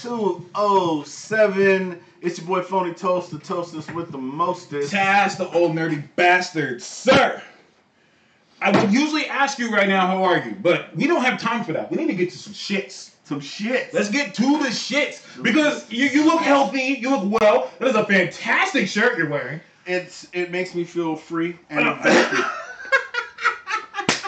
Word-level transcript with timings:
episode 0.00 0.42
207. 0.54 2.00
It's 2.22 2.38
your 2.38 2.46
boy 2.46 2.62
Phony 2.62 2.94
Toast, 2.94 3.30
the 3.30 3.38
toasters 3.38 3.86
with 3.92 4.10
the 4.10 4.18
mostest. 4.18 4.94
Taz, 4.94 5.36
the 5.36 5.50
old 5.50 5.72
nerdy 5.72 6.02
bastard, 6.16 6.80
sir. 6.82 7.42
I 8.62 8.70
would 8.70 8.92
usually 8.92 9.26
ask 9.26 9.58
you 9.58 9.70
right 9.70 9.88
now, 9.88 10.06
how 10.06 10.22
are 10.24 10.38
you? 10.38 10.56
But 10.62 10.96
we 10.96 11.06
don't 11.06 11.22
have 11.22 11.38
time 11.38 11.64
for 11.64 11.74
that. 11.74 11.90
We 11.90 11.98
need 11.98 12.06
to 12.06 12.14
get 12.14 12.30
to 12.30 12.38
some 12.38 12.54
shits. 12.54 13.10
Some 13.24 13.40
shits. 13.40 13.92
Let's 13.92 14.08
get 14.08 14.34
to 14.34 14.58
the 14.58 14.68
shits 14.68 15.22
because 15.42 15.90
you, 15.90 16.06
you 16.06 16.24
look 16.24 16.40
healthy, 16.40 16.96
you 16.98 17.10
look 17.10 17.40
well. 17.40 17.70
That 17.78 17.88
is 17.88 17.94
a 17.94 18.04
fantastic 18.04 18.88
shirt 18.88 19.18
you're 19.18 19.28
wearing. 19.28 19.60
It's 19.86 20.28
it 20.32 20.50
makes 20.50 20.74
me 20.74 20.84
feel 20.84 21.14
free 21.14 21.58
and 21.68 21.86
uh, 21.86 21.96
invested. 21.96 22.44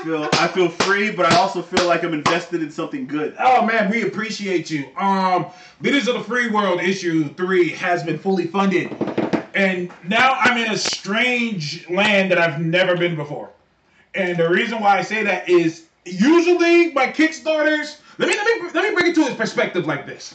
feel 0.02 0.28
I 0.32 0.48
feel 0.48 0.68
free, 0.68 1.10
but 1.10 1.26
I 1.26 1.36
also 1.36 1.62
feel 1.62 1.86
like 1.86 2.02
I'm 2.02 2.14
invested 2.14 2.62
in 2.62 2.70
something 2.70 3.06
good. 3.06 3.34
Oh 3.38 3.64
man, 3.64 3.90
we 3.90 4.02
appreciate 4.02 4.70
you. 4.70 4.88
Um, 4.96 5.46
Leaders 5.80 6.08
of 6.08 6.14
the 6.14 6.24
Free 6.24 6.48
World 6.48 6.80
issue 6.80 7.32
three 7.34 7.70
has 7.70 8.02
been 8.02 8.18
fully 8.18 8.46
funded, 8.46 8.90
and 9.54 9.90
now 10.06 10.34
I'm 10.38 10.58
in 10.58 10.70
a 10.70 10.76
strange 10.76 11.88
land 11.88 12.30
that 12.30 12.38
I've 12.38 12.60
never 12.60 12.96
been 12.96 13.16
before. 13.16 13.50
And 14.14 14.36
the 14.36 14.48
reason 14.48 14.80
why 14.80 14.98
I 14.98 15.02
say 15.02 15.22
that 15.22 15.48
is 15.48 15.86
usually 16.04 16.92
my 16.92 17.06
Kickstarters. 17.06 17.98
Let 18.18 18.28
me 18.28 18.34
let 18.34 18.62
me 18.62 18.70
let 18.74 18.88
me 18.88 18.94
bring 18.94 19.10
it 19.10 19.14
to 19.16 19.32
a 19.32 19.34
perspective 19.34 19.86
like 19.86 20.06
this. 20.06 20.34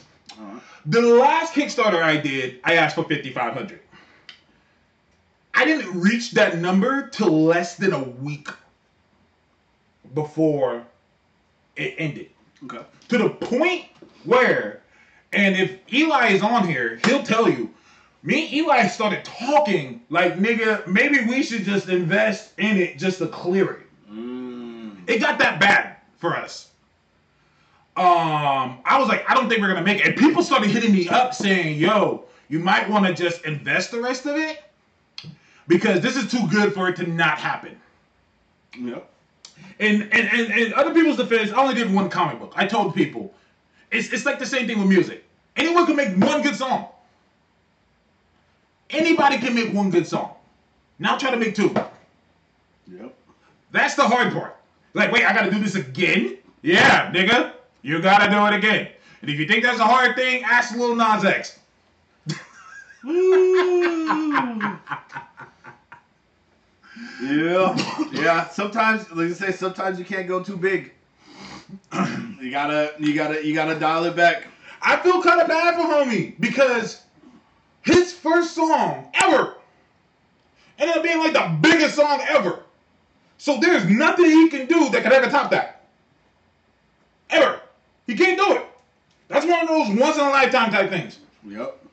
The 0.86 1.02
last 1.02 1.54
Kickstarter 1.54 2.02
I 2.02 2.18
did, 2.18 2.60
I 2.64 2.76
asked 2.76 2.96
for 2.96 3.04
fifty 3.04 3.32
five 3.32 3.54
hundred. 3.54 3.82
I 5.54 5.66
didn't 5.66 6.00
reach 6.00 6.32
that 6.32 6.58
number 6.60 7.10
till 7.10 7.44
less 7.44 7.76
than 7.76 7.92
a 7.92 8.04
week 8.04 8.48
before 10.14 10.84
it 11.76 11.96
ended 11.98 12.30
Okay. 12.66 12.84
to 13.10 13.18
the 13.18 13.30
point 13.30 13.86
where, 14.24 14.82
and 15.34 15.56
if 15.56 15.78
Eli 15.94 16.30
is 16.30 16.42
on 16.42 16.68
here, 16.68 17.00
he'll 17.06 17.24
tell 17.24 17.50
you, 17.50 17.70
me 18.24 18.46
and 18.46 18.54
Eli 18.54 18.88
started 18.88 19.24
talking 19.24 20.02
like, 20.10 20.38
nigga, 20.38 20.86
maybe 20.88 21.20
we 21.26 21.44
should 21.44 21.64
just 21.64 21.88
invest 21.88 22.52
in 22.58 22.78
it 22.78 22.98
just 22.98 23.20
to 23.20 23.28
clear 23.28 23.72
it. 23.72 23.88
Mm. 24.12 25.08
It 25.08 25.20
got 25.20 25.38
that 25.40 25.60
bad 25.60 25.98
for 26.18 26.36
us. 26.36 26.70
Um, 27.96 28.80
I 28.86 28.98
was 29.00 29.08
like, 29.08 29.30
I 29.30 29.34
don't 29.34 29.50
think 29.50 29.62
we're 29.62 29.70
gonna 29.70 29.82
make 29.84 30.00
it. 30.00 30.08
And 30.08 30.16
people 30.16 30.44
started 30.44 30.70
hitting 30.70 30.92
me 30.94 31.08
up 31.10 31.34
saying, 31.34 31.78
yo, 31.80 32.26
you 32.50 32.60
might 32.60 32.90
want 32.90 33.06
to 33.08 33.14
just 33.14 33.44
invest 33.46 33.92
the 33.92 34.00
rest 34.02 34.26
of 34.26 34.36
it 34.36 34.64
because 35.68 36.02
this 36.02 36.16
is 36.16 36.30
too 36.30 36.48
good 36.50 36.74
for 36.74 36.90
it 36.90 36.96
to 36.98 37.08
not 37.08 37.38
happen. 37.40 37.80
Yep. 38.80 39.10
And 39.80 40.04
and, 40.12 40.14
and, 40.14 40.52
and 40.52 40.74
other 40.74 40.94
people's 40.94 41.18
defense, 41.18 41.52
I 41.52 41.62
only 41.62 41.76
did 41.76 41.94
one 41.94 42.10
comic 42.10 42.40
book. 42.40 42.54
I 42.56 42.66
told 42.66 42.96
people, 42.96 43.34
it's, 43.92 44.12
it's 44.12 44.26
like 44.26 44.40
the 44.40 44.46
same 44.46 44.68
thing 44.68 44.80
with 44.80 44.88
music. 44.88 45.24
Anyone 45.56 45.86
can 45.86 45.96
make 45.96 46.16
one 46.18 46.42
good 46.42 46.56
song. 46.56 46.90
Anybody 48.90 49.38
can 49.38 49.54
make 49.54 49.74
one 49.74 49.90
good 49.90 50.08
song. 50.08 50.34
Now 51.00 51.18
try 51.18 51.32
to 51.32 51.38
make 51.38 51.56
two. 51.56 51.74
Yep. 52.88 53.14
That's 53.72 53.96
the 53.96 54.08
hard 54.08 54.34
part. 54.34 54.56
Like, 54.94 55.12
wait, 55.12 55.26
I 55.26 55.34
gotta 55.34 55.52
do 55.52 55.60
this 55.60 55.76
again? 55.76 56.38
Yeah, 56.62 57.12
nigga. 57.12 57.54
You 57.82 58.02
gotta 58.02 58.32
do 58.32 58.46
it 58.46 58.58
again. 58.58 58.90
And 59.22 59.30
if 59.30 59.40
you 59.40 59.48
think 59.48 59.64
that's 59.64 59.80
a 59.80 59.86
hard 59.86 60.16
thing, 60.16 60.44
ask 60.44 60.76
Lil 60.76 60.96
Nas 60.96 61.26
X. 61.26 61.60
Yeah, 67.22 68.10
yeah. 68.12 68.48
Sometimes, 68.50 69.10
like 69.12 69.30
I 69.30 69.34
say, 69.34 69.52
sometimes 69.52 70.00
you 70.00 70.06
can't 70.06 70.28
go 70.28 70.44
too 70.44 70.58
big. 70.58 70.92
you 72.42 72.52
gotta, 72.52 72.94
you 73.00 73.14
gotta, 73.14 73.46
you 73.46 73.54
gotta 73.54 73.80
dial 73.80 74.06
it 74.06 74.16
back. 74.16 74.48
I 74.82 74.98
feel 74.98 75.22
kind 75.22 75.42
of 75.42 75.48
bad 75.48 75.76
for 75.76 75.82
homie 75.82 76.40
because 76.40 77.02
his 77.82 78.14
first 78.14 78.54
song 78.54 79.10
ever 79.14 79.56
ended 80.78 80.98
up 80.98 81.04
being 81.04 81.20
like 81.20 81.34
the 81.34 81.58
biggest 81.62 81.96
song 81.96 82.22
ever. 82.30 82.64
So 83.38 83.60
there's 83.60 83.86
nothing 83.86 84.26
he 84.26 84.50
can 84.50 84.68
do 84.68 84.90
that 84.90 85.04
could 85.04 85.14
ever 85.14 85.30
top 85.30 85.52
that. 85.52 85.86
Ever. 87.30 87.60
He 88.06 88.16
can't 88.16 88.38
do 88.38 88.54
it. 88.54 88.66
That's 89.28 89.46
one 89.46 89.62
of 89.62 89.68
those 89.68 90.00
once 90.00 90.16
in 90.18 90.24
a 90.24 90.30
lifetime 90.30 90.72
type 90.72 90.90
things. 90.90 91.20
Yep. 91.46 91.87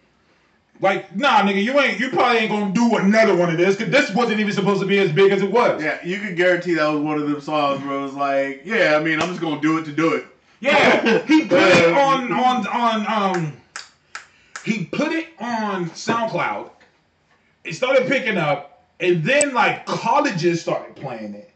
Like, 0.84 1.17
nah, 1.17 1.41
nigga, 1.41 1.65
you 1.65 1.81
ain't, 1.81 1.99
you 1.99 2.11
probably 2.11 2.41
ain't 2.41 2.50
gonna 2.50 2.75
do 2.75 2.97
another 2.97 3.34
one 3.34 3.49
of 3.49 3.56
this 3.56 3.75
because 3.75 3.91
this 3.91 4.15
wasn't 4.15 4.39
even 4.39 4.53
supposed 4.53 4.83
to 4.83 4.87
be 4.87 4.99
as 4.99 5.11
big 5.11 5.33
as 5.33 5.41
it 5.41 5.50
was. 5.50 5.83
Yeah, 5.83 5.99
you 6.05 6.19
can 6.19 6.34
guarantee 6.34 6.75
that 6.75 6.87
was 6.89 7.00
one 7.00 7.17
of 7.17 7.27
them 7.27 7.41
songs 7.41 7.83
where 7.83 7.97
it 7.97 8.03
was 8.03 8.12
like, 8.12 8.61
yeah, 8.67 8.94
I 8.94 9.03
mean, 9.03 9.23
I'm 9.23 9.31
just 9.31 9.41
gonna 9.41 9.62
do 9.62 9.78
it 9.78 9.87
to 9.87 9.93
do 9.93 10.12
it. 10.12 10.27
Yeah, 10.61 11.25
he 11.25 11.47
put 11.47 11.62
it 11.62 11.94
on 11.97 12.31
on 12.31 12.67
on 12.67 13.06
um. 13.34 13.56
He 14.62 14.84
put 14.84 15.11
it 15.11 15.28
on 15.41 15.89
SoundCloud. 15.89 16.69
It 17.65 17.73
started 17.73 18.06
picking 18.06 18.37
up, 18.37 18.84
and 19.00 19.25
then 19.25 19.55
like 19.55 19.87
colleges 19.87 20.61
started 20.61 20.97
playing 20.97 21.33
it. 21.33 21.50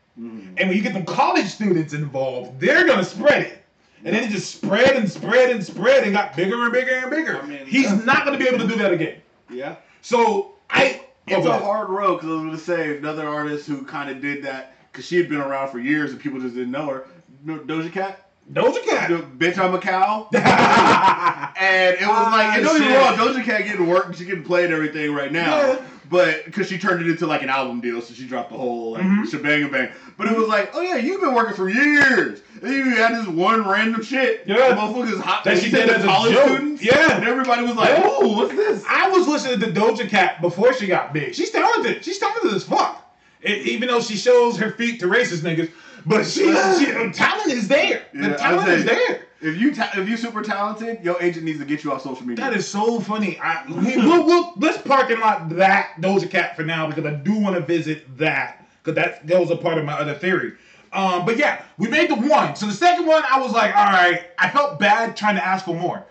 And 0.57 0.69
when 0.69 0.73
you 0.73 0.83
get 0.83 0.95
them 0.95 1.05
college 1.05 1.49
students 1.49 1.93
involved, 1.93 2.61
they're 2.61 2.87
gonna 2.87 3.05
spread 3.05 3.43
it. 3.43 3.58
And 4.05 4.15
then 4.15 4.25
it 4.25 4.31
just 4.31 4.55
spread 4.55 4.97
and 4.97 5.11
spread 5.11 5.51
and 5.51 5.65
spread 5.65 6.05
and 6.05 6.13
got 6.13 6.37
bigger 6.37 6.63
and 6.63 6.73
bigger 6.73 6.95
and 6.95 7.11
bigger. 7.11 7.39
I 7.41 7.47
mean- 7.47 7.67
He's 7.67 7.91
not 8.05 8.25
gonna 8.25 8.39
be 8.39 8.47
able 8.47 8.59
to 8.59 8.67
do 8.69 8.77
that 8.77 8.93
again. 8.93 9.21
Yeah. 9.51 9.77
So 10.03 10.55
I. 10.71 11.03
It's 11.27 11.47
oh, 11.47 11.51
a 11.51 11.59
hard 11.59 11.91
road 11.91 12.17
because 12.17 12.31
I 12.31 12.33
was 12.35 12.45
gonna 12.45 12.59
say 12.59 12.97
another 12.97 13.29
artist 13.29 13.67
who 13.69 13.85
kind 13.85 14.09
of 14.09 14.23
did 14.23 14.45
that 14.45 14.77
because 14.91 15.05
she 15.05 15.17
had 15.17 15.29
been 15.29 15.41
around 15.41 15.69
for 15.71 15.79
years 15.79 16.11
and 16.13 16.19
people 16.19 16.41
just 16.41 16.55
didn't 16.55 16.71
know 16.71 16.87
her. 16.87 17.07
Doja 17.47 17.93
Cat, 17.93 18.31
Doja 18.51 18.83
Cat. 18.83 19.11
the 19.11 19.19
bitch 19.19 19.59
I'm 19.59 19.75
a 19.75 19.79
cow, 19.79 20.29
and 20.33 21.97
it 21.97 22.07
was 22.07 22.33
like, 22.33 22.57
and 22.57 22.65
don't 22.65 22.79
get 22.81 22.89
me 22.89 22.97
wrong, 22.97 23.15
Doja 23.15 23.45
Cat 23.45 23.65
getting 23.65 23.87
work, 23.87 24.15
she 24.15 24.25
getting 24.25 24.43
played 24.43 24.67
and 24.67 24.75
everything 24.75 25.13
right 25.15 25.31
now, 25.31 25.57
Yeah. 25.57 25.79
But 26.09 26.45
because 26.45 26.69
she 26.69 26.79
turned 26.79 27.01
it 27.05 27.11
into 27.11 27.27
like 27.27 27.43
an 27.43 27.49
album 27.49 27.81
deal, 27.81 28.01
so 28.01 28.15
she 28.15 28.27
dropped 28.27 28.51
the 28.51 28.57
whole 28.57 28.93
like 28.93 29.03
Mhm. 29.03 29.31
shebang 29.31 29.71
bang. 29.71 29.89
But 30.17 30.27
it 30.29 30.37
was 30.37 30.49
like, 30.49 30.71
oh 30.75 30.81
yeah, 30.81 30.97
you've 30.97 31.21
been 31.21 31.35
working 31.35 31.55
for 31.55 31.69
years, 31.69 32.41
and 32.63 32.73
you 32.73 32.85
had 32.97 33.15
this 33.15 33.27
one 33.29 33.67
random 33.69 34.03
shit, 34.03 34.43
Yeah. 34.47 34.71
the 34.71 34.75
motherfuckers 34.75 35.21
hot 35.21 35.45
That 35.45 35.59
she 35.59 35.71
said 35.71 35.87
did 35.87 35.97
as 35.97 36.05
college 36.05 36.37
students, 36.37 36.83
Yeah. 36.83 37.17
and 37.17 37.25
everybody 37.27 37.63
was 37.63 37.77
like, 37.77 37.91
Yeah. 37.91 38.03
oh, 38.05 38.37
what's 38.37 38.55
this? 38.55 38.85
I 38.89 39.09
was 39.11 39.29
listening 39.29 39.61
to 39.61 39.81
Doja 39.81 40.09
Cat 40.09 40.41
before 40.41 40.73
she 40.75 40.87
got 40.87 41.13
big. 41.13 41.35
She's 41.35 41.51
talented. 41.51 42.05
She's 42.05 42.19
talented 42.19 42.55
as 42.55 42.65
fuck. 42.65 43.05
E- 43.47 43.53
even 43.53 43.89
though 43.89 44.01
she 44.01 44.17
shows 44.17 44.57
her 44.59 44.73
feet 44.73 44.99
to 45.01 45.07
racist 45.07 45.43
niggas, 45.43 45.71
but 46.07 46.25
she, 46.25 46.45
she 46.45 47.11
talent 47.13 47.53
is 47.53 47.69
there. 47.69 48.07
Yeah, 48.13 48.29
the 48.29 48.37
talent 48.37 48.69
is 48.69 48.85
there. 48.85 49.23
If 49.41 49.57
you 49.57 49.75
ta- 49.75 49.93
if 49.95 50.09
you 50.09 50.17
super 50.17 50.43
talented, 50.43 51.05
your 51.05 51.21
agent 51.23 51.45
needs 51.45 51.61
to 51.61 51.65
get 51.65 51.85
you 51.85 51.93
off 51.93 52.03
social 52.03 52.27
media. 52.27 52.45
That 52.45 52.57
is 52.57 52.67
so 52.67 52.99
funny. 53.01 53.39
I, 53.39 53.65
we, 53.69 53.97
we'll, 53.97 54.27
we'll, 54.27 54.53
let's 54.57 54.79
parking 54.83 55.21
lot 55.21 55.49
that 55.51 55.95
Doja 56.01 56.29
Cat 56.29 56.57
for 56.57 56.65
now 56.65 56.89
because 56.89 57.07
I 57.07 57.15
do 57.15 57.35
want 57.39 57.55
to 57.55 57.63
visit 57.63 58.19
that 58.19 58.67
because 58.83 58.97
that 58.97 59.27
that 59.27 59.41
was 59.41 59.51
a 59.51 59.57
part 59.57 59.79
of 59.79 59.85
my 59.85 59.93
other 59.93 60.15
theory. 60.15 60.55
Um, 60.93 61.25
but 61.25 61.37
yeah, 61.37 61.63
we 61.77 61.89
made 61.89 62.11
the 62.11 62.17
one. 62.17 62.57
So 62.57 62.67
the 62.67 62.73
second 62.73 63.07
one, 63.07 63.23
I 63.31 63.39
was 63.41 63.53
like, 63.53 63.77
all 63.77 63.87
right, 63.87 64.31
I 64.39 64.51
felt 64.51 64.81
bad 64.81 65.17
trying 65.17 65.37
to 65.37 65.47
ask 65.47 65.65
for 65.65 65.75
more. 65.75 66.05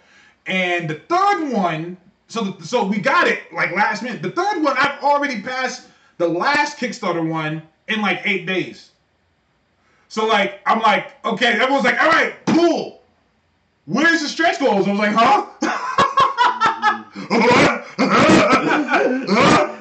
And 0.46 0.90
the 0.90 0.96
third 0.96 1.52
one, 1.52 1.98
so 2.28 2.44
the, 2.44 2.66
so 2.66 2.86
we 2.86 3.00
got 3.00 3.28
it 3.28 3.52
like 3.52 3.72
last 3.72 4.04
minute. 4.04 4.22
The 4.22 4.32
third 4.32 4.62
one, 4.62 4.76
I've 4.78 5.04
already 5.04 5.42
passed 5.42 5.88
the 6.18 6.28
last 6.28 6.78
Kickstarter 6.78 7.28
one 7.28 7.64
in 7.88 8.02
like 8.02 8.22
eight 8.24 8.46
days. 8.46 8.92
So 10.10 10.26
like, 10.26 10.62
I'm 10.66 10.80
like, 10.82 11.14
okay, 11.26 11.54
everyone's 11.54 11.86
like, 11.86 12.02
all 12.02 12.10
right, 12.10 12.34
cool. 12.48 13.02
Where's 13.86 14.22
the 14.22 14.28
stretch 14.28 14.60
goals? 14.60 14.88
I 14.88 14.92
was 14.92 15.00
like, 15.00 15.14
huh? 15.14 15.46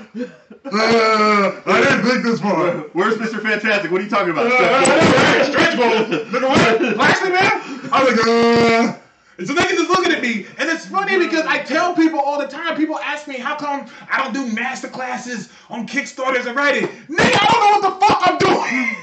I 0.72 1.80
didn't 1.82 2.02
think 2.04 2.22
this 2.24 2.40
far. 2.40 2.70
Where's 2.92 3.14
Mr. 3.14 3.40
Fantastic? 3.42 3.90
What 3.90 4.00
are 4.00 4.04
you 4.04 4.10
talking 4.10 4.30
about? 4.30 4.50
Stretch 5.46 5.76
goals. 5.76 6.08
What? 6.32 6.96
Lashley, 6.96 7.30
man? 7.30 7.60
I 7.92 8.04
was 8.04 8.16
like, 8.16 8.26
uh. 8.26 8.98
And 9.38 9.46
so 9.46 9.52
niggas 9.54 9.72
is 9.82 9.88
looking 9.88 10.12
at 10.12 10.22
me, 10.22 10.46
and 10.58 10.70
it's 10.70 10.86
funny 10.86 11.18
because 11.18 11.44
I 11.44 11.58
tell 11.58 11.94
people 11.94 12.18
all 12.18 12.38
the 12.38 12.46
time. 12.46 12.74
People 12.74 12.98
ask 12.98 13.28
me, 13.28 13.36
"How 13.38 13.54
come 13.54 13.84
I 14.10 14.22
don't 14.22 14.32
do 14.32 14.46
master 14.54 14.88
classes 14.88 15.50
on 15.68 15.86
Kickstarters 15.86 16.46
and 16.46 16.56
writing?" 16.56 16.88
Nigga, 17.08 17.36
I 17.38 17.46
don't 17.52 17.60
know 17.60 17.70
what 17.78 17.82
the 17.82 17.90
fuck 18.06 18.18
I'm 18.30 18.38
doing. 18.38 18.96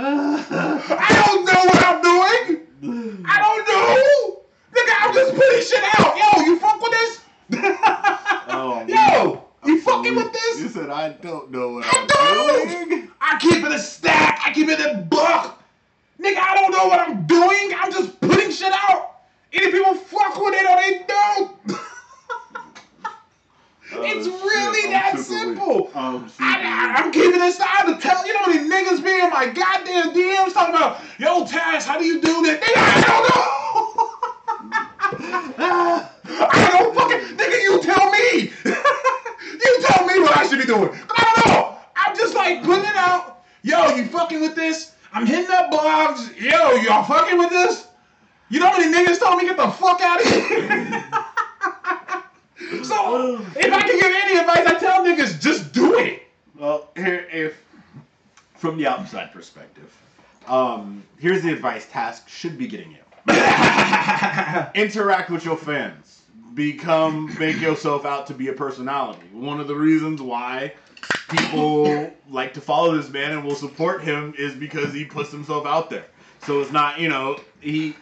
I 0.00 1.24
don't 1.26 1.44
know 1.44 1.64
what 1.64 1.84
I'm 1.84 2.00
doing. 2.02 3.24
I 3.26 3.38
don't 3.40 3.66
know. 3.68 4.42
Nigga, 4.72 4.94
I'm 5.00 5.14
just 5.14 5.34
putting 5.34 5.62
shit 5.62 5.84
out. 5.98 6.16
Yo, 6.16 6.44
you 6.44 6.58
fuck 6.58 6.80
with 6.80 6.92
this? 6.92 7.20
Oh, 8.50 8.84
Yo, 8.88 9.44
you 9.66 9.74
I'm 9.74 9.80
fucking 9.80 10.14
so 10.14 10.24
with 10.24 10.32
this? 10.32 10.60
You 10.60 10.68
said 10.68 10.88
I 10.90 11.10
don't 11.10 11.50
know 11.50 11.72
what 11.72 11.84
I 11.84 12.00
I'm 12.00 12.06
don't. 12.06 12.88
doing. 12.88 13.10
I 13.20 13.38
keep 13.38 13.62
it 13.64 13.72
a 13.72 13.78
stack. 13.78 14.40
I 14.44 14.52
keep 14.52 14.68
it 14.68 14.80
a 14.80 14.98
buck. 14.98 15.62
Nigga, 16.20 16.38
I 16.38 16.54
don't 16.54 16.70
know 16.72 16.86
what 16.86 17.00
I'm 17.00 17.26
doing. 17.26 17.72
I'm 17.78 17.92
just 17.92 18.18
putting 18.20 18.50
shit 18.50 18.72
out. 18.72 19.16
Either 19.52 19.70
people 19.70 19.94
fuck 19.94 20.40
with 20.40 20.54
it 20.54 20.64
or 20.66 20.76
they 20.80 21.04
don't. 21.06 21.56
Oh, 23.90 24.02
it's 24.02 24.26
really 24.26 24.82
shit. 24.82 24.90
that 24.90 25.18
simple. 25.18 25.90
I'm, 25.94 26.30
I, 26.38 27.02
am 27.02 27.10
giving 27.10 27.40
this 27.40 27.58
out 27.60 27.86
to 27.86 27.98
tell 28.00 28.26
you 28.26 28.34
know 28.34 28.52
these 28.52 28.70
niggas 28.70 29.02
be 29.02 29.10
in 29.10 29.30
my 29.30 29.46
goddamn 29.46 30.12
DMs 30.12 30.52
talking 30.52 30.74
about 30.74 31.00
yo 31.18 31.46
Tash, 31.46 31.84
how 31.84 31.98
do 31.98 32.04
you 32.04 32.20
do 32.20 32.42
that? 32.42 32.60
I 32.76 33.00
don't 33.06 33.24
know. 33.30 33.58
I 36.28 36.70
don't 36.72 36.94
fucking 36.94 37.36
nigga. 37.36 37.62
You 37.62 37.82
tell 37.82 38.10
me. 38.10 38.52
you 39.64 39.82
tell 39.82 40.06
me 40.06 40.20
what 40.20 40.36
I 40.36 40.46
should 40.46 40.58
be 40.58 40.66
doing. 40.66 40.90
I 41.16 41.32
don't 41.34 41.54
know. 41.54 41.78
I'm 41.96 42.14
just 42.16 42.34
like 42.34 42.62
putting 42.62 42.84
it 42.84 42.96
out. 42.96 43.42
Yo, 43.62 43.96
you 43.96 44.04
fucking 44.04 44.40
with 44.40 44.54
this? 44.54 44.92
I'm 45.12 45.24
hitting 45.24 45.50
up 45.50 45.70
blogs. 45.70 46.38
Yo, 46.38 46.74
y'all 46.82 47.04
fucking 47.04 47.38
with 47.38 47.50
this? 47.50 47.86
You 48.50 48.60
know 48.60 48.70
how 48.70 48.78
many 48.78 48.92
niggas 48.92 49.18
told 49.18 49.38
me 49.38 49.46
get 49.46 49.56
the 49.56 49.68
fuck 49.68 50.00
out 50.00 50.20
of 50.20 50.26
here? 50.26 51.04
so 52.82 53.40
if 53.56 53.72
I 53.72 53.82
can 53.82 53.98
give 53.98 54.12
any 54.24 54.38
advice, 54.38 54.66
I 54.66 54.78
tell 54.78 55.04
niggas 55.04 55.40
just 55.40 55.72
do 55.72 55.98
it. 55.98 56.22
Well, 56.58 56.88
here, 56.96 57.26
if 57.32 57.62
from 58.56 58.78
the 58.78 58.86
outside 58.86 59.32
perspective, 59.32 59.94
um, 60.46 61.04
here's 61.18 61.42
the 61.42 61.52
advice 61.52 61.86
Task 61.90 62.28
should 62.28 62.58
be 62.58 62.66
getting 62.66 62.90
you. 62.90 62.98
Interact 64.74 65.30
with 65.30 65.44
your 65.44 65.56
fans. 65.56 66.22
Become, 66.54 67.36
make 67.38 67.60
yourself 67.60 68.04
out 68.04 68.26
to 68.28 68.34
be 68.34 68.48
a 68.48 68.52
personality. 68.52 69.28
One 69.32 69.60
of 69.60 69.68
the 69.68 69.76
reasons 69.76 70.20
why 70.20 70.72
people 71.30 72.12
like 72.30 72.54
to 72.54 72.60
follow 72.60 72.96
this 72.96 73.10
man 73.10 73.32
and 73.32 73.44
will 73.44 73.54
support 73.54 74.02
him 74.02 74.34
is 74.36 74.54
because 74.54 74.92
he 74.92 75.04
puts 75.04 75.30
himself 75.30 75.66
out 75.66 75.90
there. 75.90 76.06
So 76.42 76.60
it's 76.60 76.72
not, 76.72 76.98
you 76.98 77.08
know, 77.08 77.38
he 77.60 77.94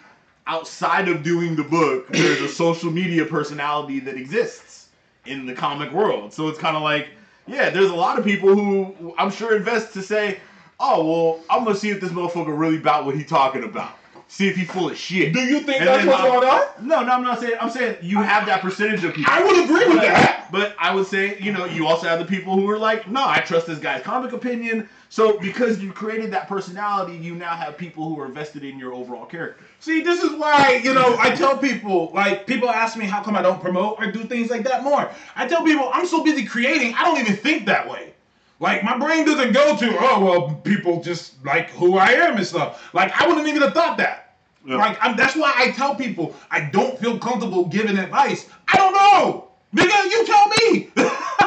outside 0.46 1.08
of 1.08 1.22
doing 1.22 1.56
the 1.56 1.64
book, 1.64 2.08
there's 2.08 2.40
a 2.40 2.48
social 2.48 2.90
media 2.90 3.25
personality 3.25 4.00
that 4.00 4.16
exists 4.16 4.88
in 5.26 5.46
the 5.46 5.54
comic 5.54 5.93
world. 5.93 6.32
So 6.32 6.48
it's 6.48 6.58
kind 6.58 6.76
of 6.76 6.82
like, 6.82 7.08
yeah, 7.46 7.70
there's 7.70 7.90
a 7.90 7.94
lot 7.94 8.19
of 8.19 8.25
people 8.25 8.54
who 8.54 9.14
I'm 9.19 9.31
sure 9.31 9.56
invest 9.56 9.93
to 9.94 10.02
say, 10.02 10.38
oh 10.81 11.04
well, 11.04 11.40
I'm 11.50 11.64
gonna 11.64 11.76
see 11.76 11.90
if 11.90 12.00
this 12.00 12.10
motherfucker 12.10 12.56
really 12.58 12.76
about 12.76 13.04
what 13.04 13.16
he 13.16 13.25
talking 13.25 13.64
about. 13.64 13.96
See 14.28 14.48
if 14.48 14.56
he 14.56 14.64
full 14.64 14.90
of 14.90 14.96
shit. 14.96 15.32
Do 15.32 15.40
you 15.40 15.60
think 15.60 15.81
And 15.81 15.88
that's 15.88 16.04
what's 16.04 16.20
going 16.20 16.48
on? 16.48 16.62
No, 16.84 17.00
no, 17.04 17.12
I'm 17.12 17.22
not 17.22 17.38
saying. 17.38 17.54
I'm 17.60 17.70
saying 17.70 17.98
you 18.02 18.20
have 18.22 18.44
that 18.46 18.60
percentage 18.60 19.04
of 19.04 19.14
people. 19.14 19.32
I 19.32 19.40
would 19.44 19.64
agree 19.64 19.87
with 19.87 19.98
But- 19.98 20.02
that. 20.02 20.48
But 20.50 20.75
I 20.78 20.94
would 20.94 21.06
say, 21.06 21.38
you 21.40 21.52
know, 21.52 21.64
you 21.64 21.87
also 21.87 22.06
have 22.08 22.19
the 22.20 22.25
people 22.25 22.54
who 22.54 22.69
are 22.70 22.78
like, 22.78 23.08
no, 23.08 23.25
I 23.25 23.40
trust 23.40 23.66
this 23.66 23.78
guy's 23.81 24.02
comic 24.02 24.32
opinion. 24.32 24.88
So 25.08 25.38
because 25.38 25.81
you 25.82 25.93
created 25.93 26.31
that 26.32 26.48
personality, 26.48 27.16
you 27.16 27.34
now 27.34 27.56
have 27.56 27.76
people 27.76 28.08
who 28.08 28.20
are 28.20 28.26
invested 28.26 28.62
in 28.64 28.78
your 28.78 28.94
overall 28.94 29.26
character. 29.26 29.64
See, 29.86 30.00
this 30.00 30.20
is 30.20 30.32
why, 30.32 30.80
you 30.82 30.92
know, 30.92 31.16
I 31.16 31.30
tell 31.30 31.56
people, 31.56 32.10
like, 32.12 32.44
people 32.44 32.68
ask 32.68 32.96
me 32.96 33.04
how 33.04 33.22
come 33.22 33.36
I 33.36 33.42
don't 33.42 33.60
promote 33.60 34.00
or 34.00 34.10
do 34.10 34.24
things 34.24 34.50
like 34.50 34.64
that 34.64 34.82
more. 34.82 35.08
I 35.36 35.46
tell 35.46 35.62
people, 35.62 35.88
I'm 35.92 36.08
so 36.08 36.24
busy 36.24 36.44
creating, 36.44 36.92
I 36.94 37.04
don't 37.04 37.20
even 37.20 37.36
think 37.36 37.66
that 37.66 37.88
way. 37.88 38.12
Like, 38.58 38.82
my 38.82 38.98
brain 38.98 39.24
doesn't 39.24 39.52
go 39.52 39.76
to, 39.76 39.96
oh, 40.00 40.24
well, 40.24 40.54
people 40.64 41.00
just 41.04 41.34
like 41.44 41.70
who 41.70 41.98
I 41.98 42.08
am 42.14 42.36
and 42.36 42.44
stuff. 42.44 42.92
Like, 42.94 43.12
I 43.22 43.28
wouldn't 43.28 43.46
even 43.46 43.62
have 43.62 43.74
thought 43.74 43.96
that. 43.98 44.34
Yeah. 44.66 44.74
Like, 44.74 44.98
I'm, 45.00 45.16
that's 45.16 45.36
why 45.36 45.52
I 45.54 45.70
tell 45.70 45.94
people 45.94 46.34
I 46.50 46.62
don't 46.62 46.98
feel 46.98 47.16
comfortable 47.20 47.66
giving 47.66 47.96
advice. 47.96 48.48
I 48.66 48.78
don't 48.78 48.92
know. 48.92 49.50
Nigga, 49.72 50.10
you 50.10 50.26
tell 50.26 50.48
me. 50.48 50.90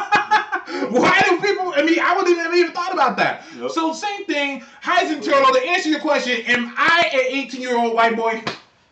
Why 0.90 1.20
do 1.28 1.40
people? 1.40 1.72
I 1.74 1.82
mean, 1.82 1.98
I 2.00 2.14
wouldn't 2.16 2.30
even 2.30 2.44
have 2.44 2.54
even 2.54 2.72
thought 2.72 2.92
about 2.92 3.16
that. 3.18 3.44
Yep. 3.58 3.70
So 3.70 3.92
same 3.92 4.24
thing, 4.26 4.62
Heisen 4.82 5.22
Turtle. 5.22 5.52
To 5.54 5.60
answer 5.66 5.88
your 5.88 6.00
question, 6.00 6.40
am 6.46 6.72
I 6.76 7.10
an 7.12 7.20
18 7.26 7.60
year 7.60 7.78
old 7.78 7.94
white 7.94 8.16
boy? 8.16 8.42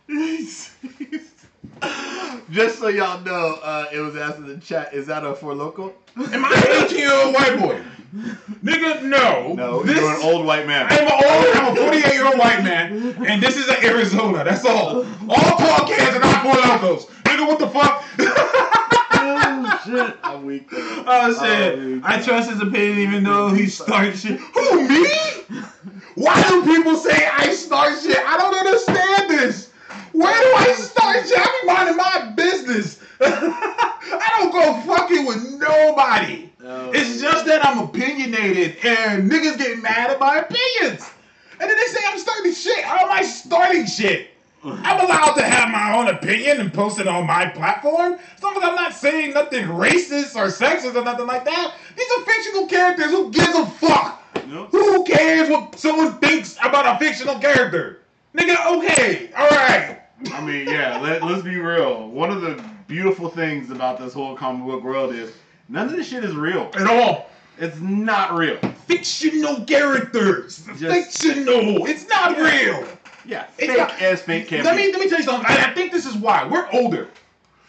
Just 2.51 2.79
so 2.79 2.89
y'all 2.89 3.21
know, 3.23 3.59
uh, 3.63 3.87
it 3.93 4.01
was 4.01 4.17
asked 4.17 4.39
in 4.39 4.47
the 4.47 4.57
chat, 4.57 4.93
is 4.95 5.07
that 5.07 5.25
a 5.25 5.35
Four 5.35 5.53
Loko? 5.53 5.93
Am 6.33 6.45
I 6.45 6.53
an 6.53 6.85
18 6.87 6.99
year 6.99 7.13
old 7.15 7.35
white 7.35 7.59
boy? 7.59 7.83
Nigga, 8.65 9.03
no. 9.03 9.53
No, 9.53 9.83
This- 9.83 9.97
you're 9.99 10.15
an 10.15 10.23
old 10.23 10.47
white 10.47 10.67
man. 10.67 10.87
I'm 10.89 11.07
an 11.07 11.13
old, 11.13 11.57
I'm 11.57 11.73
a 11.73 11.77
48 11.77 12.13
year 12.15 12.27
old 12.27 12.39
white 12.39 12.65
man, 12.65 13.15
and 13.27 13.43
this 13.43 13.57
is 13.57 13.69
Arizona. 13.85 14.45
That's 14.45 14.65
all. 14.65 15.05
All 15.29 15.59
tall 15.59 15.87
cans 15.87 16.17
are 16.17 16.21
not 16.21 16.43
Four 16.43 16.55
Lokos. 16.55 17.07
Nigga, 17.25 17.47
what 17.47 17.59
the 17.59 17.69
fuck? 17.69 18.03
shit, 19.89 20.17
I'm 20.23 20.45
weak. 20.45 20.69
Oh 20.73 21.35
shit! 21.43 21.79
Oh, 21.79 22.01
I 22.05 22.21
trust 22.23 22.51
his 22.51 22.61
opinion 22.61 22.99
even 22.99 23.25
though 23.25 23.49
he 23.51 23.67
started 23.81 24.17
shit. 24.19 24.39
Who 24.39 24.89
me? 24.89 25.07
Why 26.15 26.43
do 26.49 26.65
people 26.65 26.97
say 26.97 27.27
I 27.27 27.53
start 27.53 27.99
shit? 28.01 28.19
I 28.19 28.37
don't 28.37 28.55
understand 28.55 29.31
this. 29.31 29.71
Where 30.13 30.33
do 30.33 30.53
I 30.57 30.73
start 30.75 31.27
shit? 31.27 31.39
I 31.39 31.61
be 31.61 31.67
minding 31.67 31.97
my 31.97 32.33
business. 32.35 33.01
I 33.21 34.37
don't 34.39 34.53
go 34.53 34.95
fucking 34.95 35.27
with 35.27 35.61
nobody. 35.61 36.51
Oh. 36.65 36.91
It's 36.93 37.21
just 37.21 37.47
that 37.47 37.65
I'm 37.65 37.79
opinionated 37.79 38.77
and 38.85 39.31
niggas 39.31 39.59
get 39.59 39.81
mad 39.83 40.11
at 40.11 40.21
my 40.21 40.39
opinions. 40.39 41.09
And 41.61 41.69
then 41.69 41.77
they 41.77 41.87
say 41.87 42.01
I'm 42.07 42.19
starting 42.19 42.53
shit. 42.53 42.85
How 42.85 43.05
am 43.05 43.11
I 43.11 43.23
starting 43.23 43.87
shit? 43.87 44.31
I'm 44.83 45.01
allowed 45.05 45.35
to 45.35 45.45
have 45.45 45.71
my 45.71 45.97
own 45.97 46.09
opinion 46.15 46.61
and 46.61 46.73
post 46.73 46.99
it 47.01 47.07
on 47.09 47.27
my 47.27 47.47
platform. 47.47 48.19
As 48.37 48.43
long 48.43 48.57
as 48.57 48.63
I'm 48.63 48.75
not 48.75 48.95
saying 48.95 49.35
nothing 49.35 49.65
racist 49.67 50.37
or 50.37 50.47
sexist 50.47 50.95
or 50.95 51.05
nothing 51.05 51.27
like 51.27 51.45
that. 51.45 51.75
These 51.97 52.09
are 52.19 52.25
fictional 52.25 52.67
characters. 52.67 53.07
Who 53.11 53.31
gives 53.31 53.55
a 53.55 53.67
fuck? 53.67 54.23
Who 54.71 55.05
cares 55.05 55.49
what 55.49 55.79
someone 55.79 56.19
thinks 56.19 56.57
about 56.63 56.97
a 56.97 56.99
fictional 56.99 57.39
character? 57.39 58.01
Nigga, 58.37 58.79
okay, 58.79 59.31
alright. 59.33 60.01
I 60.33 60.41
mean, 60.45 60.67
yeah, 60.67 60.99
let, 61.01 61.23
let's 61.23 61.43
be 61.43 61.57
real. 61.57 62.09
One 62.09 62.31
of 62.31 62.41
the 62.43 62.63
beautiful 62.87 63.29
things 63.29 63.71
about 63.71 63.99
this 63.99 64.13
whole 64.13 64.37
comic 64.37 64.67
book 64.67 64.83
world 64.85 65.15
is 65.15 65.33
none 65.69 65.87
of 65.89 65.93
this 65.93 66.09
shit 66.09 66.25
is 66.25 66.35
real. 66.35 66.71
At 66.75 66.87
all. 66.87 67.31
It's 67.61 67.79
not 67.81 68.35
real. 68.35 68.57
Fictional 68.87 69.65
characters. 69.65 70.65
Just- 70.79 71.23
Fictional. 71.23 71.87
It's 71.87 72.09
not 72.09 72.37
Yeah. 72.37 72.45
real. 72.45 72.89
Yeah, 73.29 73.45
It's 73.59 73.67
fake 73.69 73.77
not- 73.79 74.01
as 74.01 74.23
fake 74.23 74.49
can 74.49 74.65
let 74.65 74.75
be. 74.77 74.87
me 74.87 74.93
let 74.93 75.01
me 75.01 75.09
tell 75.09 75.19
you 75.19 75.25
something. 75.25 75.47
I, 75.49 75.71
I 75.71 75.75
think 75.75 75.93
this 75.93 76.07
is 76.07 76.17
why 76.17 76.47
we're 76.47 76.69
older, 76.73 77.09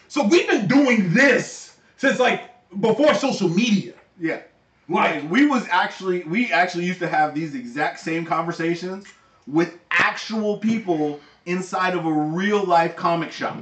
so 0.08 0.26
we've 0.26 0.48
been 0.48 0.68
doing 0.68 1.14
this 1.14 1.76
since 1.98 2.18
like 2.18 2.50
before 2.80 3.14
social 3.14 3.50
media. 3.50 3.94
Yeah. 4.20 4.42
Like- 4.88 5.22
Like 5.24 5.32
we 5.32 5.46
was 5.48 5.68
actually 5.70 6.24
we 6.24 6.52
actually 6.52 6.86
used 6.86 7.00
to 7.00 7.10
have 7.10 7.36
these 7.36 7.54
exact 7.56 8.00
same 8.00 8.26
conversations 8.26 9.06
with 9.48 9.78
actual 9.92 10.58
people 10.58 11.20
inside 11.46 11.94
of 11.96 12.06
a 12.06 12.12
real 12.12 12.64
life 12.64 12.96
comic 12.96 13.32
shop 13.32 13.58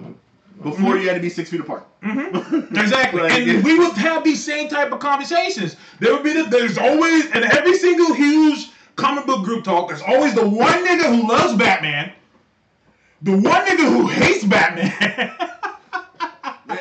before 0.61 0.73
mm-hmm. 0.93 1.01
you 1.01 1.07
had 1.07 1.15
to 1.15 1.19
be 1.21 1.29
six 1.29 1.49
feet 1.49 1.61
apart. 1.61 1.85
Mm-hmm. 2.03 2.77
Exactly, 2.77 3.21
Like, 3.21 3.33
and 3.33 3.63
we 3.63 3.77
would 3.79 3.93
have 3.93 4.23
these 4.23 4.43
same 4.43 4.69
type 4.69 4.91
of 4.91 4.99
conversations. 4.99 5.75
There 5.99 6.13
would 6.13 6.23
be 6.23 6.33
the, 6.33 6.43
there's 6.43 6.77
always 6.77 7.25
and 7.31 7.43
every 7.45 7.75
single 7.77 8.13
huge 8.13 8.69
comic 8.97 9.25
book 9.25 9.45
group 9.45 9.63
talk. 9.63 9.87
There's 9.87 10.01
always 10.01 10.35
the 10.35 10.47
one 10.47 10.85
nigga 10.85 11.15
who 11.15 11.27
loves 11.27 11.55
Batman, 11.55 12.11
the 13.21 13.31
one 13.31 13.65
nigga 13.65 13.87
who 13.87 14.07
hates 14.07 14.43
Batman. 14.43 15.33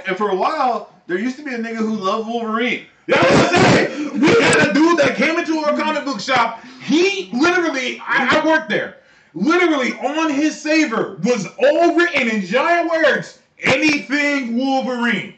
And 0.07 0.17
for 0.17 0.31
a 0.31 0.35
while, 0.35 0.93
there 1.07 1.19
used 1.19 1.37
to 1.37 1.45
be 1.45 1.55
a 1.55 1.59
nigga 1.59 1.77
who 1.77 1.95
loved 1.95 2.29
Wolverine. 2.29 2.87
That's 3.07 3.23
what 3.23 3.55
I'm 3.55 3.65
saying. 3.73 4.21
We 4.21 4.29
had 4.29 4.69
a 4.69 4.75
dude 4.75 4.99
that 4.99 5.15
came 5.17 5.39
into 5.39 5.59
our 5.59 5.77
comic 5.77 6.05
book 6.05 6.21
shop. 6.21 6.65
He 6.83 7.31
literally, 7.33 8.01
I, 8.01 8.41
I 8.41 8.47
worked 8.47 8.69
there. 8.69 8.97
Literally 9.35 9.93
on 9.93 10.33
his 10.33 10.61
saver 10.61 11.21
was 11.23 11.47
all 11.59 11.95
written 11.95 12.29
in 12.29 12.41
giant 12.43 12.91
words. 12.91 13.39
Anything 13.61 14.57
Wolverine. 14.57 15.35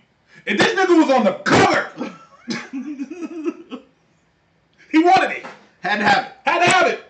And 0.47 0.59
this 0.59 0.75
nigga 0.75 0.97
was 0.97 1.11
on 1.11 1.25
the 1.25 1.33
cover. 1.45 2.15
he 4.91 5.05
wanted 5.05 5.39
it. 5.39 5.47
Had 5.89 5.99
to 5.99 6.05
have 6.05 6.27
it. 6.27 6.33
Had 6.45 6.59
to 6.65 6.71
have 6.71 6.87
it. 6.89 7.05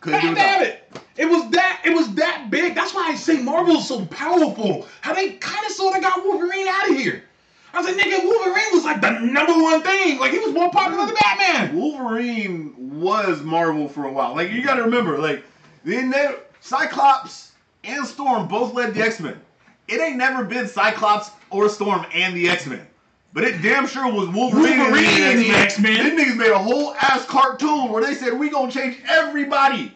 Couldn't 0.00 0.20
Had 0.20 0.32
it. 0.32 0.34
to 0.34 0.40
have 0.40 0.62
it. 0.62 1.02
It 1.16 1.26
was 1.26 1.50
that. 1.50 1.82
It 1.84 1.90
was 1.90 2.14
that 2.14 2.48
big. 2.50 2.74
That's 2.74 2.94
why 2.94 3.08
I 3.08 3.14
say 3.14 3.40
Marvel's 3.42 3.88
so 3.88 4.04
powerful. 4.06 4.86
How 5.00 5.14
they 5.14 5.32
kind 5.32 5.64
of 5.66 5.72
sort 5.72 5.96
of 5.96 6.02
got 6.02 6.22
Wolverine 6.24 6.68
out 6.68 6.90
of 6.90 6.96
here. 6.96 7.24
I 7.72 7.78
was 7.80 7.86
like, 7.86 7.96
nigga, 7.96 8.24
Wolverine 8.24 8.72
was 8.72 8.84
like 8.84 9.00
the 9.00 9.10
number 9.10 9.52
one 9.52 9.82
thing. 9.82 10.18
Like 10.18 10.32
he 10.32 10.38
was 10.38 10.52
more 10.54 10.70
popular 10.70 11.06
than 11.06 11.14
Batman. 11.14 11.76
Wolverine 11.76 13.00
was 13.00 13.42
Marvel 13.42 13.88
for 13.88 14.04
a 14.04 14.12
while. 14.12 14.34
Like 14.34 14.50
you 14.50 14.62
got 14.62 14.74
to 14.74 14.82
remember, 14.82 15.18
like 15.18 15.42
they 15.84 16.34
Cyclops 16.60 17.52
and 17.84 18.06
Storm 18.06 18.46
both 18.48 18.74
led 18.74 18.94
the 18.94 19.02
X 19.02 19.20
Men. 19.20 19.40
It 19.88 20.00
ain't 20.00 20.16
never 20.16 20.44
been 20.44 20.68
Cyclops 20.68 21.30
or 21.50 21.68
Storm 21.68 22.04
and 22.12 22.36
the 22.36 22.48
X 22.48 22.66
Men. 22.66 22.86
But 23.32 23.44
it 23.44 23.62
damn 23.62 23.86
sure 23.86 24.10
was 24.10 24.28
Wolverine, 24.28 24.78
Wolverine 24.78 25.22
and 25.22 25.38
the 25.38 25.50
X-Men. 25.50 25.92
X-Men. 25.92 26.16
These 26.16 26.26
niggas 26.26 26.36
made 26.36 26.50
a 26.50 26.58
whole 26.58 26.94
ass 26.94 27.24
cartoon 27.26 27.92
where 27.92 28.02
they 28.02 28.14
said 28.14 28.38
we 28.38 28.50
gonna 28.50 28.72
change 28.72 29.02
everybody 29.08 29.94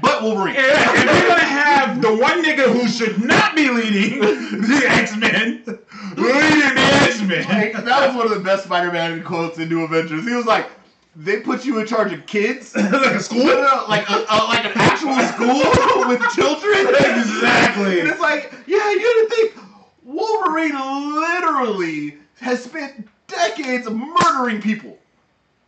but 0.00 0.22
Wolverine. 0.22 0.54
Yeah, 0.54 1.00
and 1.00 1.08
we're 1.08 1.28
gonna 1.28 1.42
have 1.42 2.02
the 2.02 2.14
one 2.14 2.42
nigga 2.42 2.72
who 2.72 2.88
should 2.88 3.22
not 3.22 3.54
be 3.54 3.68
leading 3.70 4.20
the 4.20 4.84
X 4.86 5.16
Men, 5.16 5.62
leading 6.16 6.74
the 6.74 6.90
X 7.02 7.20
Men. 7.22 7.46
Like, 7.48 7.84
that 7.84 8.06
was 8.06 8.16
one 8.16 8.26
of 8.26 8.32
the 8.32 8.40
best 8.40 8.64
Spider-Man 8.64 9.22
quotes 9.22 9.58
in 9.58 9.68
New 9.68 9.84
Avengers. 9.84 10.24
He 10.24 10.34
was 10.34 10.46
like, 10.46 10.68
"They 11.16 11.40
put 11.40 11.64
you 11.64 11.78
in 11.78 11.86
charge 11.86 12.12
of 12.12 12.26
kids, 12.26 12.74
like 12.76 12.92
a 12.92 13.20
school. 13.20 13.44
like 13.88 14.08
a, 14.08 14.24
a, 14.28 14.38
like 14.48 14.64
an 14.64 14.72
actual 14.74 15.18
school 15.20 16.08
with 16.08 16.22
children." 16.32 16.88
Exactly. 16.88 18.00
And 18.00 18.08
it's 18.08 18.20
like, 18.20 18.52
yeah, 18.66 18.90
you 18.90 18.98
had 18.98 19.28
to 19.28 19.28
think 19.30 19.54
Wolverine 20.02 20.74
literally 21.14 22.18
has 22.40 22.62
spent 22.64 23.08
decades 23.26 23.88
murdering 23.88 24.60
people, 24.60 24.98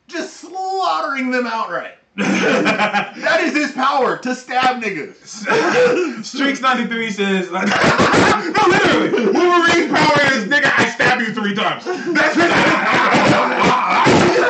just 0.08 0.38
slaughtering 0.38 1.30
them 1.30 1.46
outright. 1.46 1.94
that 2.16 3.40
is 3.42 3.52
his 3.52 3.72
power 3.72 4.16
to 4.16 4.34
stab 4.34 4.82
niggas. 4.82 6.24
Streaks 6.24 6.62
93 6.62 7.10
says, 7.10 7.50
like, 7.50 7.66
no, 7.68 8.62
literally, 8.68 9.10
Wolverine's 9.26 9.92
power 9.92 10.22
is, 10.32 10.44
nigga, 10.48 10.72
I 10.78 10.88
stab 10.88 11.20
you 11.20 11.34
three 11.34 11.54
times. 11.54 11.84
That's 11.84 12.36
it. 12.38 12.50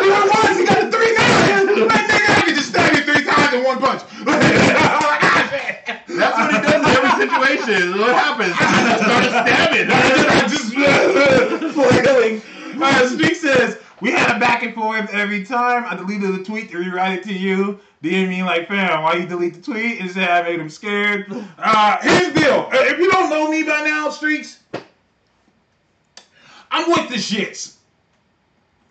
he 0.04 0.10
went 0.10 0.30
once, 0.32 0.58
he 0.58 0.64
got 0.64 0.78
it 0.78 0.94
three 0.94 1.16
times. 1.16 1.90
Like, 1.90 2.06
nigga, 2.06 2.30
I 2.30 2.42
can 2.46 2.54
just 2.54 2.68
stab 2.68 2.94
you 2.94 3.02
three 3.02 3.24
times 3.24 3.52
in 3.54 3.64
one 3.64 3.78
punch. 3.80 4.02
That's 6.16 6.38
what 6.38 6.54
he 6.54 6.60
does 6.62 6.75
situations. 7.18 7.94
What 7.96 8.14
happens? 8.14 8.54
I 8.58 8.88
just 8.88 9.04
start 9.04 9.46
stabbing. 9.46 9.90
I 9.90 10.48
just 11.60 11.74
flailing. 11.74 12.42
Uh, 12.82 13.08
Streak 13.08 13.34
says, 13.34 13.78
we 14.00 14.10
had 14.10 14.36
a 14.36 14.38
back 14.38 14.62
and 14.62 14.74
forth 14.74 15.08
every 15.12 15.44
time. 15.44 15.84
I 15.86 15.94
deleted 15.96 16.34
the 16.34 16.44
tweet 16.44 16.70
to 16.70 16.78
rewrite 16.78 17.18
it 17.20 17.24
to 17.24 17.32
you. 17.32 17.80
DM 18.02 18.28
me 18.28 18.42
like, 18.42 18.68
fam, 18.68 19.02
why 19.02 19.14
you 19.14 19.26
delete 19.26 19.54
the 19.54 19.62
tweet? 19.62 20.00
And 20.00 20.10
said 20.10 20.28
I 20.28 20.42
made 20.42 20.60
him 20.60 20.68
scared. 20.68 21.26
Uh, 21.58 21.98
here's 22.02 22.32
the 22.34 22.40
deal. 22.40 22.68
Uh, 22.70 22.76
If 22.84 22.98
you 22.98 23.10
don't 23.10 23.30
know 23.30 23.50
me 23.50 23.62
by 23.62 23.82
now, 23.82 24.10
Streaks, 24.10 24.60
I'm 26.70 26.90
with 26.90 27.08
the 27.08 27.16
shits. 27.16 27.76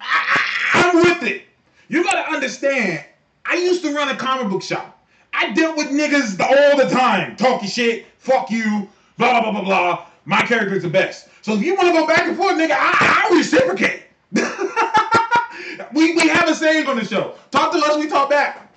I, 0.01 0.41
I, 0.73 0.89
I'm 0.89 0.95
with 1.03 1.23
it. 1.23 1.43
You 1.87 2.03
gotta 2.03 2.31
understand, 2.31 3.03
I 3.45 3.55
used 3.57 3.83
to 3.83 3.93
run 3.93 4.09
a 4.09 4.15
comic 4.17 4.49
book 4.51 4.63
shop. 4.63 4.94
I 5.35 5.51
dealt 5.53 5.75
with 5.75 5.87
niggas 5.87 6.39
all 6.39 6.77
the 6.77 6.89
time, 6.89 7.35
talking 7.35 7.67
shit, 7.67 8.05
fuck 8.19 8.49
you, 8.49 8.87
blah, 9.17 9.41
blah, 9.41 9.51
blah, 9.51 9.51
blah, 9.51 9.63
blah. 9.63 10.05
My 10.25 10.41
character's 10.41 10.83
the 10.83 10.89
best. 10.89 11.27
So 11.41 11.53
if 11.53 11.61
you 11.61 11.75
want 11.75 11.87
to 11.87 11.93
go 11.93 12.07
back 12.07 12.25
and 12.25 12.37
forth, 12.37 12.55
nigga, 12.55 12.71
I, 12.71 13.29
I 13.29 13.35
reciprocate. 13.35 14.03
we, 15.93 16.15
we 16.15 16.27
have 16.29 16.49
a 16.49 16.55
saying 16.55 16.87
on 16.87 16.95
the 16.95 17.05
show. 17.05 17.35
Talk 17.51 17.71
to 17.73 17.77
us, 17.79 17.97
we 17.97 18.07
talk 18.07 18.29
back. 18.29 18.73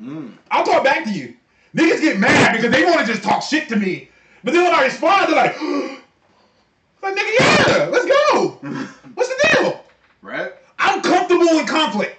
Mm. 0.00 0.32
I'll 0.50 0.64
talk 0.64 0.82
back 0.82 1.04
to 1.04 1.10
you. 1.10 1.34
Niggas 1.76 2.00
get 2.00 2.18
mad 2.18 2.56
because 2.56 2.72
they 2.72 2.84
want 2.84 3.00
to 3.00 3.06
just 3.06 3.22
talk 3.22 3.42
shit 3.42 3.68
to 3.68 3.76
me. 3.76 4.08
But 4.42 4.54
then 4.54 4.64
when 4.64 4.74
I 4.74 4.84
respond, 4.84 5.28
they're 5.28 5.36
like, 5.36 5.60
like, 7.02 7.14
nigga, 7.14 7.38
yeah, 7.38 7.88
let's 7.90 8.06
go. 8.06 8.48
What's 9.14 9.28
the 9.28 9.48
deal? 9.52 9.84
Right? 10.22 10.52
I'm 10.78 11.02
comfortable 11.02 11.58
in 11.58 11.66
conflict. 11.66 12.16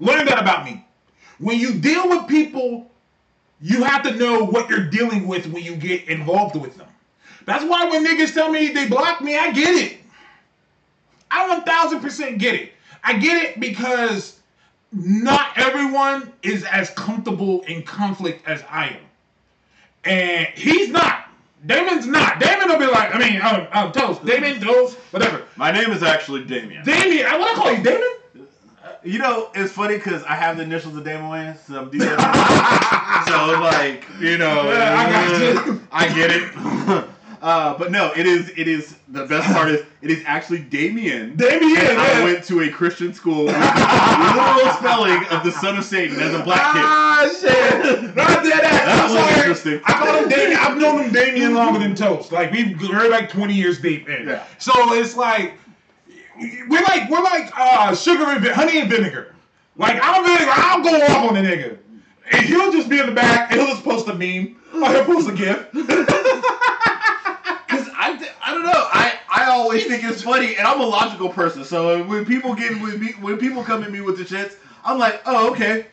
Learn 0.00 0.24
that 0.26 0.40
about 0.40 0.64
me. 0.64 0.84
When 1.38 1.58
you 1.58 1.74
deal 1.74 2.08
with 2.08 2.28
people, 2.28 2.90
you 3.60 3.82
have 3.84 4.02
to 4.04 4.14
know 4.14 4.44
what 4.44 4.68
you're 4.68 4.88
dealing 4.88 5.26
with 5.26 5.46
when 5.46 5.62
you 5.62 5.76
get 5.76 6.08
involved 6.08 6.56
with 6.56 6.76
them. 6.76 6.88
That's 7.46 7.64
why 7.64 7.88
when 7.90 8.04
niggas 8.04 8.32
tell 8.32 8.50
me 8.50 8.68
they 8.68 8.88
block 8.88 9.20
me, 9.20 9.36
I 9.36 9.52
get 9.52 9.74
it. 9.74 9.98
I 11.30 11.60
1000% 11.60 12.38
get 12.38 12.54
it. 12.54 12.72
I 13.02 13.18
get 13.18 13.42
it 13.44 13.60
because 13.60 14.38
not 14.92 15.48
everyone 15.56 16.32
is 16.42 16.64
as 16.64 16.90
comfortable 16.90 17.62
in 17.62 17.82
conflict 17.82 18.46
as 18.46 18.62
I 18.70 18.88
am. 18.88 19.00
And 20.04 20.46
he's 20.54 20.90
not. 20.90 21.28
Damon's 21.66 22.06
not. 22.06 22.38
Damon 22.40 22.68
will 22.68 22.78
be 22.78 22.86
like, 22.86 23.14
I 23.14 23.18
mean, 23.18 23.40
um, 23.40 23.66
um, 23.72 23.92
Toast. 23.92 24.24
Damon, 24.24 24.60
Toast, 24.60 24.96
whatever. 25.10 25.44
My 25.56 25.72
name 25.72 25.90
is 25.90 26.02
actually 26.02 26.44
Damien. 26.44 26.84
Damien, 26.84 27.26
I 27.26 27.38
want 27.38 27.56
to 27.56 27.60
call 27.62 27.72
you 27.72 27.82
Damon. 27.82 28.10
You 29.04 29.18
know, 29.18 29.50
it's 29.54 29.72
funny 29.72 29.96
because 29.96 30.22
I 30.24 30.34
have 30.34 30.56
the 30.56 30.62
initials 30.62 30.96
of 30.96 31.04
Damon 31.04 31.30
Wayans, 31.30 31.58
so 31.66 31.80
I'm 31.80 31.90
so 33.26 33.60
like, 33.60 34.06
you 34.18 34.38
know, 34.38 34.72
Yeah, 34.72 34.96
I 34.98 35.28
got 35.28 35.66
you. 35.66 35.80
I 35.92 36.08
get 36.14 36.30
it. 36.30 37.04
Uh, 37.44 37.76
but 37.76 37.90
no, 37.90 38.10
it 38.16 38.24
is. 38.24 38.50
It 38.56 38.66
is 38.68 38.96
the 39.08 39.26
best 39.26 39.52
part 39.52 39.68
is 39.68 39.84
it 40.00 40.10
is 40.10 40.22
actually 40.24 40.60
Damien. 40.60 41.36
Damien, 41.36 41.76
And 41.76 41.98
I 41.98 42.24
went 42.24 42.42
to 42.44 42.62
a 42.62 42.70
Christian 42.70 43.12
school. 43.12 43.44
with 43.44 43.54
the 43.54 43.60
literal 43.60 44.72
spelling 44.76 45.22
of 45.26 45.44
the 45.44 45.50
son 45.52 45.76
of 45.76 45.84
Satan 45.84 46.18
as 46.20 46.32
a 46.32 46.42
black 46.42 46.72
kid. 46.72 46.82
Ah, 46.82 47.28
shit. 47.38 48.02
Not 48.16 48.44
that 48.44 48.64
ass. 48.64 48.84
That 48.86 49.04
was 49.04 49.12
sorry. 49.12 49.34
interesting. 49.36 49.80
I 49.84 49.92
call 49.92 50.22
him 50.22 50.28
Damien. 50.30 50.58
I've 50.58 50.78
known 50.78 51.04
him 51.04 51.12
Damien 51.12 51.52
longer 51.52 51.80
than 51.80 51.94
Toast. 51.94 52.32
Like 52.32 52.50
we 52.50 52.74
we're 52.80 53.10
like 53.10 53.28
20 53.28 53.52
years 53.52 53.78
deep 53.78 54.08
in. 54.08 54.26
Yeah. 54.26 54.42
So 54.56 54.72
it's 54.94 55.14
like 55.14 55.52
we're 56.68 56.82
like 56.82 57.08
we're 57.10 57.22
like 57.22 57.50
uh, 57.56 57.94
sugar 57.94 58.24
and 58.24 58.44
honey 58.46 58.80
and 58.80 58.90
vinegar. 58.90 59.34
Like 59.76 59.98
I'm 60.02 60.24
vinegar, 60.24 60.52
I'll 60.54 60.82
go 60.82 60.94
off 60.94 61.28
on 61.28 61.34
the 61.34 61.40
nigga. 61.40 61.78
And 62.32 62.46
he'll 62.46 62.72
just 62.72 62.88
be 62.88 62.98
in 62.98 63.06
the 63.06 63.12
back 63.12 63.50
and 63.50 63.60
he'll 63.60 63.70
just 63.70 63.84
post 63.84 64.08
a 64.08 64.14
meme 64.14 64.56
or 64.74 64.88
he'll 64.90 65.04
post 65.04 65.28
a 65.28 65.32
gif. 65.32 65.68
Because 67.66 67.88
I, 67.96 68.30
I 68.42 68.54
don't 68.54 68.62
know. 68.62 68.70
I, 68.72 69.18
I 69.28 69.46
always 69.50 69.84
think 69.86 70.04
it's 70.04 70.22
funny, 70.22 70.54
and 70.56 70.66
I'm 70.66 70.80
a 70.80 70.86
logical 70.86 71.28
person. 71.28 71.64
So 71.64 72.04
when 72.04 72.24
people 72.24 72.54
get 72.54 72.80
with 72.80 73.00
me, 73.00 73.12
when 73.20 73.36
people 73.36 73.64
come 73.64 73.82
at 73.82 73.90
me 73.90 74.00
with 74.00 74.16
the 74.16 74.24
shits, 74.24 74.56
I'm 74.84 74.98
like, 74.98 75.22
oh 75.26 75.50
okay. 75.52 75.86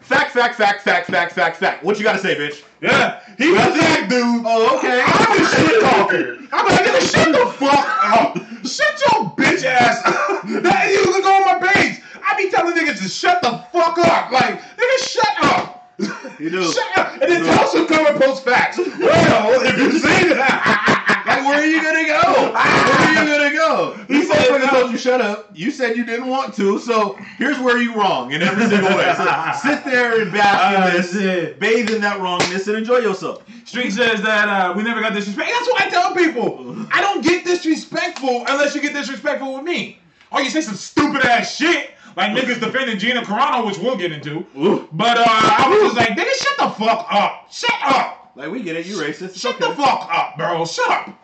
Fact, 0.00 0.32
fact, 0.32 0.56
fact, 0.56 0.82
fact, 0.82 1.06
fact, 1.06 1.32
fact, 1.32 1.56
fact. 1.58 1.84
What 1.84 1.98
you 1.98 2.04
gotta 2.04 2.18
say, 2.18 2.34
bitch? 2.34 2.64
Yeah, 2.80 3.20
he 3.36 3.50
was 3.50 3.74
that 3.74 4.06
dude. 4.08 4.44
Oh, 4.46 4.78
okay. 4.78 5.02
I'm 5.04 5.36
the 5.36 5.44
shit 5.50 5.80
talker. 5.82 6.38
I'm 6.52 6.66
like, 6.66 6.84
nigga, 6.86 7.10
shut 7.10 7.32
the 7.32 7.50
fuck 7.52 8.04
up. 8.04 8.36
Shut 8.64 9.02
your 9.10 9.30
bitch 9.34 9.64
ass 9.64 10.02
up. 10.06 10.62
That 10.62 10.90
you 10.92 11.02
can 11.12 11.22
go 11.22 11.34
on 11.34 11.60
my 11.60 11.72
page. 11.72 12.00
I 12.24 12.36
be 12.36 12.50
telling 12.50 12.74
niggas 12.76 13.02
to 13.02 13.08
shut 13.08 13.42
the 13.42 13.58
fuck 13.72 13.98
up. 13.98 14.30
Like, 14.30 14.60
nigga, 14.76 15.08
shut 15.08 15.34
up. 15.42 15.90
You 16.38 16.50
do. 16.50 16.70
Shut 16.70 16.98
up. 16.98 17.14
And 17.14 17.22
then 17.22 17.58
Toast 17.58 17.88
come 17.88 18.06
and 18.06 18.20
post 18.20 18.44
facts. 18.44 18.78
Well, 18.78 19.60
if 19.66 19.76
you 19.78 19.98
say 19.98 20.28
that. 20.34 21.14
Where 21.44 21.60
are 21.62 21.66
you 21.66 21.82
gonna 21.82 22.06
go? 22.06 22.52
Where 22.52 22.56
are 22.56 23.10
you 23.10 23.28
gonna 23.28 23.52
go? 23.52 24.04
He 24.08 24.24
said 24.24 24.48
told 24.70 24.92
you 24.92 24.98
shut 24.98 25.20
up. 25.20 25.50
You 25.54 25.70
said 25.70 25.96
you 25.96 26.04
didn't 26.04 26.28
want 26.28 26.54
to, 26.54 26.78
so 26.78 27.14
here's 27.36 27.58
where 27.58 27.78
you 27.78 27.94
wrong 27.94 28.32
in 28.32 28.42
every 28.42 28.66
single 28.66 28.96
way. 28.96 29.14
So 29.16 29.52
sit 29.62 29.84
there 29.84 30.22
and 30.22 30.32
bask 30.32 30.94
in 30.94 30.96
this, 30.96 31.12
shit. 31.12 31.58
bathe 31.58 31.90
in 31.90 32.00
that 32.02 32.20
wrongness, 32.20 32.66
and 32.68 32.76
enjoy 32.76 32.98
yourself. 32.98 33.44
Street 33.64 33.90
says 33.90 34.22
that 34.22 34.48
uh, 34.48 34.74
we 34.74 34.82
never 34.82 35.00
got 35.00 35.12
disrespect. 35.12 35.50
That's 35.52 35.68
what 35.68 35.82
I 35.82 35.90
tell 35.90 36.14
people. 36.14 36.76
I 36.92 37.00
don't 37.00 37.22
get 37.22 37.44
disrespectful 37.44 38.44
unless 38.48 38.74
you 38.74 38.80
get 38.80 38.94
disrespectful 38.94 39.54
with 39.54 39.64
me. 39.64 39.98
Or 40.30 40.42
you 40.42 40.50
say 40.50 40.60
some 40.60 40.74
stupid 40.76 41.24
ass 41.24 41.56
shit. 41.56 41.90
Like 42.16 42.32
niggas 42.32 42.60
defending 42.60 42.98
Gina 42.98 43.22
Carano, 43.22 43.64
which 43.64 43.78
we'll 43.78 43.96
get 43.96 44.10
into. 44.10 44.44
But 44.92 45.18
uh, 45.18 45.24
I 45.26 45.68
was 45.68 45.92
just 45.92 45.96
like, 45.96 46.18
nigga, 46.18 46.32
shut 46.34 46.56
the 46.58 46.84
fuck 46.84 47.06
up. 47.10 47.46
Shut 47.52 47.74
up. 47.84 48.32
Like 48.34 48.50
we 48.50 48.62
get 48.62 48.76
it, 48.76 48.86
you 48.86 48.96
racist. 48.96 49.22
It's 49.22 49.40
Shut 49.40 49.56
okay. 49.56 49.68
the 49.68 49.76
fuck 49.76 50.08
up, 50.12 50.36
bro. 50.36 50.64
Shut 50.64 50.90
up. 50.90 51.20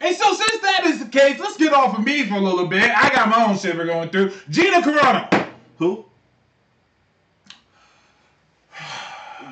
And 0.00 0.14
so 0.14 0.34
since 0.34 0.60
that 0.62 0.82
is 0.86 0.98
the 1.00 1.06
case, 1.06 1.38
let's 1.40 1.56
get 1.56 1.72
off 1.72 1.98
of 1.98 2.04
me 2.04 2.26
for 2.26 2.34
a 2.34 2.40
little 2.40 2.66
bit. 2.66 2.90
I 2.90 3.08
got 3.10 3.28
my 3.28 3.46
own 3.46 3.58
shit 3.58 3.76
we're 3.76 3.86
going 3.86 4.10
through. 4.10 4.32
Gina 4.50 4.80
Carano. 4.80 5.46
Who? 5.78 6.04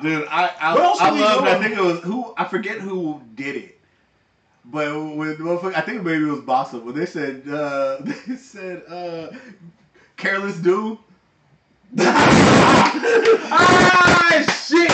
Dude, 0.01 0.27
I 0.29 0.47
I, 0.59 0.73
I 0.73 0.73
loved. 0.73 1.47
I 1.47 1.61
think 1.61 1.77
it 1.77 1.81
was 1.81 2.01
who 2.01 2.33
I 2.37 2.45
forget 2.45 2.79
who 2.79 3.21
did 3.33 3.55
it, 3.55 3.79
but 4.65 4.87
motherfucker, 4.87 5.73
I 5.73 5.81
think 5.81 6.03
maybe 6.03 6.25
it 6.25 6.31
was 6.31 6.41
Bossa. 6.41 6.83
When 6.83 6.93
they 6.95 7.05
said 7.05 7.47
uh, 7.47 7.97
they 8.01 8.35
said 8.35 8.83
uh, 8.87 9.31
careless 10.17 10.57
dude. 10.57 10.97
Ah, 11.97 13.85
shit. 14.67 14.91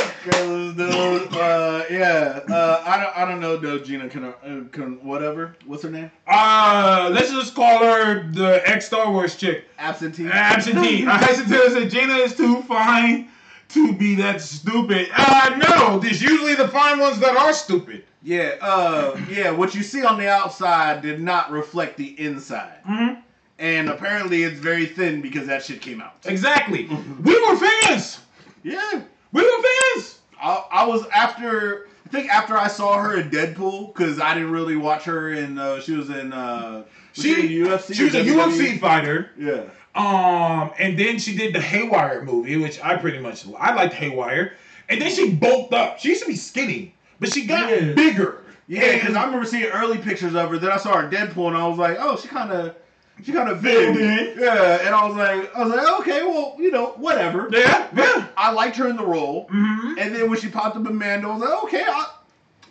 Dude. 0.77 1.33
Uh, 1.33 1.83
yeah. 1.89 2.41
Uh, 2.47 2.83
I 2.85 3.03
don't. 3.03 3.17
I 3.17 3.25
don't 3.25 3.39
know. 3.39 3.57
No, 3.59 3.79
Gina. 3.79 4.07
Can, 4.09 4.25
uh, 4.25 4.33
can 4.71 5.03
whatever. 5.03 5.55
What's 5.65 5.83
her 5.83 5.89
name? 5.89 6.11
Uh, 6.27 7.09
let's 7.11 7.31
just 7.31 7.55
call 7.55 7.79
her 7.79 8.29
the 8.31 8.61
ex 8.69 8.85
Star 8.85 9.11
Wars 9.11 9.35
chick. 9.35 9.65
Absentee. 9.77 10.27
Absentee. 10.27 11.07
I 11.07 11.17
hesitate 11.17 11.63
to 11.63 11.71
say 11.71 11.87
Gina 11.87 12.15
is 12.15 12.35
too 12.35 12.61
fine 12.63 13.29
to 13.69 13.93
be 13.93 14.15
that 14.15 14.41
stupid. 14.41 15.09
Uh, 15.15 15.59
no, 15.69 15.99
there's 15.99 16.21
usually 16.21 16.55
the 16.55 16.67
fine 16.67 16.99
ones 16.99 17.19
that 17.19 17.35
are 17.35 17.53
stupid. 17.53 18.03
Yeah. 18.21 18.55
Uh, 18.61 19.19
yeah. 19.29 19.51
What 19.51 19.73
you 19.73 19.83
see 19.83 20.03
on 20.03 20.19
the 20.19 20.29
outside 20.29 21.01
did 21.01 21.21
not 21.21 21.51
reflect 21.51 21.97
the 21.97 22.19
inside. 22.19 22.83
Mm-hmm. 22.87 23.21
And 23.61 23.89
apparently 23.89 24.41
it's 24.41 24.59
very 24.59 24.87
thin 24.87 25.21
because 25.21 25.45
that 25.47 25.63
shit 25.63 25.81
came 25.81 26.01
out. 26.01 26.15
Exactly. 26.25 26.85
we 27.23 27.39
were 27.47 27.55
fans. 27.57 28.19
Yeah. 28.63 29.03
We 29.31 29.43
were 29.43 29.63
fans. 29.95 30.17
I, 30.41 30.65
I 30.71 30.85
was 30.87 31.05
after 31.13 31.87
I 32.05 32.09
think 32.09 32.29
after 32.33 32.57
I 32.57 32.67
saw 32.67 32.97
her 32.97 33.17
in 33.19 33.29
Deadpool 33.29 33.93
because 33.93 34.19
I 34.19 34.33
didn't 34.33 34.51
really 34.51 34.75
watch 34.75 35.03
her 35.03 35.31
in 35.31 35.59
uh, 35.59 35.79
she 35.79 35.93
was 35.95 36.09
in 36.09 36.33
uh, 36.33 36.83
was 37.15 37.23
She, 37.23 37.33
in 37.59 37.67
UFC. 37.67 37.93
she 37.93 38.03
was 38.05 38.15
a? 38.15 38.23
UFC 38.23 38.79
fighter. 38.79 39.29
Yeah. 39.37 39.65
Um, 39.93 40.71
and 40.79 40.97
then 40.97 41.19
she 41.19 41.37
did 41.37 41.53
the 41.53 41.61
Haywire 41.61 42.23
movie, 42.25 42.57
which 42.57 42.81
I 42.83 42.95
pretty 42.97 43.19
much 43.19 43.45
I 43.59 43.75
liked 43.75 43.93
Haywire. 43.93 44.53
And 44.89 44.99
then 44.99 45.11
she 45.13 45.31
bulked 45.35 45.73
up. 45.73 45.99
She 45.99 46.09
used 46.09 46.23
to 46.23 46.27
be 46.27 46.35
skinny, 46.35 46.95
but 47.19 47.31
she 47.31 47.45
got 47.45 47.69
Yeah. 47.69 47.93
bigger. 47.93 48.39
Yeah, 48.67 48.93
because 48.95 49.15
I 49.15 49.25
remember 49.25 49.45
seeing 49.45 49.65
early 49.65 49.97
pictures 49.99 50.33
of 50.33 50.49
her. 50.49 50.57
Then 50.57 50.71
I 50.71 50.77
saw 50.77 50.97
her 50.97 51.03
in 51.05 51.11
Deadpool, 51.11 51.47
and 51.49 51.57
I 51.57 51.67
was 51.67 51.77
like, 51.77 51.97
"Oh, 51.99 52.15
she 52.17 52.29
kind 52.29 52.51
of, 52.51 52.75
she 53.23 53.31
kind 53.31 53.49
of 53.49 53.61
big." 53.61 53.95
Filled 53.95 53.97
in. 53.97 54.39
Yeah, 54.39 54.85
and 54.85 54.95
I 54.95 55.05
was 55.07 55.15
like, 55.15 55.55
I 55.55 55.63
was 55.63 55.73
like, 55.73 55.99
"Okay, 56.01 56.23
well, 56.23 56.55
you 56.59 56.71
know, 56.71 56.87
whatever." 56.97 57.49
yeah, 57.51 57.87
yeah. 57.95 58.27
I 58.37 58.51
liked 58.51 58.75
her 58.77 58.87
in 58.89 58.95
the 58.95 59.05
role, 59.05 59.47
hmm 59.49 59.95
and 59.97 60.13
then 60.15 60.29
when 60.29 60.39
she 60.39 60.49
popped 60.49 60.75
up 60.77 60.87
in 60.87 60.95
Mando, 60.97 61.29
I 61.29 61.33
was 61.33 61.41
like, 61.41 61.63
"Okay, 61.65 61.83
I, 61.87 62.05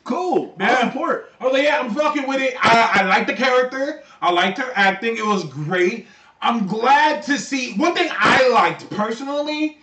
cool, 0.04 0.54
Yeah. 0.58 0.70
I'll 0.82 0.90
support." 0.92 1.32
I 1.40 1.44
was 1.44 1.52
like, 1.52 1.62
yeah, 1.64 1.80
I'm 1.80 1.94
fucking 1.94 2.26
with 2.28 2.40
it. 2.40 2.54
I, 2.60 3.00
I 3.00 3.04
liked 3.06 3.26
the 3.28 3.34
character. 3.34 4.02
I 4.22 4.30
liked 4.32 4.58
her 4.58 4.70
acting. 4.74 5.16
It 5.16 5.24
was 5.24 5.44
great. 5.44 6.06
I'm 6.42 6.66
glad 6.66 7.22
to 7.24 7.38
see. 7.38 7.74
One 7.74 7.94
thing 7.94 8.08
I 8.10 8.48
liked 8.48 8.88
personally, 8.90 9.78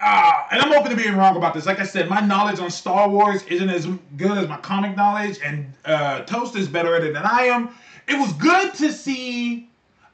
uh, 0.00 0.32
and 0.50 0.60
I'm 0.60 0.72
open 0.72 0.90
to 0.90 0.96
being 0.96 1.16
wrong 1.16 1.36
about 1.36 1.54
this. 1.54 1.66
Like 1.66 1.78
I 1.80 1.84
said, 1.84 2.08
my 2.08 2.20
knowledge 2.20 2.58
on 2.58 2.70
Star 2.70 3.08
Wars 3.08 3.42
isn't 3.44 3.70
as 3.70 3.86
good 4.16 4.36
as 4.36 4.48
my 4.48 4.56
comic 4.58 4.96
knowledge, 4.96 5.38
and 5.44 5.72
uh, 5.84 6.20
Toast 6.22 6.56
is 6.56 6.68
better 6.68 6.94
at 6.96 7.04
it 7.04 7.14
than 7.14 7.24
I 7.24 7.42
am. 7.44 7.70
It 8.08 8.18
was 8.18 8.32
good 8.34 8.74
to 8.74 8.92
see 8.92 9.70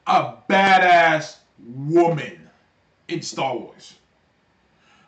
a 0.07 0.33
badass 0.49 1.37
woman 1.59 2.49
in 3.07 3.21
Star 3.21 3.55
Wars. 3.57 3.95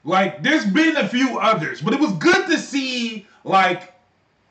Like, 0.04 0.44
there's 0.44 0.66
been 0.66 0.98
a 0.98 1.08
few 1.08 1.40
others, 1.40 1.82
but 1.82 1.94
it 1.94 2.00
was 2.00 2.12
good 2.14 2.48
to 2.48 2.58
see 2.58 3.26
like 3.44 3.94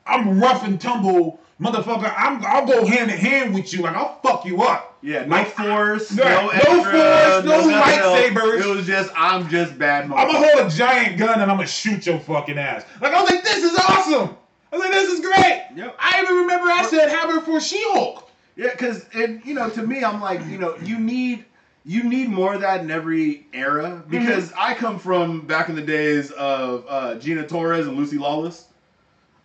I'm 0.05 0.39
rough 0.41 0.63
and 0.65 0.81
tumble, 0.81 1.39
motherfucker. 1.61 2.11
I'm 2.17 2.43
I'll 2.45 2.65
go 2.65 2.85
hand 2.85 3.11
in 3.11 3.17
hand 3.17 3.53
with 3.53 3.71
you. 3.73 3.81
Like 3.83 3.95
I'll 3.95 4.19
fuck 4.21 4.45
you 4.45 4.63
up. 4.63 4.97
Yeah, 5.03 5.25
no 5.25 5.35
Like, 5.35 5.47
force, 5.49 6.11
Right, 6.13 6.17
no 6.17 6.41
no 6.45 6.49
extra, 6.49 6.81
force, 6.83 7.45
no 7.45 7.59
else. 7.59 7.65
lightsabers. 7.67 8.61
It 8.61 8.75
was 8.75 8.87
just 8.87 9.11
I'm 9.15 9.47
just 9.49 9.77
bad. 9.77 10.05
I'm 10.05 10.09
gonna 10.09 10.37
hold 10.39 10.67
a 10.67 10.69
giant 10.75 11.17
gun 11.19 11.39
and 11.41 11.51
I'm 11.51 11.57
gonna 11.57 11.67
shoot 11.67 12.05
your 12.05 12.19
fucking 12.19 12.57
ass. 12.57 12.85
Like 12.99 13.13
I 13.13 13.21
was 13.21 13.29
like, 13.29 13.43
this 13.43 13.63
is 13.63 13.77
awesome. 13.77 14.35
I 14.71 14.75
was 14.77 14.79
like, 14.85 14.91
this 14.91 15.09
is 15.09 15.19
great. 15.19 15.67
Yep. 15.75 15.95
I 15.99 16.21
even 16.23 16.35
remember 16.37 16.67
I 16.67 16.83
said 16.89 17.09
have 17.09 17.29
her 17.29 17.41
for 17.41 17.59
She-Hulk. 17.61 18.22
Yeah, 18.55 18.69
because 18.71 19.05
and 19.13 19.43
you 19.45 19.53
know, 19.53 19.69
to 19.69 19.85
me, 19.85 20.03
I'm 20.03 20.21
like, 20.21 20.45
you 20.47 20.57
know, 20.57 20.75
you 20.83 20.99
need 20.99 21.45
you 21.85 22.03
need 22.03 22.29
more 22.29 22.53
of 22.53 22.61
that 22.61 22.81
in 22.81 22.91
every 22.91 23.47
era 23.53 24.03
because 24.09 24.53
I 24.57 24.73
come 24.73 24.99
from 24.99 25.41
back 25.47 25.69
in 25.69 25.75
the 25.75 25.81
days 25.81 26.31
of 26.31 26.85
uh, 26.87 27.15
Gina 27.15 27.47
Torres 27.47 27.87
and 27.87 27.97
Lucy 27.97 28.17
Lawless, 28.17 28.65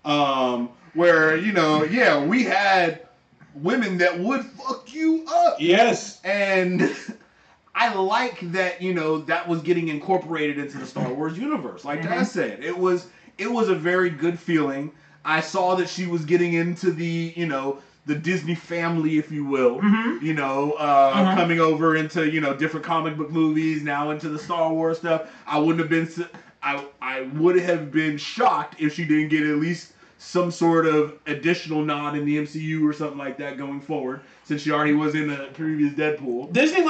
um, 0.05 0.71
where 0.95 1.37
you 1.37 1.53
know, 1.53 1.85
yeah, 1.85 2.23
we 2.23 2.45
had 2.45 3.07
women 3.55 3.99
that 3.99 4.19
would 4.21 4.45
fuck 4.45 4.93
you 4.95 5.25
up, 5.29 5.57
Yes. 5.59 6.21
and 6.23 6.95
I 7.75 7.95
like 7.95 8.53
that 8.53 8.83
you 8.83 8.93
know 8.93 9.19
that 9.23 9.49
was 9.49 9.63
getting 9.63 9.89
incorporated 9.89 10.59
into 10.59 10.79
the 10.79 10.87
Star 10.87 11.13
Wars 11.13 11.39
universe. 11.39 11.85
Like 11.85 12.03
Mhm. 12.03 12.11
I 12.13 12.23
said, 12.25 12.63
it 12.63 12.77
was 12.77 13.07
it 13.39 13.51
was 13.51 13.69
a 13.69 13.75
very 13.75 14.11
good 14.11 14.39
feeling. 14.39 14.93
I 15.25 15.41
saw 15.41 15.75
that 15.77 15.89
she 15.89 16.07
was 16.07 16.25
getting 16.25 16.53
into 16.53 16.91
the 16.93 17.33
you 17.37 17.47
know 17.47 17.79
the 18.09 18.15
Disney 18.17 18.55
family, 18.57 19.19
if 19.19 19.31
you 19.31 19.45
will. 19.45 19.81
Mhm. 19.81 20.21
You 20.23 20.33
know, 20.35 20.73
uh, 20.79 21.13
Uh-huh. 21.15 21.35
coming 21.37 21.61
over 21.61 21.95
into 21.95 22.29
you 22.29 22.41
know 22.41 22.55
different 22.55 22.85
comic 22.85 23.17
book 23.17 23.31
movies, 23.31 23.83
now 23.85 24.11
into 24.11 24.29
the 24.29 24.39
Star 24.39 24.73
Wars 24.73 24.99
stuff. 24.99 25.31
I 25.47 25.59
wouldn't 25.59 25.79
have 25.79 25.91
been. 25.91 26.27
I 26.63 26.83
I 27.01 27.21
would 27.37 27.59
have 27.61 27.93
been 27.93 28.17
shocked 28.19 28.77
if 28.81 28.95
she 28.95 29.05
didn't 29.05 29.29
get 29.29 29.45
at 29.45 29.57
least 29.59 29.93
some 30.19 30.51
sort 30.51 30.85
of 30.87 31.13
additional 31.29 31.85
nod 31.85 32.17
in 32.17 32.25
the 32.27 32.37
MCU 32.39 32.85
or 32.85 32.93
something 32.93 33.19
like 33.19 33.37
that 33.39 33.57
going 33.57 33.81
forward, 33.81 34.21
since 34.43 34.63
she 34.63 34.73
already 34.73 34.93
was 34.95 35.15
in 35.15 35.29
the 35.29 35.49
previous 35.55 35.93
Deadpool. 35.93 36.53
Disney 36.53 36.83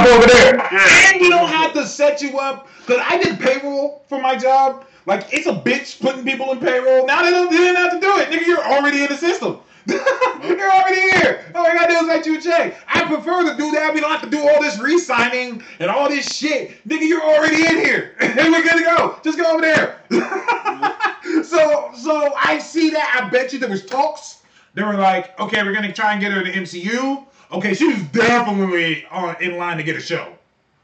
like 0.00 0.08
Hop 0.08 0.18
over 0.18 0.26
there. 0.26 1.12
and 1.12 1.20
we 1.20 1.28
don't 1.28 1.48
have 1.48 1.72
to 1.74 1.86
set 1.86 2.20
you 2.22 2.38
up 2.38 2.68
because 2.78 3.02
I 3.04 3.18
did 3.18 3.38
payroll 3.38 4.04
for 4.08 4.20
my 4.20 4.36
job. 4.36 4.86
Like 5.06 5.32
it's 5.32 5.46
a 5.46 5.52
bitch 5.52 6.00
putting 6.00 6.24
people 6.24 6.52
in 6.52 6.58
payroll. 6.58 7.06
Now 7.06 7.22
they 7.22 7.30
don't 7.30 7.50
they 7.50 7.56
didn't 7.56 7.76
have 7.76 7.92
to 7.92 8.00
do 8.00 8.18
it. 8.18 8.28
Nigga, 8.30 8.46
you're 8.46 8.64
already 8.64 9.02
in 9.02 9.08
the 9.08 9.16
system. 9.16 9.60
you're 9.86 10.70
already 10.70 11.00
here. 11.18 11.50
All 11.54 11.66
I 11.66 11.74
gotta 11.74 11.92
do 11.92 11.98
is 12.00 12.08
write 12.08 12.26
you 12.26 12.38
a 12.38 12.40
check. 12.40 12.76
I 12.86 13.04
prefer 13.06 13.50
to 13.50 13.56
do 13.56 13.70
that. 13.72 13.92
We 13.94 14.00
don't 14.00 14.10
have 14.10 14.22
to 14.22 14.30
do 14.30 14.46
all 14.46 14.60
this 14.60 14.78
re-signing 14.78 15.62
and 15.78 15.90
all 15.90 16.08
this 16.08 16.26
shit. 16.26 16.86
Nigga, 16.86 17.08
you're 17.08 17.22
already 17.22 17.66
in 17.66 17.76
here. 17.78 18.14
and 18.20 18.52
we're 18.52 18.62
good 18.62 18.76
to 18.78 18.84
go. 18.84 19.18
Just 19.24 19.38
go 19.38 19.52
over 19.52 19.62
there. 19.62 20.00
so 21.44 21.90
so 21.96 22.34
I 22.36 22.58
see 22.62 22.90
that. 22.90 23.20
I 23.22 23.28
bet 23.30 23.52
you 23.52 23.58
there 23.58 23.70
was 23.70 23.84
talks. 23.86 24.42
They 24.74 24.82
were 24.82 24.94
like, 24.94 25.38
okay, 25.40 25.62
we're 25.62 25.74
gonna 25.74 25.92
try 25.92 26.12
and 26.12 26.20
get 26.20 26.32
her 26.32 26.44
to 26.44 26.52
MCU. 26.52 27.26
Okay, 27.52 27.74
she 27.74 27.86
was 27.86 28.02
definitely 28.04 29.04
on 29.10 29.36
in 29.40 29.56
line 29.56 29.76
to 29.78 29.82
get 29.82 29.96
a 29.96 30.00
show. 30.00 30.32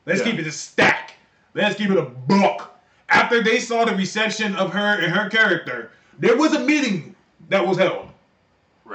Let's 0.05 0.21
Yeah. 0.21 0.31
keep 0.31 0.41
it 0.41 0.47
a 0.47 0.53
stack. 0.53 1.15
Let's 1.55 1.77
keep 1.77 1.91
it 1.91 1.97
a 1.97 2.03
book. 2.03 2.73
After 3.09 3.43
they 3.43 3.61
saw 3.61 3.85
the 3.85 3.95
reception 3.95 4.57
of 4.57 4.73
her 4.73 4.99
and 5.01 5.13
her 5.15 5.29
character, 5.31 5.91
there 6.19 6.37
was 6.37 6.53
a 6.55 6.61
meeting 6.61 7.15
that 7.49 7.65
was 7.67 7.79
held 7.79 8.09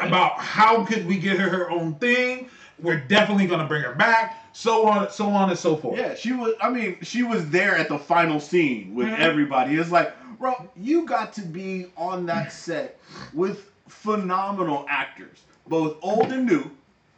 about 0.02 0.38
how 0.40 0.84
could 0.86 1.08
we 1.08 1.18
get 1.18 1.38
her 1.40 1.50
her 1.50 1.72
own 1.72 1.96
thing. 1.96 2.50
We're 2.80 3.00
definitely 3.00 3.48
gonna 3.48 3.68
bring 3.68 3.84
her 3.84 3.94
back. 3.96 4.38
So 4.54 4.88
on, 4.88 5.10
so 5.10 5.30
on 5.30 5.50
and 5.50 5.58
so 5.58 5.78
forth. 5.78 5.98
Yeah, 5.98 6.14
she 6.16 6.34
was. 6.34 6.54
I 6.62 6.70
mean, 6.70 6.98
she 7.02 7.24
was 7.24 7.50
there 7.52 7.78
at 7.78 7.88
the 7.88 7.98
final 7.98 8.40
scene 8.40 8.94
with 8.96 9.08
Mhm. 9.08 9.20
everybody. 9.20 9.76
It's 9.78 9.92
like, 9.92 10.14
bro, 10.40 10.70
you 10.76 11.06
got 11.06 11.32
to 11.34 11.42
be 11.42 11.88
on 11.96 12.26
that 12.26 12.52
set 12.52 13.00
with 13.34 13.70
phenomenal 13.88 14.86
actors, 14.90 15.40
both 15.68 15.96
old 16.02 16.32
and 16.34 16.46
new. 16.46 16.70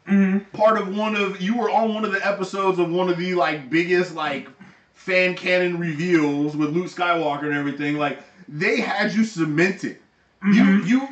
Hmm 0.06 0.40
Part 0.54 0.78
of 0.78 0.94
one 0.96 1.16
of 1.16 1.42
you 1.42 1.58
were 1.58 1.70
on 1.70 1.94
one 1.94 2.04
of 2.06 2.12
the 2.12 2.26
episodes 2.26 2.80
of 2.80 2.90
one 2.90 3.10
of 3.10 3.18
the 3.18 3.34
like 3.36 3.70
biggest 3.70 4.16
like 4.16 4.50
fan 4.94 5.36
canon 5.36 5.80
reveals 5.80 6.56
with 6.56 6.72
Luke 6.72 6.88
Skywalker 6.88 7.44
and 7.44 7.54
everything. 7.54 7.98
Like 7.98 8.20
they 8.48 8.80
had 8.82 9.14
you 9.14 9.24
cemented. 9.24 9.98
You 10.44 10.64
Mhm. 10.64 10.86
you 10.88 11.08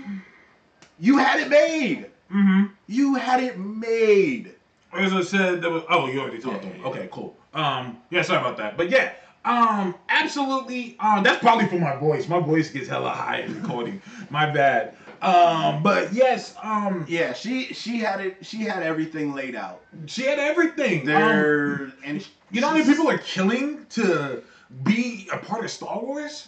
you 1.00 1.18
had 1.18 1.40
it 1.40 1.50
made. 1.50 2.08
hmm 2.30 2.64
You 2.88 3.16
had 3.16 3.40
it 3.42 3.58
made. 3.58 4.52
As 4.94 5.14
I 5.14 5.22
said, 5.22 5.62
there 5.62 5.70
was. 5.72 5.84
Oh, 5.90 6.08
you 6.08 6.20
already 6.20 6.40
talked 6.40 6.64
to 6.64 6.68
Yeah, 6.68 6.74
me. 6.74 6.80
yeah, 6.82 6.88
Okay, 6.88 7.10
cool. 7.12 7.38
Um, 7.54 7.98
yeah, 8.10 8.22
sorry 8.24 8.42
about 8.42 8.58
that. 8.58 8.76
But 8.76 8.90
yeah, 8.90 9.14
um, 9.46 9.96
absolutely. 10.10 10.98
Um, 11.00 11.24
that's 11.24 11.40
probably 11.40 11.68
for 11.68 11.80
my 11.80 11.96
voice. 11.96 12.28
My 12.28 12.40
voice 12.40 12.70
gets 12.70 12.90
hella 12.90 13.10
high 13.10 13.40
in 13.40 13.62
recording. 13.62 14.02
my 14.30 14.52
bad. 14.52 14.96
Um, 15.22 15.84
but 15.84 16.12
yes, 16.14 16.56
um, 16.64 17.06
Yeah, 17.08 17.34
she 17.34 17.66
she 17.74 18.00
had 18.00 18.22
it. 18.22 18.38
She 18.46 18.58
had 18.64 18.82
everything 18.84 19.34
laid 19.34 19.56
out. 19.56 19.82
she 20.08 20.24
had 20.24 20.40
everything. 20.40 21.02
Um, 21.02 21.06
There 21.06 21.92
and 22.04 22.28
you 22.52 22.62
know 22.62 22.68
how 22.70 22.74
many 22.74 22.86
people 22.86 23.10
are 23.10 23.20
killing 23.20 23.86
to 23.92 24.42
be 24.84 25.30
a 25.32 25.38
part 25.38 25.64
of 25.66 25.72
Star 25.72 26.00
Wars? 26.00 26.48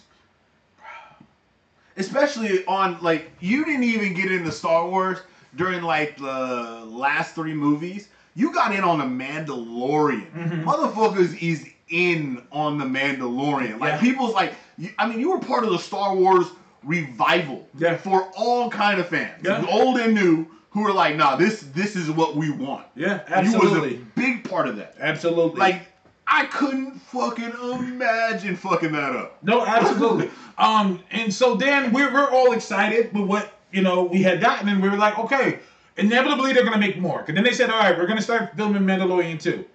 especially 1.96 2.66
on 2.66 2.98
like 3.02 3.30
you 3.40 3.64
didn't 3.66 3.84
even 3.84 4.14
get 4.16 4.32
into 4.32 4.52
Star 4.52 4.88
Wars 4.90 5.20
during 5.56 5.84
like 5.84 6.18
the 6.18 6.84
last 6.88 7.36
three 7.36 7.54
movies. 7.54 8.08
You 8.36 8.52
got 8.52 8.74
in 8.74 8.84
on 8.84 8.98
the 8.98 9.06
Mandalorian. 9.26 10.32
Mhm. 10.32 10.64
Motherfuckers 10.64 11.40
is 11.40 11.68
in 11.90 12.42
on 12.52 12.80
the 12.80 12.86
Mandalorian. 12.86 13.80
Like 13.80 13.94
Yeah. 13.94 14.00
people's 14.02 14.34
like, 14.34 14.56
you, 14.80 14.90
I 14.98 15.08
mean, 15.08 15.20
you 15.20 15.30
were 15.30 15.40
part 15.40 15.64
of 15.64 15.70
the 15.70 15.78
Star 15.78 16.16
Wars 16.16 16.48
revival 16.86 17.68
Yeah. 17.78 17.98
for 17.98 18.30
all 18.36 18.70
kind 18.70 19.00
of 19.00 19.08
fans, 19.08 19.42
Yeah. 19.44 19.66
old 19.70 19.98
and 20.00 20.14
new, 20.14 20.48
who 20.72 20.86
are 20.88 20.94
like, 20.94 21.16
nah, 21.16 21.36
this 21.36 21.62
this 21.74 21.96
is 21.96 22.10
what 22.10 22.36
we 22.36 22.50
want. 22.50 22.86
Yeah, 22.96 23.06
You 23.06 23.16
was 23.16 23.54
a 23.54 23.58
absolutely, 23.58 24.06
big 24.16 24.50
part 24.50 24.68
of 24.68 24.76
that. 24.78 24.96
absolutely. 25.00 25.60
Like, 25.60 25.88
I 26.26 26.46
couldn't 26.46 27.00
fucking 27.02 27.52
imagine 27.62 28.56
fucking 28.56 28.92
that 28.94 29.16
up. 29.16 29.38
No, 29.44 29.66
absolutely. 29.66 30.30
um, 30.58 31.00
and 31.12 31.34
so 31.34 31.56
then 31.56 31.92
we're 31.94 32.12
we're 32.12 32.30
all 32.32 32.54
excited 32.54 33.14
with 33.14 33.26
what 33.26 33.52
you 33.72 33.82
know 33.82 34.04
we 34.04 34.24
had 34.24 34.40
gotten, 34.42 34.68
and 34.70 34.82
we 34.82 34.90
were 34.90 34.98
like, 34.98 35.18
okay, 35.20 35.60
inevitably 35.98 36.54
they're 36.54 36.64
gonna 36.64 36.78
make 36.78 36.98
more. 36.98 37.24
And 37.28 37.36
then 37.38 37.44
they 37.44 37.54
said, 37.54 37.70
all 37.70 37.80
right, 37.80 37.98
we're 37.98 38.08
gonna 38.08 38.22
start 38.22 38.56
filming 38.56 38.82
Mandalorian 38.84 39.40
two, 39.40 39.66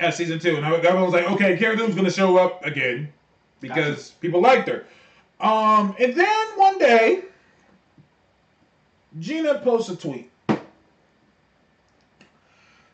at 0.00 0.14
season 0.14 0.38
two, 0.38 0.56
and 0.56 0.64
everyone 0.64 1.02
was 1.04 1.12
like, 1.12 1.30
okay, 1.32 1.56
Cara 1.58 1.76
Dune's 1.76 1.94
gonna 1.94 2.10
show 2.10 2.38
up 2.38 2.64
again 2.64 3.12
because 3.60 4.10
people 4.22 4.40
liked 4.40 4.68
her. 4.68 4.84
Um, 5.40 5.94
and 5.98 6.14
then 6.14 6.46
one 6.56 6.78
day, 6.78 7.22
Gina 9.18 9.58
posts 9.58 9.90
a 9.90 9.96
tweet. 9.96 10.30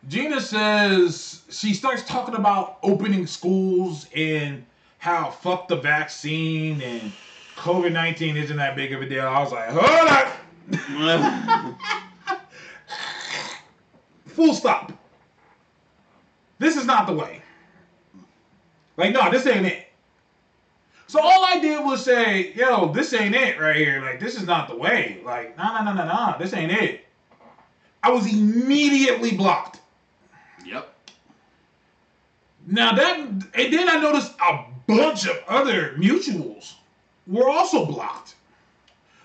Gina 0.09 0.41
says 0.41 1.43
she 1.49 1.75
starts 1.75 2.03
talking 2.03 2.35
about 2.35 2.79
opening 2.83 3.27
schools 3.27 4.09
and 4.15 4.65
how 4.99 5.31
fuck 5.31 5.69
the 5.69 5.77
vaccine 5.77 6.81
and 6.83 7.13
COVID 7.57 7.93
19 7.93 8.37
isn't 8.37 8.57
that 8.57 8.75
big 8.75 8.93
of 8.93 9.03
a 9.03 9.09
deal. 9.09 9.27
I 9.27 9.41
was 9.41 9.53
like, 9.53 9.69
hold 9.71 10.09
up. 10.09 11.79
Full 14.27 14.55
stop. 14.55 14.93
This 16.59 16.77
is 16.77 16.87
not 16.87 17.07
the 17.07 17.13
way. 17.13 17.43
Like, 18.97 19.13
no, 19.13 19.31
this 19.31 19.47
ain't 19.47 19.67
it. 19.67 19.82
So 21.13 21.21
all 21.21 21.45
I 21.45 21.59
did 21.59 21.85
was 21.85 22.03
say, 22.03 22.55
yo, 22.55 22.91
this 22.91 23.13
ain't 23.13 23.35
it 23.35 23.61
right 23.61 23.77
here. 23.77 24.01
Like, 24.01 24.19
this 24.19 24.35
is 24.35 24.47
not 24.47 24.67
the 24.67 24.75
way. 24.75 25.21
Like, 25.23 25.59
no, 25.59 25.75
no, 25.75 25.85
no, 25.85 25.93
no, 25.93 26.07
no. 26.07 26.37
This 26.39 26.55
ain't 26.55 26.73
it. 26.73 27.05
I 28.03 28.11
was 28.11 28.33
immediately 28.33 29.37
blocked. 29.37 29.81
Yep. 30.65 30.91
Now 32.67 32.95
that, 32.95 33.19
and 33.19 33.45
then 33.53 33.91
I 33.91 33.97
noticed 34.01 34.33
a 34.41 34.65
bunch 34.87 35.27
of 35.27 35.37
other 35.49 35.91
mutuals 35.99 36.77
were 37.27 37.51
also 37.51 37.85
blocked. 37.85 38.37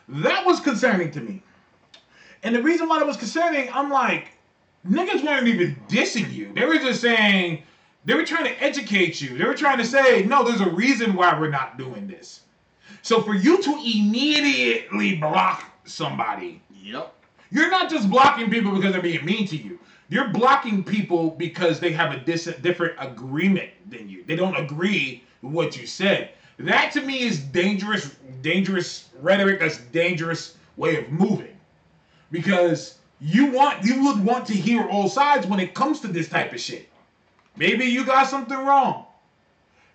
That 0.09 0.45
was 0.45 0.59
concerning 0.59 1.09
to 1.11 1.21
me. 1.21 1.41
And 2.43 2.53
the 2.53 2.61
reason 2.61 2.89
why 2.89 2.99
that 2.99 3.07
was 3.07 3.15
concerning, 3.15 3.69
I'm 3.71 3.89
like, 3.89 4.33
niggas 4.85 5.23
weren't 5.23 5.47
even 5.47 5.77
dissing 5.87 6.33
you. 6.33 6.51
They 6.53 6.65
were 6.65 6.79
just 6.79 6.99
saying, 6.99 7.63
they 8.07 8.13
were 8.13 8.23
trying 8.25 8.45
to 8.45 8.63
educate 8.63 9.19
you. 9.19 9.37
They 9.37 9.43
were 9.43 9.53
trying 9.53 9.77
to 9.79 9.85
say, 9.85 10.23
no, 10.23 10.41
there's 10.45 10.61
a 10.61 10.69
reason 10.69 11.13
why 11.13 11.37
we're 11.37 11.49
not 11.49 11.77
doing 11.77 12.07
this. 12.07 12.39
So 13.01 13.21
for 13.21 13.35
you 13.35 13.61
to 13.61 13.71
immediately 13.71 15.15
block 15.17 15.65
somebody, 15.83 16.61
Yep. 16.81 17.13
you're 17.51 17.69
not 17.69 17.89
just 17.89 18.09
blocking 18.09 18.49
people 18.49 18.71
because 18.73 18.93
they're 18.93 19.01
being 19.01 19.25
mean 19.25 19.45
to 19.49 19.57
you. 19.57 19.77
You're 20.07 20.29
blocking 20.29 20.85
people 20.85 21.31
because 21.31 21.81
they 21.81 21.91
have 21.91 22.13
a 22.13 22.19
dis- 22.19 22.45
different 22.61 22.93
agreement 22.97 23.71
than 23.89 24.07
you. 24.07 24.23
They 24.25 24.37
don't 24.37 24.55
agree 24.55 25.25
with 25.41 25.51
what 25.51 25.77
you 25.77 25.85
said. 25.85 26.29
That 26.59 26.93
to 26.93 27.01
me 27.01 27.23
is 27.23 27.39
dangerous, 27.39 28.15
dangerous 28.41 29.09
rhetoric. 29.19 29.59
That's 29.59 29.79
dangerous 29.91 30.55
way 30.77 30.95
of 30.95 31.09
moving, 31.11 31.57
because 32.31 32.97
you 33.19 33.47
want 33.51 33.83
you 33.83 34.05
would 34.05 34.23
want 34.23 34.45
to 34.47 34.53
hear 34.53 34.87
all 34.87 35.09
sides 35.09 35.45
when 35.45 35.59
it 35.59 35.73
comes 35.73 35.99
to 36.01 36.07
this 36.07 36.29
type 36.29 36.53
of 36.53 36.59
shit. 36.61 36.87
Maybe 37.57 37.85
you 37.85 38.05
got 38.05 38.27
something 38.27 38.57
wrong. 38.57 39.05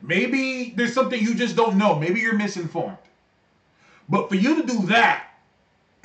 Maybe 0.00 0.74
there's 0.76 0.92
something 0.92 1.20
you 1.20 1.34
just 1.34 1.54
don't 1.56 1.78
know. 1.78 1.98
Maybe 1.98 2.20
you're 2.20 2.36
misinformed. 2.36 2.98
But 4.08 4.28
for 4.28 4.34
you 4.34 4.60
to 4.60 4.66
do 4.66 4.86
that, 4.86 5.28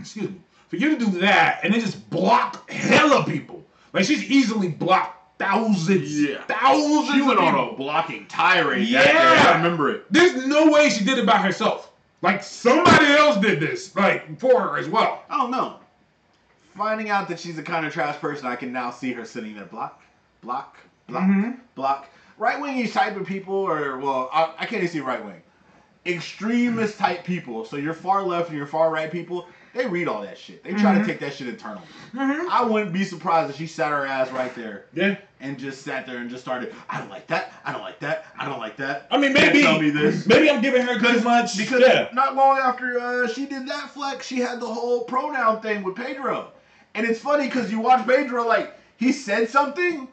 excuse 0.00 0.30
me, 0.30 0.40
for 0.68 0.76
you 0.76 0.98
to 0.98 1.04
do 1.04 1.18
that 1.20 1.60
and 1.62 1.72
then 1.72 1.80
just 1.80 2.10
block 2.10 2.68
hella 2.68 3.24
people, 3.24 3.62
like 3.92 4.04
she's 4.04 4.24
easily 4.24 4.68
blocked 4.68 5.38
thousands, 5.38 6.20
Yeah. 6.20 6.42
thousands. 6.44 7.14
She 7.14 7.22
went 7.22 7.38
on 7.38 7.54
a 7.54 7.76
blocking 7.76 8.26
tirade. 8.26 8.88
Yeah. 8.88 9.44
I 9.54 9.56
remember 9.56 9.90
it. 9.90 10.12
There's 10.12 10.44
no 10.46 10.70
way 10.70 10.90
she 10.90 11.04
did 11.04 11.16
it 11.18 11.24
by 11.26 11.38
herself. 11.38 11.92
Like 12.22 12.42
somebody 12.42 13.06
else 13.06 13.36
did 13.36 13.60
this, 13.60 13.94
like 13.94 14.38
for 14.40 14.60
her 14.60 14.78
as 14.78 14.88
well. 14.88 15.22
I 15.30 15.36
don't 15.36 15.52
know. 15.52 15.76
Finding 16.76 17.10
out 17.10 17.28
that 17.28 17.38
she's 17.38 17.54
the 17.56 17.62
kind 17.62 17.86
of 17.86 17.92
trash 17.92 18.16
person, 18.18 18.46
I 18.46 18.56
can 18.56 18.72
now 18.72 18.90
see 18.90 19.12
her 19.12 19.24
sitting 19.24 19.54
there, 19.54 19.64
block, 19.64 20.02
block, 20.42 20.76
block, 21.08 21.22
Mhm. 21.24 21.56
block. 21.74 22.08
Right 22.36 22.60
wing 22.60 22.88
type 22.88 23.16
of 23.16 23.26
people, 23.26 23.54
or 23.54 23.98
well, 23.98 24.30
I, 24.32 24.52
I 24.58 24.66
can't 24.66 24.82
even 24.82 24.88
see 24.88 25.00
right 25.00 25.24
wing. 25.24 25.42
Extremist 26.06 26.98
type 26.98 27.24
people. 27.24 27.64
So 27.64 27.76
your 27.76 27.94
far 27.94 28.22
left 28.22 28.48
and 28.48 28.56
your 28.56 28.66
far 28.66 28.90
right 28.90 29.10
people, 29.10 29.48
they 29.74 29.86
read 29.86 30.06
all 30.08 30.22
that 30.22 30.38
shit. 30.38 30.62
They 30.62 30.70
try 30.72 30.94
Mhm. 30.94 31.00
to 31.00 31.06
take 31.06 31.18
that 31.20 31.34
shit 31.34 31.48
internally. 31.48 31.82
Mm-hmm. 32.14 32.48
I 32.50 32.62
wouldn't 32.62 32.92
be 32.92 33.04
surprised 33.04 33.50
if 33.50 33.56
she 33.56 33.66
sat 33.66 33.90
her 33.90 34.06
ass 34.06 34.30
right 34.30 34.54
there 34.54 34.84
Yeah. 34.94 35.16
and 35.40 35.58
just 35.58 35.82
sat 35.82 36.06
there 36.06 36.18
and 36.18 36.30
just 36.30 36.42
started. 36.42 36.74
I 36.88 36.98
don't 36.98 37.10
like 37.10 37.26
that. 37.26 37.52
I 37.64 37.72
don't 37.72 37.82
like 37.82 37.98
that. 37.98 38.24
I 38.38 38.46
don't 38.46 38.60
like 38.60 38.76
that. 38.76 39.08
I 39.10 39.18
mean, 39.18 39.32
maybe 39.32 39.62
tell 39.62 39.78
me 39.80 39.90
this. 39.90 40.26
maybe 40.26 40.48
I'm 40.48 40.62
giving 40.62 40.82
her 40.82 40.98
too 40.98 41.20
much. 41.22 41.58
Because 41.58 41.80
yeah. 41.80 42.08
not 42.12 42.36
long 42.36 42.58
after 42.58 42.98
uh, 43.00 43.26
she 43.28 43.46
did 43.46 43.66
that 43.68 43.90
flex, 43.90 44.26
she 44.26 44.38
had 44.38 44.60
the 44.60 44.66
whole 44.66 45.02
pronoun 45.04 45.60
thing 45.60 45.82
with 45.82 45.96
Pedro. 45.96 46.52
And 46.94 47.04
it's 47.06 47.20
funny 47.20 47.46
because 47.46 47.70
you 47.70 47.80
watch 47.80 48.06
Pedro, 48.06 48.46
like, 48.46 48.74
he 48.96 49.12
said 49.12 49.48
something, 49.50 50.08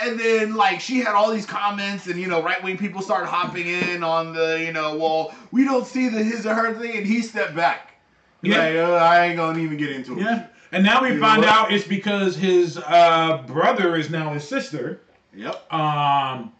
and 0.00 0.18
then, 0.18 0.54
like, 0.54 0.80
she 0.80 1.00
had 1.00 1.14
all 1.14 1.30
these 1.30 1.46
comments, 1.46 2.06
and, 2.06 2.20
you 2.20 2.28
know, 2.28 2.42
right 2.42 2.62
wing 2.62 2.78
people 2.78 3.02
started 3.02 3.26
hopping 3.26 3.66
in 3.66 4.02
on 4.02 4.32
the, 4.32 4.62
you 4.64 4.72
know, 4.72 4.96
well, 4.96 5.34
we 5.50 5.64
don't 5.64 5.86
see 5.86 6.08
the 6.08 6.22
his 6.22 6.46
or 6.46 6.54
her 6.54 6.74
thing, 6.74 6.96
and 6.96 7.06
he 7.06 7.22
stepped 7.22 7.54
back. 7.54 8.00
Yeah. 8.42 8.58
Like, 8.58 8.76
uh, 8.76 8.94
I 8.94 9.26
ain't 9.26 9.36
gonna 9.36 9.58
even 9.58 9.76
get 9.76 9.90
into 9.90 10.18
it. 10.18 10.22
Yeah. 10.22 10.46
And 10.70 10.84
now 10.84 11.02
we 11.02 11.12
You 11.12 11.20
find 11.20 11.44
out 11.44 11.72
it's 11.72 11.86
because 11.86 12.36
his 12.36 12.78
uh, 12.78 13.42
brother 13.46 13.96
is 13.96 14.10
now 14.10 14.32
his 14.34 14.46
sister. 14.46 15.00
Yep. 15.34 15.54
Um, 15.72 16.52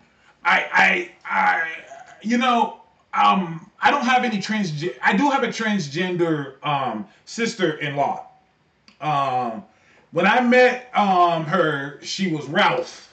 I, 0.44 0.64
I, 0.72 1.10
I, 1.24 1.68
you 2.22 2.38
know, 2.38 2.80
um, 3.12 3.70
I 3.80 3.90
don't 3.90 4.04
have 4.04 4.24
any 4.24 4.40
trans. 4.40 4.84
I 5.02 5.16
do 5.16 5.30
have 5.30 5.42
a 5.42 5.48
transgender 5.48 6.54
um, 6.66 7.06
sister-in-law. 7.26 8.26
Um, 9.00 9.64
when 10.10 10.26
I 10.26 10.40
met 10.40 10.90
um, 10.94 11.44
her, 11.44 12.00
she 12.02 12.32
was 12.34 12.46
Ralph, 12.46 13.07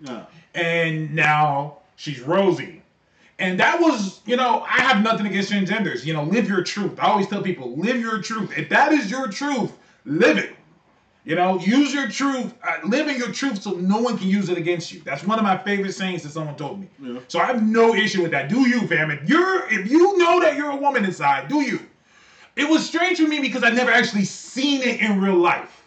Yeah. 0.00 0.26
and 0.54 1.14
now 1.14 1.78
she's 1.96 2.20
Rosie. 2.20 2.82
And 3.38 3.60
that 3.60 3.80
was, 3.80 4.20
you 4.24 4.36
know, 4.36 4.62
I 4.62 4.80
have 4.80 5.02
nothing 5.02 5.26
against 5.26 5.50
transgenders. 5.52 6.04
You 6.04 6.14
know, 6.14 6.24
live 6.24 6.48
your 6.48 6.62
truth. 6.62 6.98
I 6.98 7.08
always 7.08 7.26
tell 7.28 7.42
people, 7.42 7.76
live 7.76 8.00
your 8.00 8.22
truth. 8.22 8.56
If 8.56 8.68
that 8.70 8.92
is 8.92 9.10
your 9.10 9.28
truth, 9.28 9.72
live 10.06 10.38
it. 10.38 10.56
You 11.24 11.34
know, 11.34 11.58
use 11.58 11.92
your 11.92 12.08
truth, 12.08 12.54
uh, 12.62 12.76
live 12.86 13.08
in 13.08 13.16
your 13.16 13.32
truth 13.32 13.60
so 13.60 13.72
no 13.72 13.98
one 13.98 14.16
can 14.16 14.28
use 14.28 14.48
it 14.48 14.56
against 14.56 14.92
you. 14.92 15.02
That's 15.04 15.24
one 15.24 15.38
of 15.38 15.44
my 15.44 15.58
favorite 15.58 15.92
sayings 15.92 16.22
that 16.22 16.30
someone 16.30 16.56
told 16.56 16.80
me. 16.80 16.88
Yeah. 17.02 17.18
So 17.26 17.40
I 17.40 17.46
have 17.46 17.66
no 17.66 17.94
issue 17.94 18.22
with 18.22 18.30
that. 18.30 18.48
Do 18.48 18.60
you, 18.68 18.86
fam? 18.86 19.10
If 19.10 19.28
you're, 19.28 19.66
if 19.68 19.90
you 19.90 20.16
know 20.18 20.40
that 20.40 20.56
you're 20.56 20.70
a 20.70 20.76
woman 20.76 21.04
inside, 21.04 21.48
do 21.48 21.62
you? 21.62 21.80
It 22.54 22.68
was 22.68 22.86
strange 22.86 23.18
for 23.20 23.26
me 23.26 23.40
because 23.40 23.64
I 23.64 23.70
never 23.70 23.90
actually 23.90 24.24
seen 24.24 24.82
it 24.82 25.00
in 25.00 25.20
real 25.20 25.34
life. 25.36 25.82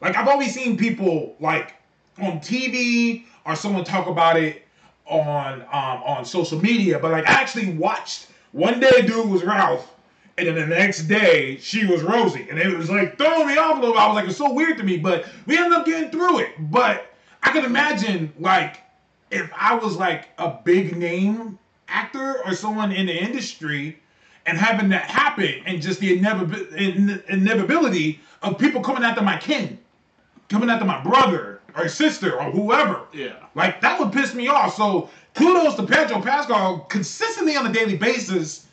Like 0.00 0.16
I've 0.16 0.26
always 0.26 0.54
seen 0.54 0.76
people 0.78 1.36
like 1.38 1.74
on 2.18 2.40
TV 2.40 3.24
or 3.48 3.56
someone 3.56 3.82
talk 3.82 4.06
about 4.06 4.36
it 4.36 4.62
on 5.06 5.62
um, 5.62 6.02
on 6.04 6.24
social 6.24 6.60
media, 6.60 6.98
but 6.98 7.10
like 7.10 7.26
I 7.26 7.32
actually 7.32 7.72
watched. 7.72 8.28
One 8.52 8.80
day, 8.80 9.06
dude 9.06 9.28
was 9.28 9.42
Ralph, 9.42 9.94
and 10.36 10.48
then 10.48 10.54
the 10.54 10.66
next 10.66 11.04
day 11.04 11.56
she 11.58 11.86
was 11.86 12.02
Rosie, 12.02 12.46
and 12.48 12.58
it 12.58 12.76
was 12.76 12.90
like 12.90 13.16
throwing 13.16 13.48
me 13.48 13.56
off 13.56 13.78
a 13.78 13.80
little. 13.80 13.98
I 13.98 14.06
was 14.06 14.16
like, 14.16 14.28
it's 14.28 14.36
so 14.36 14.52
weird 14.52 14.76
to 14.78 14.84
me, 14.84 14.98
but 14.98 15.26
we 15.46 15.56
ended 15.56 15.72
up 15.72 15.86
getting 15.86 16.10
through 16.10 16.40
it. 16.40 16.50
But 16.58 17.10
I 17.42 17.52
can 17.52 17.64
imagine 17.64 18.32
like 18.38 18.82
if 19.30 19.50
I 19.56 19.74
was 19.74 19.96
like 19.96 20.28
a 20.36 20.58
big 20.62 20.96
name 20.96 21.58
actor 21.88 22.44
or 22.44 22.54
someone 22.54 22.92
in 22.92 23.06
the 23.06 23.16
industry 23.16 23.98
and 24.44 24.58
having 24.58 24.90
that 24.90 25.04
happen 25.04 25.62
and 25.64 25.80
just 25.80 26.00
the 26.00 26.12
inevitability 27.28 28.20
of 28.42 28.58
people 28.58 28.82
coming 28.82 29.04
after 29.04 29.22
my 29.22 29.38
kin, 29.38 29.78
coming 30.48 30.68
after 30.68 30.84
my 30.84 31.02
brother 31.02 31.57
or 31.78 31.88
sister 31.88 32.38
or 32.38 32.50
whoever. 32.50 33.02
Yeah. 33.12 33.36
Like 33.54 33.80
that 33.80 33.98
would 34.00 34.12
piss 34.12 34.34
me 34.34 34.48
off. 34.48 34.74
So 34.74 35.08
kudos 35.34 35.76
to 35.76 35.84
Pedro 35.84 36.20
Pascal 36.20 36.80
consistently 36.80 37.56
on 37.56 37.66
a 37.66 37.72
daily 37.72 37.96
basis, 37.96 38.66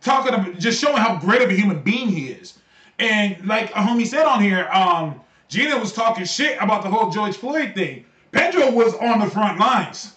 talking 0.00 0.34
about 0.34 0.58
just 0.58 0.80
showing 0.80 0.98
how 0.98 1.18
great 1.18 1.42
of 1.42 1.50
a 1.50 1.54
human 1.54 1.82
being 1.82 2.08
he 2.08 2.28
is. 2.28 2.58
And 2.98 3.46
like 3.46 3.70
a 3.70 3.80
homie 3.80 4.06
said 4.06 4.24
on 4.24 4.42
here, 4.42 4.68
um, 4.72 5.20
Gina 5.48 5.78
was 5.78 5.92
talking 5.92 6.24
shit 6.24 6.56
about 6.60 6.82
the 6.82 6.88
whole 6.90 7.10
George 7.10 7.36
Floyd 7.36 7.74
thing. 7.74 8.04
Pedro 8.32 8.70
was 8.70 8.94
on 8.94 9.20
the 9.20 9.30
front 9.30 9.58
lines. 9.58 10.12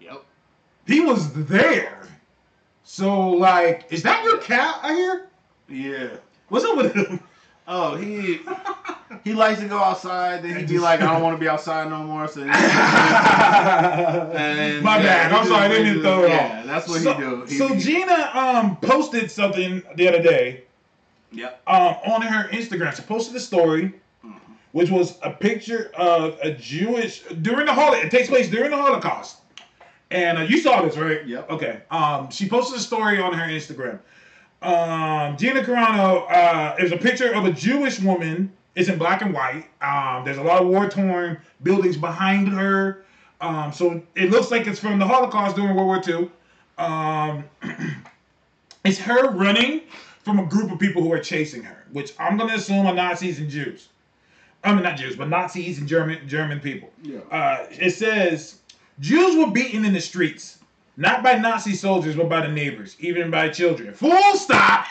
Yep. 0.00 0.24
He 0.86 1.00
was 1.00 1.32
there. 1.32 2.06
So 2.84 3.30
like, 3.30 3.86
is 3.90 4.02
that 4.02 4.24
your 4.24 4.38
cat 4.38 4.80
I 4.82 4.94
hear? 4.94 5.28
Yeah. 5.68 6.16
What's 6.48 6.64
up 6.64 6.76
with 6.76 6.94
him? 6.94 7.20
Oh, 7.70 7.96
he 7.96 8.40
he 9.24 9.34
likes 9.34 9.60
to 9.60 9.68
go 9.68 9.78
outside. 9.78 10.42
Then 10.42 10.56
he'd 10.56 10.68
be 10.68 10.78
like, 10.78 11.00
I 11.02 11.12
don't 11.12 11.22
want 11.22 11.36
to 11.36 11.40
be 11.40 11.48
outside 11.48 11.88
no 11.90 12.02
more. 12.02 12.26
So. 12.28 12.42
And, 12.42 12.52
My 14.82 14.96
yeah, 14.98 15.28
bad. 15.28 15.32
I'm 15.32 15.46
sorry. 15.46 15.64
I 15.64 15.68
didn't 15.68 15.84
mean 15.84 15.94
to 15.94 16.00
just- 16.00 16.04
throw 16.04 16.24
it 16.24 16.28
Yeah, 16.30 16.58
off. 16.60 16.66
that's 16.66 16.88
what 16.88 17.00
so, 17.02 17.12
he 17.14 17.20
do. 17.20 17.44
He 17.46 17.58
so 17.58 17.68
be- 17.74 17.80
Gina 17.80 18.30
um 18.34 18.76
posted 18.78 19.30
something 19.30 19.82
the 19.96 20.08
other 20.08 20.22
day 20.22 20.64
Yep. 21.32 21.60
um 21.66 21.96
on 22.06 22.22
her 22.22 22.48
Instagram. 22.50 22.94
She 22.96 23.02
posted 23.02 23.36
a 23.36 23.40
story, 23.40 23.92
which 24.72 24.90
was 24.90 25.18
a 25.22 25.30
picture 25.30 25.90
of 25.96 26.38
a 26.42 26.52
Jewish 26.52 27.22
during 27.42 27.66
the 27.66 27.74
Holocaust. 27.74 28.04
It 28.06 28.10
takes 28.10 28.28
place 28.28 28.48
during 28.48 28.70
the 28.70 28.76
Holocaust, 28.76 29.38
and 30.10 30.38
uh, 30.38 30.42
you 30.42 30.58
saw 30.58 30.82
this, 30.82 30.96
right? 30.96 31.26
Yep. 31.26 31.50
Okay. 31.50 31.80
Um, 31.90 32.30
she 32.30 32.48
posted 32.48 32.78
a 32.78 32.82
story 32.82 33.20
on 33.20 33.34
her 33.34 33.46
Instagram. 33.46 33.98
Um, 34.60 35.36
Gina 35.36 35.62
Carano 35.62 36.30
uh, 36.30 36.76
is 36.78 36.92
a 36.92 36.96
picture 36.96 37.32
of 37.32 37.44
a 37.44 37.52
Jewish 37.52 38.00
woman. 38.00 38.52
It's 38.74 38.88
in 38.88 38.98
black 38.98 39.22
and 39.22 39.32
white. 39.32 39.66
Um, 39.80 40.24
there's 40.24 40.38
a 40.38 40.42
lot 40.42 40.62
of 40.62 40.68
war 40.68 40.88
torn 40.88 41.38
buildings 41.62 41.96
behind 41.96 42.48
her. 42.48 43.04
Um, 43.40 43.72
so 43.72 44.02
it 44.14 44.30
looks 44.30 44.50
like 44.50 44.66
it's 44.66 44.80
from 44.80 44.98
the 44.98 45.06
Holocaust 45.06 45.56
during 45.56 45.74
World 45.76 45.86
War 45.86 46.02
II. 46.06 46.30
Um, 46.78 47.44
it's 48.84 48.98
her 48.98 49.30
running 49.30 49.82
from 50.22 50.38
a 50.38 50.46
group 50.46 50.70
of 50.70 50.78
people 50.78 51.02
who 51.02 51.12
are 51.12 51.20
chasing 51.20 51.62
her, 51.62 51.84
which 51.92 52.12
I'm 52.18 52.36
going 52.36 52.50
to 52.50 52.56
assume 52.56 52.86
are 52.86 52.94
Nazis 52.94 53.38
and 53.38 53.48
Jews. 53.48 53.88
I 54.64 54.74
mean, 54.74 54.82
not 54.82 54.96
Jews, 54.96 55.16
but 55.16 55.28
Nazis 55.28 55.78
and 55.78 55.88
German 55.88 56.28
German 56.28 56.60
people. 56.60 56.90
Yeah. 57.02 57.20
Uh, 57.30 57.66
it 57.70 57.90
says 57.92 58.58
Jews 59.00 59.36
were 59.36 59.52
beaten 59.52 59.84
in 59.84 59.92
the 59.92 60.00
streets, 60.00 60.57
not 60.98 61.22
by 61.22 61.38
Nazi 61.38 61.74
soldiers, 61.74 62.16
but 62.16 62.28
by 62.28 62.40
the 62.40 62.52
neighbors, 62.52 62.96
even 62.98 63.30
by 63.30 63.48
children. 63.48 63.94
Full 63.94 64.34
stop. 64.34 64.84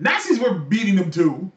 Nazis 0.00 0.40
were 0.40 0.54
beating 0.54 0.96
them 0.96 1.12
too. 1.12 1.50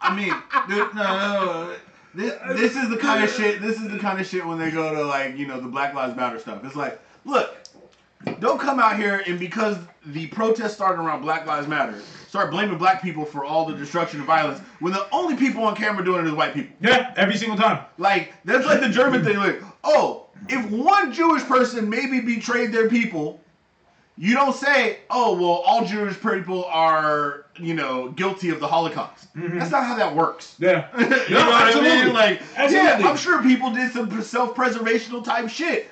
I 0.00 0.14
mean, 0.14 0.32
no, 0.68 0.90
no. 0.92 1.76
This, 2.14 2.32
this 2.56 2.76
is 2.76 2.88
the 2.88 2.96
kind 2.96 3.24
of 3.24 3.30
shit. 3.30 3.60
This 3.60 3.76
is 3.76 3.90
the 3.90 3.98
kind 3.98 4.20
of 4.20 4.26
shit 4.26 4.46
when 4.46 4.58
they 4.58 4.70
go 4.70 4.94
to 4.94 5.04
like 5.04 5.36
you 5.36 5.48
know 5.48 5.60
the 5.60 5.66
Black 5.66 5.94
Lives 5.94 6.14
Matter 6.14 6.38
stuff. 6.38 6.64
It's 6.64 6.76
like, 6.76 7.00
look, 7.24 7.56
don't 8.40 8.60
come 8.60 8.78
out 8.78 8.96
here 8.96 9.22
and 9.26 9.38
because 9.38 9.76
the 10.06 10.26
protest 10.28 10.74
started 10.74 11.00
around 11.00 11.22
Black 11.22 11.46
Lives 11.46 11.66
Matter, 11.66 12.00
start 12.28 12.50
blaming 12.50 12.78
black 12.78 13.02
people 13.02 13.24
for 13.24 13.44
all 13.44 13.64
the 13.64 13.74
destruction 13.74 14.20
and 14.20 14.26
violence 14.26 14.60
when 14.80 14.92
the 14.92 15.06
only 15.12 15.36
people 15.36 15.62
on 15.64 15.74
camera 15.76 16.04
doing 16.04 16.24
it 16.24 16.28
is 16.28 16.34
white 16.34 16.54
people. 16.54 16.74
Yeah, 16.80 17.12
every 17.16 17.36
single 17.36 17.56
time. 17.56 17.84
Like 17.98 18.34
that's 18.44 18.66
like 18.66 18.80
the 18.80 18.88
German 18.88 19.24
thing. 19.24 19.36
Like, 19.36 19.62
oh, 19.82 20.26
if 20.48 20.70
one 20.70 21.12
Jewish 21.12 21.42
person 21.44 21.88
maybe 21.88 22.20
betrayed 22.20 22.72
their 22.72 22.88
people, 22.88 23.40
you 24.16 24.34
don't 24.34 24.54
say, 24.54 25.00
oh, 25.10 25.34
well, 25.34 25.62
all 25.66 25.84
Jewish 25.84 26.20
people 26.20 26.64
are, 26.66 27.46
you 27.58 27.74
know, 27.74 28.10
guilty 28.10 28.50
of 28.50 28.60
the 28.60 28.66
Holocaust. 28.66 29.34
Mm-hmm. 29.34 29.58
That's 29.58 29.72
not 29.72 29.84
how 29.84 29.96
that 29.96 30.14
works. 30.14 30.54
Yeah. 30.58 30.88
you 30.98 31.34
know 31.34 31.46
what 31.46 31.54
I 31.54 31.66
absolutely. 31.66 32.04
mean? 32.04 32.14
Like, 32.14 32.42
Absolutely. 32.56 32.88
yeah, 32.88 33.08
I'm 33.08 33.16
sure 33.16 33.42
people 33.42 33.72
did 33.72 33.90
some 33.92 34.22
self-preservational 34.22 35.24
type 35.24 35.48
shit, 35.48 35.90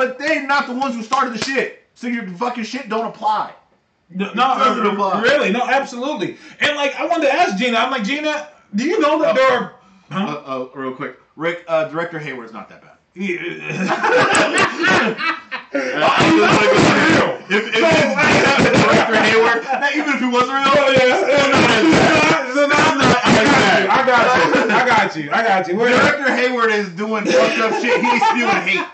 but 0.00 0.18
they're 0.18 0.46
not 0.46 0.66
the 0.66 0.72
ones 0.72 0.94
who 0.94 1.02
started 1.02 1.34
the 1.34 1.38
shit. 1.44 1.82
So 1.94 2.06
your 2.06 2.26
fucking 2.26 2.64
shit 2.64 2.88
don't 2.88 3.04
apply. 3.06 3.52
No, 4.08 4.32
no, 4.32 4.44
uh, 4.44 5.20
really, 5.22 5.50
no, 5.52 5.60
absolutely. 5.60 6.38
And 6.58 6.74
like, 6.74 6.94
I 6.98 7.04
wanted 7.04 7.26
to 7.26 7.32
ask 7.34 7.58
Gina. 7.58 7.76
I'm 7.76 7.90
like, 7.90 8.02
Gina, 8.02 8.48
do 8.74 8.84
you 8.84 8.98
know 8.98 9.18
that 9.20 9.32
Oh. 9.32 9.34
there 9.34 9.52
are? 9.52 9.74
Uh, 10.10 10.26
Huh? 10.26 10.42
uh, 10.46 10.68
real 10.74 10.94
quick, 10.94 11.18
Rick, 11.36 11.64
uh, 11.68 11.84
director 11.84 12.18
Hayward's 12.18 12.54
not 12.54 12.70
that 12.70 12.80
bad. 12.80 12.96
real. 13.14 13.30
If, 17.52 17.66
if 17.66 17.72
director 17.74 19.16
Hayward, 19.26 19.58
even 19.96 20.14
if 20.14 20.20
he 20.20 20.26
wasn't 20.26 20.52
real, 20.54 20.70
Oh 20.70 20.90
yeah. 20.96 21.16
So 22.54 22.62
now, 22.66 22.76
I 22.78 22.80
got 23.44 23.82
you. 23.82 23.88
I 23.90 23.92
got 24.06 24.54
you. 24.54 24.59
I 25.00 25.06
got 25.06 25.16
you. 25.16 25.30
I 25.32 25.42
got 25.42 25.68
you. 25.68 25.76
Where- 25.76 25.90
Director 25.90 26.34
Hayward 26.36 26.70
is 26.72 26.88
doing 26.90 27.24
fucked 27.24 27.58
up 27.58 27.72
shit. 27.80 28.00
He's 28.00 28.22
spewing 28.26 28.62
hate. 28.66 28.86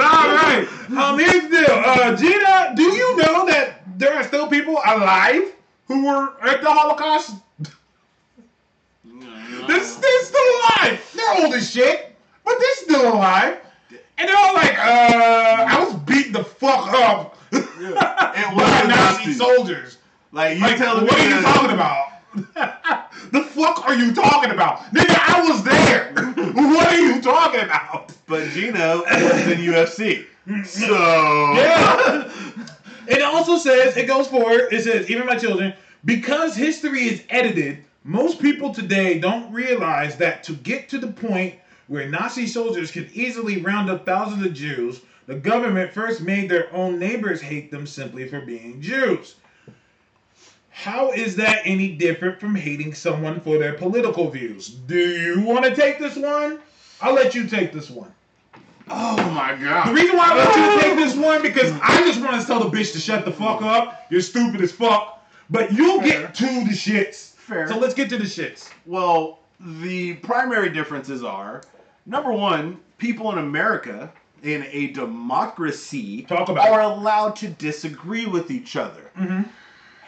All 0.00 0.28
right. 0.34 0.66
Um, 0.96 1.18
here's 1.18 1.42
the 1.44 1.48
deal. 1.48 1.82
Uh, 1.84 2.16
Gina, 2.16 2.72
do 2.76 2.82
you 2.82 3.16
know 3.16 3.46
that 3.46 3.82
there 3.98 4.14
are 4.14 4.22
still 4.24 4.48
people 4.48 4.74
alive 4.86 5.42
who 5.86 6.06
were 6.06 6.34
at 6.42 6.62
the 6.62 6.70
Holocaust? 6.72 7.34
They're, 9.04 9.66
they're 9.66 9.80
still 10.24 10.50
alive. 10.60 11.12
They're 11.14 11.44
old 11.44 11.54
as 11.54 11.70
shit, 11.70 12.14
but 12.44 12.54
they're 12.58 12.76
still 12.76 13.14
alive. 13.14 13.58
And 14.16 14.28
they're 14.28 14.36
all 14.36 14.54
like, 14.54 14.76
uh, 14.78 15.66
I 15.68 15.84
was 15.84 15.94
beat 16.00 16.32
the 16.32 16.42
fuck 16.44 16.88
up 16.92 17.36
It 17.52 17.64
by 17.94 18.50
was 18.54 18.88
Nazi 18.88 19.26
Nazi. 19.26 19.32
soldiers. 19.34 19.98
Like 20.32 20.56
you 20.58 20.62
Like, 20.62 20.76
telling 20.78 21.04
what 21.06 21.16
me 21.18 21.26
are 21.32 21.36
you 21.36 21.42
talking 21.42 21.70
about? 21.70 22.06
the 23.32 23.42
fuck 23.42 23.86
are 23.86 23.94
you 23.94 24.14
talking 24.14 24.50
about? 24.50 24.80
Nigga, 24.94 25.18
I 25.28 25.48
was 25.48 25.62
there. 25.64 26.12
what 26.54 26.86
are 26.86 26.98
you 26.98 27.20
talking 27.20 27.60
about? 27.60 28.12
But 28.26 28.48
Gina 28.50 28.96
was 29.06 29.46
in 29.48 29.58
UFC. 29.60 30.24
So 30.66 30.86
Yeah. 31.54 32.30
it 33.06 33.22
also 33.22 33.58
says, 33.58 33.96
it 33.96 34.06
goes 34.06 34.28
forward, 34.28 34.68
it 34.72 34.82
says, 34.84 35.10
even 35.10 35.26
my 35.26 35.36
children, 35.36 35.74
because 36.04 36.54
history 36.56 37.02
is 37.02 37.22
edited, 37.30 37.84
most 38.04 38.40
people 38.40 38.72
today 38.72 39.18
don't 39.18 39.52
realize 39.52 40.16
that 40.16 40.42
to 40.44 40.52
get 40.54 40.88
to 40.90 40.98
the 40.98 41.08
point 41.08 41.56
where 41.88 42.08
Nazi 42.08 42.46
soldiers 42.46 42.90
could 42.90 43.10
easily 43.12 43.60
round 43.60 43.90
up 43.90 44.06
thousands 44.06 44.44
of 44.44 44.54
Jews, 44.54 45.00
the 45.26 45.34
government 45.34 45.92
first 45.92 46.22
made 46.22 46.48
their 46.48 46.72
own 46.74 46.98
neighbors 46.98 47.40
hate 47.42 47.70
them 47.70 47.86
simply 47.86 48.26
for 48.28 48.40
being 48.40 48.80
Jews. 48.80 49.34
How 50.78 51.10
is 51.10 51.34
that 51.34 51.62
any 51.64 51.88
different 51.88 52.38
from 52.38 52.54
hating 52.54 52.94
someone 52.94 53.40
for 53.40 53.58
their 53.58 53.72
political 53.72 54.30
views? 54.30 54.68
Do 54.68 54.96
you 54.96 55.40
want 55.40 55.64
to 55.64 55.74
take 55.74 55.98
this 55.98 56.14
one? 56.14 56.60
I'll 57.00 57.14
let 57.14 57.34
you 57.34 57.48
take 57.48 57.72
this 57.72 57.90
one. 57.90 58.14
Oh 58.88 59.16
my 59.32 59.56
god. 59.56 59.88
The 59.88 59.92
reason 59.92 60.16
why 60.16 60.30
I 60.30 60.36
want 60.36 60.56
you 60.56 60.76
to 60.76 60.80
take 60.80 60.96
this 60.96 61.16
one 61.16 61.42
because 61.42 61.72
I 61.82 62.02
just 62.02 62.20
want 62.20 62.40
to 62.40 62.46
tell 62.46 62.60
the 62.60 62.70
bitch 62.70 62.92
to 62.92 63.00
shut 63.00 63.24
the 63.24 63.32
fuck 63.32 63.60
up. 63.60 64.06
You're 64.08 64.20
stupid 64.20 64.60
as 64.60 64.70
fuck. 64.70 65.28
But 65.50 65.72
you'll 65.72 66.00
get 66.00 66.32
to 66.36 66.44
the 66.46 66.70
shits. 66.70 67.32
Fair. 67.32 67.66
So 67.66 67.76
let's 67.76 67.94
get 67.94 68.08
to 68.10 68.16
the 68.16 68.22
shits. 68.22 68.70
Well, 68.86 69.40
the 69.58 70.14
primary 70.14 70.70
differences 70.70 71.24
are 71.24 71.62
number 72.06 72.30
one, 72.30 72.78
people 72.98 73.32
in 73.32 73.38
America 73.38 74.12
in 74.44 74.64
a 74.70 74.92
democracy 74.92 76.22
Talk 76.22 76.48
about 76.48 76.68
are 76.68 76.82
it. 76.82 76.84
allowed 76.84 77.34
to 77.36 77.48
disagree 77.48 78.26
with 78.26 78.52
each 78.52 78.76
other. 78.76 79.10
Mm-hmm. 79.18 79.42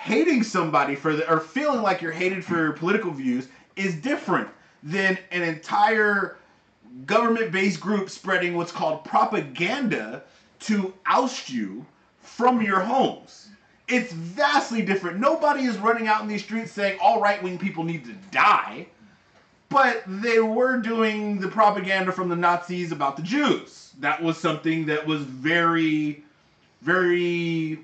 Hating 0.02 0.44
somebody 0.44 0.94
for 0.94 1.14
the 1.14 1.30
or 1.30 1.40
feeling 1.40 1.82
like 1.82 2.00
you're 2.00 2.10
hated 2.10 2.42
for 2.42 2.56
your 2.56 2.72
political 2.72 3.10
views 3.10 3.48
is 3.76 3.94
different 3.96 4.48
than 4.82 5.18
an 5.30 5.42
entire 5.42 6.38
government-based 7.04 7.78
group 7.78 8.08
spreading 8.08 8.56
what's 8.56 8.72
called 8.72 9.04
propaganda 9.04 10.22
to 10.60 10.94
oust 11.04 11.50
you 11.50 11.84
from 12.22 12.62
your 12.62 12.80
homes. 12.80 13.48
It's 13.88 14.10
vastly 14.14 14.80
different. 14.80 15.20
Nobody 15.20 15.64
is 15.64 15.76
running 15.76 16.08
out 16.08 16.22
in 16.22 16.28
these 16.28 16.44
streets 16.44 16.72
saying 16.72 16.98
all 17.02 17.20
right-wing 17.20 17.58
people 17.58 17.84
need 17.84 18.06
to 18.06 18.14
die, 18.30 18.86
but 19.68 20.02
they 20.06 20.40
were 20.40 20.78
doing 20.78 21.38
the 21.38 21.48
propaganda 21.48 22.10
from 22.10 22.30
the 22.30 22.36
Nazis 22.36 22.90
about 22.90 23.18
the 23.18 23.22
Jews. 23.22 23.92
That 24.00 24.22
was 24.22 24.38
something 24.38 24.86
that 24.86 25.06
was 25.06 25.20
very, 25.24 26.24
very 26.80 27.80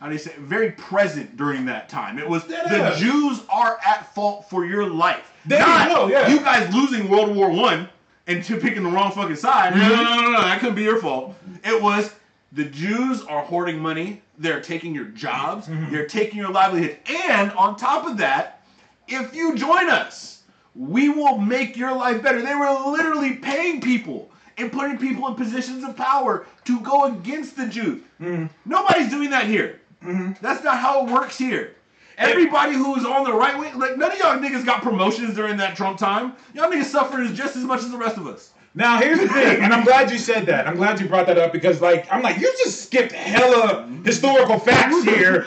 how 0.00 0.06
do 0.06 0.12
you 0.14 0.18
say 0.18 0.32
very 0.38 0.72
present 0.72 1.36
during 1.36 1.66
that 1.66 1.88
time. 1.88 2.18
It 2.18 2.28
was 2.28 2.42
Yeah. 2.48 2.90
the 2.90 2.96
Jews 2.96 3.42
are 3.50 3.78
at 3.86 4.12
fault 4.14 4.48
for 4.48 4.64
your 4.64 4.88
life. 4.88 5.30
There 5.44 5.60
you 5.60 5.66
Not 5.66 5.88
go, 5.88 6.08
yeah. 6.08 6.28
you 6.28 6.40
guys 6.40 6.72
losing 6.74 7.08
World 7.08 7.34
War 7.36 7.50
One 7.50 7.88
and 8.26 8.42
to 8.44 8.56
picking 8.56 8.82
the 8.82 8.88
wrong 8.90 9.12
fucking 9.12 9.36
side. 9.36 9.76
No, 9.76 9.88
no, 9.88 10.02
no, 10.02 10.20
no, 10.22 10.30
no, 10.32 10.40
that 10.40 10.58
couldn't 10.60 10.74
be 10.74 10.82
your 10.82 11.00
fault. 11.00 11.34
It 11.64 11.80
was 11.80 12.14
the 12.52 12.64
Jews 12.64 13.22
are 13.24 13.42
hoarding 13.42 13.78
money. 13.78 14.22
They're 14.38 14.60
taking 14.62 14.94
your 14.94 15.04
jobs. 15.06 15.66
Mm-hmm. 15.66 15.92
They're 15.92 16.06
taking 16.06 16.38
your 16.38 16.50
livelihood. 16.50 16.96
And 17.28 17.52
on 17.52 17.76
top 17.76 18.06
of 18.06 18.16
that, 18.18 18.62
if 19.06 19.34
you 19.34 19.54
join 19.54 19.90
us, 19.90 20.42
we 20.74 21.10
will 21.10 21.36
make 21.36 21.76
your 21.76 21.92
life 21.94 22.22
better. 22.22 22.40
They 22.40 22.54
were 22.54 22.70
literally 22.90 23.34
paying 23.34 23.80
people 23.80 24.30
and 24.56 24.72
putting 24.72 24.98
people 24.98 25.26
in 25.28 25.34
positions 25.34 25.84
of 25.84 25.96
power 25.96 26.46
to 26.64 26.80
go 26.80 27.04
against 27.04 27.56
the 27.56 27.66
Jews. 27.66 28.02
Mm-hmm. 28.20 28.46
Nobody's 28.64 29.10
doing 29.10 29.30
that 29.30 29.46
here. 29.46 29.79
Mm-hmm. 30.04 30.32
That's 30.40 30.64
not 30.64 30.78
how 30.78 31.06
it 31.06 31.12
works 31.12 31.36
here. 31.38 31.74
Everybody 32.16 32.74
who's 32.74 33.04
on 33.06 33.24
the 33.24 33.32
right 33.32 33.58
wing, 33.58 33.78
like 33.78 33.96
none 33.96 34.12
of 34.12 34.18
y'all 34.18 34.36
niggas 34.36 34.64
got 34.64 34.82
promotions 34.82 35.34
during 35.34 35.56
that 35.56 35.74
Trump 35.74 35.98
time. 35.98 36.34
Y'all 36.52 36.70
niggas 36.70 36.84
suffered 36.84 37.34
just 37.34 37.56
as 37.56 37.64
much 37.64 37.80
as 37.80 37.90
the 37.90 37.96
rest 37.96 38.18
of 38.18 38.26
us. 38.26 38.52
Now 38.74 39.00
here's 39.00 39.18
the 39.18 39.28
thing, 39.28 39.62
and 39.62 39.72
I'm 39.72 39.84
glad 39.84 40.10
you 40.10 40.18
said 40.18 40.46
that. 40.46 40.68
I'm 40.68 40.76
glad 40.76 41.00
you 41.00 41.08
brought 41.08 41.26
that 41.26 41.38
up 41.38 41.52
because, 41.52 41.80
like, 41.80 42.06
I'm 42.12 42.22
like, 42.22 42.36
you 42.36 42.52
just 42.62 42.82
skipped 42.82 43.10
hella 43.10 43.88
historical 44.04 44.58
facts 44.58 45.02
here. 45.04 45.46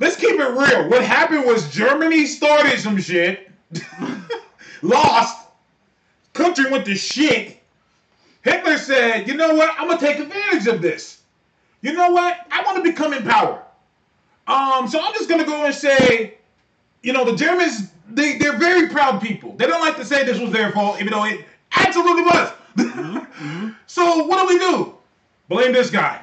Let's 0.00 0.16
keep 0.16 0.40
it 0.40 0.48
real. 0.48 0.88
What 0.88 1.04
happened 1.04 1.44
was 1.44 1.70
Germany 1.70 2.26
started 2.26 2.80
some 2.80 3.00
shit, 3.00 3.50
lost, 4.82 5.46
country 6.32 6.70
went 6.70 6.84
to 6.86 6.94
shit. 6.94 7.60
Hitler 8.42 8.76
said, 8.78 9.28
"You 9.28 9.34
know 9.34 9.54
what? 9.54 9.74
I'm 9.78 9.88
gonna 9.88 10.00
take 10.00 10.18
advantage 10.18 10.66
of 10.66 10.82
this. 10.82 11.22
You 11.80 11.92
know 11.92 12.10
what? 12.10 12.38
I 12.50 12.62
want 12.62 12.78
to 12.78 12.82
become 12.82 13.12
in 13.12 13.22
power. 13.22 13.63
Um, 14.46 14.88
so 14.88 15.00
I'm 15.00 15.12
just 15.14 15.28
gonna 15.28 15.44
go 15.44 15.64
and 15.64 15.74
say, 15.74 16.34
you 17.02 17.12
know, 17.12 17.24
the 17.24 17.36
Germans, 17.36 17.90
they, 18.10 18.38
they're 18.38 18.58
very 18.58 18.88
proud 18.88 19.20
people. 19.22 19.54
They 19.56 19.66
don't 19.66 19.80
like 19.80 19.96
to 19.96 20.04
say 20.04 20.24
this 20.24 20.38
was 20.38 20.52
their 20.52 20.72
fault, 20.72 21.00
even 21.00 21.12
though 21.12 21.24
it 21.24 21.44
absolutely 21.76 22.22
was. 22.22 22.52
So 23.86 24.24
what 24.24 24.40
do 24.40 24.54
we 24.54 24.58
do? 24.58 24.94
Blame 25.48 25.72
this 25.72 25.88
guy. 25.88 26.20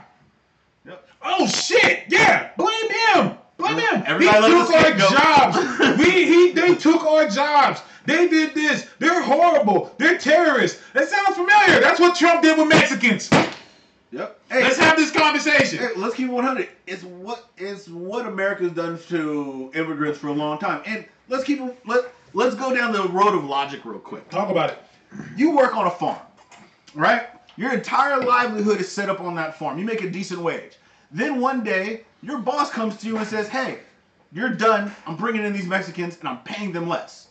Yep. 0.86 1.07
Oh 1.21 1.47
shit! 1.47 2.03
Yeah, 2.10 2.49
blame 2.57 2.89
him. 2.89 3.38
Blame 3.57 3.77
him. 3.77 4.03
Everybody 4.05 4.47
he 4.47 4.60
took 4.60 4.73
our 4.73 4.93
jobs. 4.97 5.97
we 5.99 6.25
he 6.25 6.51
they 6.51 6.75
took 6.75 7.03
our 7.05 7.29
jobs. 7.29 7.81
They 8.05 8.27
did 8.27 8.53
this. 8.53 8.88
They're 8.99 9.21
horrible. 9.21 9.95
They're 9.99 10.17
terrorists. 10.17 10.81
That 10.93 11.07
sounds 11.07 11.38
familiar. 11.38 11.79
That's 11.79 11.99
what 11.99 12.15
Trump 12.15 12.41
did 12.41 12.57
with 12.57 12.67
Mexicans. 12.67 13.29
Yep. 14.12 14.39
Hey, 14.50 14.63
Let's 14.63 14.78
have 14.78 14.97
this 14.97 15.12
conversation. 15.12 15.80
Hey, 15.80 15.89
let's 15.95 16.15
keep 16.15 16.28
it 16.28 16.34
100. 16.34 16.69
It's 16.86 17.04
what 17.04 17.50
it's 17.58 17.88
what 17.88 18.26
America's 18.26 18.74
done 18.74 19.00
to 19.08 19.71
immigrants 19.74 20.19
for 20.19 20.28
a 20.28 20.34
long 20.34 20.60
time, 20.60 20.82
and 20.86 21.06
let's 21.30 21.45
keep 21.45 21.62
it. 21.62 21.80
Let 21.86 22.13
Let's 22.34 22.56
go 22.56 22.74
down 22.74 22.93
the 22.93 23.04
road 23.10 23.36
of 23.36 23.43
logic 23.43 23.84
real 23.84 24.00
quick. 24.00 24.30
Talk 24.30 24.50
about 24.50 24.69
it. 24.69 24.78
You 25.36 25.52
work 25.52 25.76
on 25.76 25.88
a 25.88 25.91
farm, 25.91 26.21
right? 26.93 27.28
Your 27.58 27.74
entire 27.74 28.24
livelihood 28.24 28.80
is 28.80 28.89
set 28.89 29.10
up 29.10 29.19
on 29.19 29.36
that 29.36 29.58
farm. 29.58 29.78
You 29.78 29.84
make 29.86 30.02
a 30.02 30.10
decent 30.10 30.39
wage. 30.39 30.78
Then 31.12 31.41
one 31.41 31.62
day, 31.62 32.06
your 32.21 32.38
boss 32.38 32.71
comes 32.71 32.95
to 32.97 33.08
you 33.08 33.17
and 33.17 33.28
says, 33.28 33.50
"Hey, 33.50 33.80
you're 34.32 34.50
done. 34.50 34.95
I'm 35.06 35.17
bringing 35.17 35.43
in 35.43 35.52
these 35.52 35.67
Mexicans, 35.67 36.17
and 36.19 36.30
I'm 36.30 36.39
paying 36.43 36.71
them 36.71 36.88
less." 36.88 37.28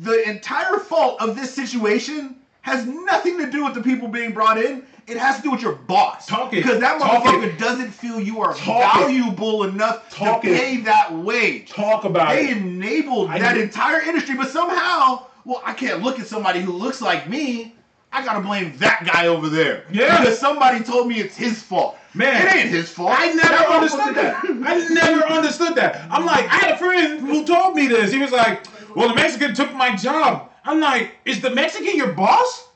The 0.00 0.28
entire 0.28 0.78
fault 0.78 1.20
of 1.22 1.34
this 1.34 1.52
situation 1.54 2.36
has 2.62 2.86
nothing 2.86 3.38
to 3.38 3.50
do 3.50 3.64
with 3.64 3.74
the 3.74 3.82
people 3.82 4.08
being 4.08 4.32
brought 4.32 4.58
in. 4.58 4.84
It 5.06 5.16
has 5.16 5.36
to 5.38 5.42
do 5.42 5.50
with 5.50 5.62
your 5.62 5.72
boss. 5.74 6.26
Talk 6.26 6.52
it. 6.52 6.56
Because 6.56 6.78
that 6.80 7.00
Talk 7.00 7.24
motherfucker 7.24 7.54
it. 7.54 7.58
doesn't 7.58 7.90
feel 7.90 8.20
you 8.20 8.40
are 8.40 8.54
Talk 8.54 8.96
it. 8.96 9.00
valuable 9.00 9.64
enough 9.64 10.08
Talk 10.10 10.42
to 10.42 10.48
it. 10.48 10.56
pay 10.60 10.76
that 10.82 11.12
wage. 11.12 11.70
Talk 11.70 12.04
about 12.04 12.28
They 12.30 12.50
it. 12.50 12.54
They 12.54 12.60
enabled 12.60 13.30
I 13.30 13.38
that 13.40 13.56
entire 13.56 14.00
industry, 14.02 14.36
but 14.36 14.48
somehow, 14.48 15.26
well, 15.44 15.62
I 15.64 15.72
can't 15.72 16.02
look 16.02 16.20
at 16.20 16.26
somebody 16.26 16.60
who 16.60 16.72
looks 16.72 17.00
like 17.00 17.28
me. 17.28 17.74
I 18.12 18.24
gotta 18.24 18.40
blame 18.40 18.76
that 18.78 19.04
guy 19.10 19.28
over 19.28 19.48
there. 19.48 19.84
Yeah. 19.90 20.18
Because 20.20 20.38
somebody 20.38 20.84
told 20.84 21.08
me 21.08 21.20
it's 21.20 21.36
his 21.36 21.62
fault. 21.62 21.96
Man. 22.12 22.44
it 22.46 22.54
ain't 22.56 22.68
his 22.70 22.90
fault. 22.90 23.12
I 23.16 23.32
never 23.34 23.54
understood 23.72 24.14
that. 24.16 24.40
I 24.44 24.88
never 24.92 25.24
understood 25.26 25.76
that. 25.76 26.06
I'm 26.10 26.26
like, 26.26 26.44
I 26.46 26.56
had 26.56 26.72
a 26.72 26.76
friend 26.76 27.20
who 27.20 27.46
told 27.46 27.76
me 27.76 27.86
this. 27.86 28.10
He 28.12 28.18
was 28.18 28.32
like, 28.32 28.64
"Well, 28.96 29.08
the 29.08 29.14
Mexican 29.14 29.54
took 29.54 29.72
my 29.74 29.94
job." 29.94 30.49
I'm 30.70 30.80
like, 30.80 31.12
"Is 31.24 31.40
the 31.40 31.50
Mexican 31.50 31.96
your 31.96 32.12
boss?" 32.12 32.68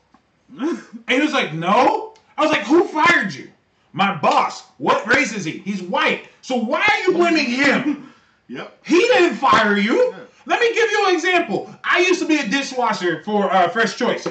And 0.59 0.83
he 1.09 1.21
was 1.21 1.33
like, 1.33 1.53
"No." 1.53 2.15
I 2.37 2.43
was 2.43 2.51
like, 2.51 2.63
"Who 2.63 2.89
fired 2.89 3.33
you?" 3.33 3.51
My 3.93 4.17
boss. 4.17 4.65
What 4.79 5.07
race 5.07 5.33
is 5.33 5.45
he? 5.45 5.59
He's 5.59 5.81
white. 5.81 6.29
So 6.43 6.57
why 6.57 6.81
are 6.81 7.11
you 7.11 7.17
blaming 7.17 7.47
him? 7.47 8.11
Yep. 8.47 8.79
He 8.85 8.99
didn't 8.99 9.37
fire 9.37 9.79
you. 9.79 10.15
Let 10.45 10.61
me 10.61 10.75
give 10.75 10.91
you 10.91 11.09
an 11.09 11.15
example. 11.15 11.75
I 11.83 12.01
used 12.01 12.21
to 12.21 12.29
be 12.29 12.37
a 12.37 12.47
dishwasher 12.47 13.23
for 13.23 13.51
uh, 13.51 13.69
Fresh 13.69 13.97
Choice. 13.97 14.29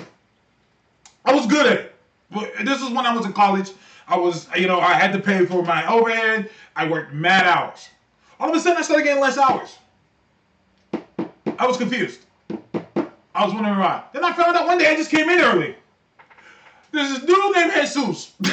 I 1.25 1.33
was 1.33 1.47
good 1.47 1.65
at 1.65 1.79
it. 1.79 1.95
But 2.29 2.51
this 2.63 2.79
is 2.79 2.91
when 2.91 3.07
I 3.07 3.15
was 3.15 3.25
in 3.25 3.33
college. 3.33 3.71
I 4.07 4.17
was, 4.17 4.47
you 4.55 4.67
know, 4.67 4.79
I 4.79 4.93
had 4.93 5.13
to 5.13 5.19
pay 5.19 5.47
for 5.47 5.63
my 5.63 5.91
overhead. 5.91 6.51
I 6.75 6.87
worked 6.87 7.11
mad 7.11 7.47
hours. 7.47 7.89
All 8.39 8.51
of 8.51 8.55
a 8.55 8.59
sudden, 8.59 8.77
I 8.77 8.83
started 8.83 9.03
getting 9.03 9.19
less 9.19 9.39
hours. 9.39 9.79
I 11.57 11.65
was 11.65 11.77
confused. 11.77 12.19
I 13.35 13.45
was 13.45 13.53
wondering 13.53 13.79
why. 13.79 14.03
Then 14.13 14.23
I 14.23 14.31
found 14.33 14.55
out 14.55 14.67
one 14.67 14.77
day 14.77 14.87
I 14.87 14.95
just 14.95 15.09
came 15.09 15.29
in 15.29 15.39
early. 15.39 15.75
There's 16.91 17.09
this 17.09 17.19
dude 17.25 17.55
named 17.55 17.73
Jesus. 17.73 18.33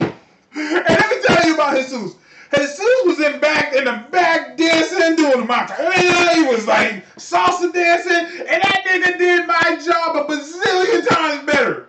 and 0.00 0.16
let 0.54 1.10
me 1.10 1.22
tell 1.22 1.46
you 1.46 1.54
about 1.54 1.76
Jesus. 1.76 2.16
Jesus 2.54 2.78
was 3.04 3.20
in 3.20 3.40
back 3.40 3.74
in 3.74 3.84
the 3.84 4.04
back 4.10 4.56
dancing, 4.56 5.16
doing 5.16 5.40
the 5.40 5.44
Macarena. 5.44 6.34
He 6.34 6.44
was 6.44 6.66
like 6.66 7.04
salsa 7.16 7.72
dancing, 7.72 8.46
and 8.48 8.62
that 8.62 8.82
nigga 8.86 9.18
did 9.18 9.46
my 9.46 9.78
job 9.84 10.16
a 10.16 10.24
bazillion 10.24 11.06
times 11.08 11.44
better. 11.44 11.88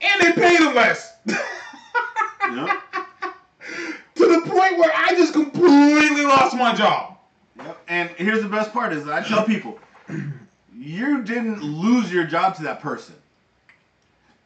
And 0.00 0.22
they 0.22 0.32
paid 0.32 0.60
him 0.60 0.74
less. 0.74 1.12
Yep. 1.26 1.36
to 4.14 4.26
the 4.26 4.40
point 4.48 4.78
where 4.78 4.92
I 4.94 5.14
just 5.16 5.32
completely 5.34 6.24
lost 6.24 6.56
my 6.56 6.74
job. 6.74 7.18
Yep. 7.56 7.78
And 7.88 8.10
here's 8.10 8.42
the 8.42 8.48
best 8.48 8.72
part 8.72 8.92
is 8.92 9.06
I 9.08 9.22
tell 9.22 9.44
people, 9.44 9.78
you 10.76 11.22
didn't 11.22 11.62
lose 11.62 12.12
your 12.12 12.24
job 12.24 12.56
to 12.56 12.62
that 12.64 12.80
person. 12.80 13.14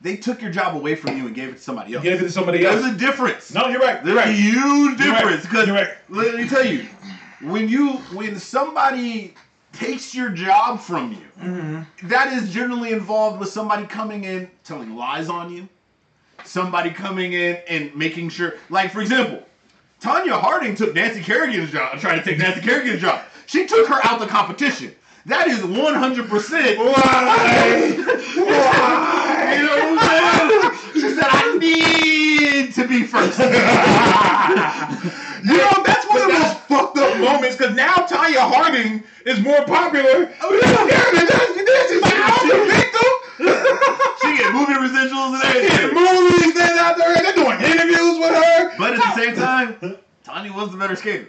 They 0.00 0.16
took 0.16 0.42
your 0.42 0.50
job 0.50 0.74
away 0.74 0.96
from 0.96 1.16
you 1.16 1.26
and 1.26 1.34
gave 1.34 1.50
it 1.50 1.52
to 1.56 1.58
somebody 1.62 1.94
else. 1.94 2.02
Gave 2.02 2.20
it 2.20 2.24
to 2.24 2.30
somebody 2.32 2.64
else. 2.66 2.82
There's 2.82 2.94
a 2.94 2.98
difference. 2.98 3.54
No, 3.54 3.68
you're 3.68 3.80
right. 3.80 4.04
You're 4.04 4.14
There's 4.16 4.26
a 4.26 4.30
right. 4.30 4.34
huge 4.34 5.00
You're 5.00 5.12
right. 5.12 5.20
difference. 5.22 5.42
Because 5.42 5.66
You're 5.68 5.76
right. 5.76 5.90
let 6.08 6.34
me 6.34 6.48
tell 6.48 6.64
you, 6.66 6.86
when 7.42 7.68
you 7.68 7.92
when 8.12 8.36
somebody 8.38 9.34
takes 9.72 10.14
your 10.14 10.30
job 10.30 10.80
from 10.80 11.12
you, 11.12 11.18
Mm-hmm. 11.42 12.06
that 12.08 12.32
is 12.32 12.52
generally 12.52 12.92
involved 12.92 13.40
with 13.40 13.48
somebody 13.48 13.84
coming 13.86 14.22
in 14.24 14.48
telling 14.62 14.94
lies 14.94 15.28
on 15.28 15.52
you, 15.52 15.68
somebody 16.44 16.90
coming 16.90 17.32
in 17.32 17.56
and 17.68 17.92
making 17.96 18.28
sure, 18.28 18.54
like 18.70 18.92
for 18.92 19.00
example, 19.00 19.42
Tonya 20.00 20.40
Harding 20.40 20.76
took 20.76 20.94
Nancy 20.94 21.20
Kerrigan's 21.20 21.72
job, 21.72 21.98
Trying 21.98 22.18
to 22.20 22.24
take 22.24 22.38
Nancy 22.38 22.60
Kerrigan's 22.60 23.00
job. 23.00 23.22
She 23.46 23.66
took 23.66 23.88
her 23.88 23.98
out 24.04 24.20
the 24.20 24.26
competition. 24.26 24.94
That 25.26 25.46
is 25.48 25.58
100%. 25.60 26.78
Why? 26.78 26.92
Why? 28.36 29.08
You 29.52 29.66
know 29.66 29.76
what 29.94 30.02
I'm 30.02 30.48
saying? 30.48 30.94
She 30.94 31.08
said, 31.14 31.28
I 31.28 31.56
need 31.58 32.72
to 32.74 32.88
be 32.88 33.02
first. 33.04 33.38
You 35.44 35.56
know, 35.58 35.82
that's 35.84 36.06
one 36.08 36.20
of 36.22 36.26
the 36.28 36.32
most 36.38 36.56
fucked 36.70 36.98
up 36.98 37.18
moments 37.18 37.56
because 37.56 37.74
now 37.74 37.94
Tonya 38.06 38.38
Harding 38.46 39.02
is 39.26 39.40
more 39.40 39.64
popular. 39.64 40.30
Oh, 40.40 40.52
yeah, 40.54 41.26
that's 41.26 41.90
She's 41.90 42.00
like, 42.00 42.14
I'm 42.14 42.48
the 42.48 42.62
victim. 42.70 43.12
She 44.22 44.36
get 44.38 44.54
movie 44.54 44.74
residuals 44.78 45.34
and 45.34 45.42
In 45.42 45.66
everything. 45.66 45.94
movies, 45.98 46.54
they're 46.54 46.78
out 46.78 46.96
there, 46.96 47.12
they're 47.14 47.34
doing 47.34 47.58
interviews 47.60 48.18
with 48.18 48.34
her. 48.34 48.70
But 48.78 48.92
at 48.92 48.98
the 48.98 49.14
same 49.20 49.34
time, 49.34 49.74
Tonya 50.24 50.54
was 50.54 50.70
the 50.70 50.76
better 50.78 50.94
skater. 50.94 51.26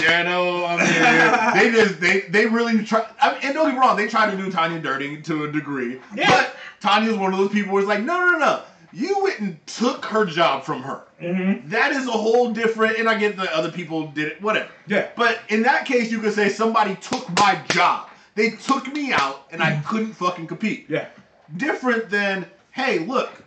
Yeah, 0.00 0.22
no, 0.22 0.64
I 0.64 0.76
mean, 0.76 1.72
they 1.72 1.76
just 1.76 2.00
they 2.00 2.20
they 2.22 2.46
really 2.46 2.84
try. 2.84 3.06
I 3.20 3.32
mean, 3.32 3.40
and 3.44 3.54
don't 3.54 3.66
get 3.66 3.74
me 3.74 3.80
wrong, 3.80 3.96
they 3.96 4.08
try 4.08 4.30
to 4.30 4.36
do 4.36 4.50
Tonya 4.50 4.82
dirty 4.82 5.20
to 5.22 5.44
a 5.44 5.52
degree. 5.52 6.00
Yeah. 6.14 6.30
But 6.30 6.56
Tonya's 6.80 7.16
one 7.18 7.32
of 7.32 7.38
those 7.38 7.50
people 7.50 7.72
who's 7.76 7.86
like, 7.86 8.00
no, 8.02 8.18
no, 8.20 8.32
no, 8.32 8.38
no. 8.38 8.62
You 8.94 9.22
went 9.22 9.40
and 9.40 9.66
took 9.66 10.04
her 10.06 10.26
job 10.26 10.64
from 10.64 10.82
her. 10.82 11.02
Mm-hmm. 11.20 11.68
That 11.70 11.92
is 11.92 12.06
a 12.06 12.10
whole 12.12 12.52
different. 12.52 12.98
And 12.98 13.08
I 13.08 13.18
get 13.18 13.36
that 13.38 13.50
other 13.52 13.70
people 13.72 14.08
did 14.08 14.28
it, 14.28 14.42
whatever. 14.42 14.68
Yeah. 14.86 15.08
But 15.16 15.40
in 15.48 15.62
that 15.62 15.86
case, 15.86 16.10
you 16.10 16.20
could 16.20 16.34
say 16.34 16.48
somebody 16.50 16.96
took 16.96 17.26
my 17.38 17.58
job. 17.70 18.08
They 18.34 18.50
took 18.50 18.92
me 18.92 19.12
out, 19.12 19.46
and 19.50 19.62
I 19.62 19.80
couldn't 19.86 20.12
fucking 20.14 20.46
compete 20.46 20.86
Yeah. 20.88 21.08
different 21.56 22.08
than 22.10 22.46
hey 22.70 22.98
look 23.00 23.41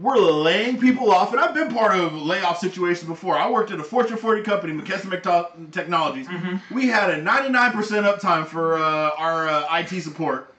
we're 0.00 0.16
laying 0.16 0.78
people 0.80 1.10
off 1.12 1.30
and 1.32 1.40
i've 1.40 1.52
been 1.54 1.72
part 1.72 1.94
of 1.98 2.14
layoff 2.14 2.58
situations 2.58 3.06
before. 3.06 3.36
I 3.36 3.48
worked 3.50 3.70
at 3.70 3.78
a 3.78 3.84
fortune 3.84 4.16
40 4.16 4.42
company 4.42 4.72
mckesson 4.72 5.70
technologies. 5.72 6.26
We 6.70 6.88
had 6.88 7.10
a 7.10 7.22
99% 7.22 7.72
uptime 7.72 8.46
for 8.46 8.78
uh, 8.78 9.10
our 9.16 9.48
uh, 9.48 9.78
it 9.78 10.00
support. 10.02 10.54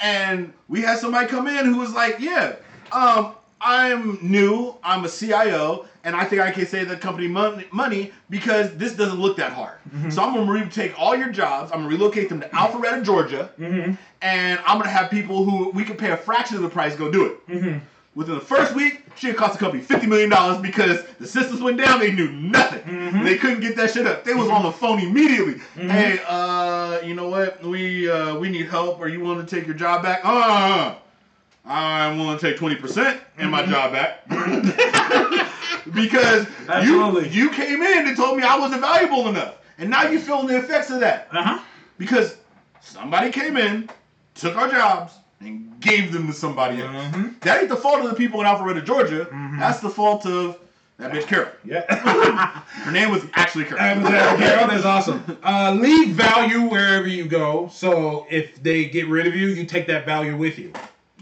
And 0.00 0.52
we 0.68 0.80
had 0.82 0.98
somebody 0.98 1.26
come 1.26 1.46
in 1.48 1.64
who 1.66 1.78
was 1.78 1.92
like 1.92 2.20
yeah 2.20 2.56
um, 2.92 3.34
i'm 3.60 4.18
new 4.22 4.74
i'm 4.84 5.04
a 5.04 5.08
cio 5.08 5.86
and 6.04 6.14
i 6.16 6.24
think 6.24 6.40
i 6.40 6.50
can 6.50 6.64
save 6.66 6.88
the 6.88 6.96
company 6.96 7.28
money, 7.28 7.66
money 7.72 8.12
because 8.30 8.74
this 8.76 8.94
doesn't 8.94 9.18
look 9.20 9.36
that 9.36 9.52
hard. 9.52 9.78
So 10.10 10.22
i'm 10.22 10.32
going 10.34 10.46
to 10.46 10.52
re- 10.52 10.70
take 10.70 10.98
all 10.98 11.16
your 11.16 11.30
jobs. 11.30 11.72
I'm 11.72 11.80
going 11.80 11.90
to 11.90 11.96
relocate 11.96 12.28
them 12.28 12.40
to 12.40 12.48
alpharetta 12.50 13.04
georgia. 13.04 13.50
And 14.22 14.60
I'm 14.66 14.78
gonna 14.78 14.90
have 14.90 15.10
people 15.10 15.44
who 15.44 15.70
we 15.70 15.82
can 15.84 15.96
pay 15.96 16.10
a 16.10 16.16
fraction 16.16 16.56
of 16.56 16.62
the 16.62 16.68
price 16.68 16.94
go 16.94 17.10
do 17.10 17.24
it. 17.48 17.80
Within 18.20 18.34
the 18.34 18.40
first 18.42 18.74
week, 18.74 19.02
shit 19.16 19.34
cost 19.34 19.54
the 19.54 19.58
company 19.58 19.82
fifty 19.82 20.06
million 20.06 20.28
dollars 20.28 20.58
because 20.60 21.04
the 21.18 21.26
systems 21.26 21.62
went 21.62 21.78
down. 21.78 22.00
They 22.00 22.12
knew 22.12 22.30
nothing. 22.30 23.24
They 23.24 23.38
couldn't 23.38 23.60
get 23.60 23.76
that 23.76 23.92
shit 23.92 24.06
up. 24.06 24.24
They 24.24 24.34
was 24.34 24.50
on 24.50 24.62
the 24.62 24.70
phone 24.70 25.00
immediately. 25.00 25.54
Hey, 25.74 26.20
uh, 26.28 27.00
you 27.02 27.14
know 27.14 27.30
what? 27.30 27.64
We 27.64 28.10
uh, 28.10 28.36
we 28.38 28.50
need 28.50 28.66
help. 28.68 29.00
Are 29.00 29.08
you 29.08 29.20
willing 29.20 29.46
to 29.46 29.46
take 29.56 29.66
your 29.66 29.74
job 29.74 30.02
back? 30.02 30.20
Uh, 30.22 30.96
I'm 31.64 32.18
willing 32.18 32.38
to 32.38 32.46
take 32.46 32.58
twenty 32.58 32.74
percent 32.76 33.22
and 33.38 33.50
my 33.50 33.64
job 33.64 33.92
back 33.92 34.28
because 35.94 36.46
Absolutely. 36.68 37.30
you 37.30 37.44
you 37.44 37.50
came 37.50 37.80
in 37.80 38.06
and 38.06 38.14
told 38.14 38.36
me 38.36 38.42
I 38.42 38.58
wasn't 38.58 38.82
valuable 38.82 39.28
enough, 39.30 39.56
and 39.78 39.88
now 39.88 40.02
you're 40.02 40.20
feeling 40.20 40.46
the 40.46 40.58
effects 40.58 40.90
of 40.90 41.00
that 41.00 41.28
Uh 41.32 41.42
huh. 41.42 41.58
because 41.96 42.36
somebody 42.82 43.30
came 43.30 43.56
in, 43.56 43.88
took 44.34 44.56
our 44.56 44.68
jobs, 44.68 45.14
gave 45.80 46.12
them 46.12 46.26
to 46.26 46.32
somebody 46.32 46.82
else. 46.82 46.90
Mhm. 47.06 47.40
That 47.40 47.60
ain't 47.60 47.68
the 47.68 47.76
fault 47.76 48.00
of 48.04 48.10
the 48.10 48.16
people 48.16 48.40
in 48.40 48.46
Alpharetta, 48.46 48.84
Georgia. 48.84 49.24
Mm-hmm. 49.26 49.58
That's 49.58 49.80
the 49.80 49.90
fault 49.90 50.26
of 50.26 50.58
that 50.98 51.12
bitch 51.12 51.26
Carol. 51.26 51.48
Yeah. 51.64 51.82
Her 52.84 52.92
name 52.92 53.10
was 53.10 53.24
actually 53.34 53.64
Carol. 53.64 53.78
That 53.78 53.96
was 54.02 54.10
that, 54.10 54.38
Carol. 54.38 54.68
That's 54.68 54.84
awesome. 54.94 55.38
Uh, 55.42 55.72
leave 55.80 56.10
value 56.14 56.62
wherever 56.68 57.08
you 57.08 57.24
go. 57.24 57.68
So 57.72 58.26
if 58.30 58.62
they 58.62 58.84
get 58.84 59.08
rid 59.08 59.26
of 59.26 59.34
you, 59.34 59.48
you 59.48 59.64
take 59.64 59.86
that 59.86 60.04
value 60.04 60.36
with 60.36 60.58
you. 60.58 60.72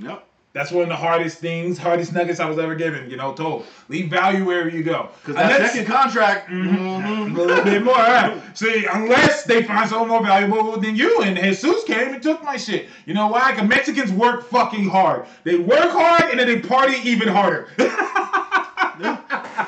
Yep. 0.00 0.27
That's 0.58 0.72
one 0.72 0.82
of 0.82 0.88
the 0.88 0.96
hardest 0.96 1.38
things, 1.38 1.78
hardest 1.78 2.12
nuggets 2.12 2.40
I 2.40 2.46
was 2.48 2.58
ever 2.58 2.74
given. 2.74 3.08
You 3.08 3.16
know, 3.16 3.32
told 3.32 3.64
leave 3.88 4.10
value 4.10 4.44
wherever 4.44 4.68
you 4.68 4.82
go. 4.82 5.08
Because 5.20 5.36
that 5.36 5.52
Unless- 5.52 5.72
second 5.74 5.86
contract, 5.92 6.50
Mm-hmm. 6.50 6.76
mhm. 6.76 7.36
a 7.38 7.40
little 7.42 7.64
bit 7.64 7.84
more. 7.84 7.94
Right. 7.94 8.40
See, 8.54 8.84
unless 8.92 9.44
they 9.44 9.62
find 9.62 9.88
someone 9.88 10.08
more 10.08 10.24
valuable 10.26 10.76
than 10.80 10.96
you, 10.96 11.22
and 11.22 11.38
Jesus 11.38 11.84
came 11.84 12.12
and 12.12 12.20
took 12.20 12.42
my 12.42 12.56
shit. 12.56 12.88
You 13.06 13.14
know 13.14 13.28
why? 13.28 13.52
Because 13.52 13.68
Mexicans 13.68 14.10
work 14.10 14.48
fucking 14.50 14.88
hard. 14.88 15.26
They 15.44 15.58
work 15.58 15.90
hard 15.92 16.30
and 16.32 16.40
then 16.40 16.48
they 16.48 16.58
party 16.58 16.96
even 17.08 17.28
harder. 17.28 17.68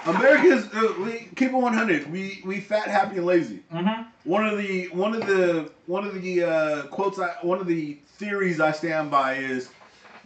Americans, 0.07 0.67
uh, 0.75 0.93
we 1.05 1.29
keep 1.37 1.51
it 1.51 1.55
100. 1.55 2.11
We 2.11 2.43
we 2.45 2.61
fat, 2.61 2.89
happy, 2.89 3.17
and 3.19 3.27
lazy. 3.27 3.61
mm-hmm. 3.73 4.03
One 4.25 4.45
of 4.45 4.59
the 4.59 4.89
one 4.89 5.15
of 5.15 5.27
the 5.27 5.71
one 5.87 6.05
of 6.05 6.21
the 6.21 6.43
uh, 6.43 6.83
quotes, 6.89 7.19
I, 7.21 7.35
one 7.43 7.61
of 7.61 7.67
the 7.69 7.99
theories 8.19 8.59
I 8.61 8.73
stand 8.73 9.11
by 9.11 9.35
is, 9.35 9.71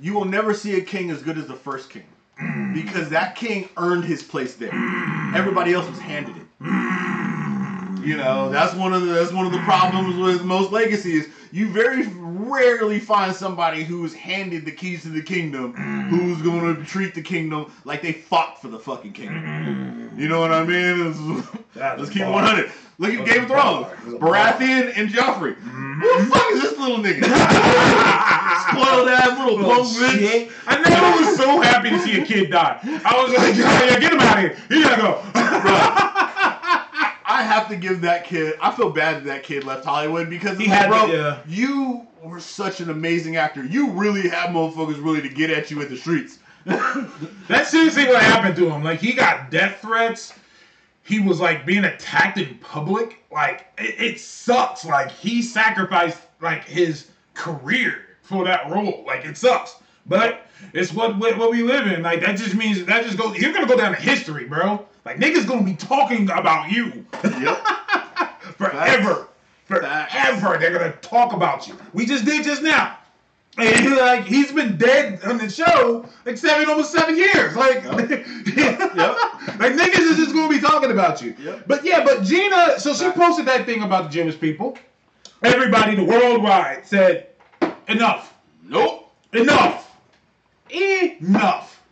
you 0.01 0.15
will 0.15 0.25
never 0.25 0.55
see 0.55 0.77
a 0.77 0.81
king 0.81 1.11
as 1.11 1.23
good 1.23 1.39
as 1.39 1.47
the 1.47 1.55
first 1.55 1.91
king, 1.91 2.07
mm. 2.41 2.75
because 2.75 3.09
that 3.11 3.37
king 3.37 3.69
earned 3.77 4.05
his 4.05 4.23
place 4.23 4.55
there. 4.55 4.71
Mm. 4.71 5.35
Everybody 5.35 5.73
else 5.73 5.89
was 5.89 5.99
handed 5.99 6.37
it. 6.37 6.43
You 8.05 8.19
know, 8.19 8.51
that's 8.51 8.75
one 8.75 8.93
of 8.93 9.07
the 9.07 9.15
that's 9.15 9.33
one 9.33 9.47
of 9.47 9.53
the 9.53 9.61
problems 9.61 10.17
with 10.17 10.45
most 10.45 10.73
legacies. 10.73 11.29
You 11.53 11.69
very 11.69 12.05
rarely 12.51 12.99
find 12.99 13.35
somebody 13.35 13.85
who's 13.85 14.15
handed 14.15 14.65
the 14.65 14.73
keys 14.73 15.03
to 15.03 15.09
the 15.09 15.23
kingdom, 15.23 15.75
who's 16.09 16.41
going 16.43 16.77
to 16.77 16.85
treat 16.85 17.15
the 17.15 17.23
kingdom 17.23 17.73
like 17.85 18.03
they 18.03 18.13
fought 18.13 18.61
for 18.61 18.69
the 18.69 18.79
fucking 18.79 19.13
kingdom. 19.13 20.11
You 20.17 20.29
know 20.29 20.41
what 20.41 20.53
I 20.53 20.65
mean? 20.65 21.15
Let's 21.75 22.11
keep 22.11 22.23
it 22.23 22.25
bars. 22.27 22.45
100. 22.67 22.73
Look 22.99 23.13
at 23.13 23.27
Game 23.27 23.43
of 23.43 23.49
Thrones. 23.49 23.87
Baratheon 24.21 24.93
and 24.97 25.11
Joffrey. 25.11 25.55
Who 25.57 26.21
the 26.21 26.27
fuck 26.27 26.53
is 26.53 26.63
this 26.63 26.79
little 26.79 26.99
nigga? 26.99 27.25
Spoiled 28.71 29.09
ass 29.09 29.39
little 29.39 29.57
Little 29.57 29.75
punk 29.75 29.89
bitch. 29.89 30.53
I 30.67 30.81
never 30.81 31.25
was 31.25 31.37
so 31.37 31.61
happy 31.61 31.91
to 31.91 31.99
see 32.01 32.21
a 32.21 32.25
kid 32.25 32.51
die. 32.51 32.79
I 33.05 33.23
was 33.23 33.33
like, 33.37 33.57
yeah, 33.57 33.85
yeah, 33.87 33.99
get 33.99 34.13
him 34.13 34.21
out 34.21 34.39
of 34.39 34.45
here. 34.45 34.57
He 34.69 34.83
gotta 34.83 35.03
go. 35.03 35.21
I 37.27 37.43
have 37.43 37.69
to 37.69 37.77
give 37.77 38.03
that 38.03 38.25
kid. 38.27 38.55
I 38.61 38.71
feel 38.71 38.91
bad 38.91 39.17
that 39.17 39.25
that 39.25 39.43
kid 39.43 39.65
left 39.65 39.85
Hollywood 39.85 40.31
because 40.31 40.57
He 40.59 40.69
like, 40.69 40.79
had 40.79 40.89
bro, 40.89 41.07
to, 41.09 41.13
yeah. 41.13 41.39
you 41.49 42.07
were 42.25 42.41
such 42.41 42.81
an 42.81 42.91
amazing 42.91 43.37
actor. 43.37 43.65
You 43.65 43.91
really 43.91 44.29
have 44.29 44.51
motherfuckers 44.51 45.03
really 45.03 45.23
to 45.23 45.29
get 45.29 45.51
at 45.51 45.71
you 45.71 45.81
in 45.83 45.89
the 45.89 45.97
streets. 45.97 46.39
That's 46.65 47.71
seriously 47.71 48.07
what 48.07 48.23
happened 48.23 48.57
to 48.57 48.71
him. 48.71 48.83
Like 48.83 49.01
he 49.01 49.13
got 49.13 49.51
death 49.51 49.81
threats. 49.81 50.33
He 51.03 51.21
was 51.21 51.39
like 51.39 51.67
being 51.67 51.85
attacked 51.85 52.39
in 52.39 52.57
public. 52.59 53.23
Like 53.31 53.67
it, 53.77 54.01
it 54.01 54.21
sucks. 54.21 54.85
Like 54.85 55.11
he 55.11 55.43
sacrificed 55.43 56.19
like 56.41 56.65
his 56.65 57.09
career 57.35 58.07
for 58.23 58.45
that 58.45 58.71
role. 58.71 59.05
Like 59.07 59.27
it 59.27 59.37
sucks. 59.37 59.77
But 60.07 60.47
it's 60.73 60.93
what 60.93 61.19
what, 61.19 61.37
what 61.37 61.51
we 61.51 61.63
live 61.63 61.87
in. 61.87 62.03
Like 62.03 62.21
that 62.23 62.39
just 62.39 62.55
means 62.55 62.83
that 62.87 63.05
just 63.05 63.19
goes. 63.19 63.37
You're 63.37 63.53
gonna 63.53 63.67
go 63.67 63.77
down 63.77 63.95
in 63.95 64.01
history, 64.01 64.47
bro. 64.47 64.87
Like 65.05 65.19
niggas 65.19 65.47
gonna 65.47 65.63
be 65.63 65.75
talking 65.75 66.31
about 66.31 66.71
you 66.71 67.05
yep. 67.23 67.67
forever. 68.57 69.29
Forever, 69.67 70.59
they're 70.59 70.73
gonna 70.77 70.93
talk 70.97 71.33
about 71.33 71.67
you. 71.67 71.77
We 71.93 72.07
just 72.07 72.25
did 72.25 72.45
just 72.45 72.63
now. 72.63 72.99
And 73.57 73.97
like 73.97 74.25
he's 74.25 74.51
been 74.53 74.77
dead 74.77 75.23
on 75.25 75.39
the 75.39 75.49
show 75.49 76.07
like 76.27 76.37
seven, 76.37 76.69
almost 76.69 76.93
seven 76.93 77.17
years. 77.17 77.55
Like, 77.57 77.85
like 77.87 78.05
niggas 79.75 80.11
is 80.11 80.17
just 80.17 80.35
gonna 80.35 80.49
be 80.49 80.61
talking 80.61 80.91
about 80.91 81.23
you. 81.23 81.35
Yep. 81.39 81.65
But 81.67 81.85
yeah, 81.85 82.05
but 82.05 82.25
Gina, 82.25 82.79
so 82.81 82.93
she 82.95 83.11
posted 83.13 83.47
that 83.47 83.65
thing 83.65 83.83
about 83.83 84.05
the 84.05 84.11
Jewish 84.11 84.39
people. 84.39 84.77
Everybody, 85.43 85.95
the 85.95 86.05
worldwide, 86.05 86.87
said 86.87 87.29
enough, 87.89 88.35
Nope. 88.65 89.13
enough, 89.33 89.97
enough. 90.71 91.83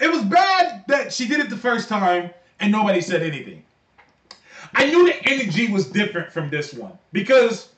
It 0.00 0.10
was 0.10 0.22
bad 0.24 0.84
that 0.88 1.12
she 1.12 1.26
did 1.28 1.40
it 1.40 1.50
the 1.50 1.56
first 1.56 1.88
time 1.88 2.30
and 2.60 2.72
nobody 2.72 3.00
said 3.00 3.22
anything. 3.22 3.64
I 4.76 4.84
knew 4.84 5.06
the 5.06 5.26
energy 5.26 5.72
was 5.72 5.86
different 5.86 6.30
from 6.30 6.50
this 6.50 6.74
one 6.74 6.92
because, 7.10 7.70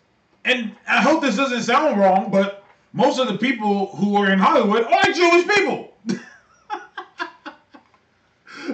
and 0.45 0.75
I 0.89 1.01
hope 1.01 1.23
this 1.23 1.37
doesn't 1.37 1.63
sound 1.63 1.99
wrong, 1.99 2.29
but 2.31 2.65
most 2.93 3.21
of 3.21 3.29
the 3.29 3.39
people 3.39 3.95
who 3.95 4.17
are 4.17 4.29
in 4.31 4.41
Hollywood 4.41 4.83
are 4.83 5.13
Jewish 5.13 5.47
people. 5.47 5.95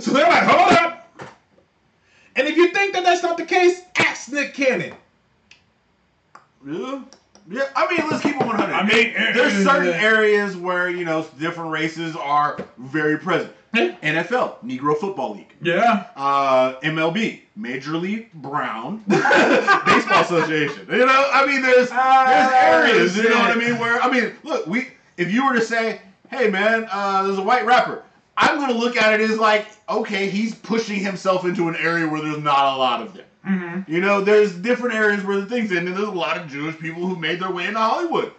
so 0.01 0.11
they're 0.11 0.27
like, 0.27 0.43
hold 0.45 0.73
up. 0.73 1.31
And 2.35 2.49
if 2.49 2.57
you 2.57 2.73
think 2.73 2.95
that 2.95 3.05
that's 3.05 3.23
not 3.23 3.37
the 3.37 3.45
case, 3.45 3.83
ask 3.97 4.33
Nick 4.33 4.55
Cannon. 4.55 4.95
Yeah. 6.67 7.03
Yeah, 7.51 7.69
I 7.77 7.95
mean, 7.95 8.09
let's 8.11 8.23
keep 8.23 8.37
it 8.37 8.47
100. 8.47 8.73
I 8.73 8.87
mean, 8.87 9.13
there's 9.13 9.53
uh, 9.67 9.71
certain 9.71 9.91
uh, 9.91 9.99
areas 9.99 10.57
where, 10.57 10.89
you 10.89 11.05
know, 11.05 11.27
different 11.39 11.73
races 11.73 12.17
are 12.17 12.57
very 12.79 13.19
present. 13.19 13.53
NFL, 14.03 14.65
Negro 14.65 14.97
Football 14.97 15.35
League. 15.35 15.55
Yeah. 15.61 16.07
Uh, 16.17 16.79
MLB, 16.81 17.41
Major 17.57 17.97
League 17.97 18.33
Brown 18.33 18.99
Baseball 19.09 20.23
Association. 20.23 20.87
You 20.91 21.07
know, 21.07 21.31
I 21.33 21.47
mean, 21.47 21.63
there's 21.63 21.89
there's 21.89 21.91
Ah, 21.93 22.53
areas, 22.53 23.17
you 23.17 23.29
know 23.29 23.39
what 23.39 23.51
I 23.51 23.57
mean, 23.57 23.79
where, 23.79 24.01
I 24.01 24.11
mean, 24.11 24.33
look, 24.43 24.67
we 24.67 24.89
if 25.17 25.33
you 25.33 25.47
were 25.47 25.55
to 25.55 25.63
say, 25.63 26.01
hey, 26.31 26.49
man, 26.51 26.87
uh, 26.91 27.23
there's 27.25 27.39
a 27.39 27.43
white 27.43 27.65
rapper, 27.65 28.03
I'm 28.37 28.57
going 28.59 28.71
to 28.71 28.79
look 28.79 28.97
at 28.97 29.21
it 29.21 29.31
as 29.31 29.39
like, 29.39 29.67
okay, 29.89 30.29
he's 30.29 30.55
pushing 30.55 31.01
himself 31.01 31.45
into 31.45 31.69
an 31.69 31.77
area 31.77 32.07
where 32.09 32.21
there's 32.21 32.43
not 32.43 32.75
a 32.75 32.77
lot 32.77 33.03
of 33.03 33.15
them. 33.15 33.27
Mm-hmm. 33.47 33.93
You 33.93 34.01
know, 34.01 34.23
there's 34.23 34.55
different 34.55 34.95
areas 34.95 35.23
where 35.23 35.39
the 35.39 35.47
things, 35.47 35.71
and 35.71 35.87
there's 35.87 35.99
a 35.99 36.11
lot 36.11 36.39
of 36.39 36.49
Jewish 36.49 36.79
people 36.79 37.07
who 37.07 37.17
made 37.17 37.41
their 37.41 37.51
way 37.51 37.67
into 37.67 37.79
Hollywood. 37.79 38.33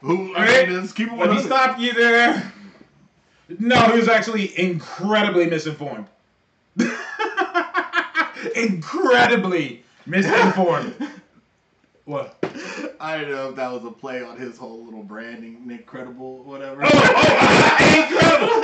Who, 0.00 0.34
I 0.36 0.66
mean, 0.66 0.76
let's 0.80 0.92
keep 0.92 1.10
it 1.10 1.18
Let 1.18 1.30
me 1.30 1.40
stop 1.40 1.78
you 1.78 1.94
there. 1.94 2.52
No, 3.58 3.80
he 3.90 3.98
was 3.98 4.08
actually 4.08 4.58
incredibly 4.58 5.46
misinformed. 5.46 6.06
incredibly 8.56 9.84
misinformed. 10.06 10.94
what? 12.04 12.36
I 13.00 13.18
don't 13.18 13.30
know 13.30 13.50
if 13.50 13.56
that 13.56 13.72
was 13.72 13.84
a 13.84 13.90
play 13.90 14.22
on 14.22 14.36
his 14.38 14.56
whole 14.56 14.84
little 14.84 15.02
branding, 15.02 15.66
Nick 15.66 15.86
Credible, 15.86 16.42
whatever. 16.44 16.82
Oh, 16.84 16.88
oh, 16.92 17.00
uh, 17.40 17.78
incredible! 18.00 18.60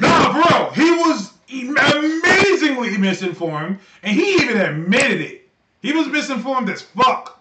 nah, 0.00 0.32
bro, 0.32 0.70
he 0.70 0.90
was 0.92 1.32
amazingly 1.48 2.96
misinformed, 2.96 3.78
and 4.02 4.16
he 4.16 4.34
even 4.34 4.56
admitted 4.58 5.20
it. 5.20 5.48
He 5.82 5.92
was 5.92 6.06
misinformed 6.08 6.68
as 6.68 6.82
fuck, 6.82 7.35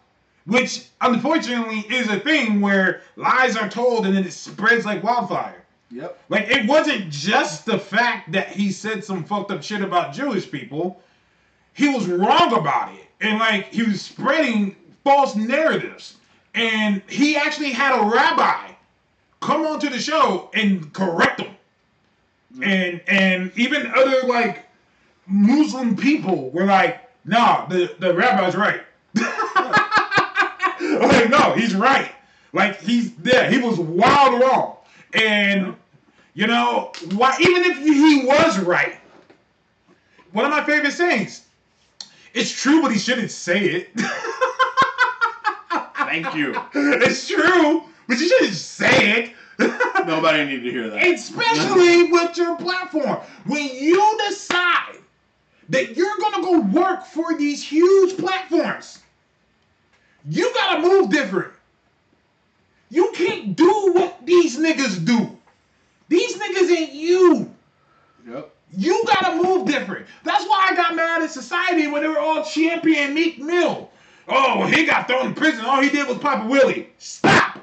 which 0.45 0.87
unfortunately 1.01 1.79
is 1.89 2.07
a 2.09 2.19
thing 2.19 2.61
where 2.61 3.01
lies 3.15 3.55
are 3.55 3.69
told 3.69 4.05
and 4.05 4.15
then 4.15 4.25
it 4.25 4.31
spreads 4.31 4.85
like 4.85 5.03
wildfire. 5.03 5.63
Yep. 5.91 6.19
Like 6.29 6.47
it 6.49 6.67
wasn't 6.67 7.09
just 7.09 7.65
the 7.65 7.79
fact 7.79 8.31
that 8.31 8.49
he 8.49 8.71
said 8.71 9.03
some 9.03 9.23
fucked 9.23 9.51
up 9.51 9.63
shit 9.63 9.81
about 9.81 10.13
Jewish 10.13 10.49
people. 10.49 11.01
He 11.73 11.89
was 11.89 12.07
wrong 12.07 12.53
about 12.53 12.93
it. 12.93 13.05
And 13.21 13.39
like 13.39 13.73
he 13.73 13.83
was 13.83 14.01
spreading 14.01 14.75
false 15.03 15.35
narratives. 15.35 16.17
And 16.53 17.01
he 17.09 17.35
actually 17.35 17.71
had 17.71 17.99
a 17.99 18.09
rabbi 18.09 18.71
come 19.41 19.65
onto 19.65 19.89
the 19.89 19.99
show 19.99 20.49
and 20.53 20.91
correct 20.93 21.41
him. 21.41 21.55
And 22.61 23.01
and 23.07 23.51
even 23.55 23.87
other 23.87 24.27
like 24.27 24.65
Muslim 25.27 25.95
people 25.95 26.51
were 26.51 26.65
like, 26.65 27.01
nah, 27.25 27.65
the, 27.65 27.95
the 27.99 28.13
rabbi's 28.13 28.55
right. 28.55 28.81
like, 31.01 31.29
no, 31.29 31.53
he's 31.53 31.75
right. 31.75 32.11
Like 32.53 32.79
he's 32.81 33.13
there. 33.15 33.49
He 33.49 33.57
was 33.57 33.79
wild 33.79 34.41
wrong. 34.41 34.77
And 35.13 35.75
you 36.33 36.47
know, 36.47 36.91
why 37.13 37.35
even 37.39 37.63
if 37.63 37.77
he 37.77 38.25
was 38.25 38.59
right, 38.59 38.97
one 40.31 40.45
of 40.45 40.51
my 40.51 40.63
favorite 40.63 40.91
sayings, 40.91 41.45
it's 42.33 42.51
true, 42.51 42.81
but 42.81 42.91
he 42.91 42.99
shouldn't 42.99 43.31
say 43.31 43.59
it. 43.65 43.89
Thank 45.97 46.35
you. 46.35 46.53
it's 46.73 47.27
true, 47.27 47.83
but 48.07 48.17
you 48.19 48.27
shouldn't 48.27 48.53
say 48.53 49.23
it. 49.23 49.31
Nobody 50.05 50.45
needed 50.45 50.63
to 50.63 50.71
hear 50.71 50.89
that. 50.89 51.07
Especially 51.07 52.11
with 52.11 52.37
your 52.37 52.57
platform. 52.57 53.17
When 53.45 53.63
you 53.63 54.19
decide 54.27 54.97
that 55.69 55.95
you're 55.95 56.17
gonna 56.19 56.41
go 56.41 56.59
work 56.59 57.05
for 57.05 57.37
these 57.37 57.63
huge 57.63 58.17
platforms, 58.17 58.99
you 60.27 60.53
gotta 60.53 60.81
move 60.81 61.09
different. 61.09 61.51
You 62.89 63.11
can't 63.13 63.55
do 63.55 63.91
what 63.93 64.25
these 64.25 64.57
niggas 64.57 65.05
do. 65.05 65.37
These 66.07 66.37
niggas 66.37 66.69
ain't 66.71 66.93
you. 66.93 67.53
Yep. 68.27 68.51
You 68.77 69.03
gotta 69.07 69.41
move 69.41 69.67
different. 69.67 70.07
That's 70.23 70.45
why 70.45 70.67
I 70.69 70.75
got 70.75 70.95
mad 70.95 71.21
at 71.21 71.31
society 71.31 71.87
when 71.87 72.01
they 72.01 72.07
were 72.07 72.19
all 72.19 72.43
champion 72.43 73.13
Meek 73.13 73.39
Mill. 73.39 73.89
Oh, 74.27 74.59
well, 74.59 74.67
he 74.67 74.85
got 74.85 75.07
thrown 75.07 75.27
in 75.27 75.33
prison. 75.35 75.65
All 75.65 75.81
he 75.81 75.89
did 75.89 76.07
was 76.07 76.17
pop 76.17 76.45
a 76.45 76.47
willie. 76.47 76.89
Stop. 76.97 77.59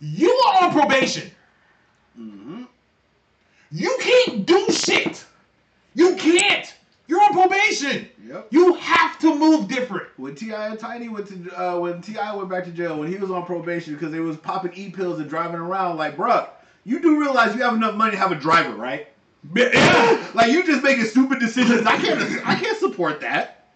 You 0.00 0.30
are 0.30 0.64
on 0.64 0.72
probation. 0.72 1.30
Mm-hmm. 2.18 2.64
You 3.70 3.98
can't 4.00 4.46
do 4.46 4.66
shit. 4.70 5.24
You 5.94 6.16
can't. 6.16 6.74
You're 7.12 7.22
on 7.24 7.32
probation. 7.34 8.08
Yep. 8.26 8.46
You 8.52 8.72
have 8.72 9.18
to 9.18 9.34
move 9.34 9.68
different. 9.68 10.08
When 10.16 10.34
T.I. 10.34 10.68
and 10.68 10.78
Tiny 10.78 11.10
went 11.10 11.26
to 11.26 11.60
uh, 11.62 11.78
when 11.78 12.00
T.I. 12.00 12.34
went 12.34 12.48
back 12.48 12.64
to 12.64 12.70
jail 12.70 12.98
when 12.98 13.12
he 13.12 13.18
was 13.18 13.30
on 13.30 13.44
probation 13.44 13.92
because 13.92 14.10
they 14.10 14.20
was 14.20 14.38
popping 14.38 14.72
e 14.72 14.88
pills 14.88 15.20
and 15.20 15.28
driving 15.28 15.56
around 15.56 15.98
like, 15.98 16.16
bruh, 16.16 16.48
you 16.84 17.00
do 17.00 17.20
realize 17.20 17.54
you 17.54 17.60
have 17.60 17.74
enough 17.74 17.96
money 17.96 18.12
to 18.12 18.16
have 18.16 18.32
a 18.32 18.36
driver, 18.36 18.74
right? 18.74 19.08
Yeah. 19.54 20.26
like 20.32 20.52
you 20.52 20.64
just 20.64 20.82
making 20.82 21.04
stupid 21.04 21.38
decisions. 21.38 21.84
I 21.84 21.98
can't 21.98 22.48
I 22.48 22.54
can't 22.54 22.78
support 22.78 23.20
that. 23.20 23.66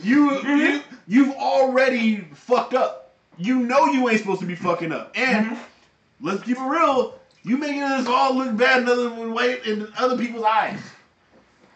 You 0.00 0.40
you 0.46 0.82
you've 1.08 1.34
already 1.34 2.20
fucked 2.34 2.74
up. 2.74 3.16
You 3.36 3.58
know 3.58 3.86
you 3.86 4.08
ain't 4.08 4.20
supposed 4.20 4.42
to 4.42 4.46
be 4.46 4.54
fucking 4.54 4.92
up. 4.92 5.10
And 5.16 5.58
let's 6.20 6.44
keep 6.44 6.56
it 6.56 6.62
real. 6.62 7.18
You 7.42 7.56
making 7.56 7.82
us 7.82 8.06
all 8.06 8.36
look 8.36 8.56
bad 8.56 8.82
in 8.82 8.88
other 8.88 9.08
in 9.64 9.92
other 9.98 10.16
people's 10.16 10.44
eyes. 10.44 10.78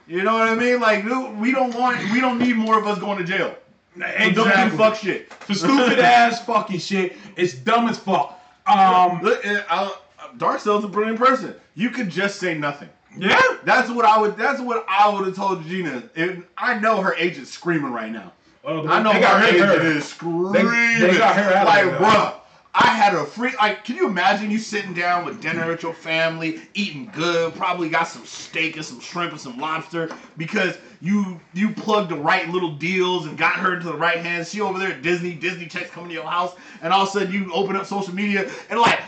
You 0.06 0.22
know 0.22 0.34
what 0.34 0.48
I 0.48 0.54
mean? 0.54 0.80
Like 0.80 1.04
we 1.38 1.52
don't 1.52 1.74
want 1.74 1.98
we 2.12 2.20
don't 2.20 2.38
need 2.38 2.56
more 2.56 2.78
of 2.78 2.86
us 2.86 2.98
going 2.98 3.18
to 3.18 3.24
jail. 3.24 3.54
So 3.96 4.30
Don't 4.32 4.70
do 4.70 4.76
fuck 4.76 4.96
shit. 4.96 5.32
For 5.32 5.54
stupid 5.54 6.00
ass 6.00 6.44
fucking 6.44 6.80
shit. 6.80 7.16
It's 7.36 7.54
dumb 7.54 7.88
as 7.88 7.98
fuck. 7.98 8.40
Um. 8.66 9.20
Look, 9.22 9.40
uh, 9.44 9.90
Dark 10.36 10.60
Cell's 10.60 10.84
a 10.84 10.88
brilliant 10.88 11.18
person. 11.18 11.54
You 11.74 11.90
could 11.90 12.08
just 12.08 12.40
say 12.40 12.56
nothing. 12.56 12.88
Yeah. 13.16 13.40
That's 13.64 13.90
what 13.90 14.04
I 14.04 14.18
would. 14.18 14.36
That's 14.36 14.60
what 14.60 14.84
I 14.88 15.08
would 15.08 15.26
have 15.26 15.36
told 15.36 15.64
Gina. 15.64 16.02
And 16.16 16.44
I 16.56 16.78
know 16.78 17.00
her 17.00 17.14
agent's 17.14 17.50
screaming 17.50 17.92
right 17.92 18.10
now. 18.10 18.32
Well, 18.64 18.88
I 18.88 19.02
know 19.02 19.12
they 19.12 19.20
got 19.20 19.40
her 19.40 19.46
rid 19.46 19.54
agent 19.56 19.82
her. 19.82 19.90
is 19.98 20.04
screaming. 20.08 20.52
they 21.00 21.18
got 21.18 21.36
her 21.36 21.52
out 21.52 21.66
of 21.66 21.68
like, 21.68 21.84
there. 21.84 22.00
bruh, 22.00 22.34
I 22.76 22.88
had 22.88 23.14
a 23.14 23.24
free. 23.24 23.54
Like, 23.56 23.84
can 23.84 23.94
you 23.96 24.06
imagine 24.08 24.50
you 24.50 24.58
sitting 24.58 24.94
down 24.94 25.24
with 25.24 25.40
dinner 25.40 25.68
with 25.68 25.82
your 25.84 25.94
family, 25.94 26.60
eating 26.74 27.08
good, 27.14 27.54
probably 27.54 27.88
got 27.88 28.04
some 28.08 28.26
steak 28.26 28.74
and 28.76 28.84
some 28.84 28.98
shrimp 28.98 29.30
and 29.30 29.40
some 29.40 29.58
lobster 29.58 30.10
because 30.36 30.76
you 31.00 31.40
you 31.52 31.70
plugged 31.70 32.10
the 32.10 32.16
right 32.16 32.48
little 32.48 32.72
deals 32.72 33.26
and 33.26 33.38
got 33.38 33.54
her 33.54 33.74
into 33.74 33.86
the 33.86 33.96
right 33.96 34.18
hands. 34.18 34.50
She 34.50 34.60
over 34.60 34.78
there 34.80 34.90
at 34.90 35.02
Disney. 35.02 35.34
Disney 35.34 35.66
checks 35.66 35.90
coming 35.90 36.08
to 36.08 36.14
your 36.14 36.26
house, 36.26 36.54
and 36.82 36.92
all 36.92 37.02
of 37.02 37.08
a 37.08 37.12
sudden 37.12 37.32
you 37.32 37.52
open 37.54 37.76
up 37.76 37.86
social 37.86 38.14
media 38.14 38.50
and 38.70 38.80
like. 38.80 39.00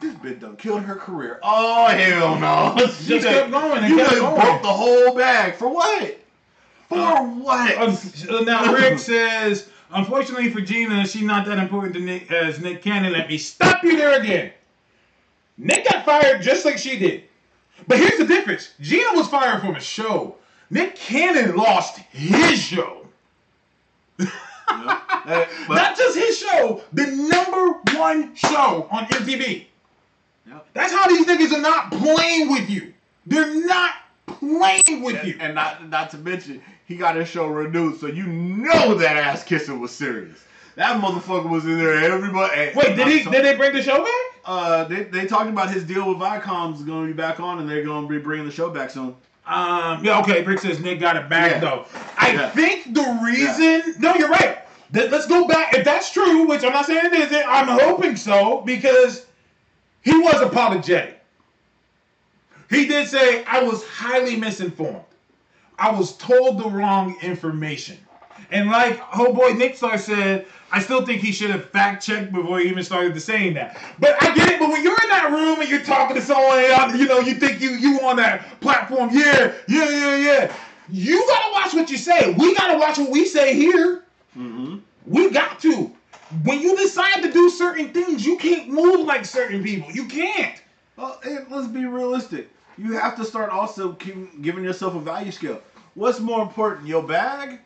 This 0.00 0.14
bitch 0.14 0.38
done 0.38 0.54
killed 0.56 0.82
her 0.82 0.94
career. 0.94 1.40
Oh 1.42 1.86
hell 1.88 2.38
no! 2.38 2.76
She 3.00 3.08
Just 3.18 3.26
kept 3.26 3.50
going 3.50 3.82
and 3.82 3.88
You 3.90 3.96
kept 3.96 4.12
going. 4.12 4.40
broke 4.40 4.62
the 4.62 4.68
whole 4.68 5.12
bag 5.16 5.56
for 5.56 5.68
what? 5.68 6.20
For 6.88 6.98
Uh, 6.98 7.24
what? 7.24 7.76
Uh, 7.76 8.40
now 8.42 8.72
Rick 8.72 9.00
says, 9.00 9.68
unfortunately 9.90 10.50
for 10.50 10.60
Gina, 10.60 11.06
she's 11.06 11.22
not 11.22 11.46
that 11.46 11.58
important 11.58 11.94
to 11.94 12.00
Nick 12.00 12.30
as 12.30 12.60
Nick 12.60 12.82
Cannon. 12.82 13.12
Let 13.12 13.28
me 13.28 13.38
stop 13.38 13.82
you 13.84 13.96
there 13.96 14.20
again. 14.20 14.52
Nick 15.56 15.88
got 15.88 16.04
fired 16.04 16.42
just 16.42 16.64
like 16.64 16.78
she 16.78 16.98
did. 16.98 17.24
But 17.86 17.98
here's 17.98 18.18
the 18.18 18.26
difference. 18.26 18.70
Gina 18.80 19.10
was 19.14 19.28
fired 19.28 19.60
from 19.60 19.76
a 19.76 19.80
show. 19.80 20.36
Nick 20.70 20.94
Cannon 20.96 21.56
lost 21.56 21.98
his 22.10 22.58
show. 22.58 23.06
But- 24.68 25.48
Not 25.68 25.96
just 25.96 26.16
his 26.16 26.38
show, 26.38 26.82
the 26.92 27.06
number 27.06 27.72
one 27.98 28.34
show 28.36 28.86
on 28.90 29.06
MTV. 29.06 29.64
Yep. 30.46 30.66
That's 30.74 30.92
how 30.92 31.08
these 31.08 31.26
niggas 31.26 31.52
are 31.56 31.60
not 31.60 31.90
playing 31.90 32.50
with 32.50 32.68
you. 32.70 32.92
They're 33.26 33.66
not 33.66 33.92
playing 34.26 35.02
with 35.02 35.24
you. 35.24 35.32
And, 35.34 35.42
and 35.42 35.54
not 35.54 35.88
not 35.88 36.10
to 36.10 36.18
mention, 36.18 36.62
he 36.88 36.96
got 36.96 37.14
his 37.16 37.28
show 37.28 37.46
renewed, 37.46 38.00
so 38.00 38.06
you 38.06 38.26
know 38.26 38.94
that 38.94 39.16
ass 39.18 39.44
kissing 39.44 39.78
was 39.78 39.94
serious. 39.94 40.42
That 40.76 41.00
motherfucker 41.00 41.48
was 41.48 41.66
in 41.66 41.78
there. 41.78 41.94
Everybody. 42.12 42.72
Wait, 42.74 42.96
did 42.96 43.06
he? 43.08 43.22
Did 43.30 43.44
they 43.44 43.54
bring 43.56 43.74
the 43.74 43.82
show 43.82 43.98
back? 43.98 44.40
Uh, 44.44 44.84
they 44.84 45.04
they 45.04 45.26
talked 45.26 45.50
about 45.50 45.70
his 45.70 45.84
deal 45.84 46.08
with 46.08 46.16
Viacom 46.18 46.74
is 46.74 46.82
going 46.82 47.06
to 47.06 47.12
be 47.12 47.16
back 47.16 47.40
on, 47.40 47.58
and 47.58 47.68
they're 47.68 47.84
going 47.84 48.04
to 48.04 48.08
be 48.08 48.18
bringing 48.18 48.46
the 48.46 48.52
show 48.52 48.70
back 48.70 48.88
soon. 48.90 49.14
Um, 49.46 50.02
yeah, 50.04 50.20
okay. 50.20 50.42
Rick 50.44 50.60
says 50.60 50.80
Nick 50.80 50.98
got 51.00 51.16
it 51.16 51.28
back 51.28 51.52
Yeah. 51.52 51.58
though. 51.60 51.84
I 52.16 52.32
Yeah. 52.32 52.48
think 52.50 52.94
the 52.94 53.20
reason. 53.22 53.94
No, 54.00 54.14
you're 54.14 54.28
right. 54.30 54.58
Th- 54.94 55.10
let's 55.10 55.26
go 55.26 55.46
back. 55.46 55.74
If 55.74 55.84
that's 55.84 56.10
true, 56.10 56.46
which 56.46 56.64
I'm 56.64 56.72
not 56.72 56.86
saying 56.86 57.06
it 57.06 57.12
isn't, 57.12 57.44
I'm 57.46 57.68
hoping 57.68 58.16
so 58.16 58.62
because 58.64 59.26
he 60.02 60.16
was 60.18 60.40
apologetic. 60.40 61.20
He 62.70 62.86
did 62.86 63.08
say, 63.08 63.44
I 63.44 63.62
was 63.62 63.84
highly 63.86 64.36
misinformed. 64.36 65.00
I 65.78 65.90
was 65.90 66.16
told 66.16 66.58
the 66.58 66.68
wrong 66.68 67.16
information. 67.22 67.98
And 68.50 68.70
like 68.70 68.98
homeboy 69.00 69.56
Nick 69.56 69.76
Star 69.76 69.98
said, 69.98 70.46
I 70.70 70.80
still 70.80 71.04
think 71.04 71.22
he 71.22 71.32
should 71.32 71.50
have 71.50 71.70
fact 71.70 72.04
checked 72.04 72.32
before 72.32 72.58
he 72.58 72.68
even 72.68 72.82
started 72.82 73.14
to 73.14 73.20
saying 73.20 73.54
that. 73.54 73.80
But 73.98 74.22
I 74.22 74.34
get 74.34 74.50
it. 74.50 74.58
But 74.58 74.70
when 74.70 74.82
you're 74.82 75.00
in 75.02 75.08
that 75.08 75.30
room 75.30 75.60
and 75.60 75.68
you're 75.68 75.82
talking 75.82 76.16
to 76.16 76.22
someone, 76.22 76.58
and, 76.58 76.98
you 76.98 77.06
know, 77.06 77.20
you 77.20 77.34
think 77.34 77.60
you 77.60 77.70
you 77.70 78.00
on 78.00 78.16
that 78.16 78.60
platform, 78.60 79.10
yeah, 79.12 79.52
yeah, 79.68 79.88
yeah, 79.88 80.16
yeah. 80.16 80.56
You 80.90 81.26
gotta 81.26 81.52
watch 81.52 81.74
what 81.74 81.90
you 81.90 81.98
say. 81.98 82.32
We 82.32 82.54
gotta 82.54 82.78
watch 82.78 82.98
what 82.98 83.10
we 83.10 83.24
say 83.24 83.54
here. 83.54 84.04
Mm-hmm. 84.36 84.78
We 85.06 85.30
got 85.30 85.60
to. 85.60 85.94
When 86.44 86.60
you 86.60 86.76
decide 86.76 87.22
to 87.22 87.32
do 87.32 87.48
certain 87.48 87.92
things, 87.92 88.24
you 88.24 88.36
can't 88.36 88.68
move 88.68 89.06
like 89.06 89.24
certain 89.24 89.62
people. 89.62 89.90
You 89.90 90.06
can't. 90.06 90.60
Well, 90.96 91.20
let's 91.48 91.68
be 91.68 91.86
realistic. 91.86 92.50
You 92.78 92.92
have 92.92 93.16
to 93.16 93.24
start 93.24 93.50
also 93.50 93.92
giving 94.40 94.62
yourself 94.62 94.94
a 94.94 95.00
value 95.00 95.32
scale. 95.32 95.60
What's 95.94 96.20
more 96.20 96.42
important, 96.42 96.86
your 96.86 97.02
bag, 97.02 97.58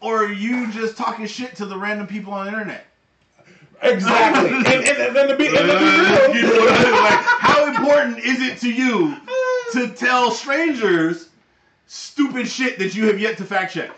or 0.00 0.26
you 0.26 0.70
just 0.72 0.96
talking 0.96 1.26
shit 1.26 1.54
to 1.56 1.66
the 1.66 1.78
random 1.78 2.08
people 2.08 2.32
on 2.32 2.46
the 2.46 2.52
internet? 2.52 2.86
Exactly. 3.82 4.50
and, 4.56 4.66
and, 4.66 4.98
and, 4.98 5.16
then 5.16 5.28
to 5.28 5.36
be, 5.36 5.46
and 5.46 5.56
to 5.56 5.62
be 5.62 6.40
it 6.40 6.42
real, 6.42 6.52
real. 6.52 6.92
Like, 7.02 7.20
how 7.20 7.66
important 7.66 8.18
is 8.18 8.40
it 8.40 8.58
to 8.60 8.72
you 8.72 9.16
to 9.72 9.88
tell 9.94 10.30
strangers 10.32 11.28
stupid 11.86 12.48
shit 12.48 12.78
that 12.78 12.96
you 12.96 13.06
have 13.06 13.20
yet 13.20 13.36
to 13.38 13.44
fact 13.44 13.74
check? 13.74 13.90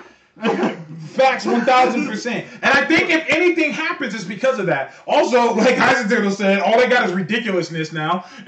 Facts, 1.14 1.46
one 1.46 1.62
thousand 1.62 2.06
percent. 2.06 2.46
And 2.62 2.66
I 2.66 2.84
think 2.84 3.08
if 3.08 3.24
anything 3.28 3.72
happens, 3.72 4.14
it's 4.14 4.24
because 4.24 4.58
of 4.58 4.66
that. 4.66 4.92
Also, 5.06 5.54
like 5.54 5.78
Eisenberg 5.78 6.30
said, 6.32 6.60
all 6.60 6.78
they 6.78 6.88
got 6.88 7.08
is 7.08 7.14
ridiculousness 7.14 7.90
now. 7.90 8.26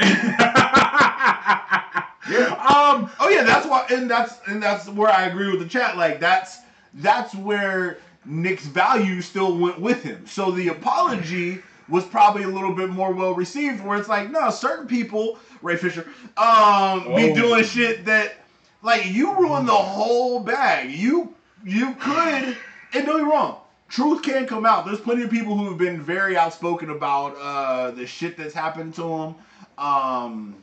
Um, 2.37 3.11
Oh 3.21 3.29
yeah, 3.31 3.43
that's 3.45 3.67
why, 3.67 3.87
and 3.91 4.11
that's 4.11 4.39
and 4.47 4.63
that's 4.63 4.89
where 4.89 5.11
I 5.11 5.27
agree 5.27 5.51
with 5.51 5.61
the 5.61 5.69
chat. 5.69 5.97
Like 5.97 6.21
that's 6.21 6.59
that's 6.95 7.35
where 7.35 7.99
Nick's 8.25 8.67
value 8.67 9.21
still 9.23 9.57
went 9.57 9.81
with 9.81 10.03
him. 10.03 10.27
So 10.27 10.51
the 10.51 10.69
apology 10.69 11.63
was 11.89 12.05
probably 12.05 12.43
a 12.43 12.49
little 12.49 12.75
bit 12.75 12.91
more 12.91 13.13
well 13.13 13.35
received. 13.35 13.83
Where 13.85 13.99
it's 13.99 14.09
like, 14.09 14.31
no, 14.31 14.51
certain 14.51 14.87
people, 14.87 15.39
Ray 15.63 15.77
Fisher, 15.77 16.07
um, 16.37 17.15
be 17.15 17.31
Oh. 17.31 17.35
doing 17.35 17.65
shit 17.65 18.05
that, 18.05 18.35
like, 18.83 19.07
you 19.07 19.35
ruin 19.35 19.65
the 19.67 19.73
whole 19.73 20.41
bag. 20.41 20.91
You 20.91 21.35
you 21.65 21.95
could, 21.95 22.57
and 22.95 23.07
don't 23.07 23.25
me 23.25 23.31
wrong. 23.31 23.57
Truth 23.89 24.23
can 24.23 24.47
come 24.47 24.67
out. 24.67 24.85
There's 24.85 25.01
plenty 25.01 25.23
of 25.23 25.31
people 25.31 25.57
who 25.57 25.65
have 25.71 25.79
been 25.79 26.01
very 26.03 26.37
outspoken 26.37 26.91
about 26.91 27.37
uh, 27.41 27.91
the 27.93 28.07
shit 28.07 28.37
that's 28.37 28.53
happened 28.53 28.95
to 28.97 29.03
them. 29.03 29.35
Um, 29.79 30.55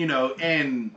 you 0.00 0.06
know, 0.06 0.32
and 0.40 0.90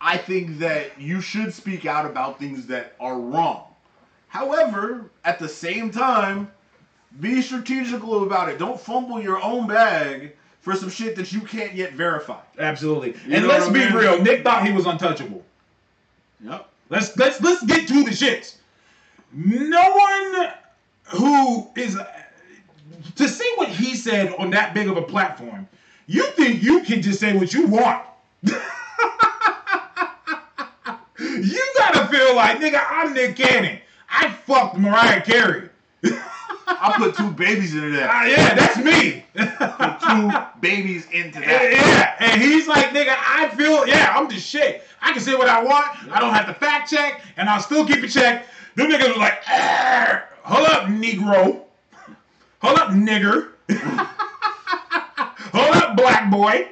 I 0.00 0.16
think 0.16 0.60
that 0.60 1.00
you 1.00 1.20
should 1.20 1.52
speak 1.52 1.84
out 1.84 2.06
about 2.06 2.38
things 2.38 2.64
that 2.68 2.94
are 3.00 3.18
wrong. 3.18 3.64
However, 4.28 5.10
at 5.24 5.40
the 5.40 5.48
same 5.48 5.90
time, 5.90 6.48
be 7.18 7.42
strategical 7.42 8.22
about 8.22 8.48
it. 8.48 8.56
Don't 8.56 8.78
fumble 8.80 9.20
your 9.20 9.42
own 9.42 9.66
bag 9.66 10.36
for 10.60 10.76
some 10.76 10.90
shit 10.90 11.16
that 11.16 11.32
you 11.32 11.40
can't 11.40 11.74
yet 11.74 11.94
verify. 11.94 12.38
absolutely. 12.60 13.16
You 13.26 13.34
and 13.34 13.48
let's 13.48 13.66
be 13.66 13.80
mean? 13.80 13.94
real. 13.94 14.22
Nick 14.22 14.44
thought 14.44 14.64
he 14.64 14.72
was 14.72 14.86
untouchable. 14.86 15.44
Yep. 16.44 16.68
Let's 16.88 17.16
let's 17.16 17.40
let's 17.40 17.64
get 17.64 17.88
to 17.88 18.04
the 18.04 18.10
shits. 18.10 18.58
No 19.32 19.90
one 19.90 20.52
who 21.02 21.68
is 21.74 21.98
to 23.16 23.28
see 23.28 23.52
what 23.56 23.70
he 23.70 23.96
said 23.96 24.32
on 24.38 24.50
that 24.50 24.72
big 24.72 24.86
of 24.86 24.96
a 24.96 25.02
platform. 25.02 25.68
You 26.06 26.26
think 26.30 26.62
you 26.62 26.82
can 26.82 27.02
just 27.02 27.18
say 27.18 27.36
what 27.36 27.52
you 27.52 27.66
want? 27.66 28.04
you 28.42 28.52
gotta 31.78 32.08
feel 32.08 32.34
like 32.34 32.58
nigga. 32.58 32.82
I'm 32.88 33.12
Nick 33.14 33.36
Cannon. 33.36 33.78
I 34.08 34.30
fucked 34.30 34.76
Mariah 34.78 35.20
Carey. 35.22 35.68
I 36.66 36.94
put 36.96 37.14
two 37.16 37.30
babies 37.32 37.74
into 37.74 37.90
that. 37.90 38.08
Ah, 38.10 38.24
yeah, 38.26 38.54
that's 38.54 38.76
me. 38.78 39.24
put 39.34 40.00
Two 40.00 40.30
babies 40.60 41.06
into 41.12 41.40
that. 41.46 41.72
Yeah, 41.72 42.14
and 42.20 42.40
he's 42.40 42.66
like, 42.68 42.86
nigga, 42.90 43.14
I 43.18 43.48
feel, 43.50 43.86
yeah, 43.86 44.14
I'm 44.16 44.28
just 44.30 44.46
shit. 44.48 44.82
I 45.02 45.12
can 45.12 45.20
say 45.20 45.34
what 45.34 45.48
I 45.48 45.62
want. 45.62 45.86
I 46.12 46.20
don't 46.20 46.32
have 46.32 46.46
to 46.46 46.54
fact 46.54 46.90
check, 46.90 47.22
and 47.36 47.48
I'll 47.48 47.60
still 47.60 47.84
keep 47.86 48.02
it 48.02 48.08
checked. 48.08 48.48
Them 48.76 48.90
niggas 48.90 49.08
was 49.08 49.16
like, 49.18 49.42
"Arr, 49.50 50.28
hold 50.42 50.66
up, 50.68 50.84
Negro. 50.88 51.62
Hold 52.62 52.78
up, 52.78 52.90
nigger. 52.90 53.48
hold 55.52 55.76
up, 55.76 55.96
black 55.96 56.30
boy. 56.30 56.68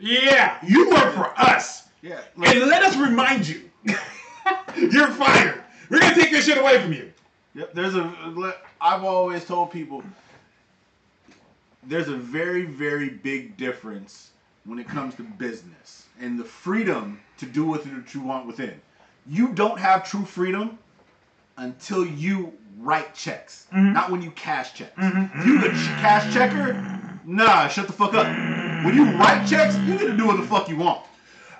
Yeah, 0.00 0.58
you 0.66 0.90
work 0.90 1.14
for 1.14 1.32
us. 1.36 1.88
Yeah. 2.02 2.20
And 2.36 2.60
let 2.66 2.82
us 2.82 2.96
remind 2.96 3.46
you, 3.46 3.62
you're 4.76 5.10
fired. 5.10 5.62
We're 5.90 6.00
gonna 6.00 6.14
take 6.14 6.30
your 6.30 6.40
shit 6.40 6.58
away 6.58 6.80
from 6.80 6.92
you. 6.92 7.12
Yep, 7.54 7.74
there's 7.74 7.94
a. 7.96 8.54
I've 8.80 9.04
always 9.04 9.44
told 9.44 9.70
people 9.70 10.02
there's 11.82 12.08
a 12.08 12.16
very, 12.16 12.64
very 12.64 13.08
big 13.08 13.56
difference 13.56 14.30
when 14.64 14.78
it 14.78 14.88
comes 14.88 15.14
to 15.16 15.22
business 15.22 16.06
and 16.20 16.38
the 16.38 16.44
freedom 16.44 17.20
to 17.38 17.46
do 17.46 17.64
what 17.64 17.84
you 18.14 18.20
want 18.20 18.46
within. 18.46 18.80
You 19.26 19.48
don't 19.52 19.78
have 19.78 20.08
true 20.08 20.24
freedom 20.24 20.78
until 21.56 22.06
you 22.06 22.52
write 22.78 23.14
checks, 23.14 23.66
mm-hmm. 23.72 23.92
not 23.92 24.10
when 24.10 24.22
you 24.22 24.30
cash 24.32 24.74
checks. 24.74 24.96
Mm-hmm. 24.96 25.48
You 25.48 25.60
the 25.60 25.68
ch- 25.68 26.00
cash 26.00 26.32
checker? 26.32 27.18
Nah, 27.24 27.68
shut 27.68 27.86
the 27.86 27.92
fuck 27.92 28.14
up. 28.14 28.26
When 28.84 28.94
you 28.94 29.04
write 29.16 29.46
checks, 29.46 29.76
you 29.78 29.98
get 29.98 30.06
to 30.06 30.16
do 30.16 30.26
what 30.26 30.36
the 30.36 30.46
fuck 30.46 30.68
you 30.68 30.76
want. 30.76 31.04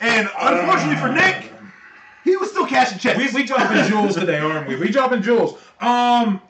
And 0.01 0.29
unfortunately 0.39 0.97
for 0.97 1.13
Nick, 1.13 1.53
he 2.25 2.37
was 2.37 2.51
still 2.51 2.67
cashing 2.67 2.99
checks. 2.99 3.19
We, 3.19 3.43
we 3.43 3.47
dropping 3.47 3.87
jewels 3.89 4.15
today, 4.15 4.39
aren't 4.39 4.69
we? 4.69 4.77
We 4.77 4.91
dropping 4.91 5.23
jewels. 5.23 5.55
Um, 5.81 6.41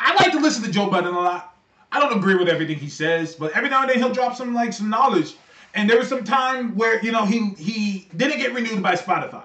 I 0.00 0.14
like 0.16 0.32
to 0.32 0.40
listen 0.40 0.64
to 0.64 0.70
Joe 0.70 0.90
Budden 0.90 1.14
a 1.14 1.20
lot. 1.20 1.56
I 1.90 2.00
don't 2.00 2.16
agree 2.16 2.34
with 2.34 2.48
everything 2.48 2.76
he 2.78 2.88
says, 2.88 3.34
but 3.34 3.52
every 3.56 3.70
now 3.70 3.82
and 3.82 3.90
then 3.90 3.98
he'll 3.98 4.12
drop 4.12 4.36
some 4.36 4.54
like 4.54 4.72
some 4.72 4.90
knowledge. 4.90 5.34
And 5.74 5.88
there 5.88 5.98
was 5.98 6.08
some 6.08 6.24
time 6.24 6.74
where 6.76 7.02
you 7.02 7.12
know 7.12 7.24
he 7.24 7.50
he 7.50 8.08
didn't 8.16 8.38
get 8.38 8.54
renewed 8.54 8.82
by 8.82 8.94
Spotify. 8.94 9.44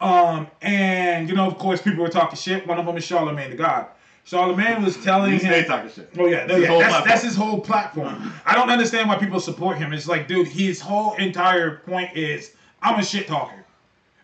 Um, 0.00 0.48
and 0.60 1.28
you 1.28 1.34
know, 1.34 1.46
of 1.46 1.58
course, 1.58 1.80
people 1.80 2.02
were 2.02 2.08
talking 2.08 2.36
shit. 2.36 2.66
One 2.66 2.78
of 2.78 2.86
them 2.86 2.96
is 2.96 3.04
Charlemagne 3.04 3.50
the 3.50 3.56
God. 3.56 3.86
Charlemagne 4.24 4.82
was 4.82 4.96
telling 5.02 5.32
He 5.32 5.38
him. 5.38 5.64
talking 5.64 5.90
shit. 5.90 6.10
Oh 6.18 6.26
yeah, 6.26 6.46
no, 6.46 6.56
yeah. 6.56 6.68
whole 6.68 6.78
That's, 6.80 7.06
that's 7.06 7.22
his 7.24 7.34
whole 7.36 7.60
platform. 7.60 8.32
I 8.46 8.54
don't 8.54 8.70
understand 8.70 9.08
why 9.08 9.16
people 9.16 9.40
support 9.40 9.78
him. 9.78 9.92
It's 9.92 10.06
like, 10.06 10.28
dude, 10.28 10.46
his 10.46 10.80
whole 10.80 11.14
entire 11.14 11.78
point 11.78 12.16
is, 12.16 12.52
I'm 12.80 12.98
a 13.00 13.04
shit 13.04 13.26
talker. 13.26 13.64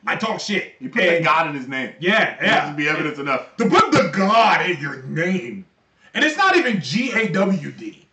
I 0.06 0.14
talk 0.16 0.40
shit. 0.40 0.74
You 0.78 0.88
put 0.88 1.02
And- 1.02 1.24
God 1.24 1.48
in 1.48 1.54
his 1.54 1.66
name. 1.68 1.92
Yeah, 1.98 2.36
That 2.36 2.42
yeah. 2.42 2.68
should 2.68 2.76
be 2.76 2.88
evidence 2.88 3.18
enough. 3.18 3.56
To 3.56 3.68
put 3.68 3.90
the 3.90 4.10
God 4.16 4.70
in 4.70 4.80
your 4.80 5.02
name, 5.02 5.66
and 6.14 6.24
it's 6.24 6.36
not 6.36 6.56
even 6.56 6.80
G 6.80 7.12
A 7.12 7.28
W 7.28 7.72
D. 7.72 8.06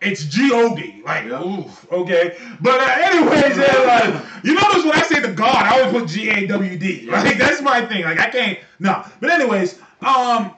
It's 0.00 0.24
G 0.24 0.50
O 0.52 0.74
D. 0.76 1.02
Like, 1.04 1.26
Yeah. 1.26 1.42
oof, 1.42 1.86
okay. 1.92 2.36
But 2.60 2.80
uh, 2.80 2.96
anyways, 2.98 3.58
uh, 3.58 3.84
like, 3.86 4.44
you 4.44 4.54
notice 4.54 4.84
when 4.84 4.94
I 4.94 5.02
say 5.02 5.20
the 5.20 5.32
God, 5.32 5.54
I 5.56 5.80
always 5.80 5.92
put 6.00 6.08
G 6.08 6.30
A 6.30 6.46
W 6.46 6.78
D. 6.78 7.08
Like 7.10 7.36
that's 7.36 7.60
my 7.60 7.84
thing. 7.84 8.04
Like 8.04 8.20
I 8.20 8.30
can't. 8.30 8.58
No. 8.78 9.04
But 9.20 9.30
anyways, 9.30 9.78
um, 10.00 10.52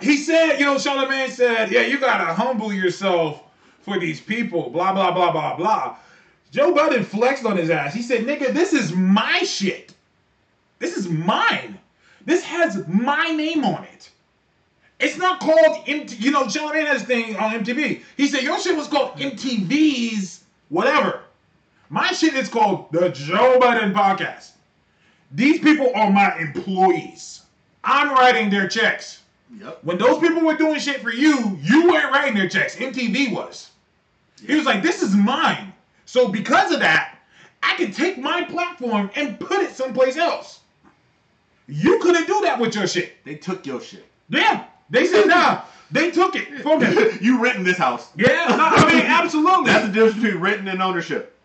he 0.00 0.16
said, 0.16 0.58
you 0.58 0.64
know, 0.64 0.78
Charlemagne 0.78 1.30
said, 1.30 1.70
yeah, 1.70 1.82
you 1.82 1.98
gotta 1.98 2.32
humble 2.34 2.72
yourself 2.72 3.42
for 3.80 3.98
these 3.98 4.20
people. 4.20 4.70
Blah 4.70 4.92
blah 4.92 5.12
blah 5.12 5.32
blah 5.32 5.56
blah. 5.56 5.96
Joe 6.50 6.74
Budden 6.74 7.04
flexed 7.04 7.44
on 7.44 7.56
his 7.56 7.70
ass. 7.70 7.94
He 7.94 8.02
said, 8.02 8.22
nigga, 8.24 8.52
this 8.52 8.72
is 8.72 8.92
my 8.92 9.40
shit. 9.40 9.94
This 10.78 10.96
is 10.96 11.08
mine. 11.08 11.78
This 12.24 12.42
has 12.44 12.86
my 12.88 13.28
name 13.28 13.64
on 13.64 13.84
it. 13.84 14.10
It's 14.98 15.16
not 15.16 15.40
called 15.40 15.84
MT. 15.86 16.16
You 16.16 16.30
know, 16.30 16.48
Charlemagne 16.48 16.86
has 16.86 17.02
a 17.02 17.06
thing 17.06 17.36
on 17.36 17.52
MTV. 17.52 18.02
He 18.16 18.28
said 18.28 18.42
your 18.42 18.58
shit 18.58 18.76
was 18.76 18.88
called 18.88 19.16
MTV's 19.18 20.44
whatever. 20.68 21.20
My 21.88 22.08
shit 22.08 22.34
is 22.34 22.48
called 22.48 22.90
the 22.92 23.10
Joe 23.10 23.58
Budden 23.60 23.92
Podcast. 23.92 24.52
These 25.32 25.60
people 25.60 25.92
are 25.94 26.10
my 26.10 26.36
employees. 26.38 27.42
I'm 27.84 28.10
writing 28.10 28.50
their 28.50 28.68
checks. 28.68 29.20
Yep. 29.58 29.78
When 29.82 29.98
those 29.98 30.18
people 30.18 30.42
were 30.42 30.56
doing 30.56 30.78
shit 30.80 31.00
for 31.00 31.12
you, 31.12 31.58
you 31.62 31.88
weren't 31.88 32.12
writing 32.12 32.34
their 32.34 32.48
checks. 32.48 32.76
MTV 32.76 33.32
was. 33.32 33.70
He 34.44 34.54
was 34.54 34.66
like, 34.66 34.82
this 34.82 35.02
is 35.02 35.14
mine. 35.14 35.72
So 36.04 36.28
because 36.28 36.72
of 36.72 36.80
that, 36.80 37.18
I 37.62 37.74
can 37.76 37.92
take 37.92 38.18
my 38.18 38.44
platform 38.44 39.10
and 39.14 39.38
put 39.40 39.62
it 39.62 39.74
someplace 39.74 40.16
else. 40.16 40.60
You 41.68 41.98
couldn't 42.00 42.26
do 42.26 42.40
that 42.42 42.60
with 42.60 42.74
your 42.74 42.86
shit. 42.86 43.24
They 43.24 43.34
took 43.34 43.66
your 43.66 43.80
shit. 43.80 44.06
Yeah. 44.28 44.64
They 44.90 45.06
said, 45.06 45.26
nah, 45.26 45.62
they 45.90 46.10
took 46.10 46.36
it 46.36 46.62
from 46.62 46.82
him. 46.82 47.18
you 47.20 47.42
rent 47.42 47.56
in 47.56 47.64
this 47.64 47.78
house. 47.78 48.10
Yeah, 48.16 48.46
no, 48.50 48.56
I 48.58 48.92
mean, 48.92 49.02
absolutely. 49.04 49.66
That's 49.66 49.86
the 49.86 49.92
difference 49.92 50.22
between 50.22 50.40
renting 50.40 50.68
and 50.68 50.82
ownership. 50.82 51.35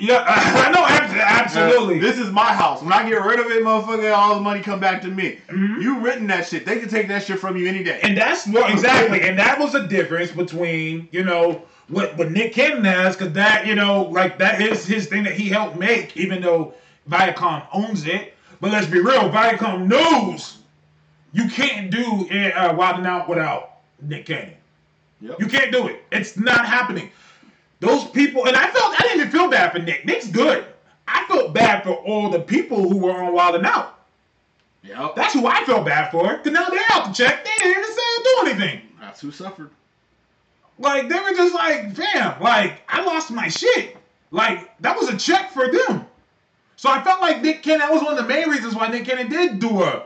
Yeah, 0.00 0.24
I 0.26 0.70
know, 0.70 0.84
abs- 0.86 1.14
absolutely. 1.14 1.98
This 1.98 2.18
is 2.18 2.30
my 2.30 2.52
house. 2.52 2.82
When 2.82 2.92
I 2.92 3.08
get 3.08 3.22
rid 3.22 3.38
of 3.38 3.46
it, 3.46 3.62
motherfucker, 3.62 4.14
all 4.16 4.34
the 4.34 4.40
money 4.40 4.60
come 4.60 4.80
back 4.80 5.02
to 5.02 5.08
me. 5.08 5.38
Mhm. 5.48 5.82
You 5.82 6.00
written 6.00 6.26
that 6.28 6.46
shit. 6.46 6.64
They 6.66 6.78
can 6.80 6.88
take 6.88 7.08
that 7.08 7.24
shit 7.24 7.38
from 7.38 7.56
you 7.56 7.68
any 7.68 7.82
day. 7.84 8.00
And 8.02 8.16
that's 8.16 8.46
what 8.46 8.70
exactly, 8.70 9.22
and 9.22 9.38
that 9.38 9.58
was 9.58 9.72
the 9.72 9.86
difference 9.86 10.30
between 10.30 11.08
you 11.12 11.24
know 11.24 11.62
what 11.88 12.16
what 12.16 12.30
Nick 12.30 12.54
Cannon 12.54 12.84
has, 12.84 13.16
because 13.16 13.32
that 13.34 13.66
you 13.66 13.74
know 13.74 14.04
like 14.04 14.38
that 14.38 14.60
is 14.62 14.86
his 14.86 15.06
thing 15.06 15.24
that 15.24 15.34
he 15.34 15.48
helped 15.48 15.76
make, 15.76 16.16
even 16.16 16.40
though 16.40 16.74
Viacom 17.08 17.62
owns 17.72 18.06
it. 18.06 18.34
But 18.60 18.72
let's 18.72 18.86
be 18.86 19.00
real, 19.00 19.30
Viacom 19.30 19.86
knows 19.86 20.58
you 21.32 21.48
can't 21.48 21.90
do 21.90 22.26
it, 22.30 22.50
uh, 22.56 22.74
Wild 22.74 23.04
Out 23.06 23.28
without 23.28 23.78
Nick 24.02 24.26
Cannon. 24.26 24.54
Yep. 25.22 25.40
You 25.40 25.46
can't 25.46 25.70
do 25.72 25.86
it. 25.88 26.02
It's 26.10 26.36
not 26.38 26.64
happening. 26.66 27.10
Those 27.80 28.04
people, 28.08 28.46
and 28.46 28.56
I 28.56 28.70
felt 28.70 28.94
I 28.98 29.02
didn't 29.02 29.20
even 29.20 29.32
feel 29.32 29.50
bad 29.50 29.72
for 29.72 29.78
Nick. 29.78 30.04
Nick's 30.04 30.28
good. 30.28 30.66
I 31.08 31.24
felt 31.26 31.54
bad 31.54 31.82
for 31.82 31.94
all 31.94 32.30
the 32.30 32.40
people 32.40 32.88
who 32.88 32.98
were 32.98 33.22
on 33.22 33.32
Wild 33.32 33.56
'N 33.56 33.66
Out. 33.66 33.98
Yep. 34.82 35.14
That's 35.16 35.34
who 35.34 35.46
I 35.46 35.64
felt 35.64 35.84
bad 35.84 36.10
for. 36.10 36.38
Cause 36.38 36.52
now 36.52 36.68
they're 36.68 36.80
out 36.90 37.06
to 37.06 37.12
check. 37.12 37.44
They 37.44 37.50
didn't 37.58 37.82
even 37.82 37.94
say 37.94 38.02
do 38.22 38.36
anything. 38.46 38.82
That's 39.00 39.20
who 39.20 39.30
suffered. 39.30 39.70
Like 40.78 41.08
they 41.08 41.18
were 41.20 41.32
just 41.32 41.54
like, 41.54 41.94
fam, 41.94 42.40
like 42.40 42.82
I 42.88 43.02
lost 43.04 43.30
my 43.30 43.48
shit. 43.48 43.96
Like 44.30 44.76
that 44.80 44.96
was 44.96 45.08
a 45.08 45.16
check 45.16 45.52
for 45.52 45.70
them. 45.70 46.06
So 46.76 46.88
I 46.90 47.02
felt 47.02 47.20
like 47.20 47.42
Nick 47.42 47.62
Cannon. 47.62 47.80
That 47.80 47.92
was 47.92 48.02
one 48.02 48.16
of 48.16 48.18
the 48.18 48.28
main 48.28 48.48
reasons 48.48 48.74
why 48.74 48.88
Nick 48.88 49.04
Cannon 49.04 49.28
did 49.28 49.58
do 49.58 49.82
a 49.82 50.04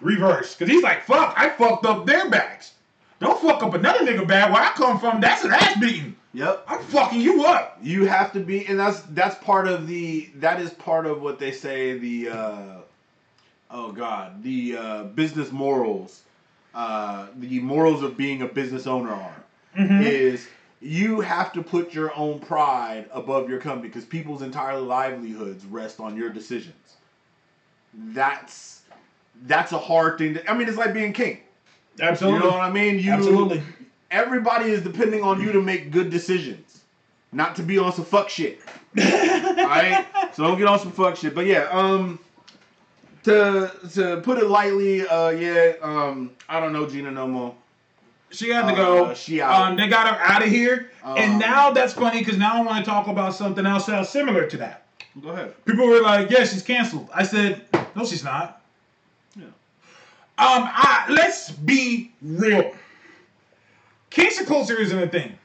reverse. 0.00 0.56
Cause 0.56 0.68
he's 0.68 0.82
like, 0.82 1.04
fuck, 1.04 1.34
I 1.36 1.50
fucked 1.50 1.86
up 1.86 2.06
their 2.06 2.28
backs. 2.28 2.72
Don't 3.20 3.40
fuck 3.40 3.62
up 3.62 3.74
another 3.74 4.00
nigga 4.04 4.26
bag 4.26 4.50
where 4.50 4.62
I 4.62 4.70
come 4.70 4.98
from. 4.98 5.20
That's 5.20 5.44
an 5.44 5.52
ass 5.52 5.78
beating. 5.78 6.16
Yep. 6.32 6.64
I'm 6.68 6.82
fucking 6.84 7.20
you 7.20 7.44
up. 7.44 7.78
You 7.82 8.06
have 8.06 8.32
to 8.34 8.40
be, 8.40 8.66
and 8.66 8.78
that's 8.78 9.00
that's 9.00 9.34
part 9.44 9.66
of 9.66 9.88
the 9.88 10.30
that 10.36 10.60
is 10.60 10.70
part 10.70 11.06
of 11.06 11.22
what 11.22 11.38
they 11.38 11.50
say 11.50 11.98
the 11.98 12.28
uh, 12.28 12.76
oh 13.70 13.92
god 13.92 14.42
the 14.42 14.76
uh, 14.76 15.02
business 15.04 15.50
morals, 15.50 16.22
uh, 16.74 17.26
the 17.36 17.58
morals 17.60 18.02
of 18.02 18.16
being 18.16 18.42
a 18.42 18.46
business 18.46 18.86
owner 18.86 19.10
are 19.10 19.44
is 20.02 20.46
you 20.80 21.20
have 21.20 21.52
to 21.52 21.62
put 21.62 21.92
your 21.92 22.14
own 22.16 22.38
pride 22.38 23.08
above 23.12 23.48
your 23.48 23.60
company 23.60 23.88
because 23.88 24.04
people's 24.04 24.42
entire 24.42 24.78
livelihoods 24.78 25.64
rest 25.66 26.00
on 26.00 26.16
your 26.16 26.30
decisions. 26.30 26.74
That's 27.94 28.82
that's 29.42 29.72
a 29.72 29.78
hard 29.78 30.18
thing. 30.18 30.34
To, 30.34 30.50
I 30.50 30.54
mean, 30.56 30.68
it's 30.68 30.78
like 30.78 30.94
being 30.94 31.12
king. 31.12 31.40
Absolutely. 32.00 32.38
You 32.38 32.44
know 32.44 32.50
what 32.50 32.62
I 32.62 32.70
mean? 32.70 32.98
You, 32.98 33.12
Absolutely. 33.12 33.62
Everybody 34.10 34.70
is 34.70 34.82
depending 34.82 35.22
on 35.22 35.40
you 35.40 35.52
to 35.52 35.60
make 35.62 35.90
good 35.90 36.10
decisions, 36.10 36.80
not 37.32 37.54
to 37.56 37.62
be 37.62 37.78
on 37.78 37.92
some 37.92 38.04
fuck 38.04 38.28
shit. 38.28 38.60
Alright? 38.98 40.06
So 40.34 40.44
don't 40.44 40.58
get 40.58 40.66
on 40.66 40.78
some 40.78 40.92
fuck 40.92 41.16
shit. 41.16 41.34
But 41.34 41.46
yeah, 41.46 41.68
um 41.70 42.18
to 43.24 43.72
to 43.94 44.20
put 44.22 44.38
it 44.38 44.46
lightly, 44.48 45.06
uh 45.06 45.30
yeah, 45.30 45.74
um 45.82 46.32
I 46.48 46.58
don't 46.60 46.72
know 46.72 46.88
Gina 46.88 47.10
no 47.10 47.28
more. 47.28 47.54
She 48.32 48.50
had 48.50 48.68
to 48.68 48.76
go. 48.76 49.06
Uh, 49.06 49.14
she 49.14 49.40
out. 49.40 49.70
Um, 49.70 49.76
they 49.76 49.88
got 49.88 50.06
her 50.06 50.20
out 50.22 50.42
of 50.42 50.48
here. 50.48 50.90
Um, 51.02 51.16
and 51.18 51.38
now 51.38 51.72
that's 51.72 51.92
funny 51.92 52.20
because 52.20 52.38
now 52.38 52.54
I 52.54 52.62
want 52.62 52.84
to 52.84 52.88
talk 52.88 53.08
about 53.08 53.34
something 53.34 53.66
else 53.66 53.86
that's 53.86 54.08
similar 54.10 54.46
to 54.46 54.56
that. 54.58 54.86
Go 55.20 55.30
ahead. 55.30 55.64
People 55.64 55.88
were 55.88 56.00
like, 56.00 56.30
"Yeah, 56.30 56.44
she's 56.44 56.62
canceled." 56.62 57.08
I 57.12 57.24
said, 57.24 57.62
"No, 57.96 58.04
she's 58.04 58.22
not." 58.22 58.62
Yeah. 59.36 59.46
Um, 59.46 59.50
I, 60.38 61.06
let's 61.08 61.50
be 61.50 62.12
real. 62.22 62.72
Cancel 64.10 64.46
culture 64.46 64.78
isn't 64.78 64.98
a 64.98 65.08
thing. 65.08 65.38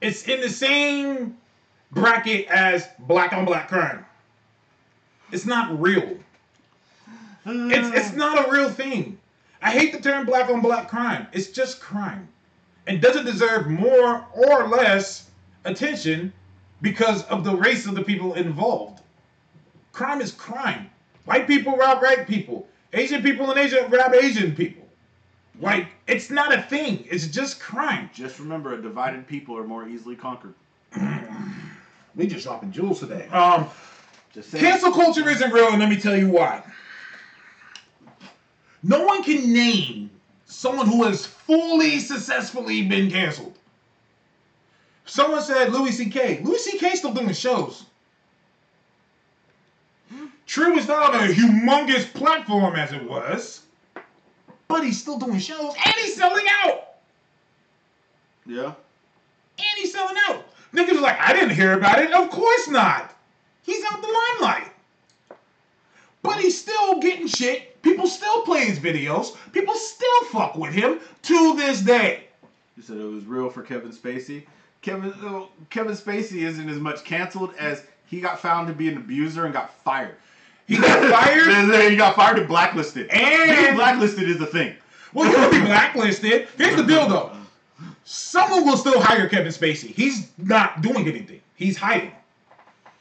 It's 0.00 0.26
in 0.28 0.40
the 0.40 0.48
same 0.48 1.36
bracket 1.90 2.46
as 2.46 2.88
black 3.00 3.32
on 3.32 3.44
black 3.44 3.68
crime. 3.68 4.06
It's 5.32 5.46
not 5.46 5.78
real. 5.80 6.16
It's 7.46 7.88
it's 7.96 8.12
uh. 8.12 8.16
not 8.16 8.48
a 8.48 8.50
real 8.50 8.70
thing. 8.70 9.18
I 9.62 9.70
hate 9.70 9.92
the 9.92 10.00
term 10.00 10.26
black 10.26 10.48
on 10.48 10.60
black 10.60 10.88
crime. 10.88 11.26
It's 11.32 11.48
just 11.48 11.80
crime. 11.80 12.28
And 12.86 13.00
doesn't 13.00 13.26
deserve 13.26 13.68
more 13.68 14.24
or 14.32 14.68
less 14.68 15.30
attention 15.64 16.32
because 16.80 17.24
of 17.24 17.44
the 17.44 17.54
race 17.54 17.86
of 17.86 17.94
the 17.94 18.02
people 18.02 18.34
involved. 18.34 19.02
Crime 19.92 20.20
is 20.20 20.32
crime. 20.32 20.90
White 21.26 21.46
people 21.46 21.76
rob 21.76 22.02
white 22.02 22.26
people. 22.26 22.66
Asian 22.92 23.22
people 23.22 23.50
in 23.52 23.58
Asia 23.58 23.86
rob 23.90 24.14
Asian 24.14 24.54
people. 24.54 24.79
Like, 25.60 25.88
it's 26.06 26.30
not 26.30 26.54
a 26.54 26.62
thing. 26.62 27.04
It's 27.10 27.26
just 27.26 27.60
crime. 27.60 28.10
Just 28.14 28.38
remember 28.38 28.74
a 28.74 28.80
divided 28.80 29.26
people 29.26 29.56
are 29.56 29.64
more 29.64 29.86
easily 29.88 30.16
conquered. 30.16 30.54
We 32.16 32.26
just 32.26 32.44
dropping 32.44 32.72
jewels 32.72 32.98
today. 32.98 33.28
Um, 33.28 33.68
Just 34.34 34.50
saying. 34.50 34.64
Cancel 34.64 34.92
culture 34.92 35.28
isn't 35.28 35.52
real, 35.52 35.68
and 35.68 35.78
let 35.78 35.88
me 35.88 35.96
tell 35.96 36.16
you 36.16 36.28
why. 36.28 36.62
No 38.82 39.04
one 39.04 39.22
can 39.22 39.52
name 39.52 40.10
someone 40.44 40.88
who 40.88 41.04
has 41.04 41.24
fully 41.24 42.00
successfully 42.00 42.82
been 42.82 43.10
canceled. 43.10 43.56
Someone 45.04 45.42
said 45.42 45.72
Louis 45.72 45.92
C.K. 45.92 46.40
Louis 46.42 46.58
C.K. 46.58 46.96
still 46.96 47.14
doing 47.14 47.32
shows. 47.32 47.84
True, 50.46 50.76
it's 50.76 50.88
not 50.88 51.14
on 51.14 51.30
a 51.30 51.32
humongous 51.32 52.12
platform 52.12 52.74
as 52.74 52.92
it 52.92 53.08
was, 53.08 53.62
but 54.70 54.84
he's 54.84 55.00
still 55.00 55.18
doing 55.18 55.40
shows 55.40 55.74
and 55.84 55.94
he's 55.96 56.14
selling 56.14 56.46
out. 56.62 56.94
Yeah. 58.46 58.66
And 59.58 59.78
he's 59.78 59.92
selling 59.92 60.16
out. 60.28 60.44
Niggas 60.72 60.96
are 60.96 61.00
like, 61.00 61.20
I 61.20 61.32
didn't 61.32 61.50
hear 61.56 61.72
about 61.72 61.98
it. 61.98 62.12
Of 62.12 62.30
course 62.30 62.68
not. 62.68 63.14
He's 63.62 63.84
out 63.90 64.00
the 64.00 64.06
limelight. 64.06 64.72
But 66.22 66.38
he's 66.38 66.58
still 66.58 67.00
getting 67.00 67.26
shit. 67.26 67.82
People 67.82 68.06
still 68.06 68.42
play 68.42 68.64
his 68.64 68.78
videos. 68.78 69.36
People 69.52 69.74
still 69.74 70.24
fuck 70.26 70.54
with 70.54 70.72
him 70.72 71.00
to 71.22 71.56
this 71.56 71.80
day. 71.80 72.28
You 72.76 72.84
said 72.84 72.98
it 72.98 73.04
was 73.04 73.24
real 73.24 73.50
for 73.50 73.62
Kevin 73.62 73.90
Spacey. 73.90 74.44
Kevin 74.82 75.12
uh, 75.24 75.46
Kevin 75.68 75.94
Spacey 75.94 76.46
isn't 76.46 76.68
as 76.68 76.78
much 76.78 77.04
canceled 77.04 77.54
as 77.58 77.82
he 78.06 78.20
got 78.20 78.38
found 78.38 78.68
to 78.68 78.72
be 78.72 78.88
an 78.88 78.96
abuser 78.96 79.44
and 79.46 79.52
got 79.52 79.74
fired. 79.82 80.14
He 80.70 80.76
got 80.76 81.10
fired. 81.12 81.90
he 81.90 81.96
got 81.96 82.14
fired 82.14 82.38
and 82.38 82.46
blacklisted. 82.46 83.08
And- 83.10 83.56
Being 83.56 83.74
blacklisted 83.74 84.28
is 84.28 84.38
the 84.38 84.46
thing. 84.46 84.76
Well, 85.12 85.28
he'll 85.28 85.50
be 85.50 85.66
blacklisted. 85.66 86.46
Here's 86.56 86.76
the 86.76 86.84
deal, 86.84 87.08
though. 87.08 87.32
Someone 88.04 88.64
will 88.64 88.76
still 88.76 89.00
hire 89.00 89.28
Kevin 89.28 89.50
Spacey. 89.50 89.88
He's 89.92 90.30
not 90.38 90.80
doing 90.80 91.08
anything. 91.08 91.40
He's 91.56 91.76
hiding. 91.76 92.12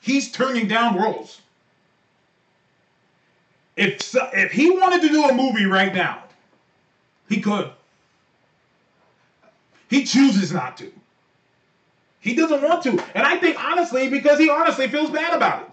He's 0.01 0.31
turning 0.31 0.67
down 0.67 0.97
roles. 0.97 1.41
If 3.77 4.15
if 4.33 4.51
he 4.51 4.71
wanted 4.71 5.01
to 5.03 5.09
do 5.09 5.25
a 5.25 5.33
movie 5.33 5.65
right 5.65 5.93
now, 5.93 6.23
he 7.29 7.39
could. 7.39 7.69
He 9.89 10.05
chooses 10.05 10.51
not 10.51 10.75
to. 10.77 10.91
He 12.19 12.33
doesn't 12.35 12.61
want 12.63 12.81
to, 12.83 12.89
and 13.13 13.25
I 13.27 13.37
think 13.37 13.63
honestly 13.63 14.09
because 14.09 14.39
he 14.39 14.49
honestly 14.49 14.87
feels 14.87 15.11
bad 15.11 15.35
about 15.35 15.61
it. 15.63 15.68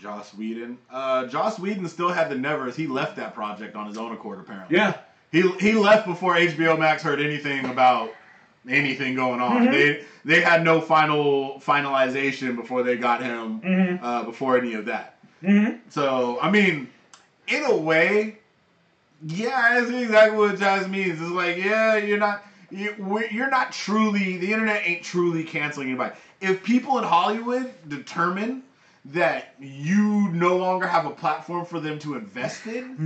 Joss 0.00 0.32
Whedon. 0.34 0.78
Uh, 0.90 1.26
Joss 1.26 1.58
Whedon 1.58 1.88
still 1.88 2.08
had 2.08 2.30
the 2.30 2.36
nevers. 2.36 2.74
He 2.76 2.86
left 2.86 3.16
that 3.16 3.34
project 3.34 3.76
on 3.76 3.86
his 3.86 3.98
own 3.98 4.12
accord, 4.12 4.40
apparently. 4.40 4.76
Yeah. 4.76 4.94
He 5.32 5.48
he 5.60 5.72
left 5.74 6.06
before 6.06 6.34
HBO 6.36 6.78
Max 6.78 7.02
heard 7.02 7.20
anything 7.20 7.64
about 7.66 8.10
anything 8.68 9.14
going 9.14 9.40
on. 9.40 9.68
Mhm. 9.68 9.70
They 9.72 10.04
they 10.24 10.40
had 10.40 10.64
no 10.64 10.80
final 10.80 11.60
finalization 11.64 12.56
before 12.56 12.82
they 12.82 12.96
got 12.96 13.22
him 13.22 13.60
Mhm. 13.60 13.98
uh, 14.02 14.22
before 14.24 14.58
any 14.58 14.74
of 14.74 14.86
that. 14.86 15.16
Mm-hmm. 15.42 15.76
So 15.88 16.38
I 16.42 16.50
mean, 16.50 16.88
in 17.46 17.62
a 17.64 17.76
way, 17.76 18.38
yeah, 19.26 19.78
that's 19.80 19.90
exactly 19.90 20.36
what 20.38 20.58
Joss 20.58 20.88
means. 20.88 21.20
It's 21.20 21.30
like, 21.30 21.58
yeah, 21.58 21.96
you're 21.96 22.18
not 22.18 22.42
you, 22.70 23.24
you're 23.30 23.50
not 23.50 23.72
truly 23.72 24.36
the 24.38 24.52
internet 24.52 24.82
ain't 24.84 25.02
truly 25.04 25.44
canceling 25.44 25.88
anybody. 25.88 26.14
If 26.40 26.62
people 26.62 26.98
in 26.98 27.04
Hollywood 27.04 27.72
determine 27.88 28.62
that 29.06 29.54
you 29.60 30.28
no 30.32 30.56
longer 30.56 30.86
have 30.86 31.06
a 31.06 31.10
platform 31.10 31.64
for 31.64 31.80
them 31.80 31.98
to 32.00 32.16
invest 32.16 32.66
in, 32.66 32.96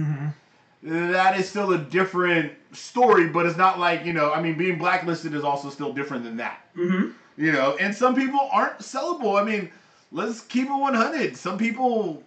Mm-hmm. 0.82 1.12
that 1.12 1.38
is 1.38 1.48
still 1.48 1.72
a 1.72 1.78
different 1.78 2.52
story, 2.72 3.28
but 3.28 3.46
it's 3.46 3.56
not 3.56 3.78
like, 3.78 4.04
you 4.04 4.12
know, 4.12 4.32
I 4.32 4.40
mean, 4.42 4.58
being 4.58 4.76
blacklisted 4.78 5.34
is 5.34 5.44
also 5.44 5.70
still 5.70 5.92
different 5.92 6.24
than 6.24 6.36
that. 6.38 6.60
Mm-hmm. 6.76 7.10
You 7.36 7.52
know, 7.52 7.76
and 7.80 7.94
some 7.94 8.14
people 8.14 8.40
aren't 8.52 8.78
sellable. 8.78 9.40
I 9.40 9.44
mean, 9.44 9.70
let's 10.12 10.40
keep 10.42 10.66
it 10.68 10.72
100. 10.72 11.36
Some 11.36 11.58
people 11.58 12.22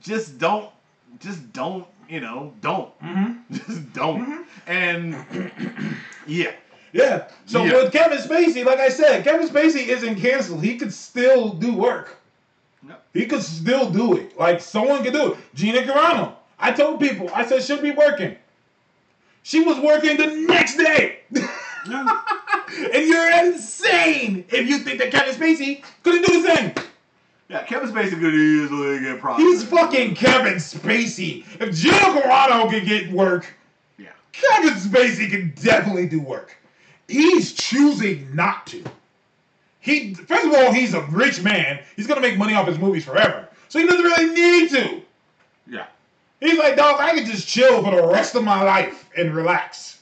just 0.00 0.38
don't, 0.38 0.70
just 1.20 1.52
don't, 1.52 1.86
you 2.08 2.20
know, 2.20 2.52
don't. 2.60 2.98
Mm-hmm. 3.00 3.54
Just 3.66 3.92
don't. 3.92 4.46
And 4.66 5.14
yeah. 6.26 6.52
Yeah. 6.94 7.28
So 7.46 7.64
Yeah. 7.64 7.74
with 7.82 7.92
Kevin 7.92 8.18
Spacey, 8.18 8.64
like 8.64 8.78
I 8.78 8.88
said, 8.88 9.24
Kevin 9.24 9.46
Spacey 9.46 9.86
isn't 9.88 10.16
canceled. 10.16 10.62
He 10.64 10.78
could 10.78 10.92
still 10.92 11.50
do 11.50 11.74
work. 11.74 12.16
Yep. 12.86 13.04
He 13.12 13.26
could 13.26 13.42
still 13.42 13.90
do 13.90 14.16
it. 14.16 14.38
Like 14.38 14.60
someone 14.60 15.02
could 15.02 15.12
do 15.12 15.32
it. 15.32 15.38
Gina 15.54 15.80
Carano. 15.82 16.34
I 16.58 16.72
told 16.72 17.00
people, 17.00 17.30
I 17.34 17.44
said 17.46 17.62
she'll 17.62 17.80
be 17.82 17.90
working. 17.92 18.36
She 19.42 19.60
was 19.62 19.78
working 19.78 20.16
the 20.16 20.26
next 20.26 20.76
day. 20.76 21.20
and 21.32 23.06
you're 23.06 23.46
insane 23.46 24.44
if 24.50 24.68
you 24.68 24.78
think 24.78 24.98
that 25.00 25.10
Kevin 25.10 25.34
Spacey 25.34 25.82
couldn't 26.02 26.24
do 26.26 26.42
the 26.42 26.54
same. 26.54 26.72
Yeah, 27.48 27.62
Kevin 27.64 27.88
Spacey 27.88 28.20
could 28.20 28.34
easily 28.34 29.00
get 29.00 29.20
processed. 29.20 29.46
He's 29.46 29.64
fucking 29.64 30.14
Kevin 30.16 30.54
Spacey. 30.54 31.44
If 31.60 31.74
Gina 31.74 31.96
Carano 31.96 32.68
can 32.70 32.84
get 32.84 33.10
work, 33.10 33.46
Yeah. 33.96 34.08
Kevin 34.32 34.74
Spacey 34.74 35.30
can 35.30 35.54
definitely 35.56 36.06
do 36.08 36.20
work. 36.20 36.56
He's 37.06 37.52
choosing 37.54 38.34
not 38.34 38.66
to. 38.68 38.84
He 39.80 40.14
first 40.14 40.44
of 40.44 40.54
all, 40.54 40.72
he's 40.72 40.94
a 40.94 41.02
rich 41.02 41.42
man. 41.42 41.80
He's 41.96 42.06
gonna 42.06 42.20
make 42.20 42.36
money 42.36 42.54
off 42.54 42.66
his 42.66 42.78
movies 42.78 43.04
forever, 43.04 43.48
so 43.68 43.78
he 43.78 43.86
doesn't 43.86 44.04
really 44.04 44.34
need 44.34 44.70
to. 44.70 45.02
Yeah. 45.66 45.86
He's 46.40 46.58
like, 46.58 46.76
dog, 46.76 47.00
I 47.00 47.14
can 47.14 47.26
just 47.26 47.48
chill 47.48 47.82
for 47.82 47.94
the 47.94 48.06
rest 48.06 48.34
of 48.34 48.44
my 48.44 48.62
life 48.62 49.08
and 49.16 49.34
relax. 49.34 49.98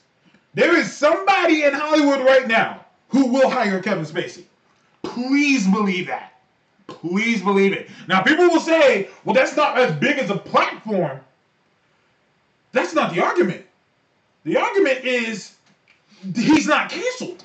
There 0.55 0.77
is 0.77 0.95
somebody 0.95 1.65
in 1.65 1.75
Hollywood 1.75 2.21
right 2.21 2.47
now 2.47 2.85
who 3.09 3.27
will 3.27 3.49
hire 3.49 3.83
Kevin 3.83 4.05
Spacey. 4.05 4.45
Please 5.03 5.67
believe 5.67 6.07
that. 6.09 6.33
Please 6.87 7.43
believe 7.43 7.73
it. 7.73 7.89
Now, 8.09 8.23
people 8.23 8.49
will 8.49 8.61
say, 8.61 9.09
well, 9.25 9.35
that's 9.35 9.57
not 9.57 9.79
as 9.79 9.93
big 9.97 10.19
as 10.19 10.31
a 10.31 10.37
platform. 10.37 11.21
That's 12.73 12.95
not 12.95 13.15
the 13.15 13.23
argument. 13.23 13.65
The 14.45 14.57
argument 14.57 15.05
is 15.05 15.55
he's 16.35 16.67
not 16.67 16.91
canceled. 16.91 17.45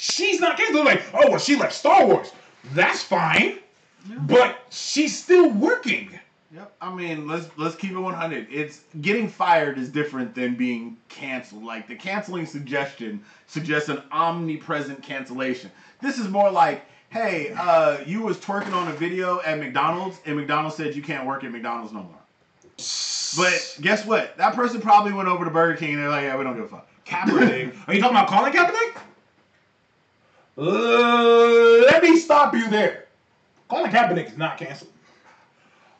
She's 0.00 0.38
not 0.38 0.56
canceled. 0.56 0.86
They're 0.86 0.94
like, 0.94 1.02
oh, 1.12 1.28
well, 1.28 1.40
she 1.40 1.56
left 1.56 1.72
Star 1.72 2.06
Wars. 2.06 2.30
That's 2.72 3.02
fine. 3.02 3.58
But 4.28 4.60
she's 4.70 5.18
still 5.18 5.50
working. 5.50 6.16
Yep. 6.54 6.72
I 6.80 6.94
mean, 6.94 7.26
let's 7.26 7.48
let's 7.56 7.74
keep 7.74 7.90
it 7.90 7.98
100. 7.98 8.46
It's 8.48 8.82
getting 9.00 9.28
fired 9.28 9.76
is 9.76 9.88
different 9.88 10.36
than 10.36 10.54
being 10.54 10.96
canceled. 11.08 11.64
Like 11.64 11.88
the 11.88 11.96
canceling 11.96 12.46
suggestion 12.46 13.24
suggests 13.48 13.88
an 13.88 14.00
omnipresent 14.12 15.02
cancellation. 15.02 15.68
This 16.00 16.18
is 16.18 16.28
more 16.28 16.48
like, 16.48 16.84
hey, 17.10 17.52
uh, 17.58 17.98
you 18.06 18.22
was 18.22 18.38
twerking 18.38 18.74
on 18.74 18.86
a 18.86 18.92
video 18.92 19.40
at 19.40 19.58
McDonald's, 19.58 20.20
and 20.26 20.36
McDonald's 20.36 20.76
said 20.76 20.94
you 20.94 21.02
can't 21.02 21.26
work 21.26 21.42
at 21.42 21.50
McDonald's 21.50 21.92
no 21.92 22.04
more. 22.04 22.14
But 23.36 23.78
guess 23.80 24.06
what? 24.06 24.36
That 24.36 24.54
person 24.54 24.80
probably 24.80 25.12
went 25.12 25.28
over 25.28 25.44
to 25.44 25.50
Burger 25.50 25.76
King 25.76 25.94
and 25.94 26.02
they're 26.02 26.08
like, 26.08 26.22
yeah, 26.22 26.36
we 26.36 26.44
don't 26.44 26.54
give 26.54 26.66
a 26.66 26.68
fuck. 26.68 26.88
Kaepernick. 27.04 27.76
Are 27.88 27.94
you 27.94 28.00
talking 28.00 28.16
about 28.16 28.28
Colin 28.28 28.52
Kaepernick? 28.52 29.02
Uh, 30.58 31.84
let 31.86 32.02
me 32.02 32.16
stop 32.18 32.52
you 32.54 32.68
there. 32.68 33.06
Colin 33.68 33.90
Kaepernick 33.90 34.26
is 34.26 34.36
not 34.36 34.58
canceled. 34.58 34.90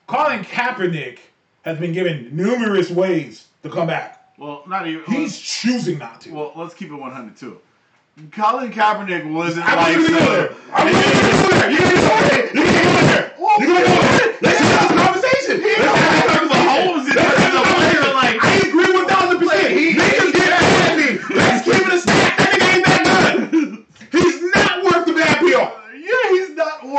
Colin 0.09 0.43
Kaepernick 0.43 1.19
has 1.63 1.79
been 1.79 1.93
given 1.93 2.35
numerous 2.35 2.91
ways 2.91 3.47
to 3.63 3.71
come 3.71 3.87
back. 3.87 4.33
Well, 4.37 4.65
not 4.67 4.87
even. 4.89 5.05
He's 5.05 5.39
choosing 5.39 5.99
not 5.99 6.21
to. 6.23 6.33
well, 6.33 6.53
let's 6.57 6.75
keep 6.75 6.91
it 6.91 6.95
100 6.95 7.37
too. 7.37 7.61
Colin 8.33 8.73
Kaepernick 8.73 9.31
wasn't 9.33 9.65
I'm 9.69 9.77
like. 9.77 9.95
gonna 9.95 10.09
go 10.09 10.33
there. 10.33 10.55
I'm 10.73 10.93
gonna 10.93 11.05
go 11.05 11.51
there. 11.51 11.71
You're 11.71 11.79
gonna 11.79 11.95
go 11.95 12.09
there. 12.09 12.55
You're 12.55 12.65
gonna 12.65 12.83
go 12.83 13.07
there. 13.07 13.35
You're 13.59 13.69
gonna 13.69 13.85
go 13.87 14.01
there. 14.03 14.37
Let's 14.43 14.59
have 14.59 14.89
this 14.89 15.03
conversation. 15.05 15.63
Let's 15.63 15.85
have 15.87 15.95
this 16.11 16.35
conversation. 16.35 16.67
Mahomes 16.67 17.07
is 17.09 17.15
Let's 17.15 17.39
have 17.39 17.55
a 17.55 17.63
player, 17.63 18.03
conversation. 18.03 18.15
like- 18.15 18.45
I 18.45 18.57
agree 18.67 18.91
one 18.93 19.07
thousand 19.07 19.39
percent. 19.39 19.71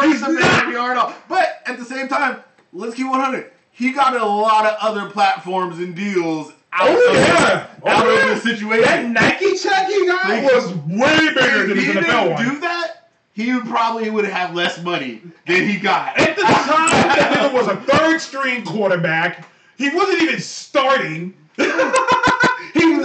He's 0.02 0.22
not 0.22 0.30
worth 0.32 0.38
He's 0.40 0.46
the 0.46 0.50
not. 0.50 0.64
bad 0.66 0.74
PR 0.74 0.92
at 0.92 0.98
all. 0.98 1.14
But 1.28 1.62
at 1.66 1.78
the 1.78 1.86
same 1.86 2.08
time, 2.08 2.44
let's 2.74 2.96
keep 2.96 3.08
100. 3.10 3.52
He 3.72 3.92
got 3.94 4.16
a 4.16 4.26
lot 4.26 4.66
of 4.66 4.76
other 4.82 5.10
platforms 5.10 5.80
and 5.80 5.96
deals 5.96 6.52
out, 6.74 6.88
Oh, 6.90 7.10
of, 7.10 7.16
yeah. 7.16 7.68
out 7.88 8.06
Oh, 8.06 8.10
of 8.10 8.16
yeah. 8.20 8.34
the 8.34 8.40
situation. 8.42 9.14
That 9.14 9.40
Nike 9.40 9.58
check 9.58 9.88
he 9.88 10.06
got 10.06 10.30
Like, 10.30 10.44
was 10.44 10.74
way 10.74 11.34
bigger 11.34 11.68
than 11.68 11.78
his 11.78 11.96
NFL 11.96 12.34
one. 12.34 12.44
do 12.44 12.60
that, 12.60 13.10
he 13.34 13.54
would 13.54 13.66
probably 13.66 14.10
would 14.10 14.26
have 14.26 14.54
less 14.54 14.82
money 14.84 15.22
than 15.48 15.68
he 15.68 15.78
got. 15.78 16.20
At 16.20 16.36
the 16.36 16.42
time, 16.44 16.90
that 16.90 17.34
nigga 17.38 17.54
was 17.54 17.68
a 17.68 17.78
third 17.78 18.20
string 18.20 18.64
quarterback. 18.66 19.48
He 19.78 19.90
wasn't 19.90 20.22
even 20.24 20.40
starting. 20.42 21.34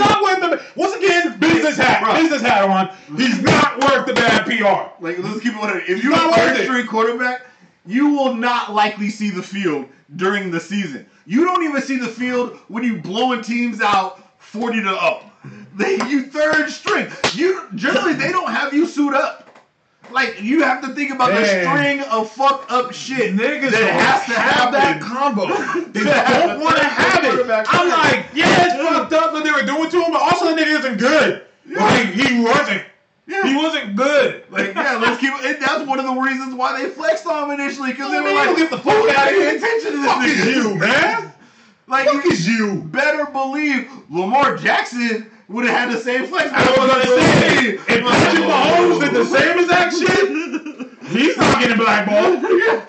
Not 0.04 0.22
worth 0.22 0.40
the. 0.40 0.62
Once 0.80 0.94
again, 0.96 1.38
business 1.38 1.76
hat, 1.76 2.02
Bro. 2.02 2.14
business 2.14 2.42
hat 2.42 2.64
on. 2.64 2.94
He's 3.16 3.40
not 3.40 3.78
worth 3.80 4.06
the 4.06 4.14
bad 4.14 4.44
PR. 4.46 5.02
Like, 5.04 5.18
let's 5.18 5.40
keep 5.40 5.52
it 5.54 5.58
100. 5.58 5.84
If 5.88 6.02
you're 6.02 6.12
Not 6.12 6.26
a 6.26 6.28
worth 6.28 6.36
third 6.36 6.60
it. 6.60 6.64
string 6.64 6.86
quarterback, 6.86 7.42
you 7.86 8.10
will 8.10 8.34
not 8.34 8.72
likely 8.72 9.10
see 9.10 9.30
the 9.30 9.42
field 9.42 9.86
during 10.16 10.50
the 10.50 10.60
season. 10.60 11.06
You 11.26 11.44
don't 11.44 11.62
even 11.64 11.80
see 11.82 11.96
the 11.96 12.08
field 12.08 12.58
when 12.68 12.84
you 12.84 12.98
blowing 13.00 13.42
teams 13.42 13.80
out 13.80 14.40
40 14.42 14.78
to 14.82 14.88
0. 14.88 15.20
They 15.76 15.96
you 16.08 16.22
third 16.26 16.70
string. 16.70 17.08
You 17.34 17.66
generally 17.74 18.12
they 18.14 18.30
don't 18.30 18.50
have 18.50 18.72
you 18.72 18.86
suit 18.86 19.12
up. 19.12 19.43
Like 20.14 20.40
you 20.40 20.62
have 20.62 20.80
to 20.82 20.94
think 20.94 21.10
about 21.12 21.30
the 21.32 21.44
string 21.44 22.00
of 22.02 22.30
fucked 22.30 22.70
up 22.70 22.92
shit 22.94 23.34
Niggas 23.34 23.72
that 23.72 23.90
has 23.92 24.24
to 24.26 24.40
have 24.40 24.72
that 24.72 25.00
combo. 25.00 25.46
They 25.92 26.04
don't 26.04 26.60
want 26.60 26.76
to 26.76 26.84
have 26.84 27.24
it. 27.24 27.66
I'm 27.68 27.88
like, 27.88 28.26
yeah, 28.34 28.66
it's 28.66 28.74
fucked 28.76 29.12
up 29.12 29.32
what 29.32 29.44
they 29.44 29.50
were 29.50 29.62
doing 29.62 29.90
to 29.90 30.02
him, 30.02 30.12
but 30.12 30.22
also 30.22 30.54
the 30.54 30.60
nigga 30.60 30.78
isn't 30.78 30.98
good. 30.98 31.44
Like 31.68 32.06
he 32.08 32.40
wasn't. 32.42 32.84
Yeah. 33.26 33.42
He 33.42 33.56
wasn't 33.56 33.96
good. 33.96 34.44
Like 34.50 34.74
yeah, 34.74 34.96
let's 35.02 35.20
keep. 35.20 35.32
And 35.32 35.60
that's 35.60 35.84
one 35.86 35.98
of 35.98 36.04
the 36.04 36.12
reasons 36.20 36.54
why 36.54 36.80
they 36.80 36.90
flexed 36.90 37.26
on 37.26 37.50
him 37.50 37.58
initially 37.60 37.90
because 37.92 38.10
they 38.12 38.20
were 38.20 38.32
like, 38.34 38.56
get 38.56 38.70
the 38.70 38.78
fuck 38.78 38.94
"Who 38.94 39.08
outta 39.10 39.30
paying 39.30 39.40
here. 39.40 39.56
attention 39.56 39.92
to 39.92 39.96
this 39.98 40.06
Fuck 40.12 40.26
is 40.26 40.36
nigga?" 40.38 40.54
you, 40.54 40.74
man. 40.76 41.32
Like 41.88 42.08
Fuck 42.08 42.26
is 42.26 42.46
you. 42.46 42.82
better 42.86 43.26
believe 43.32 43.90
Lamar 44.10 44.56
Jackson 44.56 45.30
would 45.48 45.66
have 45.66 45.76
had 45.76 45.90
the 45.92 46.00
same 46.00 46.26
flex. 46.26 46.50
I 46.52 46.64
was 46.78 46.90
gonna 46.90 47.04
say, 47.04 47.68
if 47.74 47.86
Patrick 47.86 48.44
Mahomes 48.44 49.00
did 49.00 49.14
the 49.14 49.24
same 49.24 49.58
exact 49.58 49.94
shit, 49.96 50.28
he's 51.08 51.36
not 51.36 51.60
getting 51.60 51.76
blackballed. 51.76 52.44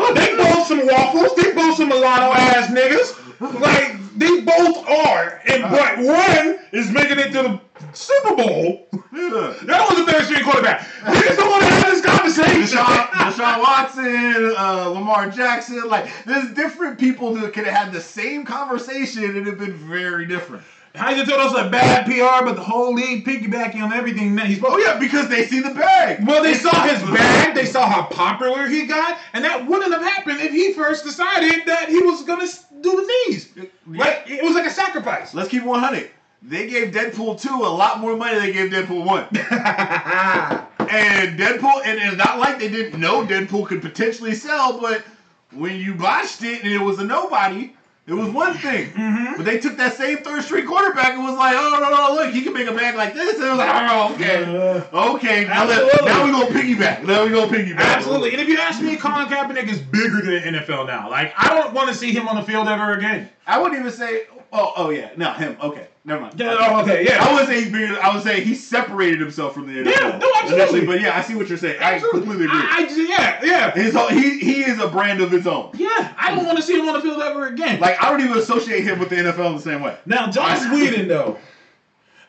oh, 0.00 0.12
They 0.14 0.36
both 0.36 0.66
some 0.66 0.86
waffles. 0.86 1.34
They 1.36 1.52
both 1.52 1.76
some 1.76 1.88
mulatto 1.88 2.32
ass 2.32 2.70
niggas. 2.70 3.27
Like 3.40 3.96
they 4.16 4.40
both 4.40 4.88
are, 4.88 5.40
and 5.46 5.62
but 5.62 5.98
one 5.98 6.58
is 6.72 6.90
making 6.90 7.18
it 7.18 7.32
to 7.32 7.42
the 7.42 7.60
Super 7.92 8.34
Bowl. 8.34 8.88
yeah. 9.12 9.54
That 9.64 9.86
was 9.88 10.00
a 10.00 10.10
third 10.10 10.24
string 10.24 10.44
quarterback. 10.44 10.80
Niggas 11.02 11.36
don't 11.36 11.50
want 11.50 11.62
to 11.62 11.68
have 11.68 11.84
this 11.84 12.04
conversation. 12.04 12.78
Deshaun, 12.78 13.06
Deshaun 13.06 13.60
Watson, 13.60 14.54
uh, 14.56 14.88
Lamar 14.88 15.30
Jackson, 15.30 15.88
like 15.88 16.10
there's 16.24 16.52
different 16.54 16.98
people 16.98 17.34
that 17.34 17.52
could 17.52 17.64
have 17.64 17.74
had 17.74 17.92
the 17.92 18.00
same 18.00 18.44
conversation 18.44 19.24
and 19.24 19.36
it'd 19.36 19.58
been 19.58 19.74
very 19.74 20.26
different. 20.26 20.64
How 20.94 21.10
you 21.10 21.24
told 21.24 21.40
us 21.40 21.54
a 21.54 21.70
bad 21.70 22.06
PR, 22.06 22.44
but 22.44 22.56
the 22.56 22.62
whole 22.62 22.92
league 22.92 23.24
piggybacking 23.24 23.80
on 23.80 23.92
everything 23.92 24.34
that 24.34 24.46
he's. 24.46 24.60
Oh 24.64 24.78
yeah, 24.78 24.98
because 24.98 25.28
they 25.28 25.46
see 25.46 25.60
the 25.60 25.70
bag. 25.70 26.26
Well, 26.26 26.42
they 26.42 26.54
saw 26.54 26.82
his 26.86 27.00
bag. 27.02 27.54
They 27.54 27.66
saw 27.66 27.88
how 27.88 28.06
popular 28.06 28.66
he 28.66 28.86
got, 28.86 29.18
and 29.32 29.44
that 29.44 29.64
wouldn't 29.66 29.92
have 29.92 30.02
happened 30.02 30.40
if 30.40 30.50
he 30.50 30.72
first 30.72 31.04
decided 31.04 31.66
that 31.66 31.88
he 31.88 32.00
was 32.00 32.24
gonna 32.24 32.48
do 32.82 32.96
the 32.96 33.30
knees. 33.30 33.52
Like 33.86 34.24
it 34.26 34.42
was 34.42 34.54
like 34.54 34.66
a 34.66 34.70
sacrifice. 34.70 35.34
Let's 35.34 35.48
keep 35.48 35.64
100. 35.64 36.10
They 36.42 36.68
gave 36.68 36.92
Deadpool 36.94 37.40
2 37.40 37.48
a 37.48 37.68
lot 37.68 37.98
more 38.00 38.16
money 38.16 38.34
than 38.34 38.46
they 38.46 38.52
gave 38.52 38.70
Deadpool 38.70 39.04
1. 39.04 40.64
And 40.90 41.38
Deadpool, 41.38 41.82
and 41.84 41.98
it's 42.00 42.16
not 42.16 42.38
like 42.38 42.58
they 42.58 42.68
didn't 42.68 42.98
know 42.98 43.22
Deadpool 43.26 43.66
could 43.66 43.82
potentially 43.82 44.34
sell, 44.34 44.80
but 44.80 45.04
when 45.52 45.76
you 45.76 45.94
botched 45.94 46.42
it 46.42 46.62
and 46.64 46.72
it 46.72 46.78
was 46.78 46.98
a 46.98 47.04
nobody, 47.04 47.74
it 48.08 48.14
was 48.14 48.30
one 48.30 48.54
thing. 48.54 48.90
Mm-hmm. 48.92 49.36
But 49.36 49.44
they 49.44 49.58
took 49.58 49.76
that 49.76 49.94
same 49.94 50.18
third 50.18 50.42
string 50.42 50.66
quarterback 50.66 51.12
and 51.12 51.22
was 51.22 51.36
like, 51.36 51.54
oh, 51.54 51.78
no, 51.78 51.90
no, 51.90 52.14
look, 52.14 52.32
he 52.32 52.40
can 52.40 52.54
make 52.54 52.66
a 52.66 52.72
bag 52.72 52.94
like 52.96 53.12
this. 53.12 53.36
And 53.36 53.44
it 53.44 53.50
was 53.50 53.58
like, 53.58 53.90
oh, 53.90 54.14
okay. 54.14 54.44
Okay, 54.92 55.44
now, 55.44 55.66
let, 55.66 56.04
now 56.06 56.24
we 56.24 56.32
going 56.32 56.46
to 56.46 56.58
piggyback. 56.58 57.04
Now 57.04 57.24
we're 57.24 57.30
going 57.30 57.50
to 57.50 57.54
piggyback. 57.54 57.80
Absolutely. 57.80 58.32
And 58.32 58.40
if 58.40 58.48
you 58.48 58.56
ask 58.56 58.80
me, 58.80 58.96
Colin 58.96 59.26
Kaepernick 59.26 59.68
is 59.68 59.80
bigger 59.80 60.22
than 60.22 60.52
the 60.54 60.58
NFL 60.58 60.86
now. 60.86 61.10
Like 61.10 61.34
I 61.36 61.54
don't 61.54 61.74
want 61.74 61.88
to 61.88 61.94
see 61.94 62.12
him 62.12 62.28
on 62.28 62.36
the 62.36 62.42
field 62.42 62.66
ever 62.66 62.94
again. 62.94 63.28
I 63.46 63.60
wouldn't 63.60 63.78
even 63.78 63.92
say, 63.92 64.22
oh, 64.52 64.72
oh 64.76 64.90
yeah, 64.90 65.10
no, 65.16 65.32
him. 65.32 65.58
Okay, 65.62 65.88
never 66.08 66.22
mind. 66.22 66.40
Yeah. 66.40 66.56
Oh, 66.58 66.80
okay. 66.82 67.04
Yeah. 67.04 67.24
I 67.24 67.32
would 67.34 67.46
say 67.46 67.60
he's 67.62 67.70
bigger. 67.72 67.96
I 68.02 68.12
would 68.14 68.22
say 68.24 68.40
he 68.42 68.54
separated 68.54 69.20
himself 69.20 69.54
from 69.54 69.66
the 69.66 69.80
NFL. 69.80 69.94
Yeah, 69.94 70.18
no, 70.18 70.32
absolutely. 70.36 70.86
But 70.86 71.00
yeah, 71.00 71.16
I 71.16 71.22
see 71.22 71.34
what 71.36 71.48
you're 71.48 71.58
saying. 71.58 71.80
I 71.80 71.98
completely 72.00 72.46
agree. 72.46 72.58
I, 72.60 72.76
I 72.78 72.82
just- 72.84 72.98
yeah. 72.98 73.40
Yeah. 73.44 73.70
His 73.72 73.94
whole- 73.94 74.08
he 74.08 74.38
he 74.40 74.64
is 74.64 74.80
a 74.80 74.88
brand 74.88 75.20
of 75.20 75.30
his 75.30 75.46
own. 75.46 75.70
Yeah. 75.74 76.14
I 76.18 76.34
don't 76.34 76.44
want 76.46 76.56
to 76.58 76.62
see 76.62 76.78
him 76.78 76.88
on 76.88 76.94
the 76.94 77.00
field 77.00 77.20
ever 77.22 77.46
again. 77.46 77.78
Like 77.80 78.02
I 78.02 78.10
don't 78.10 78.20
even 78.20 78.36
associate 78.38 78.82
him 78.82 78.98
with 78.98 79.10
the 79.10 79.16
NFL 79.16 79.46
in 79.50 79.56
the 79.56 79.62
same 79.62 79.80
way. 79.82 79.96
Now, 80.06 80.28
Josh 80.30 80.60
Whedon, 80.72 81.06
though. 81.08 81.38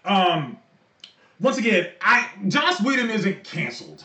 Um, 0.06 0.58
once 1.40 1.58
again, 1.58 1.90
I 2.02 2.28
Josh 2.48 2.82
Whedon 2.82 3.10
isn't 3.10 3.44
canceled. 3.44 4.04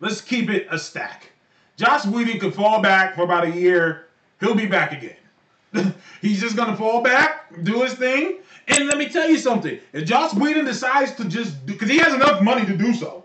Let's 0.00 0.20
keep 0.20 0.50
it 0.50 0.66
a 0.70 0.78
stack. 0.78 1.30
Josh 1.76 2.04
Whedon 2.06 2.38
could 2.38 2.54
fall 2.54 2.80
back 2.82 3.14
for 3.16 3.22
about 3.22 3.44
a 3.44 3.50
year. 3.50 4.06
He'll 4.40 4.54
be 4.54 4.66
back 4.66 4.92
again. 4.92 5.94
He's 6.20 6.40
just 6.40 6.56
gonna 6.56 6.76
fall 6.76 7.02
back, 7.02 7.62
do 7.64 7.82
his 7.82 7.94
thing, 7.94 8.38
and 8.68 8.86
let 8.86 8.98
me 8.98 9.08
tell 9.08 9.28
you 9.28 9.38
something. 9.38 9.78
If 9.92 10.06
Joss 10.06 10.34
Whedon 10.34 10.64
decides 10.64 11.12
to 11.16 11.24
just, 11.24 11.64
because 11.66 11.88
he 11.88 11.98
has 11.98 12.14
enough 12.14 12.42
money 12.42 12.64
to 12.66 12.76
do 12.76 12.94
so, 12.94 13.24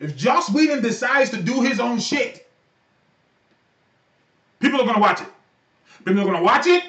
if 0.00 0.16
Joss 0.16 0.50
Whedon 0.50 0.82
decides 0.82 1.30
to 1.30 1.42
do 1.42 1.62
his 1.62 1.80
own 1.80 1.98
shit, 1.98 2.48
people 4.60 4.80
are 4.80 4.86
gonna 4.86 5.00
watch 5.00 5.20
it. 5.20 5.28
People 6.04 6.20
are 6.20 6.26
gonna 6.26 6.42
watch 6.42 6.66
it. 6.66 6.84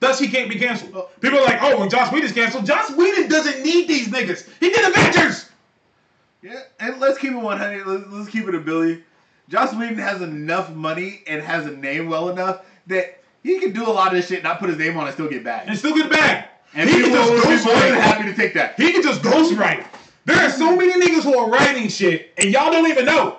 Thus, 0.00 0.18
he 0.18 0.28
can't 0.28 0.50
be 0.50 0.58
canceled. 0.58 1.08
People 1.20 1.38
are 1.38 1.44
like, 1.44 1.58
oh, 1.62 1.80
when 1.80 1.88
Joss 1.88 2.12
Whedon's 2.12 2.32
canceled, 2.32 2.66
Joss 2.66 2.90
Whedon 2.90 3.28
doesn't 3.28 3.62
need 3.62 3.88
these 3.88 4.08
niggas. 4.08 4.46
He 4.60 4.70
did 4.70 4.88
Avengers. 4.88 5.48
Yeah, 6.42 6.60
and 6.78 7.00
let's 7.00 7.18
keep 7.18 7.32
it 7.32 7.36
100. 7.36 7.86
Let's, 7.86 8.04
let's 8.08 8.28
keep 8.28 8.46
it 8.46 8.54
a 8.54 8.60
Billy. 8.60 9.02
Joss 9.48 9.74
Whedon 9.74 9.98
has 9.98 10.20
enough 10.20 10.70
money 10.74 11.22
and 11.26 11.42
has 11.42 11.66
a 11.66 11.70
name 11.70 12.08
well 12.08 12.28
enough 12.28 12.66
that 12.88 13.20
he 13.42 13.58
can 13.58 13.72
do 13.72 13.86
a 13.86 13.90
lot 13.90 14.08
of 14.08 14.14
this 14.14 14.28
shit, 14.28 14.38
and 14.38 14.44
not 14.44 14.58
put 14.58 14.68
his 14.68 14.78
name 14.78 14.96
on 14.96 15.04
it, 15.04 15.06
and 15.06 15.14
still 15.14 15.28
get 15.28 15.44
back. 15.44 15.64
and 15.66 15.78
still 15.78 15.94
get 15.94 16.10
back. 16.10 16.55
And 16.74 16.90
he 16.90 16.96
people 16.96 17.12
just 17.12 17.64
be 17.64 17.72
more 17.72 17.80
than 17.80 17.94
happy 17.94 18.24
to 18.24 18.34
take 18.34 18.54
that. 18.54 18.78
He 18.78 18.92
can 18.92 19.02
just 19.02 19.22
ghostwrite. 19.22 19.86
There 20.24 20.36
are 20.36 20.50
so 20.50 20.76
many 20.76 20.92
niggas 20.92 21.22
who 21.22 21.38
are 21.38 21.48
writing 21.48 21.88
shit, 21.88 22.32
and 22.36 22.50
y'all 22.50 22.70
don't 22.70 22.88
even 22.88 23.04
know 23.04 23.38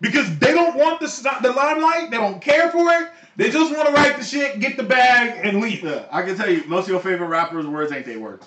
because 0.00 0.38
they 0.38 0.52
don't 0.52 0.76
want 0.76 1.00
the 1.00 1.38
the 1.42 1.52
limelight. 1.52 2.10
They 2.10 2.16
don't 2.16 2.40
care 2.40 2.70
for 2.70 2.90
it. 2.90 3.10
They 3.36 3.50
just 3.50 3.74
want 3.74 3.88
to 3.88 3.94
write 3.94 4.16
the 4.16 4.24
shit, 4.24 4.60
get 4.60 4.76
the 4.76 4.82
bag, 4.82 5.40
and 5.44 5.60
leave. 5.60 5.82
Yeah, 5.82 6.06
I 6.10 6.22
can 6.22 6.36
tell 6.36 6.50
you, 6.50 6.64
most 6.66 6.84
of 6.84 6.90
your 6.90 7.00
favorite 7.00 7.28
rappers' 7.28 7.66
words 7.66 7.90
ain't 7.92 8.06
they 8.06 8.16
words. 8.16 8.46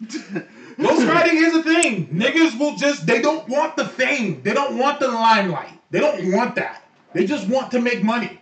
Ghostwriting 0.02 1.34
is 1.34 1.54
a 1.54 1.62
thing. 1.62 2.08
Niggas 2.08 2.58
will 2.58 2.76
just 2.76 3.06
they 3.06 3.22
don't 3.22 3.48
want 3.48 3.76
the 3.76 3.86
fame. 3.86 4.42
They 4.42 4.52
don't 4.52 4.78
want 4.78 5.00
the 5.00 5.08
limelight. 5.08 5.78
They 5.90 6.00
don't 6.00 6.32
want 6.32 6.54
that. 6.56 6.82
They 7.12 7.26
just 7.26 7.48
want 7.48 7.70
to 7.70 7.80
make 7.80 8.02
money. 8.02 8.40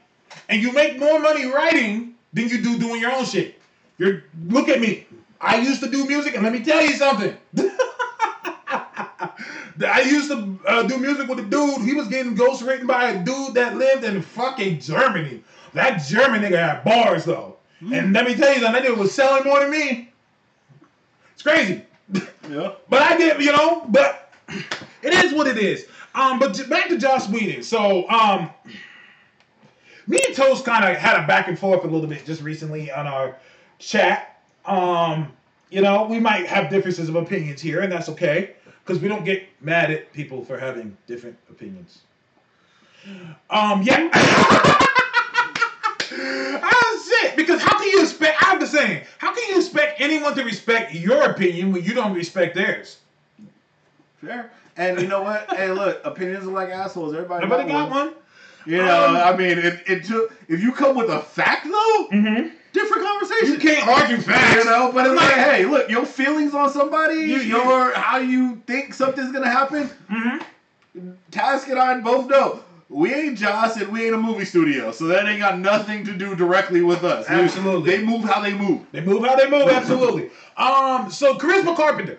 And 0.49 0.61
you 0.61 0.73
make 0.73 0.99
more 0.99 1.19
money 1.21 1.47
writing 1.47 2.15
than 2.33 2.49
you 2.49 2.61
do 2.61 2.79
doing 2.79 3.01
your 3.01 3.13
own 3.13 3.25
shit. 3.25 3.61
You're 3.99 4.25
look 4.47 4.69
at 4.69 4.81
me. 4.81 5.07
I 5.41 5.59
used 5.59 5.81
to 5.83 5.91
do 5.91 6.07
music, 6.07 6.35
and 6.35 6.43
let 6.43 6.53
me 6.53 6.65
tell 6.65 6.83
you 6.83 6.95
something. 6.95 7.37
I 9.87 10.03
used 10.03 10.31
to 10.31 10.59
uh, 10.67 10.83
do 10.85 10.99
music 10.99 11.29
with 11.29 11.41
a 11.41 11.43
dude. 11.43 11.83
He 11.83 11.95
was 11.95 12.09
getting 12.09 12.37
ghostwritten 12.37 12.87
by 12.87 13.11
a 13.11 13.25
dude 13.25 13.55
that 13.55 13.77
lived 13.77 14.05
in 14.05 14.23
fucking 14.23 14.81
Germany. 14.81 15.43
That 15.73 15.99
German 15.99 16.43
nigga 16.43 16.59
had 16.59 16.85
bars 16.85 17.25
though. 17.25 17.57
And 17.93 18.13
let 18.13 18.25
me 18.25 18.35
tell 18.35 18.55
you 18.55 18.61
something, 18.63 18.83
that 18.83 18.91
nigga 18.91 18.97
was 18.97 19.13
selling 19.13 19.45
more 19.45 19.61
than 19.61 19.71
me. 19.71 20.13
It's 21.33 21.43
crazy. 21.43 21.83
Yeah. 22.51 22.73
But 22.91 23.01
I 23.01 23.17
get, 23.17 23.41
you 23.41 23.53
know, 23.53 23.87
but 23.89 24.31
it 25.03 25.15
is 25.25 25.33
what 25.33 25.47
it 25.47 25.57
is. 25.57 25.87
Um, 26.15 26.39
but 26.39 26.69
back 26.69 26.91
to 26.91 26.99
Josh 26.99 27.27
Whedon. 27.27 27.63
So, 27.63 28.07
um, 28.11 28.51
me 30.07 30.19
and 30.27 30.37
Toast 30.37 30.67
kind 30.67 30.85
of 30.85 30.95
had 30.99 31.25
a 31.25 31.27
back 31.27 31.49
and 31.49 31.59
forth 31.59 31.85
a 31.85 31.87
little 31.87 32.07
bit 32.07 32.27
just 32.27 32.43
recently 32.43 32.93
on 32.93 33.07
our 33.07 33.39
chat. 33.79 34.41
Um, 34.65 35.33
you 35.71 35.81
know, 35.83 36.05
we 36.05 36.21
might 36.21 36.47
have 36.47 36.71
differences 36.71 37.09
of 37.09 37.17
opinions 37.17 37.61
here, 37.61 37.81
and 37.81 37.93
that's 37.93 38.09
okay 38.11 38.55
because 38.85 39.01
we 39.03 39.09
don't 39.09 39.25
get 39.25 39.43
mad 39.61 39.91
at 39.91 40.13
people 40.13 40.45
for 40.45 40.59
having 40.59 40.97
different 41.07 41.37
opinions. 41.51 42.01
Um, 43.51 43.83
yeah. 43.83 44.09
Ah, 46.17 47.05
shit. 47.09 47.37
Because 47.37 47.61
how 47.61 47.77
can 47.79 47.89
you 47.89 48.03
expect? 48.03 48.37
I'm 48.41 48.61
just 48.61 48.73
saying, 48.73 49.03
how 49.19 49.35
can 49.35 49.43
you 49.51 49.57
expect 49.57 50.01
anyone 50.01 50.35
to 50.37 50.45
respect 50.45 50.95
your 50.95 51.23
opinion 51.31 51.73
when 51.73 51.83
you 51.83 51.93
don't 51.95 52.15
respect 52.15 52.55
theirs? 52.55 52.99
Fair. 54.21 54.51
And 54.77 55.01
you 55.01 55.09
know 55.09 55.23
what? 55.23 55.53
hey, 55.55 55.71
look, 55.71 56.01
opinions 56.05 56.47
are 56.47 56.51
like 56.53 56.69
assholes. 56.71 57.15
Everybody, 57.15 57.47
Nobody 57.47 57.69
got 57.69 57.91
one. 57.91 58.15
You 58.67 58.79
know, 58.79 59.09
Um, 59.09 59.17
I 59.17 59.37
mean, 59.37 59.59
it, 59.59 59.83
it 59.87 60.05
took, 60.05 60.33
if 60.49 60.61
you 60.63 60.73
come 60.73 60.97
with 60.97 61.11
a 61.11 61.21
fact 61.21 61.65
though, 61.65 62.09
Mm-hmm. 62.13 62.49
Different 62.75 63.03
conversation. 63.05 63.55
You 63.55 63.59
can't 63.59 63.89
argue 63.89 64.19
facts. 64.19 64.57
You 64.57 64.65
know, 64.71 64.93
but 64.93 65.07
it's 65.07 65.17
like, 65.17 65.33
hey, 65.35 65.65
look, 65.65 65.89
your 65.89 66.05
feelings 66.05 66.53
on 66.55 66.69
somebody, 66.71 67.15
You- 67.15 67.37
you- 67.39 67.57
your 67.57 67.95
how 67.95 68.19
you 68.19 68.57
think 68.67 68.93
something's 68.93 69.33
gonna 69.33 69.49
happen. 69.51 69.89
Mm-hmm. 70.11 71.11
Task 71.31 71.69
and 71.69 71.79
I 71.79 71.99
both 72.01 72.29
know 72.29 72.61
we 72.89 73.13
ain't 73.13 73.39
Joss 73.39 73.77
and 73.79 73.91
we 73.91 74.05
ain't 74.07 74.15
a 74.15 74.19
movie 74.19 74.45
studio, 74.45 74.93
so 74.93 75.07
that 75.07 75.27
ain't 75.27 75.41
got 75.41 75.59
nothing 75.59 76.05
to 76.05 76.13
do 76.13 76.37
directly 76.37 76.83
with 76.83 77.03
us. 77.03 77.29
We- 77.29 77.35
Absolutely. 77.37 77.97
they 77.97 78.03
move 78.05 78.25
how 78.25 78.41
they 78.41 78.53
move. 78.55 78.83
They 78.93 79.01
move 79.01 79.25
how 79.25 79.35
they 79.37 79.49
move. 79.49 79.69
Absolutely. 79.69 80.31
Um. 80.57 81.11
So 81.11 81.35
Charisma 81.39 81.75
Carpenter. 81.77 82.19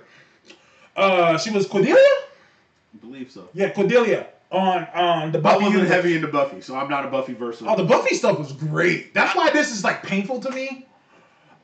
Uh, 0.96 1.38
she 1.38 1.52
was 1.52 1.68
Cordelia. 1.68 1.96
I 1.98 2.98
believe 3.02 3.30
so. 3.30 3.50
Yeah, 3.54 3.70
Cordelia 3.72 4.28
on 4.52 4.88
on 4.94 5.32
the 5.32 5.40
I 5.40 5.42
Buffy. 5.42 5.56
wasn't 5.58 5.74
universe. 5.74 5.90
heavy 5.96 6.16
into 6.16 6.28
Buffy, 6.28 6.62
so 6.62 6.76
I'm 6.76 6.90
not 6.90 7.06
a 7.06 7.10
Buffyverse. 7.10 7.64
Oh, 7.68 7.76
the 7.76 7.84
Buffy 7.84 8.16
stuff 8.16 8.38
was 8.40 8.52
great. 8.54 9.14
That's 9.14 9.36
why 9.36 9.50
this 9.52 9.72
is 9.72 9.84
like 9.84 10.04
painful 10.04 10.40
to 10.42 10.52
me. 10.52 10.86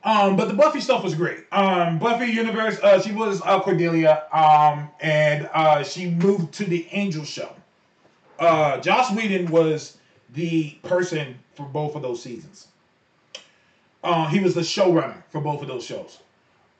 Um, 0.04 0.34
but 0.36 0.48
the 0.48 0.54
Buffy 0.54 0.80
stuff 0.80 1.04
was 1.04 1.14
great. 1.14 1.44
Um, 1.52 1.98
Buffy 2.00 2.26
universe. 2.26 2.78
Uh, 2.82 3.00
she 3.00 3.12
was 3.12 3.40
uh, 3.42 3.60
Cordelia. 3.60 4.24
Um, 4.32 4.90
and 5.00 5.48
uh, 5.54 5.84
she 5.84 6.10
moved 6.10 6.52
to 6.54 6.64
the 6.64 6.88
Angel 6.90 7.24
show. 7.24 7.54
Uh, 8.38 8.78
Joss 8.80 9.12
Whedon 9.14 9.46
was 9.50 9.98
the 10.32 10.70
person 10.82 11.38
for 11.54 11.66
both 11.66 11.94
of 11.94 12.02
those 12.02 12.20
seasons. 12.20 12.66
Uh, 14.02 14.26
he 14.26 14.40
was 14.40 14.54
the 14.56 14.62
showrunner 14.62 15.22
for 15.30 15.40
both 15.40 15.62
of 15.62 15.68
those 15.68 15.84
shows. 15.84 16.18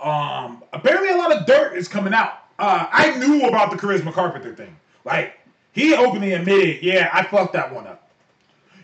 Um, 0.00 0.64
apparently, 0.72 1.10
a 1.10 1.16
lot 1.16 1.30
of 1.30 1.46
dirt 1.46 1.76
is 1.76 1.86
coming 1.86 2.12
out. 2.12 2.32
Uh, 2.58 2.86
I 2.90 3.16
knew 3.18 3.46
about 3.46 3.70
the 3.70 3.76
Charisma 3.76 4.12
Carpenter 4.12 4.52
thing. 4.52 4.74
Like, 5.04 5.38
he 5.72 5.94
openly 5.94 6.32
admitted, 6.32 6.82
yeah, 6.82 7.10
I 7.12 7.24
fucked 7.24 7.54
that 7.54 7.74
one 7.74 7.86
up. 7.86 8.08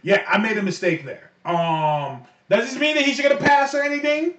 Yeah, 0.03 0.24
I 0.28 0.39
made 0.39 0.57
a 0.59 0.62
mistake 0.62 1.05
there. 1.05 1.30
Um, 1.45 2.22
does 2.49 2.70
this 2.70 2.78
mean 2.78 2.95
that 2.97 3.05
he 3.05 3.14
should 3.14 3.22
get 3.22 3.32
a 3.32 3.36
pass 3.36 3.74
or 3.74 3.82
anything? 3.82 4.34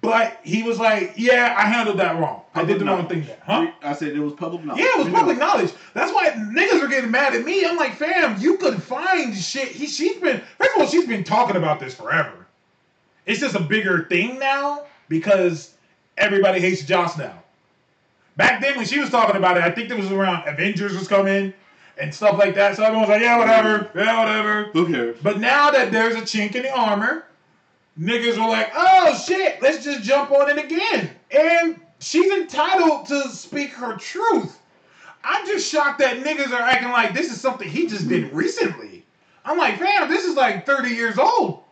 But 0.00 0.38
he 0.44 0.62
was 0.62 0.78
like, 0.78 1.14
yeah, 1.16 1.54
I 1.58 1.62
handled 1.62 1.98
that 1.98 2.16
wrong. 2.20 2.42
I 2.54 2.64
did 2.64 2.78
the 2.78 2.84
wrong 2.84 3.08
thing 3.08 3.24
there. 3.24 3.38
Huh? 3.44 3.72
I 3.82 3.92
said 3.94 4.12
it 4.12 4.20
was 4.20 4.34
public 4.34 4.64
knowledge. 4.64 4.82
Yeah, 4.82 5.00
it 5.00 5.04
was 5.04 5.08
public 5.08 5.38
knowledge. 5.38 5.72
That's 5.94 6.12
why 6.12 6.28
niggas 6.28 6.82
are 6.82 6.88
getting 6.88 7.10
mad 7.10 7.34
at 7.34 7.44
me. 7.44 7.64
I'm 7.64 7.76
like, 7.76 7.94
fam, 7.94 8.40
you 8.40 8.58
could 8.58 8.80
find 8.80 9.36
shit. 9.36 9.68
He, 9.68 9.86
she's 9.86 10.16
been, 10.18 10.42
first 10.58 10.70
of 10.76 10.82
all, 10.82 10.86
she's 10.86 11.06
been 11.06 11.24
talking 11.24 11.56
about 11.56 11.80
this 11.80 11.94
forever. 11.94 12.46
It's 13.24 13.40
just 13.40 13.56
a 13.56 13.60
bigger 13.60 14.04
thing 14.04 14.38
now 14.38 14.84
because 15.08 15.74
everybody 16.16 16.60
hates 16.60 16.84
Joss 16.84 17.18
now. 17.18 17.42
Back 18.36 18.60
then, 18.60 18.76
when 18.76 18.86
she 18.86 18.98
was 18.98 19.10
talking 19.10 19.36
about 19.36 19.56
it, 19.56 19.62
I 19.62 19.70
think 19.70 19.90
it 19.90 19.96
was 19.96 20.10
around 20.10 20.46
Avengers 20.46 20.96
was 20.96 21.08
coming 21.08 21.54
and 21.98 22.14
stuff 22.14 22.38
like 22.38 22.54
that. 22.54 22.76
So 22.76 22.82
everyone 22.84 23.08
was 23.08 23.10
like, 23.10 23.22
yeah, 23.22 23.38
whatever, 23.38 23.90
yeah, 23.94 24.18
whatever. 24.18 24.64
Who 24.72 24.92
cares? 24.92 25.16
But 25.22 25.40
now 25.40 25.70
that 25.70 25.90
there's 25.90 26.14
a 26.14 26.20
chink 26.20 26.54
in 26.54 26.62
the 26.62 26.76
armor, 26.76 27.24
niggas 27.98 28.36
were 28.36 28.48
like, 28.48 28.70
oh 28.74 29.16
shit, 29.26 29.62
let's 29.62 29.82
just 29.84 30.02
jump 30.02 30.30
on 30.30 30.50
it 30.50 30.62
again. 30.62 31.10
And 31.30 31.80
she's 31.98 32.30
entitled 32.30 33.06
to 33.06 33.28
speak 33.30 33.70
her 33.70 33.96
truth. 33.96 34.58
I'm 35.24 35.46
just 35.46 35.70
shocked 35.70 35.98
that 36.00 36.18
niggas 36.18 36.52
are 36.52 36.60
acting 36.60 36.90
like 36.90 37.14
this 37.14 37.32
is 37.32 37.40
something 37.40 37.68
he 37.68 37.86
just 37.86 38.08
did 38.08 38.32
recently. 38.32 39.04
I'm 39.44 39.58
like, 39.58 39.78
fam, 39.78 40.08
this 40.08 40.24
is 40.24 40.36
like 40.36 40.66
30 40.66 40.90
years 40.90 41.18
old. 41.18 41.62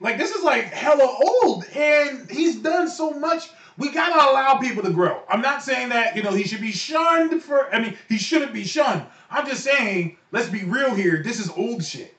Like, 0.00 0.18
this 0.18 0.30
is 0.32 0.44
like 0.44 0.64
hella 0.66 1.04
old. 1.04 1.64
And 1.74 2.30
he's 2.30 2.56
done 2.56 2.88
so 2.88 3.10
much. 3.10 3.48
We 3.78 3.90
gotta 3.90 4.30
allow 4.30 4.56
people 4.56 4.82
to 4.82 4.90
grow. 4.90 5.20
I'm 5.28 5.42
not 5.42 5.62
saying 5.62 5.90
that, 5.90 6.16
you 6.16 6.22
know, 6.22 6.32
he 6.32 6.44
should 6.44 6.62
be 6.62 6.72
shunned 6.72 7.42
for, 7.42 7.72
I 7.74 7.80
mean, 7.80 7.96
he 8.08 8.16
shouldn't 8.16 8.54
be 8.54 8.64
shunned. 8.64 9.04
I'm 9.30 9.46
just 9.46 9.62
saying, 9.64 10.16
let's 10.32 10.48
be 10.48 10.64
real 10.64 10.94
here. 10.94 11.22
This 11.22 11.40
is 11.40 11.50
old 11.50 11.84
shit. 11.84 12.14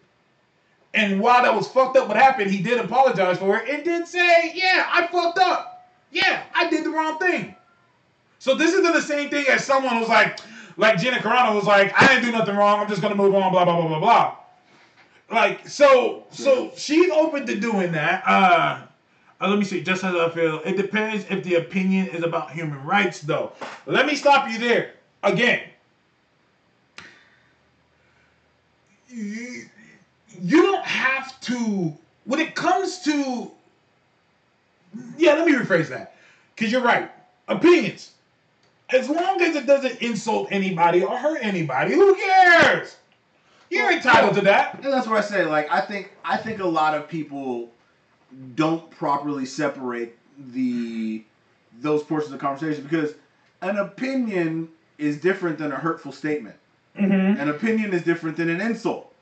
And 0.94 1.20
while 1.20 1.44
that 1.44 1.56
was 1.56 1.68
fucked 1.68 1.98
up 1.98 2.08
what 2.08 2.18
happened, 2.18 2.52
he 2.52 2.62
did 2.62 2.80
apologize 2.80 3.38
for 3.40 3.58
it 3.58 3.70
and 3.70 3.84
did 3.84 4.08
say, 4.08 4.52
yeah, 4.54 4.88
I 4.92 5.08
fucked 5.08 5.40
up. 5.40 5.90
Yeah, 6.12 6.44
I 6.54 6.70
did 6.70 6.86
the 6.86 6.90
wrong 6.90 7.18
thing. 7.20 7.56
So 8.40 8.56
this 8.56 8.74
isn't 8.74 8.94
the 8.94 9.02
same 9.02 9.30
thing 9.30 9.46
as 9.48 9.64
someone 9.64 9.98
who's 9.98 10.08
like, 10.08 10.40
like 10.78 11.00
Gina 11.00 11.18
Carano 11.18 11.56
was 11.56 11.66
like, 11.66 11.92
I 12.00 12.08
didn't 12.08 12.26
do 12.26 12.32
nothing 12.32 12.56
wrong. 12.56 12.80
I'm 12.80 12.88
just 12.88 13.02
gonna 13.02 13.16
move 13.16 13.34
on, 13.36 13.52
blah, 13.52 13.66
blah, 13.66 13.78
blah, 13.78 13.88
blah, 13.88 14.00
blah. 14.00 14.36
Like, 15.30 15.68
so, 15.68 16.26
so 16.32 16.72
she's 16.76 17.12
open 17.12 17.46
to 17.48 17.60
doing 17.60 17.92
that. 17.94 18.24
Uh, 18.26 18.87
uh, 19.40 19.48
let 19.48 19.60
me 19.60 19.66
see, 19.66 19.82
just 19.82 20.04
as 20.04 20.16
I 20.16 20.30
feel. 20.30 20.62
It 20.66 20.78
depends 20.78 21.26
if 21.30 21.44
the 21.44 21.56
opinion 21.56 22.08
is 22.08 22.24
about 22.24 22.52
human 22.52 22.84
rights, 22.86 23.22
though. 23.22 23.52
Let 23.86 24.06
me 24.06 24.16
stop 24.16 24.50
you 24.50 24.58
there. 24.58 24.94
Again, 25.24 25.62
you, 29.10 29.66
you 30.42 30.62
don't 30.62 30.86
have 30.86 31.40
to, 31.42 31.94
when 32.26 32.40
it 32.40 32.56
comes 32.56 33.00
to, 33.04 33.52
yeah, 35.18 35.34
let 35.34 35.46
me 35.46 35.54
rephrase 35.54 35.90
that. 35.90 36.16
Because 36.56 36.72
you're 36.72 36.82
right. 36.82 37.12
Opinions. 37.48 38.12
As 38.90 39.10
long 39.10 39.42
as 39.42 39.56
it 39.56 39.66
doesn't 39.66 40.02
insult 40.02 40.48
anybody 40.50 41.04
or 41.04 41.16
hurt 41.18 41.40
anybody, 41.42 41.94
who 41.94 42.16
cares? 42.16 42.96
You're 43.70 43.92
entitled 43.92 44.36
to 44.36 44.42
that. 44.42 44.76
And 44.76 44.86
that's 44.86 45.08
what 45.08 45.18
I 45.18 45.22
say. 45.22 45.46
Like, 45.46 45.70
I 45.70 45.82
think 45.82 46.14
I 46.24 46.38
think 46.38 46.60
a 46.60 46.68
lot 46.68 46.94
of 46.94 47.08
people 47.10 47.70
don't 48.56 48.90
properly 48.92 49.46
separate 49.46 50.18
the 50.38 51.24
those 51.80 52.04
portions 52.04 52.34
of 52.34 52.40
conversation 52.40 52.84
because 52.84 53.14
an 53.62 53.78
opinion 53.78 54.70
is 54.98 55.20
different 55.20 55.58
than 55.58 55.72
a 55.72 55.76
hurtful 55.76 56.12
statement. 56.12 56.56
Mm-hmm. 56.98 57.40
An 57.40 57.50
opinion 57.50 57.94
is 57.94 58.04
different 58.04 58.38
than 58.38 58.50
an 58.50 58.60
insult. 58.62 59.14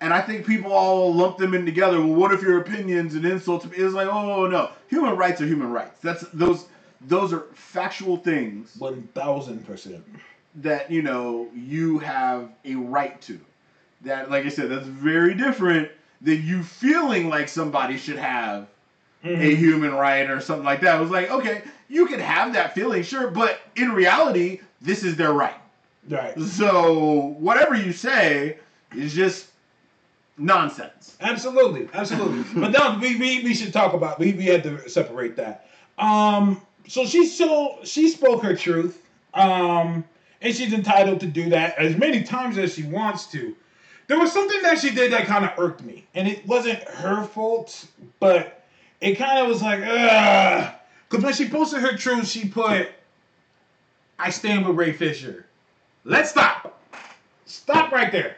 And 0.00 0.12
I 0.12 0.20
think 0.20 0.46
people 0.46 0.72
all 0.72 1.14
lump 1.14 1.38
them 1.38 1.54
in 1.54 1.64
together. 1.64 1.98
Well, 2.00 2.14
what 2.14 2.32
if 2.32 2.42
your 2.42 2.60
opinion's 2.60 3.14
an 3.14 3.24
insult 3.24 3.62
to 3.62 3.68
me? 3.68 3.76
It's 3.78 3.94
like, 3.94 4.08
oh 4.08 4.46
no, 4.46 4.70
human 4.88 5.16
rights 5.16 5.40
are 5.40 5.46
human 5.46 5.70
rights. 5.70 6.00
That's 6.00 6.22
those 6.32 6.66
those 7.00 7.32
are 7.32 7.44
factual 7.54 8.16
things 8.16 8.74
One 8.78 9.08
thousand 9.14 9.66
percent. 9.66 10.04
that 10.56 10.90
you 10.90 11.02
know 11.02 11.48
you 11.54 11.98
have 12.00 12.50
a 12.64 12.74
right 12.74 13.20
to. 13.22 13.40
That, 14.02 14.30
like 14.30 14.44
I 14.44 14.50
said, 14.50 14.70
that's 14.70 14.86
very 14.86 15.34
different 15.34 15.90
than 16.26 16.44
you 16.44 16.62
feeling 16.62 17.28
like 17.28 17.48
somebody 17.48 17.96
should 17.96 18.18
have 18.18 18.66
a 19.24 19.54
human 19.54 19.92
right 19.94 20.28
or 20.28 20.40
something 20.40 20.64
like 20.64 20.80
that. 20.80 20.98
It 20.98 21.00
was 21.00 21.10
like, 21.10 21.30
okay, 21.30 21.62
you 21.88 22.06
can 22.06 22.20
have 22.20 22.52
that 22.52 22.74
feeling, 22.74 23.02
sure, 23.02 23.28
but 23.28 23.60
in 23.76 23.92
reality, 23.92 24.60
this 24.80 25.04
is 25.04 25.16
their 25.16 25.32
right. 25.32 25.54
Right. 26.08 26.38
So 26.38 27.34
whatever 27.38 27.74
you 27.74 27.92
say 27.92 28.58
is 28.94 29.14
just 29.14 29.46
nonsense. 30.36 31.16
Absolutely, 31.20 31.88
absolutely. 31.94 32.44
but 32.60 32.72
no, 32.72 32.98
we, 33.00 33.16
we 33.16 33.42
we 33.42 33.54
should 33.54 33.72
talk 33.72 33.94
about 33.94 34.18
we 34.18 34.32
we 34.32 34.46
had 34.46 34.62
to 34.64 34.88
separate 34.88 35.36
that. 35.36 35.68
Um, 35.98 36.60
so 36.88 37.06
she 37.06 37.26
so 37.26 37.78
she 37.84 38.08
spoke 38.08 38.42
her 38.42 38.54
truth. 38.54 39.00
Um, 39.34 40.04
and 40.40 40.54
she's 40.54 40.72
entitled 40.72 41.20
to 41.20 41.26
do 41.26 41.50
that 41.50 41.78
as 41.78 41.96
many 41.96 42.22
times 42.22 42.58
as 42.58 42.74
she 42.74 42.84
wants 42.84 43.26
to. 43.32 43.56
There 44.08 44.18
was 44.18 44.32
something 44.32 44.62
that 44.62 44.78
she 44.78 44.90
did 44.90 45.12
that 45.12 45.26
kind 45.26 45.44
of 45.44 45.58
irked 45.58 45.82
me, 45.82 46.06
and 46.14 46.28
it 46.28 46.46
wasn't 46.46 46.82
her 46.84 47.24
fault, 47.24 47.86
but 48.20 48.64
it 49.00 49.16
kind 49.16 49.38
of 49.38 49.48
was 49.48 49.62
like. 49.62 49.80
Because 51.08 51.24
when 51.24 51.34
she 51.34 51.48
posted 51.48 51.80
her 51.80 51.96
truth, 51.96 52.28
she 52.28 52.48
put, 52.48 52.88
"I 54.18 54.30
stand 54.30 54.66
with 54.66 54.76
Ray 54.76 54.92
Fisher." 54.92 55.46
Let's 56.04 56.30
stop. 56.30 56.80
Stop 57.46 57.92
right 57.92 58.12
there. 58.12 58.36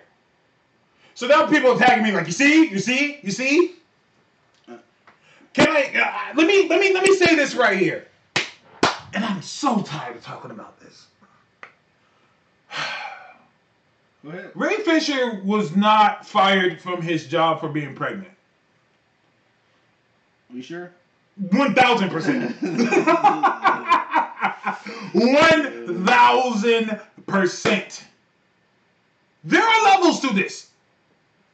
So 1.15 1.27
now 1.27 1.47
people 1.47 1.73
attacking 1.73 2.05
me 2.05 2.13
like, 2.13 2.27
you 2.27 2.33
see, 2.33 2.69
you 2.69 2.79
see, 2.79 3.19
you 3.23 3.31
see. 3.33 3.75
Can 4.67 5.69
I? 5.69 6.31
Uh, 6.33 6.37
let 6.37 6.47
me 6.47 6.69
let 6.69 6.81
me 6.81 6.95
let 6.95 7.03
me 7.03 7.15
say 7.17 7.35
this 7.35 7.55
right 7.55 7.79
here. 7.79 8.07
And 9.13 9.25
I'm 9.25 9.43
so 9.43 9.83
tired 9.83 10.17
of 10.17 10.23
talking 10.23 10.51
about 10.51 10.79
this. 10.81 11.08
Go 14.25 14.31
ahead. 14.31 14.51
Ray 14.55 14.77
Fisher 14.79 15.41
was 15.45 15.77
not 15.77 16.27
fired 16.27 16.81
from 16.81 17.03
his 17.03 17.27
job 17.27 17.61
for 17.61 17.69
being 17.69 17.95
pregnant. 17.95 18.33
You 20.51 20.63
sure? 20.63 20.91
One 21.51 21.75
thousand 21.75 22.11
percent. 22.11 22.57
One 25.13 26.05
thousand 26.05 27.01
percent. 27.27 28.05
There 29.45 29.63
are 29.63 29.85
levels 29.85 30.21
to 30.21 30.35
this. 30.35 30.71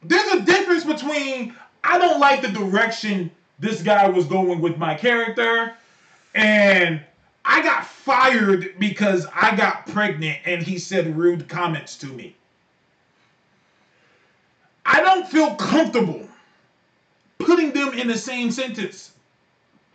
There's 0.03 0.33
a 0.33 0.41
difference 0.41 0.83
between 0.83 1.55
I 1.83 1.99
don't 1.99 2.19
like 2.19 2.41
the 2.41 2.47
direction 2.47 3.29
this 3.59 3.83
guy 3.83 4.09
was 4.09 4.25
going 4.25 4.59
with 4.59 4.77
my 4.77 4.95
character, 4.95 5.75
and 6.33 6.99
I 7.45 7.61
got 7.61 7.85
fired 7.85 8.73
because 8.79 9.27
I 9.33 9.55
got 9.55 9.85
pregnant 9.87 10.39
and 10.45 10.63
he 10.63 10.79
said 10.79 11.15
rude 11.15 11.47
comments 11.47 11.95
to 11.97 12.07
me. 12.07 12.35
I 14.85 15.01
don't 15.01 15.27
feel 15.27 15.55
comfortable 15.55 16.27
putting 17.39 17.71
them 17.71 17.93
in 17.93 18.07
the 18.07 18.17
same 18.17 18.51
sentence 18.51 19.11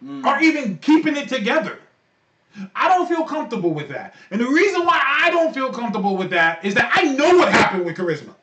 mm. 0.05 0.25
or 0.25 0.41
even 0.43 0.79
keeping 0.79 1.17
it 1.17 1.29
together. 1.29 1.79
I 2.75 2.89
don't 2.89 3.09
feel 3.09 3.25
comfortable 3.25 3.73
with 3.73 3.89
that. 3.91 4.15
And 4.31 4.41
the 4.41 4.47
reason 4.47 4.85
why 4.85 5.01
I 5.03 5.31
don't 5.31 5.55
feel 5.55 5.73
comfortable 5.73 6.17
with 6.17 6.31
that 6.31 6.65
is 6.65 6.75
that 6.75 6.91
I 6.95 7.05
know 7.05 7.39
what 7.39 7.53
happened 7.53 7.85
with 7.85 7.97
Charisma. 7.97 8.35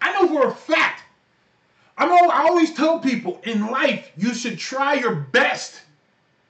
I 0.00 0.12
know 0.12 0.28
for 0.28 0.48
a 0.48 0.54
fact. 0.54 1.02
I'm 1.96 2.10
al- 2.10 2.30
I 2.32 2.42
always 2.48 2.74
tell 2.74 2.98
people 2.98 3.40
in 3.44 3.70
life 3.70 4.10
you 4.16 4.34
should 4.34 4.58
try 4.58 4.94
your 4.94 5.14
best. 5.14 5.80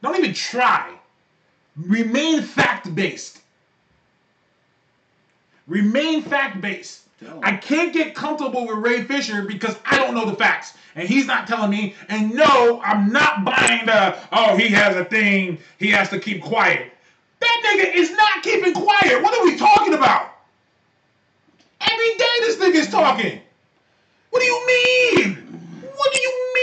Don't 0.02 0.16
even 0.16 0.32
try. 0.32 0.94
Remain 1.76 2.42
fact 2.42 2.94
based. 2.94 3.40
Remain 5.66 6.22
fact 6.22 6.60
based. 6.60 7.01
I 7.42 7.56
can't 7.56 7.92
get 7.92 8.14
comfortable 8.14 8.66
with 8.66 8.78
Ray 8.78 9.02
Fisher 9.04 9.42
because 9.42 9.76
I 9.84 9.96
don't 9.98 10.14
know 10.14 10.26
the 10.28 10.36
facts. 10.36 10.74
And 10.94 11.08
he's 11.08 11.26
not 11.26 11.46
telling 11.46 11.70
me. 11.70 11.94
And 12.08 12.34
no, 12.34 12.80
I'm 12.84 13.12
not 13.12 13.44
buying 13.44 13.86
the, 13.86 14.18
oh, 14.32 14.56
he 14.56 14.68
has 14.70 14.96
a 14.96 15.04
thing. 15.04 15.58
He 15.78 15.88
has 15.90 16.10
to 16.10 16.18
keep 16.20 16.42
quiet. 16.42 16.92
That 17.40 17.62
nigga 17.64 17.94
is 17.96 18.12
not 18.12 18.42
keeping 18.42 18.74
quiet. 18.74 19.22
What 19.22 19.36
are 19.36 19.44
we 19.44 19.56
talking 19.56 19.94
about? 19.94 20.28
Every 21.80 22.16
day 22.16 22.34
this 22.40 22.56
nigga's 22.56 22.88
talking. 22.88 23.40
What 24.30 24.40
do 24.40 24.46
you 24.46 24.66
mean? 24.66 25.36
What 25.96 26.12
do 26.12 26.20
you 26.20 26.54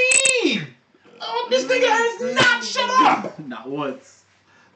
mean? 0.43 0.68
Oh, 1.22 1.47
this 1.49 1.66
nigga 1.66 1.88
has 1.89 2.36
not 2.36 2.64
shut 2.64 2.89
up. 2.89 3.39
Not 3.47 3.68
once. 3.70 4.24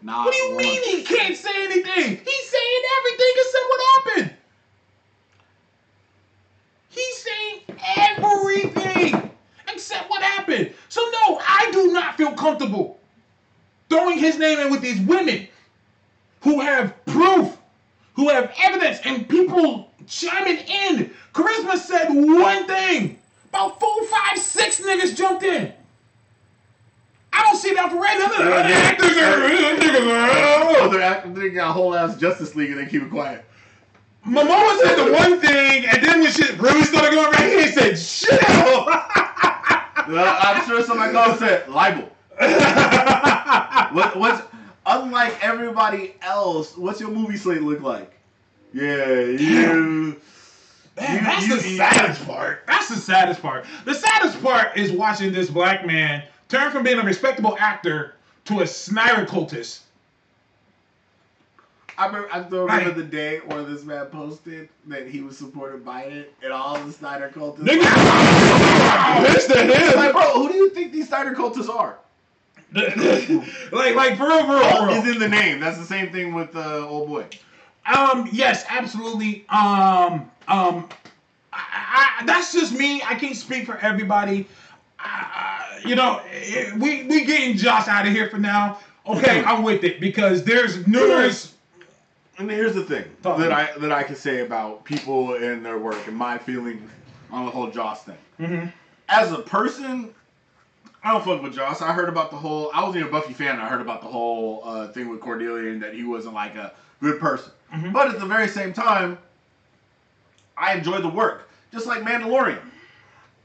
Not 0.01 0.25
What 0.25 0.33
do 0.33 0.37
you 0.39 0.55
once. 0.55 0.65
mean 0.67 0.83
he 0.83 1.03
can't 1.03 1.35
say 1.37 1.63
anything? 1.63 2.17
He's 2.25 2.49
saying 2.49 2.81
everything 2.99 3.33
except 3.35 3.65
what 3.69 3.81
happened. 3.95 4.32
He's 6.93 7.17
saying 7.23 7.59
everything 7.97 9.31
except 9.67 10.09
what 10.09 10.21
happened. 10.21 10.73
So 10.89 11.01
no, 11.01 11.39
I 11.45 11.69
do 11.71 11.91
not 11.91 12.17
feel 12.17 12.33
comfortable 12.33 12.99
throwing 13.89 14.17
his 14.17 14.37
name 14.37 14.59
in 14.59 14.71
with 14.71 14.81
these 14.81 14.99
women 15.01 15.47
who 16.41 16.61
have 16.61 17.05
proof, 17.05 17.57
who 18.15 18.29
have 18.29 18.53
evidence, 18.63 18.99
and 19.05 19.27
people 19.27 19.91
chiming 20.07 20.57
in. 20.57 21.11
Charisma 21.33 21.77
said 21.77 22.09
one 22.09 22.67
thing. 22.67 23.19
About 23.49 23.79
four, 23.79 24.05
five, 24.05 24.37
six 24.39 24.81
niggas 24.81 25.15
jumped 25.15 25.43
in. 25.43 25.73
I 27.31 27.43
don't 27.43 27.57
see 27.57 27.73
that 27.73 27.89
for 27.91 27.97
Ray. 28.01 28.17
None 28.17 28.31
of 28.31 28.37
the 28.37 28.43
Yeah, 28.43 28.55
other 28.55 28.73
actors 28.73 29.17
are 29.17 29.49
niggas 29.49 30.91
they're 30.91 31.01
acting 31.01 31.33
they 31.33 31.49
got 31.49 31.69
a 31.69 31.73
whole 31.73 31.95
ass 31.95 32.17
Justice 32.17 32.55
League 32.55 32.71
and 32.71 32.79
they 32.79 32.85
keep 32.85 33.01
it 33.01 33.09
quiet. 33.09 33.43
Momoa 34.27 34.79
said 34.79 34.95
the 35.05 35.11
one 35.11 35.39
thing, 35.39 35.85
and 35.85 36.01
then 36.03 36.21
when 36.21 36.31
shit 36.31 36.57
really 36.59 36.83
started 36.83 37.11
going 37.11 37.31
right, 37.31 37.59
he 37.59 37.67
said, 37.67 37.97
"Shit." 37.99 38.39
Uh, 40.05 40.39
I'm 40.41 40.65
sure 40.67 40.83
somebody 40.83 41.15
and 41.17 41.39
said 41.39 41.67
libel. 41.69 42.09
What, 43.93 44.17
what's 44.17 44.41
unlike 44.85 45.37
everybody 45.43 46.15
else? 46.21 46.75
What's 46.77 46.99
your 46.99 47.11
movie 47.11 47.37
slate 47.37 47.61
look 47.61 47.81
like? 47.81 48.11
Yeah, 48.73 49.19
you. 49.21 50.19
Man, 50.97 51.15
You- 51.15 51.21
that's 51.23 51.47
you- 51.47 51.57
the 51.61 51.69
you- 51.69 51.77
saddest 51.77 52.25
part. 52.25 52.63
That's 52.67 52.89
the 52.89 52.95
saddest 52.95 53.41
part. 53.41 53.65
The 53.85 53.93
saddest 53.93 54.41
part 54.41 54.75
is 54.77 54.91
watching 54.91 55.31
this 55.31 55.49
black 55.49 55.85
man 55.85 56.23
turn 56.49 56.71
from 56.71 56.83
being 56.83 56.99
a 56.99 57.03
respectable 57.03 57.55
actor 57.59 58.15
to 58.45 58.61
a 58.61 58.67
Snyder 58.67 59.25
cultist. 59.25 59.79
I 61.97 62.07
remember, 62.07 62.27
I 62.31 62.43
still 62.45 62.61
remember 62.63 62.85
Right. 62.89 62.95
the 62.95 63.03
day 63.03 63.39
where 63.45 63.63
this 63.63 63.83
man 63.83 64.05
posted 64.07 64.69
that 64.87 65.07
he 65.07 65.21
was 65.21 65.37
supporting 65.37 65.81
Biden 65.81 66.25
and 66.43 66.51
all 66.51 66.77
the 66.77 66.91
Snyder 66.91 67.31
cultists. 67.33 67.59
Nigga, 67.59 67.83
pissed 69.27 69.51
at 69.51 69.69
It's 69.69 69.95
like, 69.95 70.11
bro, 70.11 70.33
who 70.33 70.49
do 70.49 70.55
you 70.55 70.69
think 70.71 70.91
these 70.91 71.07
Snyder 71.07 71.33
cultists 71.33 71.69
are? 71.69 71.97
like, 72.73 73.95
like 73.95 74.17
for 74.17 74.27
real, 74.27 74.45
for 74.47 74.53
real, 74.55 74.77
for 74.77 74.87
real. 74.87 74.95
is 75.03 75.07
in 75.07 75.19
the 75.19 75.29
name. 75.29 75.59
That's 75.59 75.77
the 75.77 75.85
same 75.85 76.11
thing 76.11 76.33
with 76.33 76.55
uh, 76.55 76.87
old 76.87 77.07
boy. 77.07 77.25
Um, 77.85 78.27
yes, 78.31 78.65
absolutely. 78.67 79.45
Um, 79.49 80.31
um, 80.47 80.89
I, 81.51 82.17
I, 82.19 82.23
that's 82.25 82.51
just 82.51 82.73
me. 82.73 83.03
I 83.03 83.13
can't 83.13 83.35
speak 83.35 83.67
for 83.67 83.77
everybody. 83.77 84.47
Uh, 84.99 85.59
you 85.85 85.95
know, 85.95 86.21
eh, 86.31 86.71
we 86.77 87.03
we 87.03 87.25
getting 87.25 87.57
Joss 87.57 87.87
out 87.87 88.07
of 88.07 88.13
here 88.13 88.27
for 88.29 88.37
now. 88.39 88.79
Okay, 89.05 89.43
I'm 89.43 89.61
with 89.61 89.83
it 89.83 89.99
because 89.99 90.43
there's 90.43 90.87
numerous. 90.87 91.52
And 92.37 92.49
here's 92.49 92.73
the 92.73 92.83
thing 92.83 93.05
Talk. 93.21 93.37
that 93.39 93.51
I 93.51 93.77
that 93.77 93.91
I 93.91 94.03
can 94.03 94.15
say 94.15 94.39
about 94.41 94.83
people 94.83 95.35
and 95.35 95.63
their 95.65 95.77
work 95.77 96.07
and 96.07 96.15
my 96.15 96.37
feeling 96.37 96.89
on 97.31 97.45
the 97.45 97.51
whole 97.51 97.69
Joss 97.69 98.03
thing. 98.03 98.17
Mhm. 98.39 98.71
As 99.09 99.31
a 99.31 99.37
person, 99.39 100.13
I 101.03 101.11
don't 101.11 101.23
fuck 101.23 101.43
with 101.43 101.53
Joss. 101.53 101.81
I 101.81 101.91
heard 101.93 102.09
about 102.09 102.31
the 102.31 102.37
whole. 102.37 102.71
I 102.73 102.81
wasn't 102.81 102.97
even 102.97 103.09
a 103.09 103.11
Buffy 103.11 103.33
fan. 103.33 103.59
I 103.59 103.67
heard 103.67 103.81
about 103.81 104.01
the 104.01 104.07
whole 104.07 104.61
uh, 104.65 104.87
thing 104.87 105.09
with 105.09 105.19
Cordelia 105.19 105.71
and 105.71 105.81
that 105.83 105.93
he 105.93 106.03
wasn't 106.03 106.33
like 106.33 106.55
a 106.55 106.73
good 107.01 107.19
person. 107.19 107.51
Mhm. 107.73 107.93
But 107.93 108.09
at 108.09 108.19
the 108.19 108.25
very 108.25 108.47
same 108.47 108.73
time, 108.73 109.17
I 110.57 110.73
enjoy 110.73 110.99
the 110.99 111.09
work, 111.09 111.49
just 111.71 111.85
like 111.85 112.01
Mandalorian. 112.01 112.59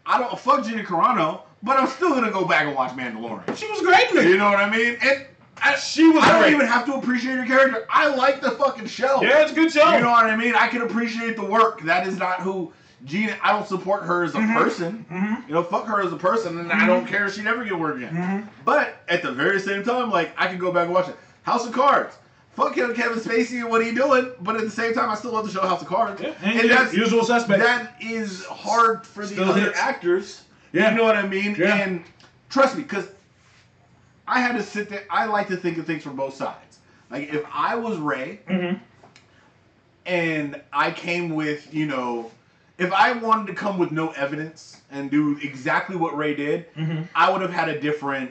I 0.07 0.19
don't 0.19 0.39
fuck 0.39 0.65
Gina 0.65 0.83
Carano, 0.85 1.43
but 1.63 1.79
I'm 1.79 1.89
still 1.89 2.11
gonna 2.11 2.31
go 2.31 2.45
back 2.47 2.63
and 2.67 2.75
watch 2.75 2.93
Mandalorian. 2.93 3.55
She 3.57 3.67
was 3.71 3.81
great 3.83 4.11
in 4.13 4.19
it. 4.19 4.25
You 4.29 4.39
know 4.39 4.51
what 4.51 4.61
I 4.61 4.71
mean? 4.71 4.97
And 5.03 5.27
I, 5.63 5.77
She 5.77 6.09
was 6.09 6.23
I 6.25 6.33
don't 6.33 6.43
great. 6.43 6.55
even 6.55 6.67
have 6.67 6.85
to 6.87 6.95
appreciate 6.95 7.37
her 7.37 7.47
character. 7.47 7.87
I 7.91 8.09
like 8.15 8.41
the 8.41 8.53
fucking 8.53 8.87
show. 8.87 9.23
Yeah, 9.23 9.43
it's 9.43 9.53
a 9.53 9.55
good 9.55 9.73
show. 9.73 9.91
You 9.95 10.01
know 10.01 10.11
what 10.11 10.27
I 10.27 10.37
mean? 10.37 10.55
I 10.55 10.69
can 10.69 10.83
appreciate 10.83 11.37
the 11.37 11.45
work. 11.45 11.83
That 11.83 12.07
is 12.07 12.17
not 12.19 12.41
who 12.41 12.73
Gina. 13.05 13.37
I 13.43 13.53
don't 13.53 13.67
support 13.67 14.03
her 14.03 14.25
as 14.25 14.35
a 14.35 14.39
Mhm. 14.39 14.55
person. 14.57 15.07
Mhm. 15.11 15.47
You 15.49 15.55
know, 15.55 15.63
fuck 15.63 15.87
her 15.87 16.03
as 16.03 16.13
a 16.13 16.17
person, 16.17 16.59
and 16.59 16.73
I 16.73 16.87
don't 16.87 17.07
care 17.07 17.27
if 17.27 17.35
she 17.35 17.43
never 17.43 17.63
get 17.65 17.79
work 17.79 17.97
again. 17.97 18.15
Mhm. 18.15 18.49
But 18.65 19.03
at 19.09 19.23
the 19.23 19.31
very 19.33 19.61
same 19.61 19.85
time, 19.85 20.11
like 20.11 20.33
I 20.37 20.49
can 20.49 20.59
go 20.59 20.73
back 20.73 20.87
and 20.87 20.95
watch 20.95 21.09
it. 21.09 21.17
House 21.43 21.65
of 21.67 21.73
Cards. 21.73 22.17
Fuck 22.57 22.75
him, 22.77 22.93
Kevin 22.95 23.21
Spacey 23.21 23.61
and 23.61 23.71
what 23.71 23.85
he 23.85 23.93
doing, 23.93 24.33
but 24.41 24.57
at 24.57 24.63
the 24.63 24.71
same 24.71 24.93
time, 24.93 25.09
I 25.11 25.15
still 25.15 25.31
love 25.31 25.47
the 25.47 25.53
show 25.53 25.61
House 25.65 25.81
of 25.81 25.87
Cards. 25.87 26.21
Yeah, 26.21 26.31
And, 26.43 26.59
and 26.61 26.71
that's 26.71 26.93
usual 26.93 27.23
suspect. 27.23 27.61
that 27.63 27.95
is 28.01 28.45
hard 28.47 29.07
for 29.07 29.21
the 29.25 29.29
Still 29.35 29.49
other 29.51 29.61
hits. 29.61 29.79
actors. 29.79 30.43
Yeah. 30.73 30.91
You 30.91 30.97
know 30.97 31.05
what 31.05 31.15
I 31.17 31.23
mean? 31.27 31.55
Yeah. 31.57 31.77
And 31.77 32.03
trust 32.51 32.77
me, 32.77 32.83
because 32.83 33.07
I 34.29 34.41
had 34.41 34.53
to 34.57 34.63
sit 34.63 34.89
there. 34.91 35.05
I 35.11 35.25
like 35.25 35.49
to 35.49 35.57
think 35.57 35.79
of 35.79 35.87
things 35.87 36.03
from 36.03 36.15
both 36.17 36.35
sides. 36.35 36.79
Like 37.11 37.33
if 37.33 37.45
I 37.53 37.75
was 37.77 37.97
Ray 37.97 38.41
Mhm. 38.49 38.79
and 40.07 40.61
I 40.73 40.91
came 40.91 41.35
with, 41.35 41.73
you 41.73 41.87
know, 41.87 42.31
if 42.77 42.93
I 42.93 43.13
wanted 43.13 43.47
to 43.49 43.55
come 43.55 43.79
with 43.79 43.91
no 43.91 44.11
evidence 44.11 44.81
and 44.91 45.11
do 45.11 45.39
exactly 45.43 45.97
what 45.97 46.17
Ray 46.17 46.35
did, 46.35 46.73
Mhm. 46.77 47.09
I 47.15 47.31
would 47.31 47.41
have 47.41 47.53
had 47.53 47.69
a 47.71 47.81
different 47.81 48.31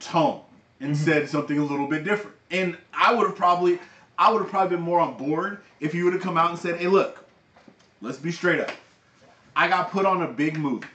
tone 0.00 0.40
and 0.80 0.94
Mm-hmm. 0.94 1.04
said 1.04 1.28
something 1.28 1.58
a 1.58 1.64
little 1.64 1.86
bit 1.86 2.02
different. 2.04 2.36
And 2.50 2.76
I 2.92 3.12
would 3.14 3.26
have 3.26 3.36
probably, 3.36 3.78
I 4.18 4.32
would 4.32 4.40
have 4.42 4.50
probably 4.50 4.76
been 4.76 4.84
more 4.84 4.98
on 5.00 5.16
board 5.16 5.58
if 5.80 5.92
he 5.92 6.02
would 6.02 6.14
have 6.14 6.22
come 6.22 6.36
out 6.38 6.50
and 6.50 6.58
said, 6.58 6.80
"Hey, 6.80 6.88
look, 6.88 7.24
let's 8.00 8.18
be 8.18 8.32
straight 8.32 8.60
up. 8.60 8.70
I 9.54 9.68
got 9.68 9.90
put 9.90 10.06
on 10.06 10.22
a 10.22 10.26
big 10.26 10.58
movie. 10.58 10.86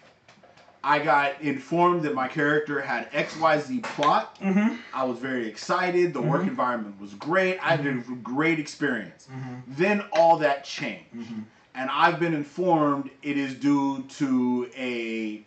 I 0.86 1.00
got 1.00 1.42
informed 1.42 2.04
that 2.04 2.14
my 2.14 2.28
character 2.28 2.80
had 2.80 3.12
XYZ 3.12 3.82
plot. 3.82 4.40
Mm-hmm. 4.40 4.76
I 4.94 5.04
was 5.04 5.18
very 5.18 5.48
excited. 5.48 6.14
The 6.14 6.22
work 6.22 6.42
mm-hmm. 6.42 6.50
environment 6.50 7.02
was 7.02 7.16
great. 7.16 7.58
I 7.58 7.72
had 7.72 7.80
a 7.80 7.90
mm-hmm. 7.90 8.22
great 8.22 8.60
experience. 8.60 9.28
Mm-hmm. 9.32 9.56
Then 9.68 10.04
all 10.12 10.38
that 10.38 10.64
changed. 10.64 11.34
And 11.74 11.90
I've 11.90 12.20
been 12.20 12.36
informed 12.36 13.10
it 13.24 13.36
is 13.36 13.56
due 13.56 14.04
to 14.20 14.70
a 14.78 15.44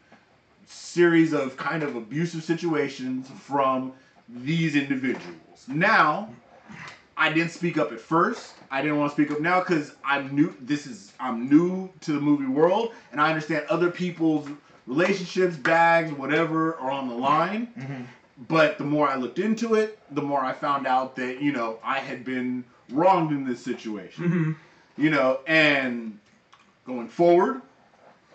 series 0.66 1.32
of 1.32 1.56
kind 1.56 1.84
of 1.84 1.94
abusive 1.94 2.42
situations 2.42 3.30
from 3.40 3.92
these 4.28 4.74
individuals. 4.74 5.66
Now, 5.68 6.30
I 7.16 7.32
didn't 7.32 7.52
speak 7.52 7.78
up 7.78 7.92
at 7.92 8.00
first. 8.00 8.54
I 8.72 8.82
didn't 8.82 8.98
want 8.98 9.12
to 9.12 9.14
speak 9.14 9.30
up 9.30 9.40
now 9.40 9.60
because 9.60 9.94
I'm 10.04 10.34
new. 10.34 10.52
This 10.60 10.84
is 10.84 11.12
I'm 11.20 11.48
new 11.48 11.90
to 12.00 12.12
the 12.12 12.20
movie 12.20 12.46
world, 12.46 12.92
and 13.12 13.20
I 13.20 13.28
understand 13.28 13.66
other 13.70 13.90
people's 13.90 14.48
relationships, 14.88 15.56
bags, 15.56 16.12
whatever, 16.12 16.76
are 16.76 16.90
on 16.90 17.08
the 17.08 17.14
line. 17.14 17.72
Mm-hmm. 17.78 18.02
But 18.48 18.78
the 18.78 18.84
more 18.84 19.08
I 19.08 19.16
looked 19.16 19.38
into 19.38 19.74
it, 19.74 19.98
the 20.12 20.22
more 20.22 20.44
I 20.44 20.52
found 20.52 20.86
out 20.86 21.16
that 21.16 21.40
you 21.42 21.52
know 21.52 21.78
I 21.84 21.98
had 21.98 22.24
been 22.24 22.64
wronged 22.90 23.32
in 23.32 23.44
this 23.44 23.62
situation. 23.62 24.24
Mm-hmm. 24.24 24.52
You 25.02 25.10
know, 25.10 25.40
and 25.46 26.18
going 26.86 27.08
forward, 27.08 27.62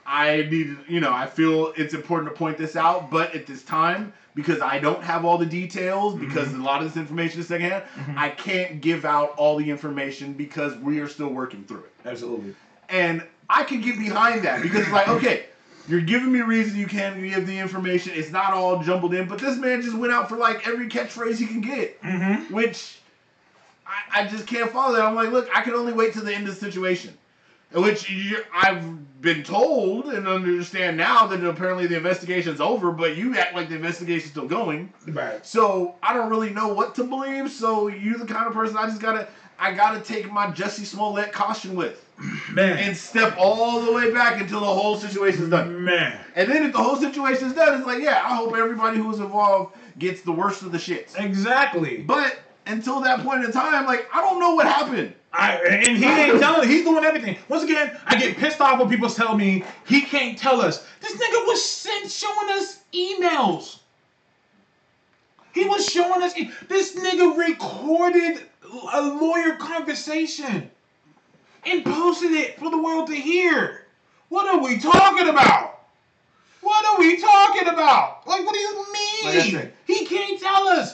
I 0.06 0.48
need, 0.50 0.78
you 0.88 1.00
know, 1.00 1.12
I 1.12 1.26
feel 1.26 1.74
it's 1.76 1.94
important 1.94 2.32
to 2.32 2.38
point 2.38 2.58
this 2.58 2.76
out, 2.76 3.10
but 3.10 3.34
at 3.34 3.46
this 3.48 3.64
time, 3.64 4.14
because 4.36 4.62
I 4.62 4.80
don't 4.80 5.04
have 5.04 5.26
all 5.26 5.38
the 5.38 5.46
details, 5.46 6.16
because 6.16 6.50
mm-hmm. 6.50 6.62
a 6.62 6.66
lot 6.66 6.82
of 6.82 6.88
this 6.88 6.98
information 6.98 7.40
is 7.42 7.48
secondhand, 7.48 7.84
mm-hmm. 7.84 8.18
I 8.18 8.30
can't 8.30 8.82
give 8.82 9.06
out 9.06 9.34
all 9.38 9.58
the 9.58 9.70
information 9.70 10.34
because 10.34 10.76
we 10.78 11.00
are 11.00 11.08
still 11.08 11.30
working 11.30 11.64
through 11.64 11.80
it. 11.80 11.94
Absolutely. 12.06 12.56
And 12.90 13.24
I 13.50 13.64
can 13.64 13.82
get 13.82 13.98
behind 13.98 14.44
that 14.44 14.62
because 14.62 14.82
it's 14.82 14.92
like, 14.92 15.08
okay, 15.08 15.46
you're 15.88 16.02
giving 16.02 16.32
me 16.32 16.40
reason 16.42 16.78
you 16.80 16.88
can't 16.88 17.22
give 17.22 17.46
the 17.46 17.58
information. 17.58 18.14
It's 18.16 18.32
not 18.32 18.54
all 18.54 18.82
jumbled 18.84 19.14
in, 19.14 19.28
but 19.28 19.40
this 19.40 19.58
man 19.58 19.82
just 19.82 19.98
went 19.98 20.14
out 20.14 20.30
for 20.30 20.38
like 20.38 20.68
every 20.68 20.88
catchphrase 20.88 21.38
he 21.38 21.46
can 21.46 21.62
get, 21.62 22.02
Mm-hmm. 22.02 22.54
which 22.54 23.00
I, 23.86 24.22
I 24.22 24.28
just 24.28 24.48
can't 24.48 24.72
follow 24.72 24.96
that. 24.96 25.04
I'm 25.04 25.16
like, 25.16 25.32
look, 25.32 25.50
I 25.54 25.62
can 25.62 25.74
only 25.74 25.94
wait 25.94 26.14
till 26.14 26.24
the 26.24 26.34
end 26.34 26.48
of 26.48 26.58
the 26.58 26.60
situation. 26.66 27.18
Which 27.74 28.08
you, 28.08 28.38
I've 28.54 29.20
been 29.22 29.42
told 29.44 30.06
and 30.06 30.28
understand 30.28 30.96
now 30.96 31.26
that 31.26 31.44
apparently 31.44 31.88
the 31.88 31.98
investigation's 31.98 32.62
over, 32.62 32.92
but 32.92 33.18
you 33.18 33.36
act 33.36 33.56
like 33.56 33.68
the 33.68 33.76
investigation's 33.76 34.30
still 34.32 34.48
going. 34.48 34.94
Right. 35.08 35.44
So 35.44 35.96
I 36.04 36.14
don't 36.14 36.30
really 36.30 36.52
know 36.52 36.68
what 36.72 36.94
to 36.96 37.04
believe. 37.04 37.50
So 37.50 37.88
you're 37.88 38.20
the 38.20 38.28
kind 38.28 38.46
of 38.46 38.54
person 38.54 38.78
I 38.78 38.86
just 38.86 39.02
gotta, 39.02 39.28
I 39.58 39.74
gotta 39.74 40.02
take 40.02 40.32
my 40.32 40.48
Jussie 40.48 40.86
Smollett 40.86 41.32
caution 41.32 41.76
with 41.76 42.06
Man. 42.52 42.78
and 42.78 42.96
step 42.98 43.36
all 43.38 43.82
the 43.82 43.92
way 43.92 44.12
back 44.12 44.40
until 44.40 44.60
the 44.62 44.66
whole 44.66 44.98
situation's 44.98 45.50
done. 45.50 45.84
Man. 45.84 46.20
And 46.36 46.50
then 46.52 46.64
if 46.66 46.72
the 46.74 46.78
whole 46.80 46.96
situation's 46.96 47.54
done, 47.54 47.78
it's 47.78 47.88
like, 47.88 48.02
yeah, 48.02 48.22
I 48.26 48.36
hope 48.36 48.56
everybody 48.56 48.98
who's 48.98 49.20
involved 49.20 49.76
gets 49.98 50.22
the 50.22 50.32
worst 50.32 50.62
of 50.62 50.72
the 50.72 50.78
shits. 50.78 51.18
Exactly. 51.20 51.98
But 51.98 52.40
until 52.66 53.02
that 53.02 53.22
point 53.22 53.44
in 53.44 53.52
time, 53.52 53.86
like 53.86 54.08
I 54.14 54.22
don't 54.22 54.40
know 54.40 54.56
what 54.56 54.66
happened. 54.68 55.14
I, 55.36 55.56
and 55.56 55.98
he 55.98 56.06
ain't 56.06 56.40
telling. 56.40 56.70
He's 56.70 56.84
doing 56.84 57.04
everything. 57.04 57.38
Once 57.50 57.64
again, 57.64 58.00
I 58.06 58.18
get 58.20 58.38
pissed 58.38 58.62
off 58.62 58.80
when 58.80 58.88
people 58.88 59.10
tell 59.10 59.36
me 59.36 59.64
he 59.88 60.02
can't 60.02 60.38
tell 60.38 60.62
us. 60.62 60.86
This 61.02 61.14
nigga 61.14 61.48
was 61.48 61.64
sent 61.64 62.10
showing 62.12 62.50
us 62.52 62.80
emails. 62.94 63.80
He 65.54 65.66
was 65.66 65.88
showing 65.88 66.22
us. 66.22 66.38
e- 66.38 66.52
This 66.68 66.96
nigga 66.96 67.36
recorded 67.38 68.44
a 68.94 69.02
lawyer 69.02 69.56
conversation 69.56 70.70
and 71.66 71.84
posted 71.86 72.32
it 72.32 72.60
for 72.60 72.70
the 72.70 72.78
world 72.78 73.08
to 73.08 73.16
hear. 73.16 73.86
What 74.30 74.48
are 74.48 74.64
we 74.64 74.80
talking 74.80 75.30
about? 75.30 75.82
What 76.62 76.86
are 76.86 77.00
we 77.00 77.20
talking 77.20 77.68
about? 77.68 78.26
Like, 78.26 78.46
what 78.46 78.54
do 78.54 78.60
you 78.60 78.94
mean? 78.94 79.54
Like 79.56 79.74
he 79.86 80.06
can't 80.06 80.40
tell 80.40 80.68
us. 80.70 80.94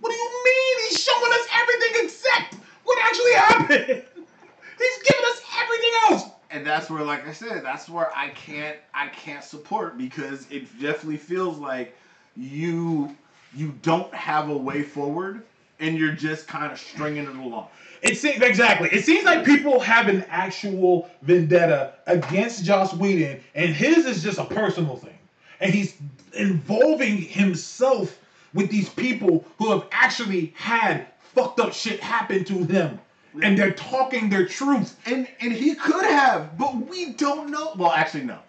What 0.00 0.10
do 0.10 0.16
you 0.16 0.44
mean? 0.44 0.88
He's 0.88 1.02
showing 1.02 1.32
us 1.32 1.46
everything 1.54 2.04
except 2.04 2.54
what 2.84 2.98
actually 3.04 3.32
happened. 3.34 4.02
He's 4.78 5.02
giving 5.04 5.24
us 5.26 5.42
everything 5.62 5.90
else. 6.10 6.24
And 6.50 6.66
that's 6.66 6.90
where, 6.90 7.04
like 7.04 7.26
I 7.26 7.32
said, 7.32 7.64
that's 7.64 7.88
where 7.88 8.10
I 8.16 8.30
can't, 8.30 8.76
I 8.94 9.08
can't 9.08 9.44
support 9.44 9.96
because 9.96 10.46
it 10.50 10.64
definitely 10.80 11.18
feels 11.18 11.58
like 11.58 11.96
you, 12.36 13.14
you 13.54 13.74
don't 13.82 14.12
have 14.12 14.48
a 14.48 14.56
way 14.56 14.82
forward, 14.82 15.44
and 15.78 15.96
you're 15.96 16.12
just 16.12 16.48
kind 16.48 16.72
of 16.72 16.78
stringing 16.78 17.24
it 17.24 17.36
along. 17.36 17.68
It 18.02 18.18
seems 18.18 18.42
exactly. 18.42 18.88
It 18.90 19.04
seems 19.04 19.24
like 19.24 19.44
people 19.44 19.78
have 19.80 20.08
an 20.08 20.24
actual 20.28 21.08
vendetta 21.22 21.94
against 22.06 22.64
Joss 22.64 22.92
Whedon, 22.92 23.40
and 23.54 23.74
his 23.74 24.06
is 24.06 24.22
just 24.22 24.38
a 24.38 24.44
personal 24.44 24.96
thing. 24.96 25.18
And 25.60 25.72
he's 25.72 25.94
involving 26.34 27.18
himself 27.18 28.18
with 28.54 28.70
these 28.70 28.88
people 28.88 29.44
who 29.58 29.70
have 29.70 29.86
actually 29.92 30.52
had 30.56 31.06
fucked 31.20 31.60
up 31.60 31.72
shit 31.72 32.00
happen 32.00 32.44
to 32.44 32.64
them, 32.64 33.00
and 33.40 33.56
they're 33.56 33.72
talking 33.72 34.28
their 34.28 34.46
truth. 34.46 34.96
And 35.06 35.28
and 35.40 35.52
he 35.52 35.76
could 35.76 36.04
have, 36.04 36.58
but 36.58 36.74
we 36.74 37.12
don't 37.12 37.50
know. 37.50 37.72
Well, 37.76 37.92
actually, 37.92 38.24
no, 38.24 38.40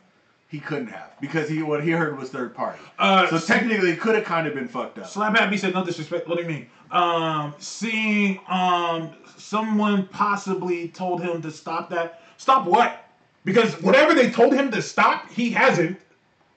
he 0.47 0.59
couldn't 0.59 0.87
have 0.87 1.11
because 1.21 1.47
he 1.47 1.61
what 1.61 1.83
he 1.83 1.91
heard 1.91 2.17
was 2.17 2.29
third 2.29 2.55
party. 2.55 2.79
Uh, 2.97 3.27
so 3.27 3.39
technically, 3.39 3.91
it 3.91 3.99
could 3.99 4.15
have 4.15 4.25
kind 4.25 4.47
of 4.47 4.55
been 4.55 4.67
fucked 4.67 4.97
up. 4.97 5.07
Slap 5.07 5.37
Happy 5.37 5.57
said 5.57 5.75
no 5.75 5.85
disrespect. 5.85 6.27
What 6.27 6.37
do 6.37 6.43
you 6.43 6.49
mean? 6.49 6.67
Um, 6.91 7.53
seeing 7.59 8.39
um 8.47 9.11
someone 9.43 10.07
possibly 10.07 10.87
told 10.89 11.21
him 11.21 11.41
to 11.41 11.51
stop 11.51 11.89
that. 11.89 12.21
Stop 12.37 12.65
what? 12.65 13.05
Because 13.45 13.73
whatever 13.81 14.13
they 14.13 14.29
told 14.31 14.53
him 14.53 14.71
to 14.71 14.81
stop, 14.81 15.29
he 15.31 15.49
hasn't. 15.51 15.99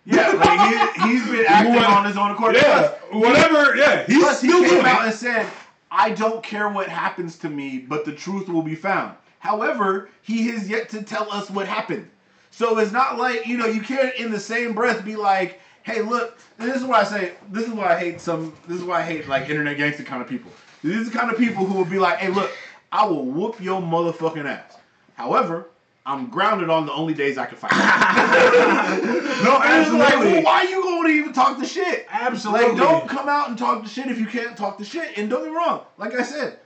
Yeah, 0.04 0.28
like 0.32 0.94
he, 0.94 1.08
he's 1.08 1.28
been 1.28 1.46
acting 1.48 1.74
What- 1.74 1.88
on 1.90 2.04
his 2.04 2.16
own 2.16 2.30
accord. 2.30 2.54
Yeah, 2.54 2.90
whatever. 3.10 3.74
Yeah, 3.76 4.04
he's 4.06 4.18
Plus, 4.22 4.40
he 4.40 4.48
still 4.48 4.60
came 4.62 4.70
doing 4.70 4.86
out 4.86 5.02
it. 5.02 5.06
and 5.06 5.14
said, 5.14 5.46
"I 5.90 6.10
don't 6.10 6.42
care 6.44 6.68
what 6.68 6.88
happens 6.88 7.36
to 7.38 7.48
me, 7.48 7.78
but 7.78 8.04
the 8.04 8.12
truth 8.12 8.48
will 8.48 8.62
be 8.62 8.76
found." 8.76 9.16
However, 9.40 10.08
he 10.22 10.46
has 10.48 10.68
yet 10.68 10.88
to 10.90 11.02
tell 11.02 11.30
us 11.32 11.50
what 11.50 11.66
happened. 11.66 12.08
So 12.52 12.78
it's 12.78 12.92
not 12.92 13.18
like 13.18 13.46
you 13.46 13.56
know 13.58 13.66
you 13.66 13.80
can't 13.80 14.14
in 14.14 14.30
the 14.30 14.38
same 14.40 14.74
breath 14.74 15.04
be 15.04 15.16
like, 15.16 15.60
"Hey, 15.82 16.02
look." 16.02 16.38
This 16.56 16.76
is 16.76 16.84
why 16.84 17.00
I 17.00 17.04
say 17.04 17.32
this 17.50 17.66
is 17.66 17.72
why 17.72 17.94
I 17.94 17.98
hate 17.98 18.20
some. 18.20 18.54
This 18.68 18.78
is 18.78 18.84
why 18.84 19.00
I 19.00 19.02
hate 19.02 19.26
like 19.28 19.50
internet 19.50 19.76
gangster 19.76 20.04
kind 20.04 20.22
of 20.22 20.28
people. 20.28 20.52
These 20.84 21.00
are 21.00 21.04
the 21.10 21.18
kind 21.18 21.32
of 21.32 21.36
people 21.36 21.66
who 21.66 21.74
will 21.74 21.84
be 21.84 21.98
like, 21.98 22.18
"Hey, 22.18 22.28
look, 22.30 22.50
I 22.92 23.06
will 23.06 23.24
whoop 23.24 23.60
your 23.60 23.80
motherfucking 23.80 24.44
ass." 24.44 24.76
However, 25.14 25.66
I'm 26.06 26.28
grounded 26.28 26.70
on 26.70 26.86
the 26.86 26.92
only 26.92 27.14
days 27.14 27.36
I 27.36 27.46
can 27.46 27.56
fight. 27.56 27.72
No, 29.44 29.60
it's 29.62 29.90
like, 29.92 30.12
absolutely. 30.12 30.32
well, 30.32 30.42
why 30.44 30.64
are 30.64 30.64
you 30.64 30.82
going 30.82 31.08
to 31.08 31.12
even 31.12 31.32
talk 31.32 31.58
the 31.58 31.66
shit? 31.66 32.06
Absolutely. 32.10 32.68
Like, 32.68 32.76
don't 32.78 33.08
come 33.08 33.28
out 33.28 33.48
and 33.48 33.58
talk 33.58 33.82
the 33.82 33.88
shit 33.88 34.06
if 34.06 34.18
you 34.18 34.26
can't 34.26 34.56
talk 34.56 34.78
the 34.78 34.84
shit. 34.84 35.18
And 35.18 35.28
don't 35.28 35.44
get 35.44 35.50
me 35.50 35.56
wrong. 35.56 35.82
Like 35.98 36.14
I 36.14 36.22
said, 36.22 36.58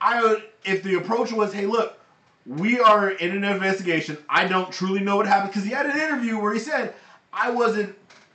I 0.00 0.22
would 0.22 0.44
if 0.64 0.82
the 0.82 0.94
approach 0.94 1.32
was, 1.32 1.52
hey, 1.52 1.66
look, 1.66 1.98
we 2.46 2.78
are 2.78 3.10
in 3.10 3.36
an 3.36 3.44
investigation. 3.44 4.16
I 4.28 4.46
don't 4.46 4.70
truly 4.70 5.00
know 5.00 5.16
what 5.16 5.26
happened 5.26 5.50
because 5.50 5.64
he 5.64 5.70
had 5.70 5.86
an 5.86 5.98
interview 5.98 6.38
where 6.38 6.52
he 6.54 6.60
said 6.60 6.94
I 7.32 7.50
wasn't 7.50 7.94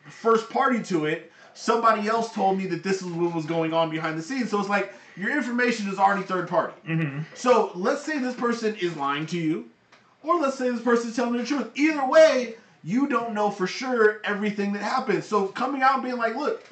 first 0.09 0.49
party 0.49 0.83
to 0.83 1.05
it. 1.05 1.31
Somebody 1.53 2.07
else 2.07 2.33
told 2.33 2.57
me 2.57 2.67
that 2.67 2.83
this 2.83 3.01
is 3.01 3.07
what 3.07 3.33
was 3.33 3.45
going 3.45 3.73
on 3.73 3.89
behind 3.89 4.17
the 4.17 4.23
scenes. 4.23 4.49
So 4.49 4.59
it's 4.59 4.69
like 4.69 4.93
your 5.19 5.35
information 5.35 5.89
is 5.89 5.99
already 5.99 6.23
third 6.23 6.47
party. 6.47 6.73
Mm-hmm. 6.87 7.23
So 7.35 7.71
let's 7.75 8.03
say 8.03 8.19
this 8.19 8.35
person 8.35 8.75
is 8.77 8.95
lying 8.95 9.25
to 9.27 9.37
you, 9.37 9.69
or 10.23 10.39
let's 10.39 10.57
say 10.57 10.69
this 10.69 10.81
person 10.81 11.09
is 11.09 11.15
telling 11.15 11.37
the 11.37 11.45
truth. 11.45 11.69
Either 11.75 12.07
way, 12.07 12.55
you 12.83 13.07
don't 13.07 13.33
know 13.33 13.49
for 13.49 13.67
sure 13.67 14.21
everything 14.23 14.71
that 14.73 14.81
happened. 14.81 15.23
So 15.23 15.47
coming 15.47 15.81
out 15.81 15.95
and 15.95 16.03
being 16.03 16.17
like, 16.17 16.35
look, 16.35 16.63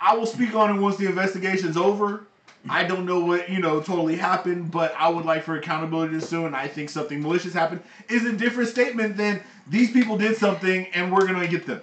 I 0.00 0.16
will 0.16 0.26
speak 0.26 0.54
on 0.54 0.74
it 0.74 0.80
once 0.80 0.96
the 0.96 1.06
investigation's 1.06 1.76
over. 1.76 2.24
I 2.68 2.84
don't 2.84 3.06
know 3.06 3.20
what, 3.20 3.48
you 3.48 3.58
know, 3.58 3.80
totally 3.80 4.16
happened, 4.16 4.70
but 4.70 4.94
I 4.98 5.08
would 5.08 5.24
like 5.24 5.44
for 5.44 5.56
accountability 5.56 6.20
to 6.20 6.46
and 6.46 6.54
I 6.54 6.68
think 6.68 6.90
something 6.90 7.22
malicious 7.22 7.54
happened, 7.54 7.82
is 8.08 8.24
a 8.26 8.32
different 8.32 8.68
statement 8.68 9.16
than 9.16 9.42
these 9.66 9.90
people 9.90 10.18
did 10.18 10.36
something 10.36 10.86
and 10.92 11.12
we're 11.12 11.26
going 11.26 11.40
to 11.40 11.48
get 11.48 11.66
them. 11.66 11.80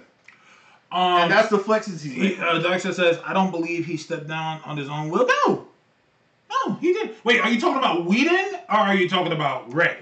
Um, 0.90 1.00
And 1.22 1.30
that's 1.30 1.48
the 1.48 1.58
flexes 1.58 2.02
he's 2.02 2.36
he, 2.36 2.36
uh, 2.40 2.60
Dexter 2.60 2.92
says, 2.92 3.18
"I 3.26 3.32
don't 3.34 3.50
believe 3.50 3.84
he 3.84 3.96
stepped 3.96 4.26
down 4.28 4.60
on 4.64 4.76
his 4.76 4.88
own 4.88 5.10
will." 5.10 5.26
No, 5.46 5.66
no, 6.66 6.74
he 6.76 6.92
did. 6.94 7.14
Wait, 7.24 7.40
are 7.40 7.50
you 7.50 7.60
talking 7.60 7.78
about 7.78 8.06
Whedon 8.06 8.54
or 8.70 8.74
are 8.76 8.94
you 8.94 9.08
talking 9.08 9.32
about 9.32 9.72
Ray? 9.74 9.98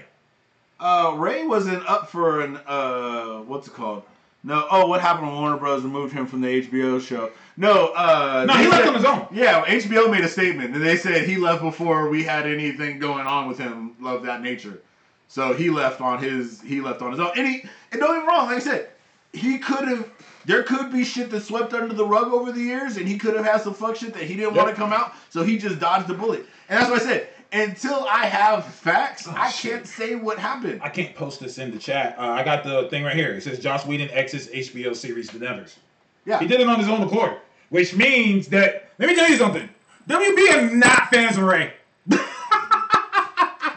Uh, 0.79 1.13
Ray 1.17 1.45
wasn't 1.45 1.87
up 1.89 2.09
for 2.09 2.41
an 2.41 2.57
uh, 2.67 3.39
what's 3.41 3.67
it 3.67 3.73
called? 3.73 4.03
No, 4.43 4.65
oh, 4.71 4.87
what 4.87 5.01
happened 5.01 5.27
when 5.27 5.35
Warner 5.41 5.57
Bros. 5.57 5.83
removed 5.83 6.13
him 6.13 6.25
from 6.25 6.39
the 6.39 6.61
HBO 6.61 7.01
show? 7.01 7.31
No, 7.57 7.87
uh, 7.87 8.45
No, 8.47 8.53
he 8.53 8.67
left 8.67 8.77
said- 8.83 8.87
on 8.87 8.95
his 8.95 9.03
own. 9.03 9.27
Yeah, 9.31 9.65
HBO 9.65 10.09
made 10.09 10.23
a 10.23 10.29
statement, 10.29 10.73
and 10.73 10.81
they 10.85 10.95
said 10.95 11.27
he 11.27 11.35
left 11.35 11.61
before 11.61 12.07
we 12.09 12.23
had 12.23 12.45
anything 12.45 12.99
going 12.99 13.27
on 13.27 13.47
with 13.49 13.57
him 13.57 13.95
of 14.05 14.23
that 14.23 14.41
nature. 14.41 14.79
So 15.27 15.53
he 15.53 15.69
left 15.69 15.99
on 15.99 16.19
his 16.23 16.61
he 16.61 16.79
left 16.79 17.01
on 17.01 17.11
his 17.11 17.19
own. 17.19 17.31
And 17.35 17.45
he 17.45 17.63
and 17.91 17.99
don't 17.99 18.13
get 18.13 18.21
me 18.21 18.27
wrong, 18.29 18.45
like 18.47 18.57
I 18.57 18.59
said, 18.59 18.89
he 19.33 19.57
could 19.57 19.85
have. 19.87 20.09
There 20.47 20.63
could 20.63 20.93
be 20.93 21.03
shit 21.03 21.29
that 21.31 21.43
swept 21.43 21.73
under 21.73 21.93
the 21.93 22.05
rug 22.05 22.29
over 22.31 22.53
the 22.53 22.61
years, 22.61 22.95
and 22.95 23.05
he 23.05 23.17
could 23.17 23.35
have 23.35 23.43
had 23.45 23.61
some 23.61 23.73
fuck 23.73 23.97
shit 23.97 24.13
that 24.13 24.23
he 24.23 24.33
didn't 24.35 24.55
want 24.55 24.69
to 24.69 24.75
come 24.75 24.93
out. 24.93 25.13
So 25.29 25.43
he 25.43 25.57
just 25.57 25.77
dodged 25.77 26.07
the 26.07 26.13
bullet. 26.13 26.45
And 26.69 26.79
that's 26.79 26.89
what 26.89 27.01
I 27.01 27.05
said. 27.05 27.27
until 27.51 28.05
I 28.09 28.25
have 28.27 28.65
facts, 28.65 29.27
I 29.27 29.51
can't 29.51 29.85
say 29.85 30.15
what 30.15 30.39
happened. 30.39 30.79
I 30.81 30.87
can't 30.89 31.13
post 31.15 31.41
this 31.41 31.57
in 31.57 31.71
the 31.71 31.77
chat. 31.77 32.15
Uh, 32.17 32.29
I 32.29 32.43
got 32.43 32.63
the 32.63 32.87
thing 32.89 33.03
right 33.03 33.15
here. 33.15 33.33
It 33.33 33.43
says 33.43 33.59
Joss 33.59 33.85
Whedon 33.85 34.09
exits 34.11 34.47
HBO 34.47 34.95
series 34.95 35.29
The 35.29 35.39
Nevers. 35.39 35.77
Yeah. 36.25 36.39
He 36.39 36.47
did 36.47 36.61
it 36.61 36.67
on 36.69 36.79
his 36.79 36.87
own 36.87 37.03
accord, 37.03 37.37
which 37.69 37.93
means 37.93 38.47
that 38.47 38.91
let 38.99 39.09
me 39.09 39.15
tell 39.15 39.29
you 39.29 39.35
something. 39.35 39.67
WB 40.07 40.53
are 40.55 40.75
not 40.75 41.09
fans 41.09 41.37
of 41.37 41.43
Ray. 41.43 41.73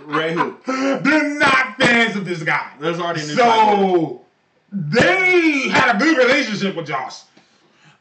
Ray 0.05 0.35
who? 0.35 0.57
They're 0.67 1.35
not 1.35 1.77
fans 1.79 2.15
of 2.15 2.25
this 2.25 2.45
guy. 2.45 2.73
There's 2.81 3.01
already 3.01 3.23
a 3.23 3.27
new. 3.27 3.35
So 3.35 4.21
they 4.73 5.69
had 5.69 5.97
a 5.97 5.99
good 5.99 6.17
relationship 6.17 6.77
with 6.77 6.87
Joss. 6.87 7.25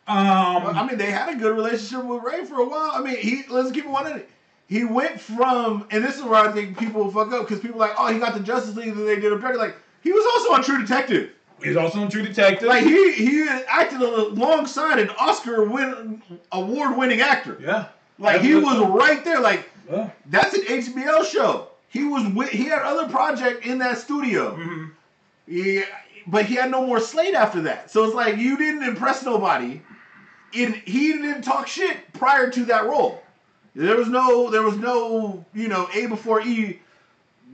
Um, 0.08 0.66
I 0.66 0.86
mean, 0.88 0.98
they 0.98 1.12
had 1.12 1.30
a 1.30 1.36
good 1.38 1.56
relationship 1.56 2.04
with 2.06 2.24
Ray 2.24 2.44
for 2.46 2.60
a 2.62 2.66
while. 2.68 2.92
I 2.94 3.02
mean, 3.02 3.18
he 3.18 3.44
let's 3.50 3.72
keep 3.72 3.86
it 3.86 3.90
one 3.90 4.06
hundred. 4.06 4.26
He 4.68 4.84
went 4.84 5.20
from, 5.20 5.88
and 5.92 6.04
this 6.04 6.16
is 6.18 6.24
where 6.24 6.36
I 6.48 6.52
think 6.52 6.78
people 6.78 7.10
fuck 7.12 7.32
up 7.32 7.48
because 7.48 7.60
people 7.60 7.82
are 7.82 7.88
like, 7.90 7.96
oh, 7.98 8.12
he 8.14 8.20
got 8.20 8.34
the 8.36 8.40
Justice 8.40 8.76
League 8.76 8.96
that 8.96 9.02
they 9.04 9.16
did 9.20 9.32
him 9.32 9.40
dirty. 9.42 9.58
Like 9.58 9.76
he 10.02 10.12
was 10.12 10.24
also 10.36 10.54
on 10.56 10.64
True 10.64 10.80
Detective. 10.80 11.32
he's 11.64 11.76
also 11.76 12.06
a 12.06 12.10
True 12.10 12.22
Detective. 12.24 12.68
Like 12.68 12.84
he 12.84 13.12
he 13.14 13.48
acted 13.68 14.02
alongside 14.02 15.00
an 15.00 15.10
Oscar 15.20 15.64
win 15.66 16.22
award 16.52 16.98
winning 16.98 17.22
actor. 17.22 17.58
yeah, 17.62 17.88
Like 18.18 18.42
he 18.42 18.56
was 18.56 18.80
right 18.90 19.24
there. 19.24 19.40
Like 19.40 19.70
Yeah. 19.92 20.10
that's 20.28 20.54
an 20.56 20.62
HBO 20.64 21.24
show. 21.26 21.68
He 21.90 22.04
was 22.04 22.28
with, 22.34 22.50
he 22.50 22.66
had 22.66 22.82
other 22.84 23.10
project 23.12 23.66
in 23.66 23.80
that 23.80 23.98
studio. 23.98 24.56
Mhm. 24.56 24.92
Yeah, 25.48 25.82
but 26.30 26.46
he 26.46 26.56
had 26.56 26.70
no 26.72 26.86
more 26.86 27.00
slate 27.00 27.34
after 27.34 27.62
that. 27.64 27.90
So 27.90 28.04
it's 28.06 28.14
like 28.14 28.38
you 28.38 28.58
didn't 28.58 28.84
impress 28.84 29.24
nobody. 29.26 29.82
And 30.56 30.76
he 30.76 31.14
didn't 31.14 31.44
talk 31.44 31.68
shit 31.68 32.12
prior 32.14 32.50
to 32.50 32.66
that 32.66 32.86
role. 32.86 33.22
There 33.76 33.96
was 33.96 34.10
no 34.10 34.50
there 34.50 34.64
was 34.64 34.78
no, 34.78 35.46
you 35.54 35.68
know, 35.68 35.88
A 35.94 36.08
before 36.08 36.42
E 36.42 36.80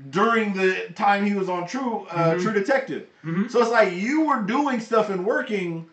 during 0.09 0.53
the 0.53 0.89
time 0.95 1.25
he 1.25 1.33
was 1.33 1.49
on 1.49 1.67
True 1.67 2.05
uh, 2.09 2.33
Mhm. 2.35 2.41
True 2.41 2.53
Detective. 2.53 3.07
Mhm. 3.23 3.49
So 3.49 3.61
it's 3.61 3.71
like 3.71 3.93
you 3.93 4.21
were 4.25 4.41
doing 4.41 4.79
stuff 4.79 5.09
and 5.09 5.25
working 5.25 5.87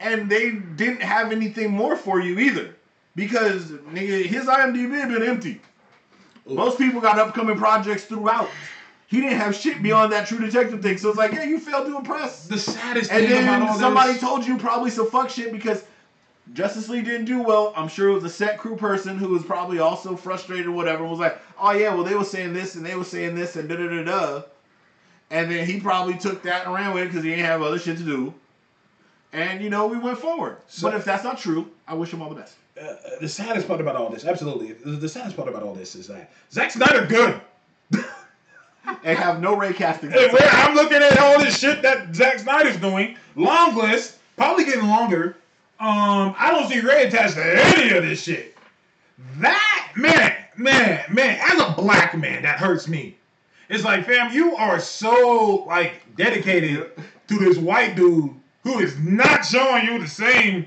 and 0.00 0.28
they 0.28 0.50
didn't 0.52 1.02
have 1.02 1.30
anything 1.32 1.70
more 1.70 1.96
for 1.96 2.20
you 2.20 2.38
either. 2.38 2.74
Because 3.14 3.66
nigga, 3.66 4.24
his 4.24 4.46
IMDb 4.46 4.98
had 4.98 5.08
been 5.10 5.22
empty. 5.22 5.60
Most 6.46 6.78
people 6.78 7.00
got 7.00 7.18
upcoming 7.18 7.56
projects 7.56 8.04
throughout. 8.04 8.48
He 9.12 9.20
didn't 9.20 9.36
have 9.38 9.54
shit 9.54 9.82
beyond 9.82 10.10
that 10.12 10.26
True 10.26 10.38
Detective 10.40 10.80
thing. 10.82 10.96
So 10.96 11.10
it's 11.10 11.18
like, 11.18 11.32
yeah, 11.32 11.44
you 11.44 11.60
failed 11.60 11.86
to 11.86 11.98
impress. 11.98 12.46
the 12.46 12.58
saddest 12.58 13.12
And 13.12 13.26
thing 13.28 13.32
about 13.32 13.38
it. 13.42 13.46
And 13.46 13.62
then 13.62 13.68
all 13.68 13.78
somebody 13.78 14.12
this. 14.14 14.22
told 14.22 14.46
you 14.46 14.56
probably 14.56 14.88
some 14.90 15.10
fuck 15.10 15.28
shit 15.28 15.52
because 15.52 15.84
Justice 16.54 16.88
League 16.88 17.04
didn't 17.04 17.26
do 17.26 17.42
well. 17.42 17.74
I'm 17.76 17.88
sure 17.88 18.08
it 18.08 18.14
was 18.14 18.24
a 18.24 18.30
set 18.30 18.56
crew 18.58 18.74
person 18.74 19.18
who 19.18 19.28
was 19.28 19.42
probably 19.44 19.78
also 19.80 20.16
frustrated 20.16 20.66
or 20.66 20.72
whatever. 20.72 21.04
Was 21.04 21.18
like, 21.18 21.38
oh 21.60 21.72
yeah, 21.72 21.94
well 21.94 22.04
they 22.04 22.14
were 22.14 22.24
saying 22.24 22.54
this 22.54 22.74
and 22.74 22.86
they 22.86 22.96
were 22.96 23.04
saying 23.04 23.34
this 23.34 23.54
and 23.56 23.68
da 23.68 23.76
da 23.76 23.86
da 23.86 24.02
da. 24.02 24.42
And 25.30 25.50
then 25.50 25.66
he 25.66 25.78
probably 25.78 26.14
took 26.16 26.42
that 26.44 26.64
and 26.64 26.74
ran 26.74 26.94
with 26.94 27.04
it 27.04 27.06
because 27.08 27.22
he 27.22 27.30
didn't 27.30 27.44
have 27.44 27.60
other 27.60 27.78
shit 27.78 27.98
to 27.98 28.02
do. 28.04 28.32
And 29.34 29.62
you 29.62 29.68
know 29.70 29.86
we 29.88 29.98
went 29.98 30.16
forward. 30.18 30.56
So- 30.68 30.88
but 30.90 30.96
if 30.98 31.04
that's 31.04 31.22
not 31.24 31.36
true, 31.38 31.70
I 31.86 31.92
wish 31.94 32.12
him 32.12 32.22
all 32.22 32.30
the 32.30 32.34
best. 32.40 32.54
uh, 32.80 32.94
the 33.20 33.28
saddest 33.28 33.68
part 33.68 33.80
about 33.82 33.96
all 33.96 34.08
this, 34.08 34.24
absolutely, 34.24 34.72
the, 34.72 34.92
the 34.92 35.08
saddest 35.08 35.36
part 35.36 35.48
about 35.48 35.62
all 35.62 35.74
this 35.74 35.94
is 35.94 36.06
that 36.08 36.32
Zack 36.50 36.70
Snyder 36.70 37.04
good. 37.06 37.38
And 38.84 39.18
have 39.18 39.40
no 39.40 39.56
Ray 39.56 39.72
casting. 39.72 40.12
I'm 40.12 40.74
looking 40.74 41.02
at 41.02 41.18
all 41.18 41.38
this 41.38 41.58
shit 41.58 41.82
that 41.82 42.14
Zack 42.14 42.40
Snyder's 42.40 42.76
doing, 42.76 43.16
long 43.36 43.76
list, 43.76 44.18
probably 44.36 44.64
getting 44.64 44.86
longer. 44.86 45.36
Um, 45.78 46.34
I 46.38 46.50
don't 46.50 46.68
see 46.68 46.80
Ray 46.80 47.04
attached 47.06 47.34
to 47.34 47.44
any 47.44 47.96
of 47.96 48.04
this 48.04 48.22
shit. 48.22 48.56
That 49.38 49.92
man, 49.96 50.34
man, 50.56 51.04
man, 51.12 51.40
as 51.50 51.60
a 51.60 51.72
black 51.72 52.16
man, 52.16 52.42
that 52.42 52.58
hurts 52.58 52.88
me. 52.88 53.16
It's 53.68 53.84
like, 53.84 54.04
fam, 54.04 54.32
you 54.32 54.54
are 54.56 54.80
so 54.80 55.64
like 55.66 56.02
dedicated 56.16 56.90
to 57.28 57.38
this 57.38 57.58
white 57.58 57.96
dude 57.96 58.34
who 58.64 58.78
is 58.80 58.98
not 58.98 59.44
showing 59.44 59.86
you 59.86 59.98
the 59.98 60.08
same. 60.08 60.66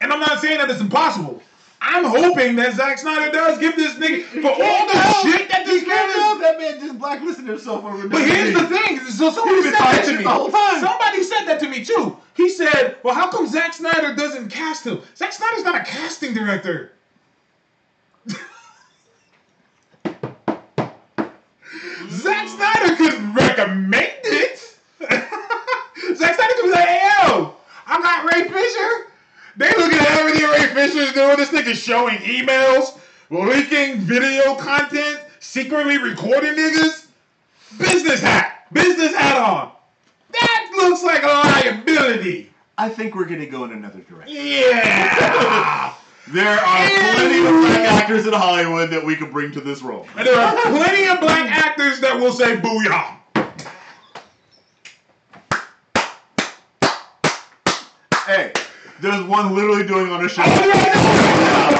And 0.00 0.12
I'm 0.12 0.20
not 0.20 0.40
saying 0.40 0.58
that 0.58 0.70
it's 0.70 0.80
impossible. 0.80 1.42
I'm 1.88 2.04
hoping 2.04 2.56
that 2.56 2.74
Zack 2.74 2.98
Snyder 2.98 3.30
does 3.30 3.58
give 3.58 3.76
this 3.76 3.94
nigga 3.94 4.24
for 4.42 4.48
all 4.50 4.86
the 4.86 4.92
shit 5.22 5.48
that 5.48 5.64
this 5.64 5.86
man 5.86 6.10
is 6.10 6.40
that 6.40 6.58
man 6.58 6.80
just 6.80 6.98
blacklisted 6.98 7.46
himself 7.46 7.84
over 7.84 8.08
but 8.08 8.22
here's 8.26 8.52
the 8.54 8.66
thing. 8.66 8.98
So 9.00 9.30
somebody 9.30 9.62
said 9.62 9.72
that 9.72 10.04
to 10.06 10.16
me. 10.16 10.24
the 10.24 10.28
whole 10.30 10.50
time. 10.50 10.80
Somebody 10.80 11.22
said 11.22 11.44
that 11.44 11.60
to 11.60 11.68
me 11.68 11.84
too. 11.84 12.16
He 12.34 12.48
said, 12.48 12.96
"Well, 13.04 13.14
how 13.14 13.30
come 13.30 13.46
Zack 13.46 13.72
Snyder 13.72 14.14
doesn't 14.14 14.48
cast 14.48 14.84
him? 14.84 15.00
Zack 15.16 15.32
Snyder's 15.32 15.62
not 15.62 15.76
a 15.76 15.84
casting 15.84 16.34
director." 16.34 16.90
Zack 22.10 22.48
Snyder 22.48 22.96
could 22.96 23.36
recommend 23.36 24.12
it. 24.24 24.58
Zack 26.16 26.34
Snyder 26.34 26.54
could 26.56 26.64
be 26.64 26.70
like, 26.70 26.88
"Hey, 26.88 27.08
yo, 27.28 27.54
I 27.86 28.02
got 28.02 28.24
Ray 28.34 28.48
Fisher." 28.48 29.05
They 29.56 29.70
looking 29.70 29.98
at 29.98 30.08
everything 30.18 30.48
Ray 30.50 30.66
Fisher's 30.74 31.12
doing. 31.14 31.36
This 31.36 31.50
nigga 31.50 31.74
showing 31.74 32.18
emails, 32.18 32.98
leaking 33.30 34.00
video 34.00 34.54
content, 34.56 35.20
secretly 35.40 35.98
recording 35.98 36.54
niggas. 36.54 37.06
Business 37.78 38.20
hat. 38.20 38.66
Business 38.72 39.14
hat 39.14 39.38
on. 39.38 39.72
That 40.32 40.72
looks 40.76 41.02
like 41.02 41.22
a 41.22 41.26
liability. 41.26 42.50
I 42.76 42.90
think 42.90 43.14
we're 43.14 43.24
gonna 43.24 43.46
go 43.46 43.64
in 43.64 43.72
another 43.72 44.00
direction. 44.00 44.36
Yeah. 44.36 45.94
There 46.28 46.58
are 46.58 46.88
plenty 47.14 47.38
of 47.38 47.52
black 47.62 47.88
actors 48.02 48.26
in 48.26 48.32
Hollywood 48.32 48.90
that 48.90 49.04
we 49.04 49.14
could 49.16 49.30
bring 49.30 49.52
to 49.52 49.60
this 49.60 49.80
role. 49.80 50.06
and 50.18 50.26
there 50.26 50.38
are 50.38 50.60
plenty 50.62 51.06
of 51.06 51.20
black 51.20 51.50
actors 51.50 52.00
that 52.00 52.18
will 52.18 52.32
say 52.32 52.56
booyah. 52.56 53.16
Hey, 58.26 58.52
there's 59.00 59.22
one 59.24 59.54
literally 59.54 59.86
doing 59.86 60.10
on 60.10 60.24
a 60.24 60.28
show. 60.28 60.42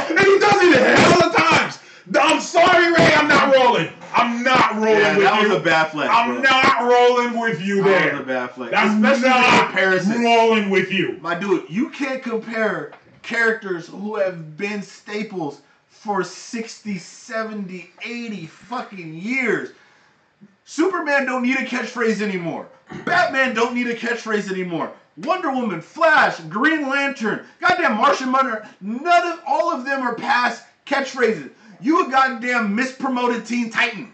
And 0.09 0.18
he 0.18 0.38
does 0.38 0.62
it 0.62 0.80
a 0.80 0.97
hell 0.97 1.28
of 1.30 1.36
times. 1.36 1.78
I'm 2.18 2.40
sorry, 2.40 2.93
Ray. 2.93 3.12
I'm 3.14 3.28
not 3.28 3.55
rolling. 3.55 3.88
I'm 4.14 4.43
not 4.43 4.74
rolling 4.76 4.93
Yeah, 5.01 5.16
with 5.16 5.24
that 5.26 5.43
you. 5.43 5.48
was 5.48 5.59
a 5.59 5.60
bad 5.60 5.90
flex, 5.90 6.10
I'm 6.14 6.34
bro. 6.34 6.43
not 6.43 6.82
rolling 6.82 7.38
with 7.40 7.60
you 7.60 7.82
That 7.82 7.84
there. 8.05 8.12
was 8.12 8.20
a 8.22 8.24
bad 8.24 8.51
flex. 8.52 8.72
I'm 8.76 9.05
Especially 9.05 9.28
not 9.28 9.66
comparison. 9.66 10.22
rolling 10.22 10.70
with 10.70 10.90
you. 10.93 11.18
My 11.20 11.34
dude, 11.34 11.68
you 11.68 11.90
can't 11.90 12.22
compare 12.22 12.93
characters 13.22 13.88
who 13.88 14.16
have 14.16 14.56
been 14.56 14.80
staples 14.82 15.60
for 15.88 16.22
60, 16.24 16.97
70, 16.98 17.90
80 18.05 18.47
fucking 18.47 19.14
years. 19.14 19.70
Superman 20.64 21.26
don't 21.26 21.43
need 21.43 21.56
a 21.56 21.64
catchphrase 21.66 22.20
anymore. 22.22 22.66
Batman 23.05 23.55
don't 23.55 23.74
need 23.74 23.88
a 23.88 23.94
catchphrase 23.97 24.51
anymore. 24.51 24.93
Wonder 25.16 25.51
Woman, 25.51 25.80
Flash, 25.80 26.40
Green 26.40 26.88
Lantern, 26.88 27.47
goddamn 27.60 27.97
Martian 27.97 28.30
Manhunter, 28.30 28.68
none 28.80 29.32
of 29.32 29.40
all 29.47 29.72
of 29.72 29.84
them 29.84 30.02
are 30.02 30.14
past 30.14 30.62
catchphrases. 30.84 31.51
You 31.80 32.06
a 32.06 32.10
goddamn 32.10 32.76
mispromoted 32.76 33.47
Teen 33.47 33.70
Titan. 33.70 34.12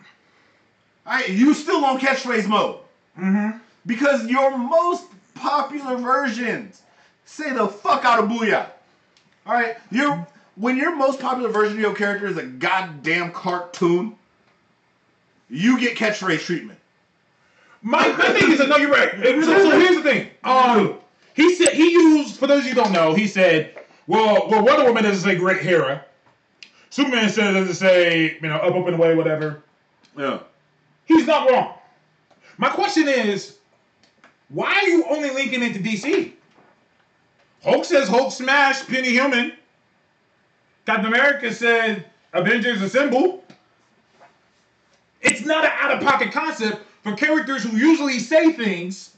Alright, 1.07 1.31
you 1.31 1.55
still 1.55 1.85
on 1.85 1.99
catchphrase 1.99 2.47
mode. 2.47 2.79
Mm-hmm. 3.19 3.59
Because 3.87 4.27
your 4.27 4.57
most 4.57 5.05
popular 5.35 5.97
versions 5.97 6.83
say 7.25 7.53
the 7.53 7.67
fuck 7.67 8.05
out 8.05 8.23
of 8.23 8.31
booyah. 8.31 8.67
All 9.47 9.55
right, 9.55 9.77
your 9.91 10.27
when 10.55 10.77
your 10.77 10.95
most 10.95 11.19
popular 11.19 11.49
version 11.49 11.75
of 11.75 11.81
your 11.81 11.95
character 11.95 12.27
is 12.27 12.37
a 12.37 12.45
goddamn 12.45 13.33
cartoon, 13.33 14.15
you 15.49 15.81
get 15.81 15.97
catchphrase 15.97 16.41
treatment. 16.41 16.79
My, 17.83 18.09
my 18.13 18.29
thing 18.33 18.53
is 18.53 18.59
that 18.59 18.69
no, 18.69 18.77
you're 18.77 18.91
right. 18.91 19.13
So, 19.45 19.71
so 19.71 19.79
here's 19.79 19.97
the 19.97 20.03
thing. 20.03 20.31
Um, 20.45 20.99
he 21.35 21.55
said 21.55 21.75
he 21.75 21.93
used 21.93 22.37
for 22.37 22.47
those 22.47 22.61
of 22.61 22.67
you 22.67 22.75
who 22.75 22.83
don't 22.83 22.93
know. 22.93 23.15
He 23.15 23.27
said, 23.27 23.77
well, 24.07 24.49
well, 24.49 24.65
Wonder 24.65 24.85
Woman 24.85 25.03
doesn't 25.05 25.29
say 25.29 25.37
Great 25.37 25.63
Hera. 25.63 26.05
Superman 26.91 27.29
says 27.31 27.55
doesn't 27.55 27.75
say 27.75 28.39
you 28.41 28.49
know 28.49 28.57
up, 28.57 28.75
up 28.75 28.87
and 28.87 28.97
away, 28.97 29.15
whatever. 29.15 29.63
Yeah. 30.17 30.41
He's 31.07 31.27
not 31.27 31.51
wrong. 31.51 31.75
My 32.59 32.69
question 32.69 33.09
is, 33.09 33.57
why 34.51 34.75
are 34.75 34.89
you 34.89 35.05
only 35.09 35.31
linking 35.31 35.63
into 35.63 35.81
DC? 35.81 36.33
Hulk 37.65 37.85
says 37.85 38.09
Hulk 38.09 38.33
smash 38.33 38.87
Penny 38.87 39.11
Human. 39.11 39.53
Captain 40.85 41.07
America 41.07 41.53
said 41.53 42.05
Avengers 42.33 42.83
Assemble. 42.83 43.45
It's 45.21 45.45
not 45.45 45.65
an 45.65 45.71
out 45.75 45.93
of 45.93 46.03
pocket 46.03 46.33
concept 46.33 46.81
for 47.03 47.15
characters 47.15 47.65
who 47.65 47.77
usually 47.77 48.19
say 48.19 48.53
things 48.53 49.17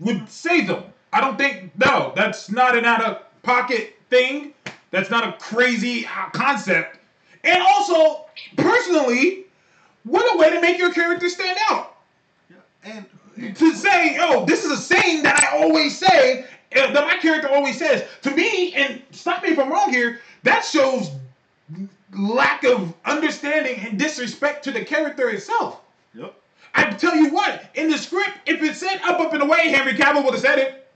would 0.00 0.28
say 0.28 0.62
them. 0.62 0.84
I 1.12 1.20
don't 1.20 1.38
think 1.38 1.72
no, 1.78 2.12
that's 2.14 2.50
not 2.50 2.76
an 2.76 2.84
out 2.84 3.04
of 3.04 3.22
pocket 3.42 3.96
thing. 4.10 4.52
That's 4.90 5.10
not 5.10 5.28
a 5.28 5.32
crazy 5.38 6.02
concept. 6.32 6.98
And 7.44 7.62
also, 7.62 8.26
personally, 8.56 9.46
what 10.04 10.34
a 10.34 10.38
way 10.38 10.50
to 10.50 10.60
make 10.60 10.78
your 10.78 10.92
character 10.92 11.28
stand 11.28 11.58
out 11.68 11.96
And 12.84 13.06
to 13.56 13.74
say, 13.74 14.18
"Oh, 14.20 14.44
this 14.46 14.64
is 14.64 14.70
a 14.72 14.76
saying 14.76 15.22
that 15.24 15.42
I 15.42 15.58
always 15.58 15.98
say, 15.98 16.46
uh, 16.76 16.92
that 16.92 17.06
my 17.06 17.16
character 17.18 17.48
always 17.48 17.78
says." 17.78 18.04
To 18.22 18.30
me, 18.30 18.72
and 18.74 19.02
stop 19.10 19.42
me 19.42 19.50
if 19.50 19.58
I'm 19.58 19.70
wrong 19.70 19.92
here, 19.92 20.20
that 20.44 20.64
shows 20.64 21.10
lack 22.16 22.64
of 22.64 22.94
understanding 23.04 23.80
and 23.80 23.98
disrespect 23.98 24.64
to 24.64 24.70
the 24.72 24.84
character 24.84 25.28
itself. 25.30 25.80
I 26.76 26.90
tell 26.90 27.16
you 27.16 27.30
what, 27.30 27.64
in 27.74 27.90
the 27.90 27.96
script, 27.96 28.38
if 28.46 28.62
it 28.62 28.76
said 28.76 29.00
up 29.02 29.18
up 29.18 29.32
and 29.32 29.42
away, 29.42 29.68
Henry 29.68 29.94
Cavill 29.94 30.22
would 30.24 30.34
have 30.34 30.42
said 30.42 30.58
it. 30.58 30.88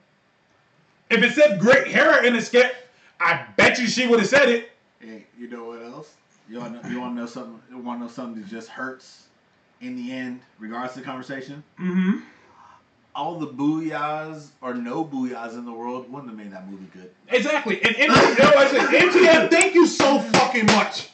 If 1.09 1.23
it 1.23 1.33
said 1.33 1.59
great 1.59 1.89
Hera 1.89 2.25
in 2.25 2.35
the 2.35 2.43
script, 2.43 2.77
I 3.19 3.47
bet 3.57 3.79
you 3.79 3.87
she 3.87 4.07
would 4.07 4.21
have 4.21 4.29
said 4.29 4.49
it. 4.49 4.71
Hey, 5.01 5.27
you 5.39 5.49
know 5.49 5.65
what 5.65 5.83
else? 5.83 6.15
You 6.49 6.59
want 6.59 6.83
to 6.83 6.99
want 6.99 7.15
know 7.15 7.27
something? 7.27 7.61
You 7.71 7.79
want 7.79 8.01
to 8.01 8.07
know 8.07 8.11
something 8.11 8.43
that 8.43 8.49
just 8.49 8.69
hurts 8.69 9.25
in 9.81 9.97
the 9.97 10.13
end, 10.13 10.41
regardless 10.59 10.97
of 10.97 11.03
the 11.03 11.07
conversation? 11.07 11.65
Mm-hmm. 11.81 12.21
All 13.15 13.39
the 13.39 13.49
booyahs 13.49 14.49
or 14.61 14.75
no 14.75 15.05
booyahs 15.05 15.55
in 15.55 15.65
the 15.65 15.73
world 15.73 16.13
wouldn't 16.13 16.31
have 16.31 16.39
made 16.39 16.53
that 16.53 16.69
movie 16.69 16.87
good. 16.93 17.11
Exactly. 17.29 17.83
And 17.83 17.95
MTF, 17.95 18.39
you 18.39 18.45
know 18.45 18.51
what 18.51 18.59
I 18.59 18.71
said? 18.71 19.11
MTF, 19.11 19.51
thank 19.51 19.75
you 19.75 19.87
so 19.87 20.19
fucking 20.19 20.67
much. 20.67 21.09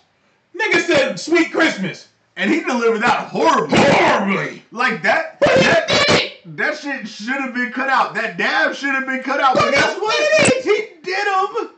Nigga 0.55 0.80
said 0.80 1.20
sweet 1.20 1.52
Christmas. 1.52 2.09
And 2.36 2.50
he 2.50 2.60
delivered 2.60 3.00
that 3.00 3.28
horribly. 3.28 3.78
Horribly. 3.78 4.62
Like 4.70 5.02
that. 5.02 5.40
But 5.40 5.50
he 5.56 5.62
that, 5.64 5.88
did 5.88 6.22
it. 6.22 6.56
that 6.56 6.76
shit 6.78 7.08
should 7.08 7.40
have 7.40 7.54
been 7.54 7.72
cut 7.72 7.88
out. 7.88 8.14
That 8.14 8.36
dab 8.36 8.74
should 8.74 8.94
have 8.94 9.06
been 9.06 9.22
cut 9.22 9.40
out. 9.40 9.54
But 9.54 9.64
But 9.66 9.74
guess 9.74 9.98
what? 9.98 10.52
did. 10.52 10.62
He 10.64 10.88
did 11.02 11.26
him. 11.26 11.70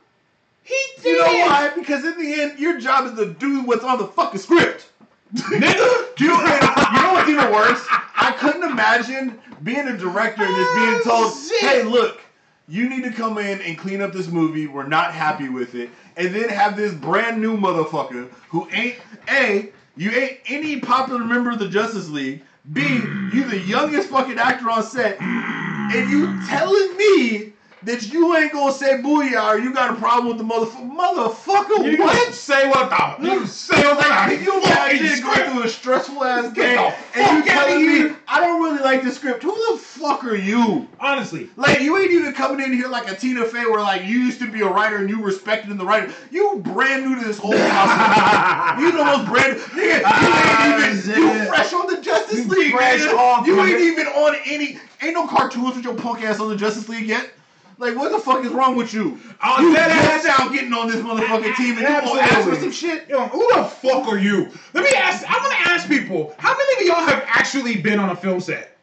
He 0.64 0.74
did 0.96 1.06
it. 1.06 1.10
You 1.10 1.18
know 1.18 1.46
why? 1.46 1.70
Because 1.74 2.04
in 2.04 2.18
the 2.18 2.40
end, 2.40 2.58
your 2.58 2.78
job 2.80 3.06
is 3.06 3.12
to 3.18 3.32
do 3.34 3.62
what's 3.62 3.84
on 3.84 3.98
the 3.98 4.06
fucking 4.08 4.40
script. 4.40 4.88
Nigga. 5.34 6.16
Do 6.16 6.24
you, 6.24 6.30
you 6.30 6.36
know 6.36 7.12
what's 7.12 7.28
even 7.28 7.52
worse? 7.52 7.86
I 8.16 8.34
couldn't 8.38 8.64
imagine 8.64 9.38
being 9.62 9.86
a 9.86 9.96
director 9.96 10.42
and 10.42 10.56
just 10.56 10.74
being 10.74 10.94
oh, 10.94 11.02
told, 11.04 11.32
Oh, 11.34 11.58
"Hey, 11.60 11.82
look, 11.84 12.20
you 12.66 12.88
need 12.88 13.04
to 13.04 13.12
come 13.12 13.38
in 13.38 13.60
and 13.62 13.78
clean 13.78 14.00
up 14.00 14.12
this 14.12 14.28
movie. 14.28 14.66
We're 14.66 14.86
not 14.86 15.12
happy 15.14 15.48
with 15.48 15.74
it." 15.74 15.90
And 16.16 16.34
then 16.34 16.48
have 16.48 16.76
this 16.76 16.94
brand 16.94 17.40
new 17.40 17.56
motherfucker 17.56 18.28
who 18.48 18.68
ain't 18.72 18.96
a 19.30 19.70
you 19.98 20.10
ain't 20.12 20.38
any 20.46 20.80
popular 20.80 21.24
member 21.24 21.50
of 21.50 21.58
the 21.58 21.68
Justice 21.68 22.08
League. 22.08 22.42
B 22.72 22.82
you 22.82 23.44
the 23.48 23.58
youngest 23.58 24.10
fucking 24.10 24.38
actor 24.38 24.70
on 24.70 24.82
set, 24.82 25.20
and 25.20 26.10
you 26.10 26.46
telling 26.46 26.96
me. 26.96 27.52
That 27.84 28.12
you 28.12 28.36
ain't 28.36 28.52
gonna 28.52 28.72
say 28.72 28.94
booyah 29.00 29.54
or 29.54 29.58
you 29.58 29.72
got 29.72 29.92
a 29.92 29.96
problem 29.96 30.26
with 30.28 30.38
the 30.38 30.44
motherfucker. 30.44 30.96
Motherfucker, 30.96 31.92
You 31.92 31.98
what? 32.02 32.12
didn't 32.14 32.34
say 32.34 32.68
what 32.68 32.90
the 32.90 33.24
you 33.24 33.46
say 33.46 33.80
what 33.82 33.98
the 34.28 34.34
you 34.42 34.58
imagine 34.58 35.06
going 35.06 35.16
script. 35.16 35.50
through 35.50 35.62
a 35.62 35.68
stressful 35.68 36.24
ass 36.24 36.52
game 36.52 36.92
and 37.14 37.44
you 37.44 37.50
telling 37.50 37.86
me. 37.86 38.16
I 38.26 38.40
don't 38.40 38.62
really 38.62 38.82
like 38.82 39.02
the 39.02 39.12
script? 39.12 39.42
Who 39.42 39.54
the 39.72 39.78
fuck 39.78 40.24
are 40.24 40.34
you? 40.34 40.88
Honestly. 41.00 41.48
Like 41.56 41.80
you 41.80 41.96
ain't 41.96 42.10
even 42.10 42.32
coming 42.34 42.64
in 42.64 42.72
here 42.72 42.88
like 42.88 43.08
a 43.10 43.14
Tina 43.14 43.44
Fey 43.44 43.64
where 43.64 43.80
like 43.80 44.02
you 44.02 44.18
used 44.18 44.40
to 44.40 44.50
be 44.50 44.60
a 44.62 44.68
writer 44.68 44.96
and 44.96 45.08
you 45.08 45.22
respected 45.22 45.70
in 45.70 45.78
the 45.78 45.84
writer. 45.84 46.12
You 46.30 46.56
brand 46.64 47.04
new 47.04 47.14
to 47.18 47.24
this 47.24 47.38
whole 47.38 47.56
house. 47.56 48.80
you 48.80 48.90
the 48.92 49.04
most 49.04 49.28
brand 49.28 49.56
nigga, 49.56 49.78
you 49.78 49.90
ain't 49.90 50.02
ah, 50.04 50.90
even 50.90 51.22
you 51.22 51.44
fresh 51.46 51.72
on 51.72 51.86
the 51.86 52.00
Justice 52.02 52.46
League. 52.48 52.72
fresh 52.74 53.06
off, 53.06 53.46
you 53.46 53.60
ain't 53.62 53.80
even 53.80 54.06
on 54.08 54.36
any 54.46 54.78
ain't 55.00 55.14
no 55.14 55.26
cartoons 55.26 55.76
with 55.76 55.84
your 55.84 55.94
punk 55.94 56.22
ass 56.22 56.40
on 56.40 56.48
the 56.48 56.56
Justice 56.56 56.88
League 56.88 57.06
yet. 57.06 57.30
Like 57.78 57.94
what 57.94 58.10
the 58.10 58.18
fuck 58.18 58.44
is 58.44 58.50
wrong 58.50 58.76
with 58.76 58.92
you? 58.92 59.18
On 59.40 59.62
you 59.62 59.74
just 59.74 59.90
ass- 59.90 60.24
now 60.24 60.48
getting 60.48 60.72
on 60.72 60.88
this 60.88 60.96
motherfucking 60.96 61.54
team 61.54 61.78
and 61.78 61.80
you 61.80 61.84
gonna 61.86 62.20
ask 62.20 62.48
for 62.48 62.56
some 62.56 62.72
shit? 62.72 63.08
Yo, 63.08 63.26
who 63.28 63.48
the 63.54 63.64
fuck 63.64 64.08
are 64.08 64.18
you? 64.18 64.50
Let 64.74 64.82
me 64.82 64.90
ask. 64.96 65.24
I 65.28 65.38
want 65.38 65.52
to 65.52 65.70
ask 65.70 65.88
people. 65.88 66.34
How 66.38 66.56
many 66.56 66.82
of 66.82 66.96
y'all 66.96 67.06
have 67.06 67.24
actually 67.26 67.80
been 67.80 68.00
on 68.00 68.10
a 68.10 68.16
film 68.16 68.40
set? 68.40 68.76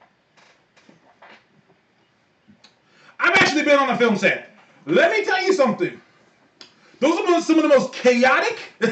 I've 3.19 3.35
actually 3.35 3.63
been 3.63 3.77
on 3.77 3.89
a 3.89 3.97
film 3.97 4.15
set. 4.15 4.55
Let 4.85 5.11
me 5.11 5.25
tell 5.25 5.43
you 5.43 5.51
something. 5.51 5.99
Those 6.99 7.19
are 7.19 7.41
some 7.41 7.57
of 7.57 7.63
the 7.63 7.69
most 7.69 7.91
chaotic, 7.91 8.59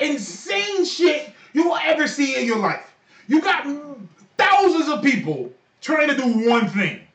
insane 0.00 0.84
shit 0.86 1.32
you 1.52 1.68
will 1.68 1.78
ever 1.82 2.06
see 2.06 2.40
in 2.40 2.46
your 2.46 2.58
life. 2.58 2.94
You 3.28 3.42
got 3.42 3.66
thousands 4.38 4.88
of 4.88 5.02
people 5.02 5.52
trying 5.80 6.08
to 6.08 6.16
do 6.16 6.48
one 6.48 6.68
thing. 6.68 7.05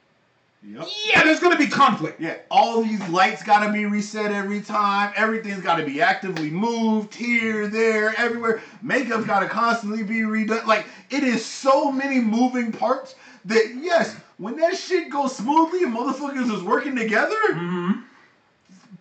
Yep. 0.64 0.88
Yeah, 1.08 1.24
there's 1.24 1.40
gonna 1.40 1.58
be 1.58 1.66
conflict. 1.68 2.22
Yeah, 2.22 2.38
all 2.52 2.84
these 2.84 3.02
lights 3.10 3.42
gotta 3.42 3.72
be 3.72 3.86
reset 3.86 4.32
every 4.32 4.62
time. 4.62 5.12
Everything's 5.16 5.62
gotta 5.64 5.84
be 5.84 6.02
actively 6.02 6.52
moved 6.52 7.16
here, 7.16 7.68
there, 7.68 8.14
everywhere. 8.18 8.62
Makeup's 8.84 9.26
gotta 9.26 9.48
constantly 9.50 10.04
be 10.04 10.20
redone. 10.20 10.66
Like, 10.68 10.86
it 11.10 11.24
is 11.24 11.44
so 11.44 11.92
many 11.92 12.20
moving 12.20 12.72
parts 12.72 13.16
that, 13.46 13.76
yes, 13.82 14.16
when 14.38 14.56
that 14.58 14.78
shit 14.78 15.10
goes 15.10 15.36
smoothly 15.36 15.84
and 15.84 15.96
motherfuckers 15.96 16.54
is 16.56 16.62
working 16.62 16.96
together, 16.96 17.36
Mm-hmm. 17.50 17.92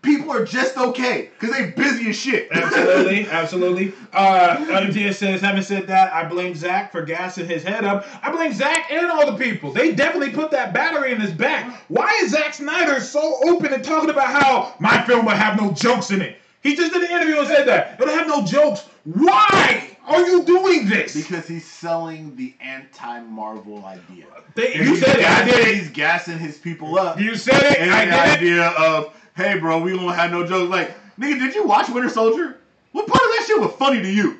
People 0.02 0.30
are 0.32 0.44
just 0.46 0.78
okay. 0.78 1.28
Because 1.38 1.54
they 1.54 1.70
busy 1.72 2.08
as 2.08 2.16
shit. 2.16 2.48
Absolutely, 2.52 3.26
absolutely. 3.28 3.92
Uh, 4.14 4.56
MTS 4.70 5.18
says, 5.18 5.40
having 5.42 5.62
said 5.62 5.86
that, 5.88 6.10
I 6.12 6.24
blame 6.24 6.54
Zack 6.54 6.90
for 6.90 7.02
gassing 7.02 7.46
his 7.46 7.62
head 7.62 7.84
up. 7.84 8.06
I 8.22 8.30
blame 8.30 8.52
Zack 8.54 8.90
and 8.90 9.10
all 9.10 9.30
the 9.30 9.36
people. 9.36 9.72
They 9.72 9.92
definitely 9.94 10.30
put 10.32 10.50
that 10.52 10.72
battery 10.72 11.12
in 11.12 11.20
his 11.20 11.32
back. 11.32 11.84
Why 11.88 12.10
is 12.22 12.30
Zack 12.30 12.54
Snyder 12.54 13.00
so 13.00 13.38
open 13.44 13.74
and 13.74 13.84
talking 13.84 14.08
about 14.10 14.28
how 14.28 14.74
my 14.80 15.02
film 15.02 15.26
will 15.26 15.32
have 15.32 15.60
no 15.60 15.72
jokes 15.72 16.10
in 16.10 16.22
it? 16.22 16.38
He 16.62 16.76
just 16.76 16.92
did 16.92 17.02
an 17.02 17.10
interview 17.10 17.38
and 17.38 17.46
said 17.48 17.66
that. 17.68 18.00
It'll 18.00 18.14
have 18.14 18.26
no 18.26 18.44
jokes. 18.44 18.86
Why 19.04 19.96
are 20.06 20.26
you 20.26 20.42
doing 20.44 20.88
this? 20.88 21.14
because 21.14 21.46
he's 21.48 21.66
selling 21.66 22.36
the 22.36 22.54
anti-Marvel 22.60 23.84
idea. 23.84 24.26
They- 24.54 24.74
you 24.74 24.96
said 24.96 25.18
it. 25.20 25.24
I 25.26 25.44
did 25.44 25.68
it. 25.68 25.74
He's 25.74 25.90
gassing 25.90 26.38
his 26.38 26.58
people 26.58 26.98
up. 26.98 27.18
You 27.20 27.34
said 27.36 27.62
it. 27.62 27.78
And 27.80 27.90
I 27.90 28.04
the 28.04 28.10
did 28.10 28.12
it. 28.14 28.36
idea 28.60 28.66
of, 28.78 29.14
hey, 29.40 29.58
bro, 29.58 29.80
we 29.80 29.94
won't 29.96 30.14
have 30.16 30.30
no 30.30 30.46
jokes. 30.46 30.70
Like, 30.70 30.94
nigga, 31.18 31.38
did 31.38 31.54
you 31.54 31.64
watch 31.66 31.88
Winter 31.88 32.08
Soldier? 32.10 32.58
What 32.92 33.06
part 33.06 33.22
of 33.22 33.28
that 33.30 33.44
shit 33.46 33.60
was 33.60 33.72
funny 33.72 34.02
to 34.02 34.10
you? 34.10 34.38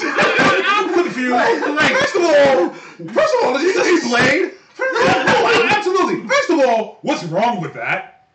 I'm 0.00 0.92
confused. 0.92 1.32
Like- 1.32 1.66
like- 1.68 1.96
first 1.96 2.16
of 2.16 2.22
all, 2.22 2.70
first 2.70 3.34
of 3.34 3.44
all, 3.44 3.58
did 3.58 3.62
you 3.74 4.00
see 4.00 4.08
Blade? 4.08 4.52
no, 4.78 5.68
absolutely. 5.70 6.28
First 6.28 6.50
of 6.50 6.60
all, 6.60 6.98
what's 7.02 7.24
wrong 7.24 7.60
with 7.60 7.74
that? 7.74 8.28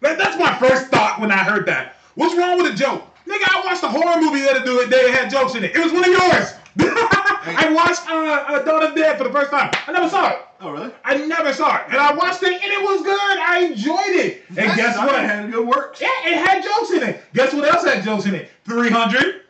That- 0.00 0.18
That's 0.18 0.38
my 0.38 0.54
first 0.56 0.86
thought 0.88 1.20
when 1.20 1.30
I 1.30 1.38
heard 1.38 1.66
that. 1.66 1.96
What's 2.14 2.36
wrong 2.36 2.56
with 2.62 2.72
a 2.72 2.76
joke? 2.76 3.02
Nigga, 3.26 3.42
I 3.56 3.62
watched 3.64 3.82
a 3.82 3.88
horror 3.88 4.20
movie 4.20 4.40
the 4.42 4.50
other 4.50 4.64
day 4.64 5.10
that 5.10 5.18
had 5.20 5.30
jokes 5.30 5.54
in 5.54 5.64
it. 5.64 5.74
It 5.74 5.78
was 5.82 5.92
one 5.92 6.04
of 6.04 6.10
yours. 6.10 6.54
I 7.46 7.70
watched 7.72 8.08
uh, 8.08 8.54
uh, 8.54 8.62
Dawn 8.62 8.82
of 8.84 8.94
Dead 8.94 9.18
for 9.18 9.24
the 9.24 9.30
first 9.32 9.50
time. 9.50 9.70
I 9.86 9.92
never 9.92 10.08
saw 10.08 10.30
it. 10.30 10.38
Oh, 10.60 10.70
really? 10.70 10.92
I 11.04 11.18
never 11.26 11.52
saw 11.52 11.76
it. 11.76 11.82
And 11.88 11.96
I 11.96 12.14
watched 12.14 12.42
it 12.42 12.52
and 12.52 12.72
it 12.72 12.80
was 12.82 13.02
good. 13.02 13.38
I 13.38 13.64
enjoyed 13.70 14.16
it. 14.24 14.44
And 14.48 14.74
guess 14.76 14.96
That 14.96 15.06
what? 15.06 15.20
had 15.20 15.52
good 15.52 15.66
works. 15.66 16.00
Yeah, 16.00 16.08
it 16.24 16.36
had 16.38 16.62
jokes 16.64 16.90
in 16.92 17.02
it. 17.02 17.22
Guess 17.34 17.52
what 17.52 17.64
else 17.72 17.84
had 17.84 18.02
jokes 18.02 18.24
in 18.26 18.34
it? 18.34 18.50
300. 18.64 19.42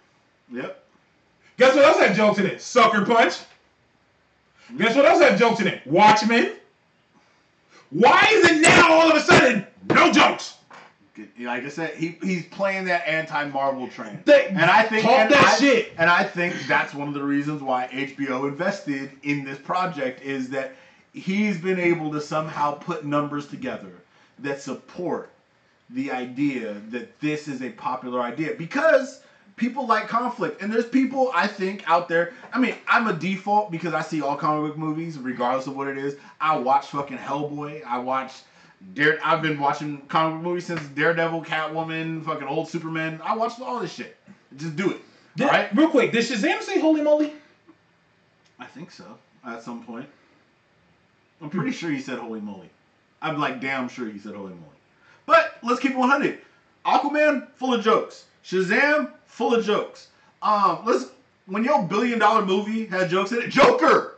Yep. 0.52 0.82
Guess 1.56 1.74
what 1.76 1.84
else 1.84 1.98
had 1.98 2.16
jokes 2.16 2.38
in 2.40 2.46
it? 2.46 2.60
Sucker 2.60 3.04
Punch. 3.04 3.34
Guess 4.76 4.96
what 4.96 5.04
else 5.04 5.20
had 5.22 5.38
jokes 5.38 5.60
in 5.60 5.68
it? 5.68 5.86
Watchmen. 5.86 6.52
Why 7.90 8.26
is 8.32 8.50
it 8.50 8.60
now 8.60 8.92
all 8.92 9.10
of 9.10 9.16
a 9.16 9.20
sudden 9.20 9.66
no 9.90 10.10
jokes? 10.10 10.54
Like 11.40 11.64
I 11.64 11.68
said, 11.68 11.94
he 11.94 12.18
he's 12.22 12.44
playing 12.46 12.86
that 12.86 13.06
anti-Marvel 13.06 13.88
train, 13.88 14.18
They- 14.24 14.46
and 14.46 14.58
I 14.64 14.82
think 14.82 15.04
and 15.06 15.30
that 15.32 15.44
I- 15.44 15.56
shit. 15.58 15.92
And 15.96 16.10
I 16.10 16.24
think 16.24 16.54
that's 16.66 16.92
one 16.92 17.06
of 17.08 17.14
the 17.14 17.22
reasons 17.22 17.62
why 17.62 17.88
HBO 17.92 18.48
invested 18.48 19.10
in 19.22 19.44
this 19.44 19.58
project 19.58 20.22
is 20.22 20.48
that 20.50 20.74
he's 21.12 21.58
been 21.58 21.78
able 21.78 22.10
to 22.12 22.20
somehow 22.20 22.72
put 22.72 23.04
numbers 23.04 23.46
together 23.46 23.92
that 24.40 24.60
support 24.60 25.30
the 25.90 26.10
idea 26.10 26.74
that 26.90 27.20
this 27.20 27.46
is 27.46 27.62
a 27.62 27.70
popular 27.70 28.20
idea. 28.20 28.54
Because 28.58 29.20
people 29.56 29.86
like 29.86 30.08
conflict 30.08 30.60
and 30.62 30.72
there's 30.72 30.84
people 30.88 31.30
i 31.32 31.46
think 31.46 31.88
out 31.88 32.08
there 32.08 32.32
i 32.52 32.58
mean 32.58 32.74
i'm 32.88 33.06
a 33.06 33.12
default 33.12 33.70
because 33.70 33.94
i 33.94 34.02
see 34.02 34.20
all 34.20 34.34
comic 34.34 34.68
book 34.68 34.76
movies 34.76 35.16
regardless 35.16 35.68
of 35.68 35.76
what 35.76 35.86
it 35.86 35.96
is. 35.96 36.16
I 36.40 36.56
watch 36.56 36.88
fucking 36.88 37.18
hellboy. 37.18 37.82
I 37.86 37.98
watch 37.98 38.32
Dare, 38.92 39.18
I've 39.24 39.42
been 39.42 39.58
watching 39.58 40.02
comic 40.08 40.42
movies 40.42 40.66
since 40.66 40.80
Daredevil, 40.88 41.44
Catwoman, 41.44 42.24
fucking 42.24 42.46
old 42.46 42.68
Superman. 42.68 43.20
I 43.24 43.36
watched 43.36 43.60
all 43.60 43.80
this 43.80 43.92
shit. 43.92 44.16
Just 44.56 44.76
do 44.76 44.90
it. 44.90 45.00
Did- 45.36 45.48
right? 45.48 45.74
Real 45.74 45.88
quick, 45.88 46.12
did 46.12 46.24
Shazam 46.24 46.62
say 46.62 46.78
holy 46.78 47.00
moly? 47.00 47.32
I 48.58 48.66
think 48.66 48.90
so. 48.90 49.18
At 49.46 49.62
some 49.62 49.82
point. 49.84 50.08
I'm 51.40 51.50
pretty 51.50 51.72
sure 51.72 51.90
he 51.90 52.00
said 52.00 52.18
holy 52.18 52.40
moly. 52.40 52.70
I'm 53.20 53.38
like 53.38 53.60
damn 53.60 53.88
sure 53.88 54.08
he 54.08 54.18
said 54.18 54.34
holy 54.34 54.50
moly. 54.54 54.60
But 55.26 55.56
let's 55.62 55.80
keep 55.80 55.92
it 55.92 55.96
100. 55.96 56.38
Aquaman, 56.86 57.48
full 57.56 57.74
of 57.74 57.82
jokes. 57.82 58.26
Shazam, 58.44 59.10
full 59.26 59.54
of 59.54 59.64
jokes. 59.64 60.08
Um, 60.42 60.82
let's 60.84 61.06
when 61.46 61.64
your 61.64 61.82
billion 61.82 62.18
dollar 62.18 62.44
movie 62.44 62.86
had 62.86 63.10
jokes 63.10 63.32
in 63.32 63.42
it, 63.42 63.50
Joker. 63.50 64.16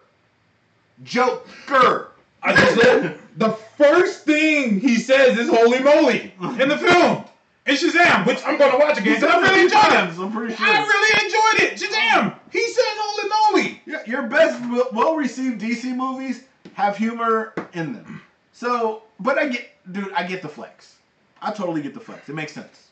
Joker. 1.02 2.12
I 2.42 2.54
just 2.54 2.80
said 2.80 3.18
the 3.36 3.56
first 3.78 4.24
thing 4.24 4.80
he 4.80 4.96
says 4.96 5.38
is 5.38 5.48
holy 5.48 5.80
moly 5.80 6.32
in 6.60 6.68
the 6.68 6.78
film. 6.78 7.24
In 7.66 7.74
Shazam, 7.74 8.24
which 8.26 8.38
I'm 8.46 8.56
gonna 8.58 8.78
watch 8.78 8.96
again. 8.98 9.20
'cause 9.20 9.24
I 9.28 9.40
really 9.40 9.62
enjoyed 9.62 9.92
it. 9.92 10.18
I'm 10.20 10.32
pretty 10.32 10.54
sure. 10.54 10.66
I 10.66 10.78
really 10.86 11.24
enjoyed 11.24 11.72
it. 11.72 11.80
Shazam. 11.80 12.34
He 12.52 12.64
says 12.64 12.84
holy 12.96 13.28
moly. 13.62 13.82
Yeah, 13.86 14.02
your 14.06 14.22
best, 14.22 14.60
well 14.92 15.16
received 15.16 15.60
DC 15.60 15.92
movies 15.94 16.44
have 16.74 16.96
humor 16.96 17.52
in 17.72 17.92
them. 17.92 18.22
So, 18.52 19.02
but 19.18 19.36
I 19.36 19.48
get, 19.48 19.68
dude, 19.90 20.12
I 20.12 20.22
get 20.24 20.42
the 20.42 20.48
flex. 20.48 20.94
I 21.42 21.50
totally 21.52 21.82
get 21.82 21.92
the 21.92 22.00
flex. 22.00 22.28
It 22.28 22.34
makes 22.36 22.52
sense. 22.52 22.84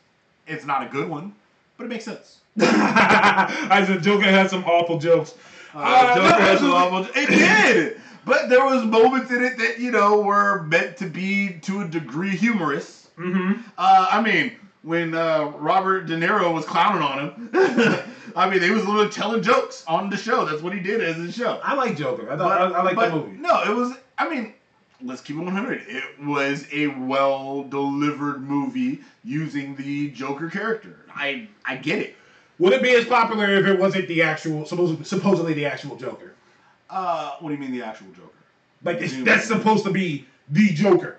It's 0.49 0.65
not 0.65 0.83
a 0.83 0.87
good 0.87 1.09
one, 1.09 1.35
but 1.79 1.85
it 1.85 1.89
makes 1.89 2.05
sense. 2.05 2.39
I 2.61 3.85
said 3.87 4.03
Joker 4.03 4.25
had 4.25 4.51
some 4.51 4.65
awful 4.65 4.99
jokes. 4.99 5.35
Uh, 5.75 5.79
Uh, 5.79 6.15
Joker 6.17 6.29
no, 6.29 6.35
has 6.45 6.61
this 6.61 7.17
a 7.17 7.21
is- 7.23 7.29
It 7.31 7.31
did, 7.37 8.01
but 8.25 8.49
there 8.49 8.65
was 8.65 8.85
moments 8.85 9.31
in 9.31 9.43
it 9.45 9.59
that 9.59 9.79
you 9.79 9.91
know 9.91 10.21
were 10.21 10.63
meant 10.65 10.97
to 10.99 11.07
be 11.07 11.59
to 11.63 11.83
a 11.83 11.89
degree 11.89 12.37
humorous. 12.37 13.09
Mhm. 13.19 13.63
Uh, 13.79 14.09
I 14.11 14.21
mean, 14.21 14.53
when 14.83 15.15
uh, 15.15 15.53
Robert 15.59 16.07
De 16.07 16.17
Niro 16.17 16.53
was 16.53 16.65
clowning 16.65 17.03
on 17.03 17.19
him, 17.21 17.51
I 18.37 18.51
mean, 18.51 18.61
he 18.61 18.71
was 18.71 18.85
literally 18.87 19.11
telling 19.11 19.43
jokes 19.43 19.85
on 19.87 20.11
the 20.11 20.17
show. 20.17 20.45
That's 20.45 20.63
what 20.63 20.73
he 20.73 20.81
did 20.81 21.01
as 21.01 21.17
his 21.17 21.35
show. 21.35 21.61
I 21.63 21.75
like 21.75 21.97
Joker. 21.97 22.31
I, 22.31 22.37
thought, 22.37 22.73
I, 22.73 22.79
I 22.79 22.83
like 22.83 22.97
but 22.97 23.11
that 23.11 23.15
movie. 23.15 23.37
No, 23.39 23.63
it 23.63 23.75
was. 23.75 23.97
I 24.19 24.29
mean, 24.29 24.55
let's 25.03 25.21
keep 25.21 25.37
it 25.37 25.41
100. 25.41 25.83
It 25.87 26.23
was 26.23 26.67
a 26.73 26.89
well 26.89 27.65
delivered 27.65 28.43
movie 28.43 29.01
using 29.23 29.77
the 29.77 30.11
Joker 30.11 30.51
character. 30.51 30.97
I 31.15 31.49
I 31.65 31.77
get 31.77 32.01
it. 32.01 32.17
Would 32.59 32.73
it 32.73 32.83
be 32.83 32.95
as 32.95 33.05
popular 33.05 33.53
if 33.55 33.67
it 33.67 33.79
wasn't 33.81 34.07
the 34.07 34.23
actual, 34.23 34.65
supposedly 34.65 35.55
the 35.55 35.67
actual 35.67 35.97
Joker? 35.97 36.34
Uh, 36.91 37.33
what 37.41 37.49
do 37.51 37.55
you 37.55 37.61
mean 37.61 37.73
the 37.73 37.83
actual 37.83 38.09
Joker? 38.09 38.29
Like 38.83 39.01
that's 39.25 39.47
supposed 39.47 39.85
to 39.85 39.91
be 39.91 40.27
the 40.51 40.69
Joker. 40.75 41.17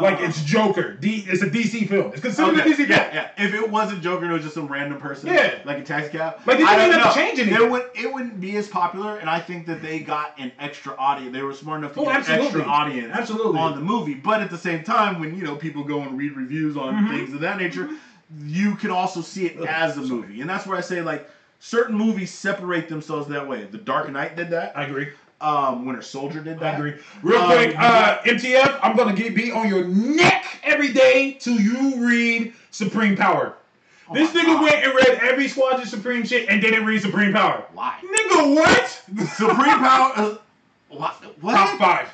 Like 0.00 0.20
Uh, 0.20 0.24
it's 0.24 0.42
Joker. 0.44 0.94
D, 0.94 1.22
it's 1.28 1.42
a 1.42 1.50
DC 1.50 1.86
film. 1.86 2.12
It's 2.12 2.22
considered 2.22 2.58
Okay, 2.58 2.70
a 2.70 2.72
DC 2.72 2.76
film. 2.76 2.88
yeah, 2.92 3.10
yeah. 3.36 3.44
If 3.44 3.52
it 3.52 3.68
wasn't 3.70 4.02
Joker, 4.02 4.24
it 4.24 4.32
was 4.32 4.40
just 4.42 4.54
some 4.54 4.66
random 4.66 4.98
person, 4.98 5.28
Yeah. 5.28 5.56
like 5.66 5.76
a 5.78 5.82
taxi 5.84 6.16
cab. 6.16 6.36
Like, 6.46 6.56
they 6.56 6.64
didn't 6.64 6.98
have 6.98 7.12
to 7.12 7.18
change 7.20 7.38
anything. 7.38 7.60
It 7.62 7.70
would 7.70 7.90
it 7.94 8.10
wouldn't 8.10 8.40
be 8.40 8.56
as 8.56 8.68
popular, 8.68 9.18
and 9.18 9.28
I 9.28 9.38
think 9.38 9.66
that 9.66 9.82
they 9.82 9.98
got 10.00 10.32
an 10.38 10.50
extra 10.58 10.94
audience. 10.96 11.34
They 11.34 11.42
were 11.42 11.52
smart 11.52 11.80
enough 11.80 11.92
to 11.94 12.00
Oh, 12.00 12.04
get 12.06 12.26
an 12.26 12.40
extra 12.40 12.62
audience 12.64 13.14
Absolutely. 13.14 13.60
on 13.60 13.74
the 13.74 13.82
movie. 13.84 14.14
But 14.14 14.40
at 14.40 14.48
the 14.48 14.56
same 14.56 14.82
time, 14.82 15.20
when 15.20 15.36
you 15.36 15.44
know 15.44 15.56
people 15.56 15.84
go 15.84 16.00
and 16.00 16.16
read 16.16 16.36
reviews 16.38 16.74
on 16.78 16.94
Mhm. 16.94 17.10
things 17.10 17.34
of 17.34 17.40
that 17.40 17.58
nature, 17.58 17.90
you 18.46 18.76
can 18.76 18.90
also 18.90 19.20
see 19.20 19.44
it 19.44 19.58
as 19.66 19.98
a 19.98 20.00
movie, 20.00 20.40
and 20.40 20.48
that's 20.48 20.66
where 20.66 20.78
I 20.78 20.80
say 20.80 21.02
like 21.02 21.28
certain 21.62 21.96
movies 21.96 22.32
separate 22.34 22.88
themselves 22.88 23.28
that 23.28 23.46
way. 23.48 23.64
The 23.64 23.78
Dark 23.78 24.10
Knight 24.10 24.34
did 24.36 24.50
that. 24.50 24.76
I 24.76 24.84
agree. 24.84 25.08
Um, 25.40 25.86
Winter 25.86 26.02
Soldier 26.02 26.40
did 26.40 26.58
that. 26.58 26.74
I 26.74 26.76
agree. 26.76 26.94
Real 27.22 27.40
Um, 27.40 27.46
quick, 27.52 27.78
uh, 27.78 28.18
MTF, 28.24 28.78
I'm 28.82 28.96
gonna 28.96 29.14
get 29.14 29.34
be 29.34 29.50
on 29.52 29.68
your 29.68 29.84
neck 29.86 30.44
every 30.64 30.92
day 30.92 31.36
till 31.40 31.58
you 31.58 32.04
read 32.06 32.52
Supreme 32.72 33.16
Power. 33.16 33.54
this 34.12 34.30
Oh 34.30 34.34
my 34.34 34.40
nigga 34.40 34.46
God. 34.46 34.62
went 34.62 34.74
and 34.84 34.94
read 34.94 35.18
every 35.22 35.48
Squadron 35.48 35.86
Supreme 35.86 36.24
shit 36.24 36.48
and 36.48 36.60
didn't 36.60 36.84
read 36.84 37.00
Supreme 37.00 37.32
Power. 37.32 37.64
Why? 37.74 37.94
Nigga, 38.02 38.54
what? 38.54 39.28
Supreme 39.30 39.78
Power. 39.78 40.12
Uh, 40.16 40.34
what? 40.88 41.14
What? 41.40 41.52
Top 41.54 41.78
five. 41.78 42.08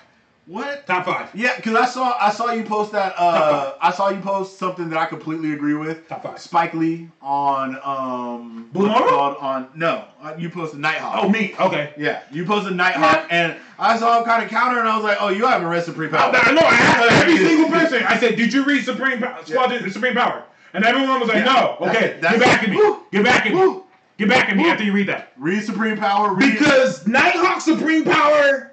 What? 0.49 0.87
Top 0.87 1.05
five. 1.05 1.29
Yeah, 1.35 1.55
because 1.57 1.75
I 1.75 1.85
saw 1.85 2.17
I 2.19 2.31
saw 2.31 2.51
you 2.53 2.65
post 2.65 2.93
that. 2.93 3.13
Uh, 3.19 3.75
I 3.83 3.93
saw 3.93 4.09
you 4.09 4.21
post 4.21 4.59
something 4.59 4.89
that 4.89 4.99
I 4.99 5.05
completely 5.05 5.53
agree 5.53 5.75
with. 5.75 6.09
Top 6.09 6.23
five. 6.23 6.41
Spike 6.41 6.73
Lee 6.73 7.11
on 7.21 7.79
um 7.85 8.71
Blue 8.73 8.89
what's 8.89 8.99
it 8.99 9.03
Marvel? 9.03 9.19
called 9.19 9.37
on 9.41 9.69
no 9.75 10.05
uh, 10.23 10.35
you 10.39 10.49
posted 10.49 10.81
Nighthawk. 10.81 11.25
Oh, 11.25 11.29
me. 11.29 11.55
Okay. 11.61 11.93
yeah, 11.99 12.23
you 12.33 12.47
posted 12.47 12.75
Nighthawk, 12.75 13.27
and 13.31 13.57
I 13.79 13.99
saw 13.99 14.19
him 14.19 14.25
kind 14.25 14.43
of 14.43 14.49
counter, 14.49 14.79
and 14.81 14.89
I 14.89 14.97
was 14.97 15.05
like, 15.05 15.19
oh, 15.21 15.29
you 15.29 15.47
haven't 15.47 15.69
read 15.69 15.85
Supreme 15.85 16.11
Power. 16.11 16.33
I 16.35 16.53
know. 16.53 16.63
I 16.63 16.75
asked 16.75 17.23
every 17.23 17.37
single 17.37 17.69
person. 17.69 18.03
I 18.05 18.19
said, 18.19 18.37
"Did 18.37 18.53
you 18.53 18.65
read 18.65 18.83
Supreme 18.85 19.19
Power, 19.21 19.45
Squadron 19.45 19.91
Supreme 19.91 20.15
Power?" 20.15 20.45
And 20.73 20.83
everyone 20.85 21.21
was 21.21 21.29
like, 21.29 21.45
Yeah. 21.45 21.53
"No." 21.53 21.77
That's- 21.81 21.97
Okay, 21.97 22.21
that's- 22.21 22.39
get 22.39 22.41
back 22.41 22.63
at 22.65 22.71
me. 22.71 22.77
Woo. 22.77 23.01
Get 23.13 23.25
back 23.25 23.47
at 23.47 23.53
me. 23.53 23.59
Woo. 23.61 23.85
Get 24.17 24.29
back 24.31 24.49
at 24.49 24.57
me 24.57 24.69
after 24.69 24.83
you 24.83 24.93
read 24.93 25.09
that. 25.09 25.33
Read 25.37 25.63
Supreme 25.63 25.97
Power. 25.99 26.33
Read 26.35 26.59
Because 26.59 27.07
Nighthawk 27.07 27.61
Supreme 27.61 28.05
Power 28.05 28.73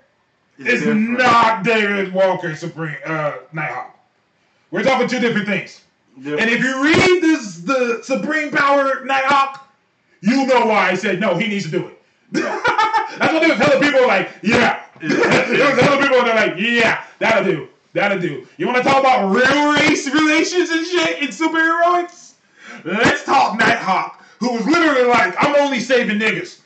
It's 0.57 0.86
not 0.86 1.64
David 1.64 2.14
Walker 2.14 2.56
Supreme 2.56 2.98
uh, 3.06 3.38
Nighthawk. 3.52 3.98
We're 4.72 4.84
talking 4.84 5.07
two 5.07 5.19
different 5.19 5.48
things. 5.48 5.82
Different. 6.18 6.41
And 6.41 6.49
if 6.49 6.64
you 6.64 6.84
read 6.84 7.22
this, 7.22 7.57
the 7.57 8.02
Supreme 8.03 8.52
Power 8.52 9.03
Nighthawk, 9.03 9.68
you 10.22 10.45
know 10.48 10.65
why 10.65 10.90
I 10.90 10.95
said 10.95 11.19
no. 11.19 11.36
He 11.38 11.48
needs 11.48 11.65
to 11.65 11.72
do 11.72 11.88
it. 11.88 12.02
That's 12.32 13.34
what 13.34 13.41
they 13.41 13.49
were 13.49 13.56
telling 13.56 13.82
people. 13.82 14.07
Like, 14.07 14.32
yeah, 14.41 14.84
they 15.02 15.07
were 15.10 15.76
telling 15.76 16.02
people 16.02 16.23
they're 16.23 16.36
like, 16.36 16.56
yeah, 16.57 17.06
that'll 17.19 17.44
do, 17.44 17.68
that'll 17.94 18.19
do. 18.19 18.48
You 18.57 18.65
want 18.68 18.77
to 18.77 18.84
talk 18.84 18.99
about 18.99 19.30
real 19.30 19.73
race 19.73 20.07
relations 20.07 20.69
and 20.69 20.86
shit 20.86 21.22
in 21.22 21.27
superheroics? 21.30 22.34
Let's 22.84 23.23
talk 23.23 23.60
Nighthawk, 23.60 24.23
who 24.40 24.53
was 24.53 24.65
literally 24.65 25.07
like, 25.07 25.36
I'm 25.38 25.56
only 25.56 25.80
saving 25.80 26.19
niggas. 26.19 26.60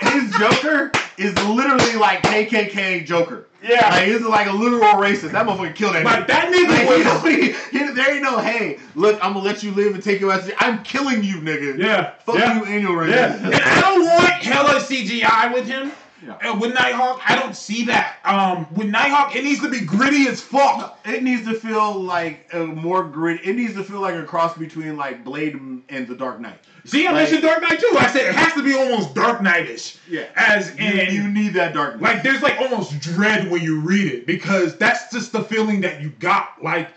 His 0.00 0.32
Joker 0.32 0.92
is 1.20 1.34
literally 1.46 1.96
like 1.96 2.22
KKK 2.22 3.04
Joker. 3.06 3.46
Yeah. 3.62 3.90
like 3.90 4.04
he's 4.08 4.22
like 4.22 4.46
a 4.46 4.52
literal 4.52 4.94
racist. 4.94 5.32
That 5.32 5.46
motherfucker 5.46 5.74
killed 5.74 5.94
that. 5.94 6.04
Like 6.04 6.24
nigga. 6.24 6.26
that 6.28 6.50
nigga 6.50 7.04
Like, 7.04 7.22
was. 7.22 7.24
he, 7.30 7.52
he, 7.78 7.78
he, 7.86 7.92
there 7.92 8.12
ain't 8.14 8.22
no, 8.22 8.38
hey, 8.38 8.78
look, 8.94 9.22
I'm 9.22 9.34
gonna 9.34 9.44
let 9.44 9.62
you 9.62 9.70
live 9.72 9.94
and 9.94 10.02
take 10.02 10.18
your 10.20 10.32
ass. 10.32 10.50
I'm 10.58 10.82
killing 10.82 11.22
you, 11.22 11.36
nigga. 11.42 11.78
Yeah, 11.78 12.12
Fuck 12.24 12.36
yeah. 12.36 12.56
you 12.58 12.64
and 12.64 12.82
your 12.82 13.06
Yeah, 13.06 13.32
race. 13.34 13.42
and 13.42 13.54
I 13.54 13.80
don't 13.82 14.04
want 14.06 14.32
hella 14.42 14.80
CGI 14.80 15.52
with 15.52 15.66
him. 15.66 15.92
Yeah. 16.24 16.36
And 16.42 16.60
with 16.60 16.74
Nighthawk, 16.74 17.20
I 17.28 17.34
don't 17.36 17.56
see 17.56 17.84
that. 17.86 18.16
Um, 18.24 18.66
with 18.74 18.88
Nighthawk, 18.88 19.34
it 19.36 19.42
needs 19.44 19.60
to 19.60 19.70
be 19.70 19.80
gritty 19.80 20.28
as 20.28 20.40
fuck. 20.40 20.98
It 21.04 21.22
needs 21.22 21.46
to 21.46 21.54
feel 21.54 21.98
like 22.00 22.48
a 22.52 22.66
more 22.66 23.04
grit. 23.04 23.40
It 23.44 23.54
needs 23.56 23.74
to 23.74 23.82
feel 23.84 24.00
like 24.00 24.14
a 24.14 24.24
cross 24.24 24.56
between 24.56 24.96
like 24.96 25.24
Blade 25.24 25.54
and 25.54 26.06
The 26.06 26.14
Dark 26.14 26.40
Knight. 26.40 26.58
See, 26.84 27.06
I 27.06 27.12
Like- 27.12 27.22
mentioned 27.24 27.42
Dark 27.42 27.62
Knight 27.62 27.80
too. 27.80 27.94
I 27.98 28.06
said 28.08 28.26
it 28.26 28.34
has 28.34 28.52
to 28.54 28.62
be 28.62 28.74
almost 28.74 29.14
Dark 29.14 29.42
Knight-ish. 29.42 29.96
Yeah. 30.08 30.24
As 30.36 30.74
You, 30.78 30.86
in, 30.86 31.14
you 31.14 31.28
need 31.28 31.54
that 31.54 31.74
darkness. 31.74 32.02
like, 32.02 32.22
there's 32.22 32.42
like 32.42 32.58
almost 32.60 32.98
dread 33.00 33.50
when 33.50 33.62
you 33.62 33.80
read 33.80 34.12
it 34.12 34.26
because 34.26 34.76
that's 34.76 35.10
just 35.12 35.32
the 35.32 35.42
feeling 35.42 35.80
that 35.82 36.00
you 36.02 36.10
got. 36.20 36.62
Like, 36.62 36.90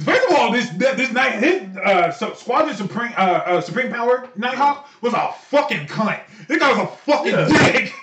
first 0.00 0.28
of 0.28 0.36
all, 0.36 0.52
this 0.52 0.68
this 0.70 1.12
night, 1.12 1.32
his 1.42 1.76
uh, 1.76 2.10
so 2.12 2.34
Squadron 2.34 2.76
Supreme 2.76 3.12
uh, 3.16 3.20
uh, 3.20 3.60
Supreme 3.60 3.90
Power 3.92 4.28
Nighthawk 4.36 4.88
was 5.02 5.12
a 5.14 5.32
fucking 5.48 5.86
cunt. 5.86 6.20
This 6.48 6.58
guy 6.58 6.70
was 6.72 6.78
a 6.78 6.86
fucking 6.86 7.32
dick. 7.48 7.92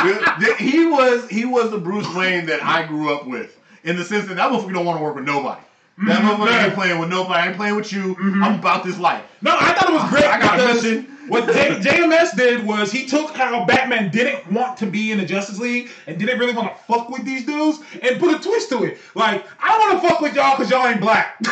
The- 0.00 0.34
the- 0.40 0.54
he 0.56 0.86
was 0.86 1.28
he 1.28 1.44
was 1.44 1.70
the 1.70 1.76
Bruce 1.78 2.06
Wayne 2.14 2.46
that 2.46 2.62
I 2.62 2.86
grew 2.86 3.14
up 3.14 3.26
with. 3.26 3.58
In 3.84 3.96
the 3.96 4.04
sense 4.04 4.26
that 4.28 4.34
that 4.36 4.50
motherfucker 4.50 4.72
don't 4.72 4.86
want 4.86 4.98
to 4.98 5.04
work 5.04 5.14
with 5.16 5.24
nobody. 5.26 5.60
That 6.06 6.22
Mhm. 6.22 6.36
motherfucker 6.36 6.64
ain't 6.64 6.74
playing 6.74 6.98
with 6.98 7.08
nobody. 7.10 7.34
I 7.40 7.46
ain't 7.48 7.56
playing 7.56 7.76
with 7.76 7.92
you. 7.92 8.16
I'm 8.42 8.54
about 8.58 8.84
this 8.84 8.98
life. 8.98 9.22
No, 9.42 9.50
I 9.58 9.72
thought 9.74 9.90
it 9.90 9.94
was 9.94 10.08
great. 10.10 10.24
I 10.24 10.40
got 10.40 10.58
a 10.60 10.74
mission. 10.74 11.06
What 11.28 11.46
J- 11.52 11.78
JMS 11.80 12.32
did 12.36 12.64
was 12.66 12.90
he 12.90 13.06
took 13.06 13.36
how 13.36 13.64
Batman 13.64 14.10
didn't 14.10 14.50
want 14.50 14.76
to 14.78 14.86
be 14.86 15.12
in 15.12 15.18
the 15.18 15.24
Justice 15.26 15.58
League 15.60 15.90
and 16.06 16.18
didn't 16.18 16.38
really 16.38 16.54
want 16.54 16.68
to 16.74 16.82
fuck 16.92 17.08
with 17.10 17.24
these 17.24 17.44
dudes 17.46 17.78
and 18.02 18.18
put 18.18 18.34
a 18.34 18.38
twist 18.42 18.68
to 18.70 18.82
it. 18.84 18.98
Like, 19.14 19.44
I 19.62 19.68
don't 19.68 19.80
want 19.90 20.02
to 20.02 20.08
fuck 20.08 20.20
with 20.20 20.34
y'all 20.34 20.56
because 20.56 20.70
y'all 20.70 20.86
ain't 20.86 21.00
black. 21.00 21.38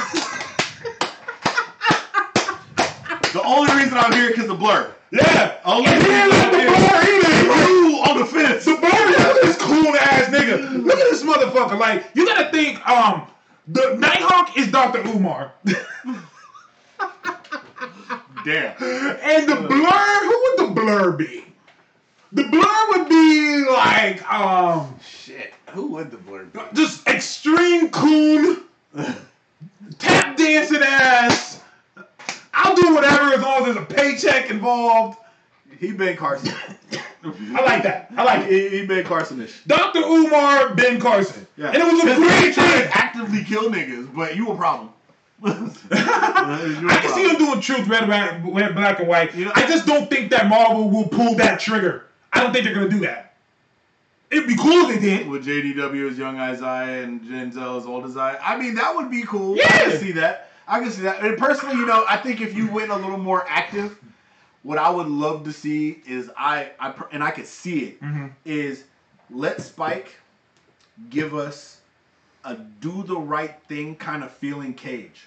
The 3.32 3.42
only 3.42 3.70
reason 3.74 3.98
I'm 3.98 4.10
here 4.12 4.28
because 4.30 4.48
of 4.48 4.58
Blur. 4.58 4.90
yeah. 5.10 5.58
Only 5.64 5.86
and 5.90 6.02
he 6.02 6.10
I'm 6.14 6.30
let 6.30 6.50
the 6.50 6.58
bar 6.88 7.02
either. 7.02 7.44
You 7.44 7.96
on 8.08 8.18
the 8.20 8.24
fence. 8.24 8.64
The 8.64 8.74
bar, 8.76 8.90
look 8.90 9.18
at 9.20 9.42
this 9.42 9.56
cool 9.58 9.94
ass 9.96 10.28
nigga. 10.30 10.82
Look 10.84 10.98
at 10.98 11.10
this 11.10 11.22
motherfucker. 11.22 11.78
Like, 11.78 12.04
you 12.14 12.24
gotta 12.26 12.50
think, 12.50 12.86
um, 12.88 13.26
the 13.68 13.96
Nighthawk 13.98 14.56
is 14.56 14.70
Dr. 14.70 15.00
Umar. 15.08 15.52
Damn. 18.44 18.74
And 18.80 19.48
the 19.48 19.56
blur, 19.56 20.24
who 20.24 20.42
would 20.42 20.58
the 20.58 20.72
blur 20.74 21.12
be? 21.12 21.44
The 22.32 22.44
blur 22.44 22.88
would 22.90 23.08
be 23.08 23.64
like, 23.70 24.32
um, 24.32 24.98
Shit. 25.00 25.52
Who 25.70 25.88
would 25.88 26.10
the 26.10 26.16
Blur 26.16 26.44
be? 26.44 26.60
just 26.74 27.06
extreme 27.06 27.90
coon, 27.90 28.62
tap 29.98 30.36
dancing 30.36 30.82
ass. 30.82 31.60
I'll 32.54 32.74
do 32.74 32.94
whatever 32.94 33.34
as 33.34 33.40
long 33.42 33.66
as 33.66 33.74
there's 33.74 33.76
a 33.76 33.94
paycheck 33.94 34.50
involved. 34.50 35.18
He 35.78 35.92
Ben 35.92 36.16
Carson. 36.16 36.52
I 37.24 37.62
like 37.64 37.82
that. 37.82 38.10
I 38.16 38.24
like 38.24 38.46
it. 38.46 38.72
He, 38.72 38.78
he 38.80 38.86
Ben 38.86 39.04
Carsonish. 39.04 39.64
Dr. 39.66 40.00
Umar 40.00 40.74
Ben 40.74 41.00
Carson. 41.00 41.46
Yeah. 41.56 41.68
And 41.68 41.76
it 41.76 41.84
was 41.84 42.02
a 42.04 42.16
great 42.16 42.54
to 42.54 42.96
actively 42.96 43.44
kill 43.44 43.70
niggas, 43.70 44.14
but 44.14 44.36
you 44.36 44.50
a 44.50 44.56
problem. 44.56 44.90
I 45.44 46.98
can 47.02 47.10
see 47.14 47.28
him 47.28 47.36
doing 47.36 47.60
truth, 47.60 47.86
red, 47.88 48.06
black, 48.06 48.40
red, 48.44 48.74
black, 48.74 48.98
and 49.00 49.08
white. 49.08 49.34
You 49.34 49.46
know- 49.46 49.52
I 49.54 49.66
just 49.66 49.86
don't 49.86 50.08
think 50.10 50.30
that 50.30 50.48
Marvel 50.48 50.90
will 50.90 51.08
pull 51.08 51.34
that 51.36 51.60
trigger. 51.60 52.04
I 52.32 52.42
don't 52.42 52.52
think 52.52 52.64
they're 52.64 52.74
gonna 52.74 52.88
do 52.88 53.00
that. 53.00 53.34
It'd 54.30 54.46
be 54.46 54.56
cool 54.56 54.90
if 54.90 55.00
they 55.00 55.00
did. 55.00 55.28
With 55.28 55.46
JDW 55.46 56.10
as 56.10 56.18
young 56.18 56.38
Isaiah 56.38 57.02
and 57.04 57.22
Denzel 57.22 57.78
as 57.78 57.86
old 57.86 58.04
Isaiah. 58.04 58.38
I 58.42 58.58
mean, 58.58 58.74
that 58.74 58.94
would 58.94 59.10
be 59.10 59.22
cool. 59.22 59.56
Yeah. 59.56 59.64
I 59.66 59.78
can 59.90 59.98
see 59.98 60.12
that. 60.12 60.50
I 60.66 60.80
can 60.80 60.90
see 60.90 61.02
that. 61.02 61.22
And 61.24 61.38
personally, 61.38 61.76
you 61.76 61.86
know, 61.86 62.04
I 62.08 62.18
think 62.18 62.42
if 62.42 62.54
you 62.54 62.70
went 62.70 62.90
a 62.90 62.96
little 62.96 63.16
more 63.16 63.46
active, 63.48 63.96
what 64.68 64.76
I 64.76 64.90
would 64.90 65.06
love 65.08 65.44
to 65.44 65.52
see 65.52 66.02
is 66.06 66.30
I, 66.36 66.72
I 66.78 66.92
and 67.10 67.24
I 67.24 67.30
could 67.30 67.46
see 67.46 67.84
it 67.86 67.98
is 68.44 68.80
Mhm. 68.80 68.84
let 69.30 69.62
Spike 69.62 70.14
give 71.08 71.34
us 71.34 71.80
a 72.44 72.54
do 72.54 73.02
the 73.04 73.16
right 73.16 73.54
thing 73.66 73.96
kind 73.96 74.22
of 74.22 74.30
feeling 74.30 74.74
Cage. 74.74 75.22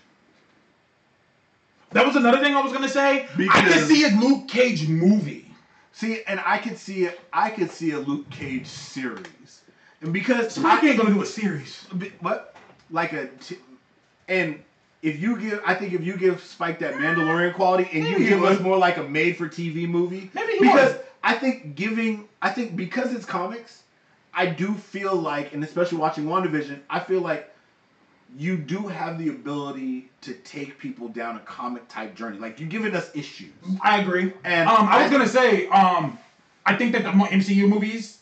That 1.89 2.05
was 2.05 2.15
another 2.15 2.38
thing 2.38 2.53
I 2.53 2.61
was 2.61 2.72
gonna 2.72 2.88
say. 2.88 3.23
I 3.23 3.35
Because- 3.35 3.73
can 3.73 3.88
see 3.88 4.03
a 4.03 4.09
Luke 4.09 4.47
Cage 4.47 4.88
movie. 4.88 5.51
See, 5.91 6.22
and 6.27 6.39
I 6.45 6.59
could 6.59 6.77
see 6.77 7.05
it. 7.05 7.19
I 7.34 7.49
could 7.49 7.72
see 7.72 7.91
a 7.93 7.99
Luke 7.99 8.30
Cage 8.30 8.68
series, 8.68 9.61
and 10.01 10.13
because 10.13 10.53
Spike 10.53 10.84
ain't 10.84 10.97
gonna 10.99 11.15
do 11.15 11.22
a 11.23 11.26
series. 11.26 11.84
What 12.19 12.55
like 12.91 13.13
a 13.13 13.26
t- 13.26 13.57
and 14.30 14.63
if 15.02 15.19
you 15.19 15.38
give, 15.40 15.61
I 15.65 15.73
think 15.73 15.94
if 15.94 16.03
you 16.03 16.15
give 16.15 16.41
Spike 16.41 16.80
that 16.80 16.95
Mandalorian 16.95 17.53
quality 17.53 17.90
and 17.91 18.03
Maybe 18.03 18.23
you 18.23 18.30
give 18.30 18.44
us 18.44 18.60
more 18.60 18.78
like 18.78 18.98
a 18.98 19.03
made-for-TV 19.03 19.88
movie, 19.88 20.30
Maybe 20.34 20.53
he 20.53 20.60
because 20.60 20.94
would. 20.94 21.02
I 21.23 21.36
think 21.36 21.76
giving, 21.76 22.28
I 22.41 22.49
think 22.49 22.76
because 22.76 23.14
it's 23.14 23.26
comics, 23.26 23.84
I 24.34 24.45
do 24.48 24.76
feel 24.76 25.15
like, 25.15 25.53
and 25.53 25.64
especially 25.64 25.98
watching 25.98 26.26
WandaVision, 26.26 26.80
I 26.90 26.99
feel 26.99 27.22
like 27.22 27.52
you 28.38 28.57
do 28.57 28.88
have 28.88 29.18
the 29.18 29.30
ability 29.30 30.10
to 30.22 30.34
take 30.34 30.78
people 30.78 31.10
down 31.10 31.36
a 31.36 31.40
comic 31.40 31.88
type 31.88 32.15
journey. 32.15 32.38
Like 32.38 32.60
you're 32.60 32.69
giving 32.69 32.95
us 32.95 33.10
issues. 33.14 33.52
I 33.82 34.02
agree. 34.02 34.34
And 34.44 34.69
um, 34.69 34.88
I 34.88 35.02
was 35.02 35.11
gonna 35.11 35.28
say, 35.28 35.68
um, 35.68 36.18
I 36.65 36.76
think 36.76 36.94
that 36.94 37.03
the 37.03 37.10
MCU 37.10 37.68
movies, 37.68 38.19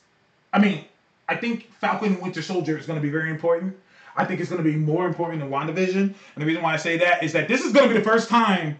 I 0.52 0.60
mean, 0.60 0.86
I 1.28 1.36
think 1.36 1.72
Falcon 1.74 2.14
and 2.14 2.22
Winter 2.22 2.42
Soldier 2.42 2.78
is 2.78 2.86
gonna 2.86 3.02
be 3.02 3.10
very 3.12 3.30
important. 3.30 3.78
I 4.15 4.26
think 4.26 4.40
it's 4.40 4.49
gonna 4.49 4.64
be 4.64 4.76
more 4.76 5.06
important 5.07 5.40
than 5.41 5.49
WandaVision. 5.49 5.95
And 5.95 6.15
the 6.36 6.45
reason 6.45 6.61
why 6.61 6.73
I 6.73 6.77
say 6.77 6.98
that 6.98 7.23
is 7.23 7.34
that 7.34 7.48
this 7.48 7.61
is 7.61 7.73
gonna 7.73 7.88
be 7.88 7.94
the 7.94 8.03
first 8.03 8.30
time 8.30 8.80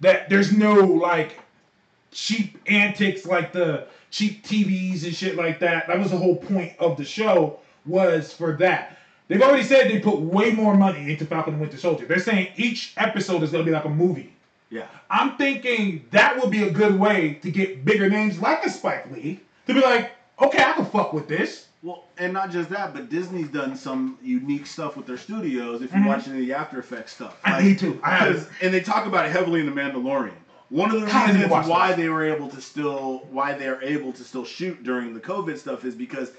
that 0.00 0.28
there's 0.28 0.52
no 0.52 0.74
like 0.74 1.40
cheap 2.10 2.58
antics 2.66 3.26
like 3.26 3.52
the 3.52 3.86
cheap 4.10 4.44
TVs 4.44 5.04
and 5.04 5.14
shit 5.14 5.36
like 5.36 5.58
that. 5.60 5.86
That 5.88 5.98
was 5.98 6.10
the 6.10 6.16
whole 6.16 6.36
point 6.36 6.72
of 6.78 6.96
the 6.96 7.04
show 7.04 7.58
was 7.86 8.32
for 8.32 8.52
that. 8.56 8.98
They've 9.28 9.42
already 9.42 9.62
said 9.64 9.90
they 9.90 10.00
put 10.00 10.20
way 10.20 10.52
more 10.52 10.76
money 10.76 11.10
into 11.10 11.24
Falcon 11.24 11.54
and 11.54 11.60
Winter 11.60 11.78
Soldier. 11.78 12.06
They're 12.06 12.18
saying 12.18 12.48
each 12.56 12.92
episode 12.96 13.42
is 13.42 13.50
gonna 13.50 13.64
be 13.64 13.70
like 13.70 13.84
a 13.84 13.90
movie. 13.90 14.34
Yeah. 14.70 14.86
I'm 15.08 15.36
thinking 15.36 16.04
that 16.10 16.40
would 16.40 16.50
be 16.50 16.64
a 16.64 16.70
good 16.70 16.98
way 16.98 17.34
to 17.42 17.50
get 17.50 17.84
bigger 17.84 18.08
names 18.08 18.38
like 18.40 18.64
a 18.64 18.70
Spike 18.70 19.10
Lee 19.10 19.40
to 19.66 19.74
be 19.74 19.80
like, 19.80 20.12
okay, 20.40 20.62
I 20.62 20.72
can 20.72 20.86
fuck 20.86 21.12
with 21.12 21.28
this. 21.28 21.66
Well, 21.84 22.04
and 22.16 22.32
not 22.32 22.50
just 22.50 22.70
that, 22.70 22.94
but 22.94 23.10
Disney's 23.10 23.48
done 23.48 23.76
some 23.76 24.16
unique 24.22 24.66
stuff 24.66 24.96
with 24.96 25.06
their 25.06 25.18
studios. 25.18 25.82
If 25.82 25.92
you 25.92 26.00
Mhm. 26.00 26.06
watch 26.06 26.26
any 26.26 26.40
of 26.40 26.46
the 26.46 26.54
After 26.54 26.78
Effects 26.78 27.12
stuff, 27.12 27.36
I 27.44 27.60
need 27.60 27.78
to. 27.80 28.00
I 28.02 28.10
have 28.16 28.48
and 28.62 28.72
they 28.72 28.80
talk 28.80 29.04
about 29.04 29.26
it 29.26 29.32
heavily 29.32 29.60
in 29.60 29.66
the 29.66 29.72
Mandalorian. 29.72 30.32
One 30.70 30.90
of 30.90 31.02
the 31.02 31.06
God, 31.06 31.14
I 31.14 31.32
need 31.32 31.42
to 31.42 31.44
reasons 31.44 31.66
why 31.66 31.92
they 31.92 32.08
were 32.08 32.24
able 32.24 32.48
to 32.48 32.60
still 32.62 33.26
why 33.30 33.52
they're 33.52 33.82
able 33.82 34.12
to 34.14 34.24
still 34.24 34.46
shoot 34.46 34.82
during 34.82 35.12
the 35.12 35.20
COVID 35.20 35.58
stuff 35.58 35.84
is 35.84 35.94
because 35.94 36.32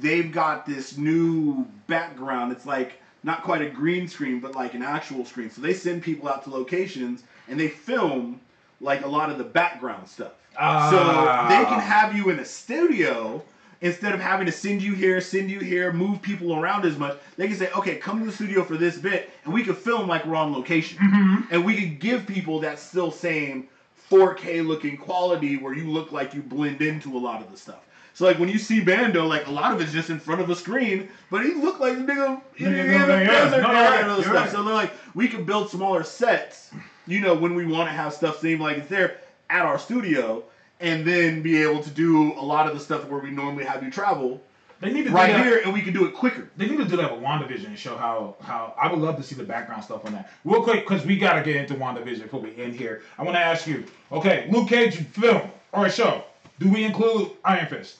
they've 0.00 0.32
got 0.32 0.66
this 0.66 0.98
new 0.98 1.64
background. 1.86 2.50
It's 2.50 2.66
like 2.66 3.00
not 3.22 3.44
quite 3.44 3.62
a 3.62 3.68
green 3.68 4.08
screen, 4.08 4.40
but 4.40 4.56
like 4.56 4.74
an 4.74 4.82
actual 4.82 5.24
screen. 5.24 5.50
So 5.50 5.62
they 5.62 5.72
send 5.72 6.02
people 6.02 6.28
out 6.28 6.42
to 6.44 6.50
locations 6.50 7.22
and 7.48 7.60
they 7.60 7.68
film 7.68 8.40
like 8.80 9.04
a 9.04 9.08
lot 9.08 9.30
of 9.30 9.38
the 9.38 9.44
background 9.44 10.08
stuff. 10.08 10.32
Ah. 10.58 10.90
So 10.90 11.54
they 11.54 11.64
can 11.64 11.78
have 11.78 12.16
you 12.16 12.30
in 12.30 12.40
a 12.40 12.44
studio 12.44 13.40
instead 13.80 14.12
of 14.14 14.20
having 14.20 14.46
to 14.46 14.52
send 14.52 14.82
you 14.82 14.94
here, 14.94 15.20
send 15.20 15.50
you 15.50 15.60
here, 15.60 15.92
move 15.92 16.20
people 16.20 16.54
around 16.54 16.84
as 16.84 16.98
much. 16.98 17.16
They 17.36 17.48
can 17.48 17.56
say, 17.56 17.70
okay, 17.76 17.96
come 17.96 18.20
to 18.20 18.26
the 18.26 18.32
studio 18.32 18.62
for 18.64 18.76
this 18.76 18.96
bit, 18.98 19.30
and 19.44 19.54
we 19.54 19.62
can 19.62 19.74
film 19.74 20.08
like 20.08 20.26
we're 20.26 20.36
on 20.36 20.52
location, 20.52 20.98
Mhm. 20.98 21.46
and 21.50 21.64
we 21.64 21.74
can 21.76 21.96
give 21.98 22.26
people 22.26 22.60
that 22.60 22.78
still 22.78 23.10
same 23.10 23.68
4K 24.10 24.60
looking 24.62 24.96
quality 24.96 25.56
where 25.56 25.72
you 25.72 25.84
look 25.88 26.12
like 26.12 26.34
you 26.34 26.42
blend 26.42 26.82
into 26.82 27.16
a 27.16 27.18
lot 27.18 27.40
of 27.40 27.50
the 27.50 27.56
stuff. 27.56 27.80
So 28.12 28.24
like 28.26 28.38
when 28.38 28.48
you 28.48 28.58
see 28.58 28.82
Mando, 28.82 29.24
like 29.24 29.46
a 29.46 29.50
lot 29.52 29.72
of 29.72 29.80
it's 29.80 29.92
just 29.92 30.10
in 30.10 30.18
front 30.18 30.40
of 30.40 30.50
a 30.50 30.56
screen, 30.56 31.08
but 31.30 31.44
he 31.44 31.54
looked 31.54 31.80
like 31.80 31.94
the 31.94 32.12
nigga 32.12 32.40
in 32.58 32.72
Yeah, 32.72 32.82
in 32.82 32.90
yeah, 32.90 33.06
the 33.06 33.24
desert 33.24 33.54
and 33.54 33.64
that 33.64 34.04
other 34.08 34.22
stuff. 34.22 34.50
So 34.50 34.64
they're 34.64 34.74
like, 34.74 34.92
we 35.14 35.28
can 35.28 35.44
build 35.44 35.70
smaller 35.70 36.02
sets, 36.02 36.70
you 37.06 37.20
know, 37.20 37.34
when 37.34 37.54
we 37.54 37.64
want 37.64 37.88
to 37.88 37.92
have 37.92 38.12
stuff 38.12 38.40
seem 38.40 38.60
like 38.60 38.78
it's 38.78 38.88
there 38.88 39.16
at 39.48 39.64
our 39.64 39.78
studio, 39.78 40.42
and 40.80 41.06
then 41.06 41.42
be 41.42 41.62
able 41.62 41.82
to 41.82 41.90
do 41.90 42.32
a 42.38 42.42
lot 42.42 42.66
of 42.66 42.74
the 42.74 42.80
stuff 42.80 43.06
where 43.08 43.20
we 43.20 43.30
normally 43.30 43.64
have 43.64 43.82
you 43.84 43.90
travel 43.90 44.40
They 44.80 44.90
need 44.92 45.02
to 45.04 45.10
do 45.10 45.14
right 45.14 45.32
that. 45.32 45.44
here, 45.44 45.60
and 45.64 45.72
we 45.74 45.82
can 45.82 45.92
do 45.92 46.06
it 46.06 46.14
quicker. 46.14 46.48
They 46.56 46.66
need 46.66 46.78
to 46.78 46.84
do 46.86 46.96
that 46.96 47.12
with 47.12 47.22
WandaVision 47.22 47.66
and 47.66 47.78
show 47.78 47.96
how 47.96 48.36
how 48.40 48.74
I 48.80 48.88
would 48.90 48.98
love 49.00 49.16
to 49.16 49.22
see 49.22 49.34
the 49.34 49.44
background 49.44 49.84
stuff 49.84 50.04
on 50.06 50.12
that. 50.12 50.32
Real 50.44 50.62
quick, 50.62 50.88
because 50.88 51.04
we 51.04 51.18
gotta 51.18 51.42
get 51.42 51.56
into 51.56 51.74
WandaVision 51.74 52.22
before 52.22 52.40
we 52.40 52.56
end 52.56 52.74
here. 52.74 53.02
I 53.18 53.22
want 53.22 53.36
to 53.36 53.40
ask 53.40 53.66
you, 53.66 53.84
okay, 54.10 54.48
Luke 54.50 54.68
Cage 54.68 54.96
film 54.96 55.42
or 55.72 55.86
a 55.86 55.90
show? 55.90 56.24
Do 56.58 56.70
we 56.70 56.84
include 56.84 57.30
Iron 57.44 57.66
Fist? 57.68 57.96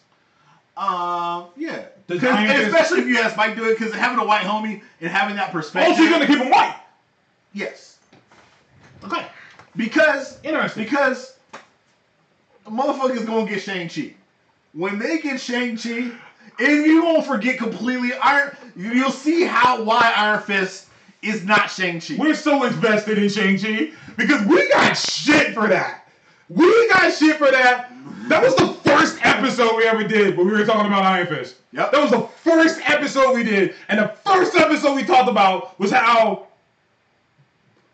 Um, 0.76 1.48
yeah, 1.56 1.86
Iron 2.08 2.22
and 2.22 2.48
Fist- 2.48 2.66
especially 2.68 3.00
if 3.00 3.06
you 3.08 3.16
have 3.16 3.32
Spike 3.32 3.56
do 3.56 3.64
it, 3.68 3.78
because 3.78 3.92
having 3.94 4.18
a 4.18 4.24
white 4.26 4.42
homie 4.44 4.80
and 5.02 5.10
having 5.10 5.36
that 5.36 5.52
perspective. 5.52 5.92
Oh, 5.94 5.96
so 5.96 6.02
you're 6.02 6.12
gonna 6.12 6.26
keep 6.26 6.38
him 6.38 6.50
white? 6.50 6.76
yes, 7.52 7.98
Okay, 9.04 9.26
because 9.76 10.38
interesting. 10.42 10.84
because 10.84 11.36
motherfuckers 12.66 13.26
gonna 13.26 13.48
get 13.48 13.62
Shang 13.62 13.88
Chi. 13.88 14.14
When 14.72 14.98
they 14.98 15.18
get 15.18 15.40
Shang 15.40 15.76
Chi, 15.76 16.12
and 16.60 16.84
you 16.86 17.02
won't 17.02 17.26
forget 17.26 17.58
completely 17.58 18.12
Iron. 18.14 18.56
You'll 18.76 19.10
see 19.10 19.44
how 19.44 19.82
why 19.82 20.12
Iron 20.16 20.42
Fist 20.42 20.88
is 21.22 21.44
not 21.44 21.70
Shang 21.70 22.00
Chi. 22.00 22.16
We're 22.18 22.34
so 22.34 22.64
invested 22.64 23.18
in 23.18 23.28
Shang-Chi 23.28 23.92
because 24.16 24.44
we 24.46 24.68
got 24.70 24.94
shit 24.94 25.54
for 25.54 25.68
that. 25.68 26.06
We 26.48 26.88
got 26.88 27.12
shit 27.12 27.36
for 27.36 27.50
that. 27.50 27.92
That 28.28 28.42
was 28.42 28.54
the 28.56 28.68
first 28.84 29.18
episode 29.24 29.76
we 29.76 29.84
ever 29.84 30.04
did 30.04 30.36
when 30.36 30.46
we 30.46 30.52
were 30.52 30.64
talking 30.64 30.86
about 30.86 31.04
Iron 31.04 31.26
Fist. 31.26 31.56
Yep. 31.72 31.92
That 31.92 32.02
was 32.02 32.10
the 32.10 32.20
first 32.42 32.80
episode 32.88 33.34
we 33.34 33.44
did. 33.44 33.74
And 33.88 33.98
the 33.98 34.08
first 34.24 34.54
episode 34.56 34.96
we 34.96 35.04
talked 35.04 35.28
about 35.28 35.78
was 35.78 35.90
how 35.90 36.48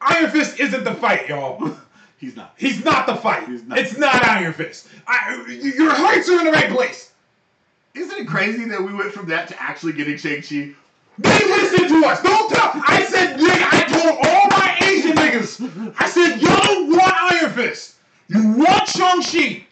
Iron 0.00 0.30
Fist 0.30 0.58
isn't 0.58 0.84
the 0.84 0.94
fight, 0.94 1.28
y'all. 1.28 1.76
He's 2.18 2.36
not. 2.36 2.54
He's 2.56 2.84
not 2.84 3.06
the 3.06 3.16
fight. 3.16 3.48
Not. 3.48 3.78
It's 3.78 3.98
not 3.98 4.26
Iron 4.26 4.52
Fist. 4.52 4.88
I, 5.06 5.44
your 5.76 5.92
hearts 5.92 6.28
are 6.28 6.38
in 6.38 6.46
the 6.46 6.52
right 6.52 6.70
place. 6.70 7.12
Isn't 7.94 8.18
it 8.18 8.26
crazy 8.26 8.64
that 8.66 8.82
we 8.82 8.94
went 8.94 9.12
from 9.12 9.26
that 9.28 9.48
to 9.48 9.62
actually 9.62 9.92
getting 9.92 10.16
Shang 10.16 10.42
Chi? 10.42 10.74
They 11.18 11.44
listen 11.46 11.88
to 11.88 12.06
us. 12.06 12.22
Don't 12.22 12.50
tell. 12.52 12.70
I 12.74 13.06
said, 13.08 13.38
nigga, 13.38 13.68
I 13.72 13.84
told 13.88 14.18
all 14.26 14.48
my 14.50 14.76
Asian 14.86 15.16
niggas. 15.16 15.94
I 15.98 16.08
said, 16.08 16.40
y'all 16.40 16.88
want 16.88 17.32
Iron 17.32 17.52
Fist. 17.52 17.96
You 18.28 18.52
want 18.52 18.88
Shang-Chi. 18.88 19.66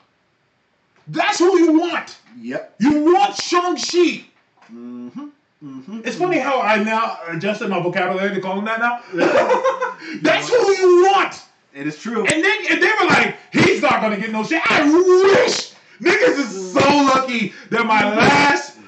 That's 1.08 1.38
who 1.38 1.58
you 1.58 1.78
want. 1.78 2.16
Yep. 2.40 2.76
You 2.78 3.12
want 3.12 3.36
Shang-Chi. 3.36 4.24
Mm-hmm. 4.72 5.26
Mm-hmm. 5.62 6.00
It's 6.04 6.16
funny 6.16 6.38
how 6.38 6.60
I 6.60 6.82
now 6.82 7.18
adjusted 7.28 7.68
my 7.68 7.80
vocabulary 7.80 8.34
to 8.34 8.40
call 8.40 8.58
him 8.58 8.64
that 8.66 8.80
now. 8.80 9.00
That's 10.22 10.48
who 10.48 10.72
you 10.72 11.04
want. 11.10 11.42
It 11.74 11.88
is 11.88 11.98
true. 11.98 12.24
And 12.24 12.44
then 12.44 12.58
and 12.70 12.82
they 12.82 12.90
were 13.00 13.06
like, 13.06 13.36
he's 13.52 13.82
not 13.82 14.00
gonna 14.00 14.16
get 14.16 14.30
no 14.30 14.44
shit. 14.44 14.62
I 14.64 14.84
wish 14.84 15.72
niggas 16.00 16.38
is 16.38 16.72
so 16.72 16.80
lucky 16.80 17.52
that 17.70 17.84
my 17.84 18.14
last 18.14 18.78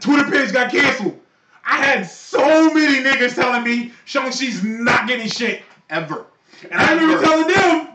Twitter 0.00 0.28
page 0.30 0.52
got 0.52 0.72
canceled. 0.72 1.20
I 1.64 1.76
had 1.76 2.02
so 2.04 2.74
many 2.74 3.08
niggas 3.08 3.36
telling 3.36 3.62
me 3.62 3.92
Shang-Chi's 4.04 4.64
not 4.64 5.06
getting 5.06 5.28
shit. 5.28 5.62
Ever. 5.90 6.26
And 6.70 6.80
I 6.80 6.94
remember 6.94 7.22
telling 7.22 7.48
them, 7.54 7.88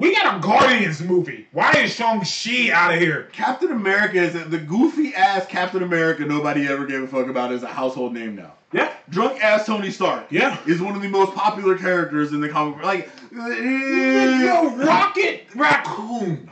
we 0.00 0.14
got 0.14 0.36
a 0.36 0.40
Guardians 0.40 1.02
movie. 1.02 1.46
Why 1.52 1.72
is 1.72 1.94
Shang-Chi 1.94 2.70
out 2.72 2.94
of 2.94 3.00
here? 3.00 3.28
Captain 3.32 3.70
America 3.70 4.16
is 4.16 4.32
the 4.32 4.58
goofy 4.58 5.14
ass 5.14 5.46
Captain 5.46 5.82
America 5.82 6.24
nobody 6.24 6.66
ever 6.66 6.86
gave 6.86 7.02
a 7.02 7.06
fuck 7.06 7.28
about 7.28 7.52
is 7.52 7.62
a 7.62 7.68
household 7.68 8.14
name 8.14 8.34
now. 8.34 8.54
Yeah. 8.72 8.92
Drunk 9.10 9.42
ass 9.44 9.66
Tony 9.66 9.90
Stark. 9.90 10.26
Yeah. 10.30 10.58
Is 10.66 10.80
one 10.80 10.96
of 10.96 11.02
the 11.02 11.08
most 11.08 11.34
popular 11.34 11.76
characters 11.76 12.32
in 12.32 12.40
the 12.40 12.48
comic 12.48 12.76
book. 12.76 12.84
Like, 12.84 13.10
Yo, 13.32 13.38
eh. 13.40 14.84
Rocket 14.86 15.46
Raccoon. 15.54 16.48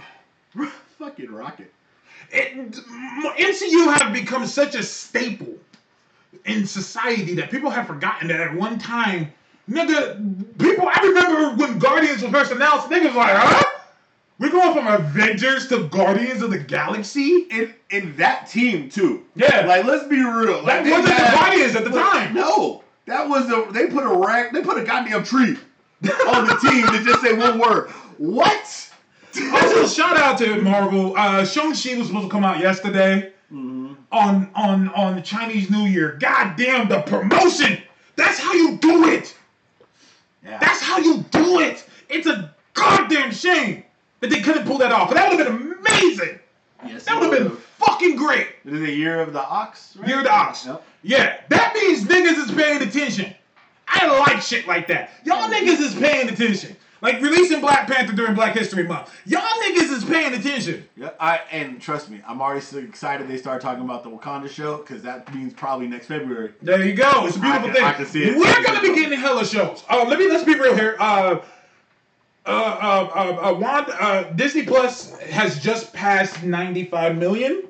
fucking 0.99 1.31
Rocket. 1.31 1.73
it, 2.31 2.55
MCU 2.55 3.97
have 3.99 4.13
become 4.13 4.47
such 4.47 4.75
a 4.75 4.83
staple 4.83 5.55
in 6.45 6.67
society 6.67 7.35
that 7.37 7.51
people 7.51 7.71
have 7.71 7.87
forgotten 7.87 8.29
that 8.29 8.41
at 8.41 8.55
one 8.55 8.79
time, 8.79 9.33
nigga, 9.69 10.59
people. 10.59 10.89
I 10.93 11.01
remember 11.03 11.57
when 11.63 11.79
Guardians 11.79 12.23
was 12.23 12.31
first 12.33 12.53
announced, 12.53 12.89
niggas 12.89 13.15
like, 13.15 13.35
huh? 13.37 13.65
We're 14.39 14.51
going 14.51 14.73
from 14.73 14.87
Avengers 14.87 15.67
to 15.69 15.89
Guardians 15.89 16.43
of 16.43 16.51
the 16.51 16.59
Galaxy. 16.61 17.47
And 17.51 17.75
in 17.91 18.15
that 18.17 18.49
team 18.49 18.89
too. 18.89 19.25
Yeah, 19.35 19.65
Like, 19.67 19.85
let's 19.85 20.05
be 20.07 20.17
real. 20.23 20.63
that 20.65 20.85
Like, 20.85 20.85
wasn't 20.93 21.09
had- 21.15 21.33
the 21.33 21.37
Guardians 21.37 21.75
at 21.77 21.85
the 21.85 21.91
time. 21.91 22.35
No, 22.35 22.85
that 23.07 23.29
was 23.29 23.51
a. 23.51 23.71
They 23.73 23.87
put 23.89 24.05
a 24.05 24.17
rack. 24.17 24.53
They 24.53 24.63
put 24.63 24.79
a 24.79 24.85
goddamn 24.85 25.25
tree 25.25 25.57
on 26.29 26.47
the 26.47 26.55
team 26.63 26.87
to 26.87 27.03
just 27.05 27.21
say 27.21 27.33
one 27.33 27.59
word. 27.59 27.91
What? 28.19 28.85
Also, 29.53 29.87
shout 29.87 30.17
out 30.17 30.39
to 30.39 30.61
Marvel. 30.63 31.17
Uh, 31.17 31.45
Shang-Chi 31.45 31.97
was 31.97 32.07
supposed 32.09 32.25
to 32.27 32.29
come 32.31 32.45
out 32.45 32.59
yesterday 32.61 33.33
Mhm. 33.53 33.97
on 34.13 34.51
on 34.55 34.89
on 34.91 35.17
the 35.17 35.23
Chinese 35.23 35.71
New 35.71 35.85
Year. 35.87 36.17
God 36.21 36.55
damn 36.57 36.89
the 36.89 37.01
promotion. 37.03 37.79
That's 38.17 38.39
how 38.39 38.53
you 38.53 38.77
do 38.79 39.09
it. 39.09 39.35
Yeah. 40.49 40.59
That's 40.61 40.81
how 40.81 40.99
you 40.99 41.25
do 41.31 41.61
it. 41.61 41.85
It's 42.09 42.27
a 42.27 42.55
goddamn 42.75 43.33
shame 43.33 43.85
that 44.21 44.31
they 44.31 44.41
couldn't 44.41 44.67
pull 44.67 44.79
that 44.79 44.93
off. 44.93 45.13
That 45.13 45.31
would 45.31 45.39
have 45.47 45.59
been 45.59 45.73
amazing. 45.79 46.39
yes, 46.87 47.05
That 47.05 47.21
would 47.21 47.33
have 47.33 47.49
been 47.49 47.57
fucking 47.57 48.17
great. 48.17 48.49
It 48.65 48.73
is 48.73 48.81
the 48.81 48.93
year 48.93 49.21
of 49.21 49.33
the 49.33 49.43
ox. 49.45 49.95
Right? 49.97 50.09
Year 50.09 50.19
of 50.19 50.25
the 50.25 50.33
ox. 50.33 50.67
Yep. 50.67 50.85
Yeah, 51.03 51.41
that 51.51 51.75
means 51.75 52.05
niggas 52.05 52.49
is 52.49 52.51
paying 52.55 52.83
attention. 52.83 53.35
I 53.87 54.07
like 54.19 54.43
shit 54.43 54.67
like 54.67 54.87
that. 54.89 55.11
Y'all 55.25 55.49
niggas 55.51 55.81
is 55.81 55.95
paying 55.95 56.29
attention. 56.29 56.77
Like 57.01 57.21
releasing 57.21 57.61
Black 57.61 57.87
Panther 57.87 58.13
during 58.13 58.35
Black 58.35 58.55
History 58.57 58.83
Month. 58.85 59.15
Y'all 59.25 59.41
niggas 59.63 59.93
is 59.93 60.05
paying 60.05 60.35
attention. 60.35 60.89
Yeah, 60.97 61.11
I 61.21 61.41
and 61.53 61.81
trust 61.81 62.11
me, 62.11 62.21
I'm 62.27 62.41
already 62.43 62.61
so 62.61 62.79
excited 62.79 63.29
they 63.29 63.37
start 63.37 63.61
talking 63.63 63.85
about 63.85 64.03
the 64.03 64.11
Wakanda 64.11 64.49
show 64.51 64.79
because 64.79 65.03
that 65.03 65.33
means 65.33 65.53
probably 65.55 65.87
next 65.87 66.07
February. 66.07 66.53
There 66.61 66.85
you 66.85 66.95
go. 66.95 67.27
It's 67.27 67.37
a 67.37 67.41
beautiful 67.41 67.69
I 67.71 67.73
can- 67.73 67.75
thing. 67.75 67.85
I 67.85 67.93
can 67.93 68.07
see 68.07 68.25
it. 68.25 68.37
We're 68.37 68.65
gonna 68.65 68.81
be 68.81 68.95
getting 68.97 69.19
hella 69.19 69.45
shows. 69.45 69.85
Uh, 69.89 70.05
let 70.09 70.19
me 70.19 70.29
let's 70.29 70.43
be 70.45 70.55
real 70.59 70.75
here. 70.75 70.97
Uh, 70.99 71.39
uh, 72.47 72.51
uh, 72.51 73.11
uh, 73.15 73.51
uh, 73.51 73.55
Wanda, 73.55 74.03
uh, 74.03 74.23
Disney 74.33 74.63
Plus 74.65 75.17
has 75.21 75.61
just 75.63 75.93
passed 75.93 76.43
95 76.43 77.17
million 77.17 77.65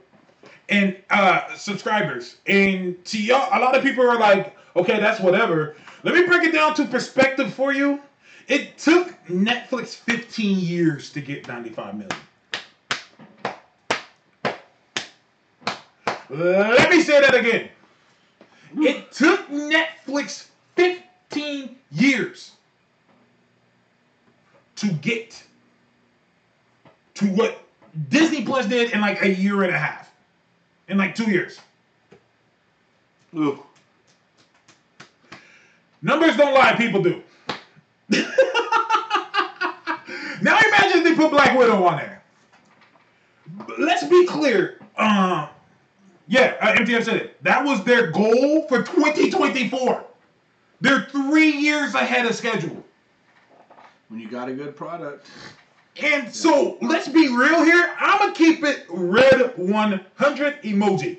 in 0.69 0.97
uh, 1.11 1.53
subscribers, 1.55 2.37
and 2.47 3.03
to 3.07 3.21
y'all, 3.21 3.49
a 3.53 3.61
lot 3.61 3.75
of 3.77 3.83
people 3.83 4.09
are 4.09 4.19
like, 4.19 4.57
"Okay, 4.77 5.01
that's 5.01 5.21
whatever." 5.21 5.77
Let 6.05 6.15
me 6.15 6.23
break 6.27 6.45
it 6.45 6.53
down 6.53 6.75
to 6.77 6.85
perspective 6.87 7.53
for 7.53 7.73
you. 7.75 8.01
It 8.49 8.79
took 8.79 9.15
Netflix 9.27 9.95
15 9.95 10.59
years 10.59 11.11
to 11.11 11.21
get 11.21 11.47
95 11.47 11.95
million. 11.95 12.17
Let 16.31 16.91
me 16.91 17.03
say 17.03 17.21
that 17.21 17.35
again. 17.35 17.69
It 18.79 19.13
took 19.13 19.49
Netflix 19.49 20.49
15 20.77 21.77
years 21.93 22.53
to 24.77 24.89
get 24.93 25.43
to 27.15 27.27
what 27.27 27.63
Disney 28.09 28.45
Plus 28.45 28.67
did 28.67 28.93
in 28.93 29.01
like 29.01 29.23
a 29.23 29.35
year 29.35 29.63
and 29.63 29.75
a 29.75 29.79
half. 29.79 30.11
In 30.89 30.97
like 30.97 31.15
two 31.15 31.31
years. 31.31 31.61
Ooh. 33.35 33.63
Numbers 36.01 36.37
don't 36.37 36.55
lie, 36.55 36.75
people 36.77 37.03
do. 37.03 37.23
now 40.41 40.59
imagine 40.67 41.05
they 41.05 41.15
put 41.15 41.31
Black 41.31 41.59
Widow 41.59 41.85
on 41.85 41.99
there. 41.99 42.23
Let's 43.79 44.05
be 44.05 44.27
clear. 44.27 44.81
Uh, 44.97 45.49
yeah, 46.27 46.57
uh, 46.61 46.75
MTF 46.75 47.05
said 47.05 47.17
it. 47.17 47.43
That 47.45 47.65
was 47.65 47.85
their 47.85 48.11
goal 48.11 48.67
for 48.69 48.83
2024. 48.83 50.05
They're 50.81 51.07
three 51.11 51.51
years 51.51 51.95
ahead 51.95 52.27
of 52.27 52.35
schedule. 52.35 52.85
When 54.09 54.21
you 54.21 54.29
got 54.29 54.49
a 54.49 54.55
good 54.55 54.77
product, 54.77 55.27
And 56.03 56.33
so 56.33 56.79
let's 56.81 57.09
be 57.09 57.29
real 57.29 57.65
here. 57.65 57.95
I'm 57.99 58.19
gonna 58.19 58.35
keep 58.35 58.63
it 58.63 58.87
red 58.89 59.57
100 59.57 60.63
emoji. 60.63 61.19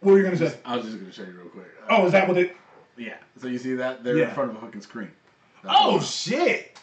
What 0.00 0.12
were 0.12 0.18
you 0.18 0.24
gonna 0.24 0.36
say? 0.36 0.58
I 0.64 0.76
was 0.76 0.84
just 0.86 0.98
gonna 0.98 1.12
show 1.12 1.22
you 1.22 1.32
real 1.32 1.48
quick. 1.48 1.66
Oh, 1.88 2.06
is 2.06 2.12
that 2.12 2.26
what 2.26 2.36
it? 2.36 2.56
Yeah. 2.98 3.14
So 3.40 3.48
you 3.48 3.58
see 3.58 3.74
that 3.74 4.02
they're 4.04 4.16
Yeah. 4.18 4.28
in 4.28 4.34
front 4.34 4.50
of 4.50 4.56
a 4.56 4.60
fucking 4.60 4.80
screen. 4.82 5.10
That's 5.62 5.74
Oh 5.78 6.00
shit! 6.00 6.78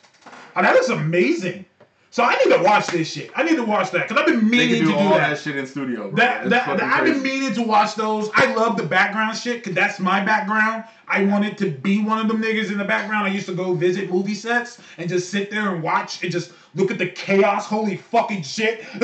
Oh, 0.56 0.62
that 0.62 0.76
is 0.76 0.90
amazing. 0.90 1.66
So 2.12 2.24
I 2.24 2.38
need 2.46 2.56
to 2.56 2.64
watch 2.64 2.88
this 2.88 3.12
shit. 3.12 3.30
I 3.36 3.44
need 3.44 3.58
to 3.58 3.64
watch 3.66 3.92
that 3.92 4.08
because 4.08 4.18
I've 4.18 4.26
been 4.26 4.50
they 4.50 4.58
meaning 4.58 4.70
can 4.78 4.86
do 4.86 4.86
to 4.86 4.92
do 4.94 4.98
all 4.98 5.10
that. 5.18 5.32
that. 5.32 5.38
shit 5.40 5.58
in 5.58 5.68
studio. 5.68 6.04
Bro. 6.10 6.16
That, 6.16 6.42
It's 6.44 6.50
that, 6.52 6.66
fucking 6.66 6.82
I've 6.88 7.04
been 7.04 7.20
crazy. 7.20 7.40
meaning 7.40 7.54
to 7.56 7.64
watch 7.64 7.96
those. 7.96 8.30
I 8.34 8.54
love 8.54 8.78
the 8.78 8.84
background 8.84 9.36
shit 9.38 9.58
because 9.58 9.76
that's 9.76 10.00
my 10.00 10.24
background. 10.24 10.86
I 11.10 11.26
wanted 11.26 11.58
to 11.58 11.70
be 11.72 12.02
one 12.02 12.20
of 12.20 12.30
them 12.30 12.42
niggas 12.42 12.72
in 12.72 12.78
the 12.78 12.86
background. 12.86 13.28
I 13.28 13.32
used 13.32 13.48
to 13.48 13.54
go 13.54 13.74
visit 13.74 14.10
movie 14.10 14.34
sets 14.34 14.80
and 14.98 15.10
just 15.10 15.30
sit 15.30 15.52
there 15.52 15.74
and 15.74 15.84
watch 15.84 16.24
and 16.24 16.32
just 16.32 16.54
look 16.74 16.90
at 16.90 16.98
the 17.00 17.08
chaos. 17.08 17.66
Holy 17.66 17.98
fucking 17.98 18.44
shit. 18.44 18.86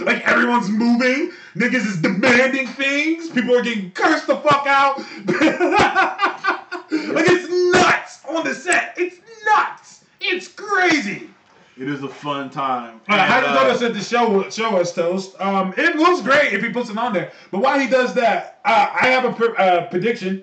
like 0.00 0.26
everyone's 0.26 0.68
moving. 0.68 1.32
Niggas 1.54 1.86
is 1.86 1.96
demanding 1.98 2.66
things. 2.68 3.30
People 3.30 3.56
are 3.56 3.62
getting 3.62 3.90
cursed 3.92 4.26
the 4.26 4.36
fuck 4.36 4.66
out. 4.66 4.98
like 6.88 7.26
it's 7.28 7.72
nuts 7.72 8.24
on 8.28 8.44
the 8.44 8.54
set. 8.54 8.94
It's 8.96 9.18
nuts. 9.44 10.04
It's 10.20 10.48
crazy. 10.48 11.30
It 11.76 11.88
is 11.88 12.02
a 12.02 12.08
fun 12.08 12.50
time. 12.50 13.00
Uh, 13.08 13.14
And, 13.14 13.46
uh, 13.46 13.62
Dodo 13.62 13.76
said 13.76 13.94
to 13.94 14.00
show 14.00 14.48
show 14.50 14.76
us 14.76 14.92
toast? 14.92 15.40
Um, 15.40 15.72
it 15.76 15.96
looks 15.96 16.22
great 16.22 16.52
if 16.52 16.62
he 16.62 16.70
puts 16.70 16.90
it 16.90 16.98
on 16.98 17.12
there. 17.12 17.30
But 17.52 17.60
while 17.60 17.78
he 17.78 17.88
does 17.88 18.14
that, 18.14 18.60
uh, 18.64 18.88
I 19.00 19.06
have 19.06 19.24
a 19.24 19.52
uh, 19.54 19.88
prediction. 19.88 20.42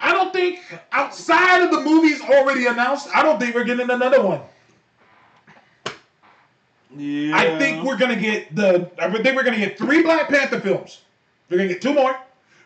I 0.00 0.12
don't 0.12 0.32
think 0.32 0.60
outside 0.92 1.62
of 1.62 1.70
the 1.70 1.80
movies 1.82 2.20
already 2.22 2.66
announced, 2.66 3.08
I 3.14 3.22
don't 3.22 3.38
think 3.38 3.54
we're 3.54 3.64
getting 3.64 3.90
another 3.90 4.22
one. 4.22 4.40
Yeah. 6.96 7.36
I 7.36 7.58
think 7.58 7.84
we're 7.84 7.96
gonna 7.96 8.16
get 8.16 8.54
the. 8.54 8.90
I 8.98 9.10
think 9.10 9.36
we're 9.36 9.44
gonna 9.44 9.58
get 9.58 9.78
three 9.78 10.02
Black 10.02 10.28
Panther 10.28 10.60
films. 10.60 11.02
We're 11.48 11.58
gonna 11.58 11.68
get 11.68 11.82
two 11.82 11.94
more. 11.94 12.16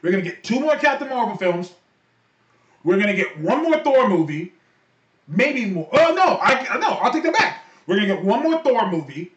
We're 0.03 0.11
gonna 0.11 0.23
get 0.23 0.43
two 0.43 0.61
more 0.61 0.77
Captain 0.77 1.09
Marvel 1.09 1.37
films. 1.37 1.73
We're 2.85 2.99
gonna 2.99 3.15
get 3.15 3.39
one 3.39 3.63
more 3.63 3.79
Thor 3.81 4.09
movie. 4.09 4.53
Maybe 5.29 5.67
more. 5.67 5.89
Oh 5.93 6.15
no, 6.15 6.39
I 6.41 6.79
no, 6.79 6.89
I'll 6.89 7.13
take 7.13 7.23
that 7.25 7.35
back. 7.35 7.65
We're 7.87 7.97
gonna 7.97 8.09
get 8.09 8.25
one 8.25 8.43
more 8.43 8.59
Thor 8.63 8.91
movie. 8.91 9.33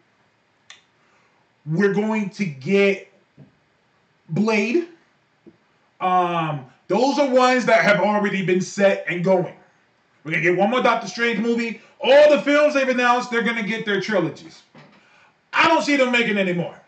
We're 1.66 1.94
going 1.94 2.30
to 2.32 2.46
get 2.46 3.12
Blade. 4.30 4.88
Um, 6.00 6.66
those 6.88 7.20
are 7.20 7.30
ones 7.30 7.66
that 7.66 7.82
have 7.82 8.00
already 8.00 8.46
been 8.46 8.62
set 8.62 9.06
and 9.10 9.24
going. 9.24 9.54
We're 10.24 10.32
gonna 10.32 10.44
get 10.44 10.58
one 10.58 10.70
more 10.70 10.82
Doctor 10.82 11.08
Strange 11.08 11.40
movie. 11.40 11.82
All 12.00 12.30
the 12.30 12.42
films 12.42 12.74
they've 12.74 12.88
announced, 12.88 13.32
they're 13.32 13.44
gonna 13.44 13.64
get 13.64 13.86
their 13.86 14.02
trilogies. 14.02 14.62
I 15.58 15.68
don't 15.68 15.82
see 15.82 15.96
them 15.96 16.12
making 16.12 16.38
any 16.38 16.54
more. 16.54 16.80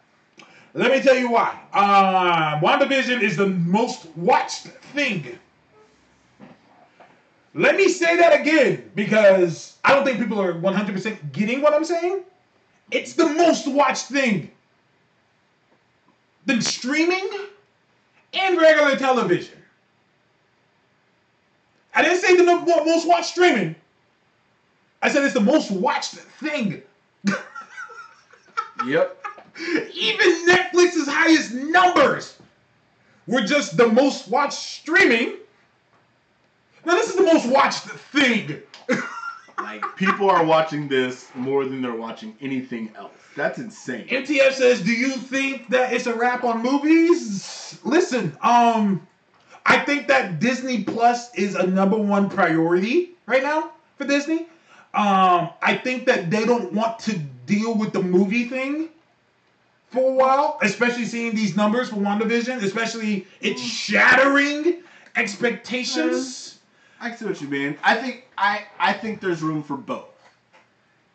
Let 0.75 0.91
me 0.91 1.01
tell 1.01 1.17
you 1.17 1.31
why. 1.31 1.59
Uh, 1.73 2.59
WandaVision 2.59 3.23
is 3.23 3.35
the 3.35 3.47
most 3.47 4.05
watched 4.15 4.67
thing. 4.93 5.39
Let 7.55 7.75
me 7.75 7.89
say 7.89 8.17
that 8.17 8.39
again 8.39 8.91
because 8.93 9.77
I 9.83 9.95
don't 9.95 10.05
think 10.05 10.19
people 10.19 10.39
are 10.39 10.53
100% 10.53 11.31
getting 11.31 11.61
what 11.61 11.73
I'm 11.73 11.83
saying. 11.83 12.21
It's 12.91 13.13
the 13.13 13.25
most 13.25 13.67
watched 13.67 14.05
thing. 14.05 14.51
Than 16.45 16.61
streaming 16.61 17.27
and 18.33 18.57
regular 18.59 18.95
television. 18.95 19.57
I 21.95 22.03
didn't 22.03 22.21
say 22.21 22.35
the 22.37 22.43
most 22.43 23.07
watched 23.07 23.29
streaming. 23.29 23.75
I 25.01 25.09
said 25.09 25.23
it's 25.23 25.33
the 25.33 25.39
most 25.39 25.71
watched 25.71 26.13
thing. 26.13 26.83
Yep. 28.85 29.25
Even 29.93 30.47
Netflix's 30.47 31.07
highest 31.07 31.53
numbers 31.53 32.37
were 33.27 33.41
just 33.41 33.77
the 33.77 33.87
most 33.87 34.27
watched 34.27 34.59
streaming. 34.59 35.35
Now 36.85 36.93
this 36.93 37.09
is 37.09 37.15
the 37.15 37.23
most 37.23 37.47
watched 37.47 37.83
thing. 37.83 38.61
Like 39.61 39.95
people 39.97 40.29
are 40.29 40.43
watching 40.43 40.87
this 40.87 41.29
more 41.35 41.65
than 41.65 41.81
they're 41.81 41.93
watching 41.93 42.35
anything 42.41 42.91
else. 42.95 43.11
That's 43.35 43.59
insane. 43.59 44.07
MTF 44.07 44.53
says, 44.53 44.81
"Do 44.81 44.93
you 44.93 45.11
think 45.11 45.69
that 45.69 45.91
it's 45.91 46.07
a 46.07 46.13
wrap 46.15 46.43
on 46.43 46.63
movies?" 46.63 47.77
Listen, 47.83 48.35
um, 48.41 49.05
I 49.65 49.79
think 49.79 50.07
that 50.07 50.39
Disney 50.39 50.83
Plus 50.83 51.33
is 51.35 51.55
a 51.55 51.67
number 51.67 51.97
one 51.97 52.29
priority 52.29 53.11
right 53.25 53.43
now 53.43 53.71
for 53.97 54.05
Disney. 54.05 54.47
Um, 54.93 55.51
I 55.61 55.79
think 55.83 56.07
that 56.07 56.31
they 56.31 56.45
don't 56.45 56.73
want 56.73 56.99
to 56.99 57.17
deal 57.45 57.75
with 57.75 57.93
the 57.93 58.01
movie 58.01 58.45
thing 58.49 58.89
for 59.91 60.09
a 60.09 60.13
while, 60.13 60.59
especially 60.61 61.05
seeing 61.05 61.35
these 61.35 61.55
numbers 61.55 61.89
for 61.89 61.97
WandaVision, 61.97 62.63
especially 62.63 63.27
it's 63.39 63.61
shattering 63.61 64.83
expectations. 65.15 66.59
I 67.01 67.11
see 67.15 67.25
what 67.25 67.39
you 67.41 67.47
mean. 67.47 67.77
I 67.83 67.95
think 67.95 68.25
I 68.37 68.63
I 68.79 68.93
think 68.93 69.21
there's 69.21 69.41
room 69.41 69.63
for 69.63 69.77
both. 69.77 70.05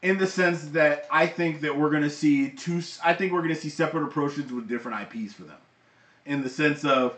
In 0.03 0.19
the 0.19 0.27
sense 0.27 0.67
that 0.69 1.07
I 1.11 1.27
think 1.27 1.61
that 1.63 1.77
we're 1.77 1.91
gonna 1.91 2.11
see 2.11 2.51
two. 2.51 2.81
I 3.03 3.15
think 3.15 3.33
we're 3.33 3.43
gonna 3.43 3.55
see 3.55 3.71
separate 3.71 4.05
approaches 4.05 4.53
with 4.53 4.69
different 4.69 5.01
IPs 5.03 5.33
for 5.33 5.43
them. 5.43 5.57
In 6.27 6.43
the 6.43 6.49
sense 6.49 6.85
of 6.85 7.17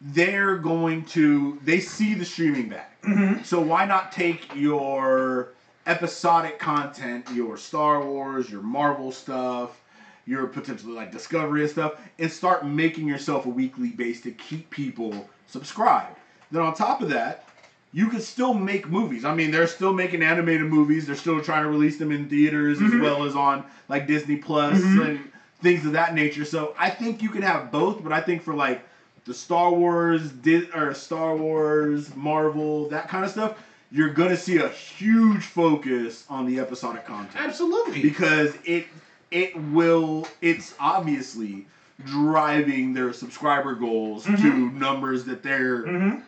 they're 0.00 0.56
going 0.56 1.04
to 1.06 1.58
they 1.64 1.78
see 1.80 2.14
the 2.14 2.24
streaming 2.24 2.68
back. 2.68 2.96
So 3.44 3.60
why 3.60 3.84
not 3.84 4.12
take 4.12 4.54
your 4.54 5.48
episodic 5.86 6.58
content, 6.58 7.26
your 7.32 7.56
Star 7.56 8.04
Wars, 8.04 8.50
your 8.50 8.62
Marvel 8.62 9.12
stuff, 9.12 9.80
your 10.26 10.46
potentially 10.46 10.92
like 10.92 11.10
Discovery 11.10 11.62
and 11.62 11.70
stuff, 11.70 11.94
and 12.18 12.30
start 12.30 12.66
making 12.66 13.08
yourself 13.08 13.46
a 13.46 13.48
weekly 13.48 13.90
base 13.90 14.20
to 14.22 14.30
keep 14.32 14.70
people 14.70 15.28
subscribed. 15.46 16.16
Then 16.50 16.62
on 16.62 16.74
top 16.74 17.00
of 17.02 17.08
that, 17.10 17.48
you 17.92 18.08
can 18.08 18.20
still 18.20 18.54
make 18.54 18.88
movies. 18.88 19.24
I 19.24 19.34
mean, 19.34 19.50
they're 19.50 19.66
still 19.66 19.92
making 19.92 20.22
animated 20.22 20.66
movies. 20.66 21.06
They're 21.06 21.16
still 21.16 21.42
trying 21.42 21.64
to 21.64 21.68
release 21.68 21.98
them 21.98 22.10
in 22.10 22.28
theaters 22.28 22.80
as 22.80 22.90
mm-hmm. 22.90 23.02
well 23.02 23.24
as 23.24 23.36
on 23.36 23.64
like 23.88 24.06
Disney 24.06 24.36
Plus 24.36 24.80
mm-hmm. 24.80 25.02
and 25.02 25.32
things 25.60 25.84
of 25.84 25.92
that 25.92 26.14
nature. 26.14 26.44
So 26.44 26.74
I 26.78 26.90
think 26.90 27.22
you 27.22 27.28
can 27.28 27.42
have 27.42 27.70
both, 27.70 28.02
but 28.02 28.12
I 28.12 28.20
think 28.20 28.42
for 28.42 28.54
like 28.54 28.82
the 29.24 29.34
Star 29.34 29.72
Wars, 29.72 30.30
Di- 30.30 30.70
or 30.74 30.94
Star 30.94 31.36
Wars, 31.36 32.14
Marvel, 32.16 32.88
that 32.88 33.08
kind 33.08 33.24
of 33.24 33.30
stuff, 33.30 33.62
you're 33.92 34.12
gonna 34.12 34.36
see 34.36 34.56
a 34.58 34.68
huge 34.68 35.44
focus 35.44 36.24
on 36.28 36.46
the 36.46 36.58
episodic 36.58 37.04
content 37.06 37.36
Absolutely. 37.36 38.02
because 38.02 38.54
it 38.64 38.86
it 39.30 39.54
will 39.70 40.26
it's 40.40 40.74
obviously 40.80 41.66
driving 42.04 42.92
their 42.94 43.12
subscriber 43.12 43.74
goals 43.74 44.24
to 44.24 44.70
numbers 44.72 45.24
that 45.24 45.42
they're 45.42 46.20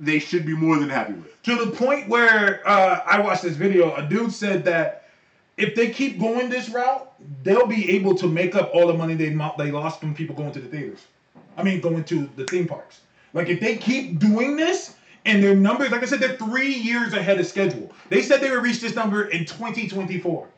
they 0.00 0.18
should 0.18 0.44
be 0.44 0.54
more 0.56 0.78
than 0.78 0.88
happy 0.88 1.12
with. 1.12 1.40
to 1.44 1.54
the 1.64 1.70
point 1.70 2.08
where 2.08 2.66
uh, 2.68 3.00
I 3.06 3.20
watched 3.20 3.42
this 3.42 3.54
video. 3.54 3.94
A 3.94 4.02
dude 4.02 4.32
said 4.32 4.64
that 4.64 5.08
if 5.56 5.76
they 5.76 5.90
keep 5.90 6.18
going 6.18 6.50
this 6.50 6.68
route, 6.68 7.12
they'll 7.44 7.68
be 7.68 7.88
able 7.92 8.16
to 8.16 8.26
make 8.26 8.56
up 8.56 8.72
all 8.74 8.88
the 8.88 8.94
money 8.94 9.14
they 9.14 9.30
mo- 9.30 9.54
they 9.56 9.70
lost 9.70 10.00
from 10.00 10.12
people 10.12 10.34
going 10.34 10.50
to 10.50 10.58
the 10.60 10.66
theaters. 10.66 10.98
I 11.56 11.62
mean, 11.62 11.80
going 11.80 12.02
to 12.04 12.28
the 12.34 12.44
theme 12.44 12.66
parks. 12.66 13.02
Like 13.34 13.48
if 13.48 13.60
they 13.60 13.76
keep 13.76 14.18
doing 14.18 14.56
this 14.56 14.96
and 15.24 15.42
their 15.42 15.54
numbers, 15.54 15.90
like 15.90 16.02
I 16.02 16.06
said, 16.06 16.20
they're 16.20 16.36
three 16.36 16.74
years 16.74 17.12
ahead 17.14 17.40
of 17.40 17.46
schedule. 17.46 17.90
They 18.10 18.22
said 18.22 18.40
they 18.40 18.50
would 18.50 18.62
reach 18.62 18.80
this 18.80 18.94
number 18.94 19.24
in 19.24 19.44
2024. 19.44 20.48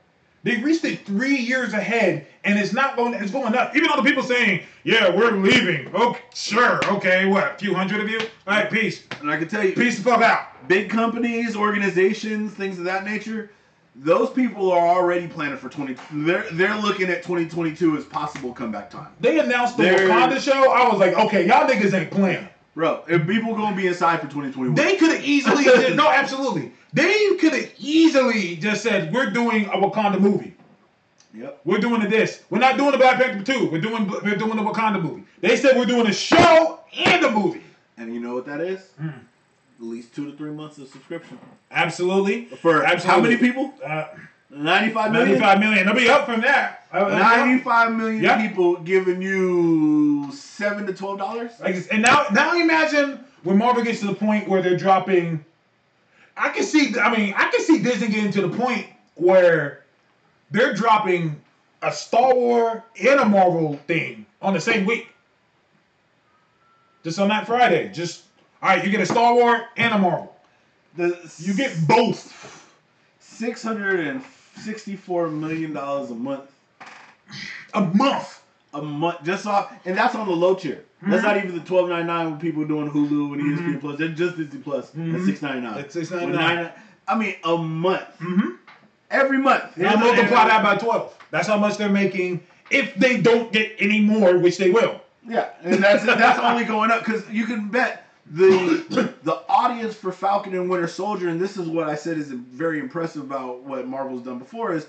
They 0.42 0.56
reached 0.58 0.84
it 0.84 1.04
three 1.04 1.36
years 1.36 1.72
ahead, 1.72 2.26
and 2.44 2.56
it's 2.58 2.72
not 2.72 2.94
going. 2.94 3.14
It's 3.14 3.32
going 3.32 3.54
up. 3.56 3.74
Even 3.74 3.90
all 3.90 3.96
the 4.00 4.08
people 4.08 4.22
saying, 4.22 4.62
"Yeah, 4.84 5.10
we're 5.14 5.32
leaving." 5.32 5.92
Okay, 5.92 6.20
sure. 6.34 6.78
Okay, 6.86 7.26
what? 7.26 7.54
A 7.54 7.58
few 7.58 7.74
hundred 7.74 8.00
of 8.00 8.08
you? 8.08 8.20
All 8.20 8.54
right, 8.54 8.70
peace. 8.70 9.02
And 9.20 9.28
I 9.30 9.38
can 9.38 9.48
tell 9.48 9.64
you, 9.64 9.72
Peace 9.74 9.96
the 9.98 10.04
fuck 10.04 10.22
out. 10.22 10.68
big 10.68 10.88
companies, 10.88 11.56
organizations, 11.56 12.52
things 12.52 12.78
of 12.78 12.84
that 12.84 13.04
nature, 13.04 13.50
those 13.96 14.30
people 14.30 14.70
are 14.70 14.86
already 14.86 15.26
planning 15.26 15.56
for 15.58 15.68
20. 15.68 15.96
They're 16.12 16.44
they're 16.52 16.76
looking 16.76 17.08
at 17.08 17.24
2022 17.24 17.96
as 17.96 18.04
possible 18.04 18.52
comeback 18.52 18.88
time. 18.88 19.08
They 19.20 19.40
announced 19.40 19.76
the 19.76 19.82
They're- 19.84 20.08
Wakanda 20.08 20.38
show. 20.40 20.70
I 20.70 20.88
was 20.88 21.00
like, 21.00 21.14
okay, 21.14 21.44
y'all 21.46 21.68
niggas 21.68 21.92
ain't 21.92 22.10
playing. 22.12 22.48
Bro, 22.76 23.04
if 23.08 23.26
people 23.26 23.54
gonna 23.56 23.74
be 23.74 23.86
inside 23.86 24.18
for 24.18 24.26
2021. 24.26 24.74
They 24.74 24.96
could 24.96 25.10
have 25.10 25.24
easily 25.24 25.64
just, 25.64 25.96
no, 25.96 26.10
absolutely. 26.10 26.72
They 26.92 27.34
could 27.36 27.54
have 27.54 27.72
easily 27.78 28.56
just 28.56 28.82
said, 28.82 29.14
we're 29.14 29.30
doing 29.30 29.64
a 29.64 29.78
Wakanda 29.78 30.20
movie. 30.20 30.54
yep. 31.34 31.58
We're 31.64 31.78
doing 31.78 32.06
this. 32.10 32.42
We're 32.50 32.58
not 32.58 32.76
doing 32.76 32.92
the 32.92 32.98
Black 32.98 33.16
Panther 33.16 33.42
two. 33.42 33.70
We're 33.70 33.80
doing 33.80 34.06
we're 34.22 34.36
doing 34.36 34.56
the 34.56 34.62
Wakanda 34.62 35.02
movie. 35.02 35.24
They 35.40 35.56
said 35.56 35.78
we're 35.78 35.86
doing 35.86 36.06
a 36.06 36.12
show 36.12 36.80
and 36.94 37.24
a 37.24 37.30
movie. 37.30 37.62
And 37.96 38.12
you 38.12 38.20
know 38.20 38.34
what 38.34 38.44
that 38.44 38.60
is? 38.60 38.80
Hmm. 39.00 39.08
At 39.08 39.82
least 39.82 40.14
two 40.14 40.30
to 40.30 40.36
three 40.36 40.50
months 40.50 40.76
of 40.76 40.88
subscription. 40.88 41.38
Absolutely. 41.70 42.44
For 42.44 42.84
how 42.84 43.20
many 43.22 43.38
people? 43.38 43.72
Uh, 43.82 44.08
95 44.50 45.12
million? 45.12 45.28
95 45.40 45.60
million. 45.60 45.86
They'll 45.86 45.94
be 45.94 46.08
up 46.08 46.26
from 46.26 46.40
that. 46.42 46.86
Uh, 46.92 46.98
uh, 47.06 47.18
95 47.18 47.92
million 47.94 48.22
Yeah. 48.22 48.46
people 48.48 48.76
giving 48.76 49.20
you 49.20 50.30
seven 50.32 50.86
to 50.86 50.92
twelve 50.94 51.18
dollars. 51.18 51.52
Like, 51.60 51.76
and 51.90 52.00
now, 52.02 52.26
now 52.32 52.54
imagine 52.58 53.24
when 53.42 53.58
Marvel 53.58 53.82
gets 53.82 54.00
to 54.00 54.06
the 54.06 54.14
point 54.14 54.48
where 54.48 54.62
they're 54.62 54.76
dropping. 54.76 55.44
I 56.36 56.50
can 56.50 56.62
see. 56.64 56.98
I 56.98 57.14
mean, 57.16 57.34
I 57.36 57.50
can 57.50 57.60
see 57.60 57.82
Disney 57.82 58.08
getting 58.08 58.30
to 58.32 58.42
the 58.42 58.56
point 58.56 58.86
where 59.14 59.84
they're 60.50 60.74
dropping 60.74 61.40
a 61.82 61.92
Star 61.92 62.34
Wars 62.34 62.82
and 63.02 63.20
a 63.20 63.24
Marvel 63.24 63.78
thing 63.86 64.26
on 64.40 64.54
the 64.54 64.60
same 64.60 64.84
week. 64.86 65.08
Just 67.02 67.18
on 67.18 67.28
that 67.28 67.46
Friday. 67.46 67.90
Just 67.92 68.24
all 68.62 68.70
right. 68.70 68.84
You 68.84 68.90
get 68.90 69.00
a 69.00 69.06
Star 69.06 69.34
Wars 69.34 69.62
and 69.76 69.92
a 69.94 69.98
Marvel. 69.98 70.34
The 70.96 71.18
You 71.38 71.54
get 71.54 71.76
both. 71.86 72.32
six 73.20 73.62
hundred 73.62 74.00
and 74.06 74.22
sixty-four 74.58 75.28
million 75.28 75.72
dollars 75.72 76.10
a 76.10 76.14
month. 76.14 76.50
A 77.74 77.80
month. 77.80 78.42
A 78.74 78.82
month, 78.82 79.22
just 79.24 79.46
off, 79.46 79.72
and 79.86 79.96
that's 79.96 80.14
on 80.14 80.26
the 80.26 80.34
low 80.34 80.54
tier. 80.54 80.84
That's 81.02 81.22
not 81.22 81.36
even 81.38 81.54
the 81.54 81.64
twelve 81.64 81.88
ninety 81.88 82.06
nine 82.06 82.30
when 82.30 82.40
people 82.40 82.64
doing 82.66 82.90
Hulu 82.90 83.34
and 83.34 83.58
ESPN 83.58 83.80
Plus. 83.80 83.98
They're 83.98 84.08
just 84.08 84.36
Disney 84.36 84.60
Plus. 84.60 84.90
Mhm. 84.90 85.12
That's 85.12 85.24
six 85.24 85.42
ninety 85.42 85.60
nine. 85.60 85.74
That's 85.76 85.94
$6.99. 85.96 86.72
I 87.08 87.14
mean, 87.16 87.36
a 87.44 87.56
month. 87.56 88.04
Mm-hmm. 88.20 88.50
Every 89.10 89.38
month. 89.38 89.76
Now 89.76 89.94
multiply 89.96 90.48
that 90.48 90.62
by 90.62 90.76
twelve. 90.76 91.16
That's 91.30 91.46
how 91.46 91.58
much 91.58 91.76
they're 91.78 91.88
making 91.88 92.42
if 92.70 92.94
they 92.96 93.20
don't 93.20 93.52
get 93.52 93.72
any 93.78 94.00
more, 94.00 94.38
which 94.38 94.58
they 94.58 94.70
will. 94.70 95.00
Yeah, 95.26 95.50
and 95.62 95.82
that's 95.82 96.04
that's 96.04 96.38
only 96.40 96.64
going 96.64 96.90
up 96.90 97.04
because 97.04 97.28
you 97.30 97.46
can 97.46 97.68
bet 97.68 98.05
the 98.30 99.14
the 99.22 99.42
audience 99.48 99.94
for 99.94 100.12
Falcon 100.12 100.54
and 100.54 100.68
Winter 100.68 100.88
Soldier, 100.88 101.28
and 101.28 101.40
this 101.40 101.56
is 101.56 101.68
what 101.68 101.88
I 101.88 101.94
said 101.94 102.18
is 102.18 102.30
very 102.30 102.80
impressive 102.80 103.22
about 103.22 103.62
what 103.62 103.86
Marvel's 103.86 104.22
done 104.22 104.38
before 104.38 104.72
is 104.74 104.86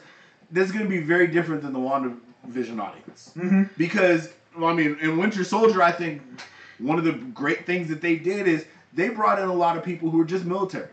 this 0.52 0.66
is 0.68 0.72
going 0.72 0.86
to 0.86 0.90
be 0.90 1.02
very 1.02 1.28
different 1.28 1.62
than 1.62 1.74
the 1.74 1.80
WandaVision 1.80 2.82
audience 2.82 3.32
Mm-hmm. 3.36 3.64
because 3.78 4.30
well, 4.58 4.70
I 4.70 4.74
mean 4.74 4.98
in 5.02 5.18
Winter 5.18 5.44
Soldier 5.44 5.82
I 5.82 5.92
think 5.92 6.22
one 6.80 6.98
of 6.98 7.06
the 7.06 7.14
great 7.14 7.66
things 7.66 7.90
that 7.90 8.02
they 8.02 8.16
did 8.16 8.48
is 8.48 8.66
they 8.94 9.10
brought 9.10 9.40
in 9.40 9.48
a 9.48 9.54
lot 9.54 9.78
of 9.78 9.84
people 9.84 10.10
who 10.10 10.18
were 10.18 10.26
just 10.26 10.46
military. 10.46 10.88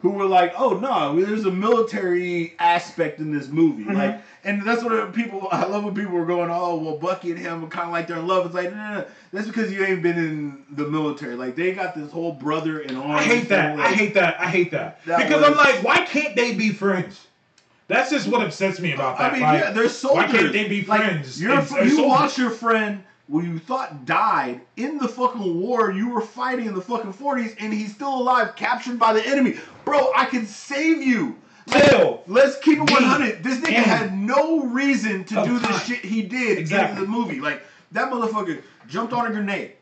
Who 0.00 0.10
were 0.10 0.26
like, 0.26 0.52
oh 0.58 0.78
no, 0.78 1.18
there's 1.24 1.46
a 1.46 1.50
military 1.50 2.54
aspect 2.58 3.20
in 3.20 3.32
this 3.32 3.48
movie, 3.48 3.84
Mhm. 3.84 3.94
like, 3.94 4.22
and 4.44 4.62
that's 4.62 4.82
what 4.84 5.14
people. 5.14 5.48
I 5.52 5.64
love 5.64 5.84
when 5.84 5.94
people 5.94 6.12
were 6.12 6.26
going, 6.26 6.50
oh 6.50 6.76
well, 6.76 6.98
Bucky 6.98 7.30
and 7.30 7.38
him 7.40 7.64
are 7.64 7.68
kind 7.68 7.86
of 7.86 7.92
like 7.92 8.06
they're 8.06 8.18
in 8.18 8.26
love. 8.26 8.44
It's 8.44 8.54
like, 8.54 8.70
no, 8.70 8.76
no, 8.76 8.94
no, 9.00 9.04
that's 9.32 9.46
because 9.46 9.72
you 9.72 9.82
ain't 9.82 10.02
been 10.02 10.18
in 10.18 10.62
the 10.72 10.86
military. 10.86 11.36
Like 11.36 11.56
they 11.56 11.72
got 11.72 11.94
this 11.94 12.12
whole 12.12 12.32
brother 12.32 12.80
and 12.80 12.98
arms. 12.98 13.20
I 13.20 13.22
hate 13.22 13.48
that. 13.48 13.76
thing, 13.76 13.80
I 13.84 13.88
hate 13.94 14.14
that. 14.14 14.40
I 14.40 14.46
hate 14.48 14.70
that. 14.72 15.02
That 15.06 15.18
because 15.26 15.42
I'm 15.42 15.56
like, 15.56 15.82
why 15.82 16.04
can't 16.04 16.36
they 16.36 16.54
be 16.54 16.70
friends? 16.70 17.26
That's 17.88 18.10
just 18.10 18.28
what 18.28 18.42
upsets 18.42 18.80
me 18.80 18.92
about 18.92 19.16
that. 19.18 19.30
I 19.30 19.34
mean, 19.34 19.42
Like, 19.42 19.60
yeah, 19.60 19.70
they're 19.70 19.88
soldiers. 19.90 20.32
Why 20.32 20.38
can't 20.38 20.52
they 20.52 20.68
be 20.68 20.84
Like, 20.84 21.00
friends? 21.02 21.40
And 21.40 21.50
you 21.50 21.62
soldiers? 21.96 21.98
lost 21.98 22.38
your 22.38 22.50
friend 22.50 23.02
who 23.30 23.42
you 23.42 23.58
thought 23.58 24.04
died 24.04 24.60
in 24.76 24.98
the 24.98 25.08
fucking 25.08 25.60
war 25.60 25.90
you 25.90 26.10
were 26.10 26.20
fighting 26.20 26.66
in 26.66 26.74
the 26.74 26.80
fucking 26.82 27.12
40s, 27.12 27.56
and 27.58 27.72
he's 27.72 27.94
still 27.94 28.14
alive, 28.14 28.54
captured 28.56 28.98
by 28.98 29.12
the 29.12 29.26
enemy. 29.26 29.56
Bro, 29.84 30.12
I 30.14 30.26
can 30.26 30.46
save 30.46 31.02
you. 31.02 31.36
Still. 31.66 32.22
Let's 32.26 32.58
keep 32.58 32.78
it 32.78 32.86
D. 32.86 32.92
100. 32.92 33.42
This 33.42 33.58
nigga 33.60 33.82
had 33.82 34.12
no 34.14 34.64
reason 34.64 35.24
to 35.24 35.34
do 35.44 35.58
the 35.58 35.72
shit 35.80 36.00
he 36.00 36.22
did 36.22 36.58
Exactly. 36.58 37.02
in 37.02 37.10
the 37.10 37.16
movie. 37.18 37.40
Like, 37.40 37.62
that 37.92 38.12
motherfucker 38.12 38.62
jumped 38.86 39.14
on 39.14 39.26
a 39.26 39.30
grenade. 39.30 39.72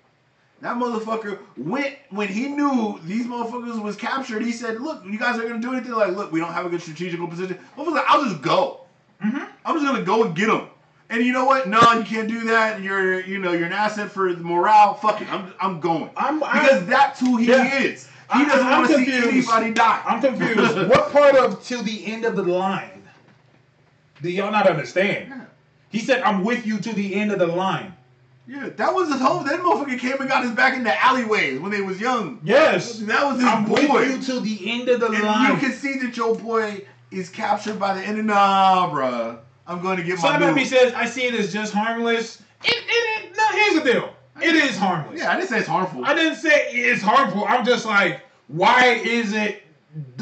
That 0.61 0.77
motherfucker 0.77 1.41
went 1.57 1.97
when 2.11 2.29
he 2.29 2.47
knew 2.47 3.01
these 3.03 3.27
motherfuckers 3.27 3.83
was 3.83 3.97
captured. 3.97 4.43
He 4.45 4.53
said, 4.53 4.81
"Look, 4.81 5.05
you 5.05 5.19
guys 5.19 5.37
are 5.41 5.43
gonna 5.43 5.59
do 5.59 5.73
anything. 5.73 5.91
Like, 5.91 6.15
look, 6.15 6.31
we 6.31 6.39
don't 6.39 6.53
have 6.53 6.65
a 6.65 6.69
good 6.69 6.81
strategical 6.81 7.27
position. 7.27 7.59
Motherfucker, 7.77 7.95
like, 7.95 8.05
I'll 8.07 8.23
just 8.25 8.43
go. 8.43 8.83
Mhm. 9.21 9.49
I'm 9.65 9.75
just 9.75 9.85
gonna 9.85 10.05
go 10.05 10.23
and 10.23 10.37
get 10.37 10.49
him. 10.49 10.69
And 11.13 11.23
you 11.25 11.33
know 11.33 11.45
what? 11.45 11.69
No, 11.69 11.79
you 11.93 12.05
can't 12.05 12.27
do 12.27 12.45
that. 12.45 12.81
You're, 12.81 13.21
you 13.21 13.39
know, 13.39 13.53
you're 13.53 13.67
an 13.67 13.73
asset 13.75 14.11
for 14.11 14.33
the 14.33 14.43
morale. 14.43 14.95
Fuck 14.95 15.21
it. 15.21 15.31
I'm, 15.31 15.53
I'm 15.61 15.79
going 15.79 16.09
I'm, 16.17 16.43
I'm, 16.43 16.63
because 16.63 16.87
that's 16.87 17.21
who 17.21 17.37
he 17.37 17.49
Yeah. 17.49 17.81
is. 17.81 18.07
He 18.07 18.11
I- 18.31 18.45
doesn't 18.47 18.67
I'm 18.67 18.81
want 18.83 18.93
to 18.93 19.05
see 19.05 19.13
anybody 19.13 19.73
die. 19.75 20.03
I'm 20.07 20.23
confused. 20.23 20.77
what 20.89 21.13
part 21.13 21.35
of 21.37 21.63
till 21.63 21.83
the 21.83 22.07
end 22.07 22.25
of 22.25 22.35
the 22.35 22.43
line 22.43 23.03
do 24.23 24.31
y'all 24.31 24.51
not 24.53 24.67
understand? 24.67 25.35
He 25.91 25.99
said, 25.99 26.23
"I'm 26.23 26.45
with 26.45 26.65
you 26.67 26.79
to 26.79 26.93
the 26.95 27.15
end 27.15 27.31
of 27.33 27.39
the 27.41 27.47
line." 27.49 27.95
Yeah, 28.49 28.71
that 28.71 28.95
was 28.95 29.11
his 29.13 29.21
home. 29.21 29.45
That 29.47 29.61
motherfucker 29.61 29.99
came 29.99 30.19
and 30.19 30.29
got 30.31 30.43
his 30.45 30.53
back 30.53 30.75
in 30.75 30.83
the 30.85 31.05
alleyways 31.05 31.61
when 31.61 31.71
they 31.71 31.81
was 31.83 32.01
young. 32.01 32.41
Yes, 32.43 33.01
That 33.01 33.25
was 33.27 33.37
his 33.37 33.45
I'm 33.45 33.65
boy. 33.67 33.87
with 33.93 34.27
you 34.29 34.35
to 34.35 34.41
the 34.41 34.71
end 34.73 34.89
of 34.89 35.01
the 35.01 35.07
and 35.09 35.23
line. 35.25 35.53
you 35.53 35.59
can 35.59 35.73
see 35.73 35.99
that 35.99 36.17
your 36.17 36.35
boy 36.37 36.87
is 37.11 37.29
captured 37.29 37.79
by 37.79 37.93
the 37.95 38.01
enemy. 38.01 38.23
Nah, 38.29 38.91
bruh. 38.91 39.39
I'm 39.67 39.81
going 39.81 39.97
to 39.97 40.03
get 40.03 40.19
So 40.19 40.29
my 40.29 40.39
dude. 40.39 40.67
says, 40.67 40.93
"I 40.95 41.07
see 41.07 41.25
it 41.25 41.35
as 41.35 41.53
just 41.53 41.73
harmless." 41.73 42.41
It, 42.65 42.75
it, 42.75 43.25
it, 43.25 43.37
no, 43.37 43.49
here's 43.53 43.83
the 43.83 43.93
deal. 43.93 44.15
It 44.41 44.55
is 44.55 44.77
harmless. 44.77 45.21
Yeah, 45.21 45.31
I 45.33 45.37
didn't 45.37 45.51
say 45.51 45.59
it's 45.59 45.69
harmful. 45.69 46.05
I 46.05 46.15
didn't 46.15 46.37
say 46.37 46.71
it's 46.73 47.03
harmful. 47.03 47.45
I'm 47.47 47.65
just 47.65 47.87
like, 47.87 48.23
why 48.49 48.95
is 49.05 49.33
it? 49.33 49.63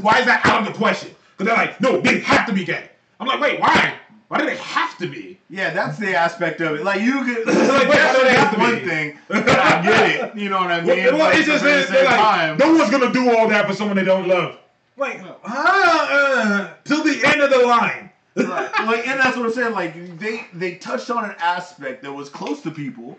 Why 0.00 0.18
is 0.18 0.26
that 0.26 0.44
out 0.44 0.66
of 0.66 0.72
the 0.72 0.78
question? 0.78 1.14
Because 1.36 1.46
they're 1.46 1.66
like, 1.66 1.80
no, 1.80 2.00
they 2.00 2.20
have 2.20 2.46
to 2.46 2.52
be 2.52 2.64
gay. 2.64 2.88
I'm 3.18 3.26
like, 3.26 3.40
wait, 3.40 3.60
why? 3.60 3.94
Why 4.28 4.38
do 4.38 4.46
they 4.46 4.56
have 4.56 4.96
to 4.98 5.08
be? 5.08 5.38
yeah, 5.48 5.70
that's 5.70 5.98
the 5.98 6.14
aspect 6.14 6.60
of 6.60 6.76
it. 6.76 6.84
Like 6.84 7.00
you 7.00 7.24
could. 7.24 7.46
Like, 7.70 7.88
that's 7.88 8.18
do 8.18 8.24
they 8.24 8.34
have 8.34 8.58
one 8.58 8.74
be? 8.80 8.86
thing. 8.86 9.18
I 9.30 9.82
get 9.82 10.20
it. 10.20 10.36
You 10.36 10.48
know 10.48 10.58
what 10.58 10.70
I 10.70 10.80
mean? 10.80 11.04
Well, 11.04 11.18
well, 11.18 11.36
it's 11.36 11.46
just 11.46 11.64
same 11.64 12.04
like, 12.04 12.16
time, 12.16 12.56
no 12.58 12.72
one's 12.74 12.90
gonna 12.90 13.12
do 13.12 13.36
all 13.36 13.48
that 13.48 13.66
for 13.66 13.74
someone 13.74 13.96
they 13.96 14.04
don't 14.04 14.28
love. 14.28 14.58
Like, 14.96 15.20
uh, 15.22 15.34
uh, 15.44 16.74
till 16.84 17.02
the 17.02 17.22
end 17.24 17.40
of 17.40 17.50
the 17.50 17.66
line. 17.66 18.09
Right. 18.36 18.70
like, 18.86 19.06
and 19.08 19.18
that's 19.18 19.36
what 19.36 19.46
I'm 19.46 19.52
saying. 19.52 19.72
Like, 19.72 20.18
they 20.18 20.46
they 20.52 20.76
touched 20.76 21.10
on 21.10 21.24
an 21.24 21.34
aspect 21.40 22.02
that 22.02 22.12
was 22.12 22.28
close 22.28 22.60
to 22.62 22.70
people, 22.70 23.18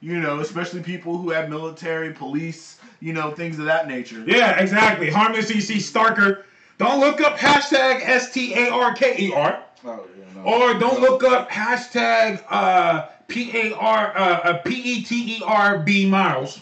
you 0.00 0.18
know, 0.18 0.40
especially 0.40 0.82
people 0.82 1.16
who 1.16 1.30
have 1.30 1.48
military, 1.48 2.12
police, 2.12 2.78
you 3.00 3.12
know, 3.12 3.30
things 3.30 3.58
of 3.58 3.66
that 3.66 3.86
nature. 3.86 4.22
Yeah, 4.26 4.58
exactly. 4.58 5.10
Harmless 5.10 5.50
EC 5.50 5.78
Starker. 5.78 6.44
Don't 6.78 7.00
look 7.00 7.20
up 7.20 7.36
hashtag 7.38 8.00
S 8.02 8.32
T 8.32 8.54
A 8.54 8.70
R 8.70 8.94
K 8.94 9.16
E 9.18 9.32
R. 9.32 9.62
Oh, 9.84 10.06
yeah, 10.18 10.24
no. 10.34 10.42
Or 10.42 10.78
don't 10.78 11.00
look 11.00 11.24
up 11.24 11.50
hashtag 11.50 12.42
uh, 12.48 13.06
P 13.28 13.56
A 13.56 13.76
R 13.76 14.16
uh, 14.16 14.20
uh, 14.20 14.58
P 14.58 14.74
E 14.74 15.04
T 15.04 15.38
E 15.38 15.42
R 15.44 15.78
B 15.78 16.08
Miles. 16.08 16.60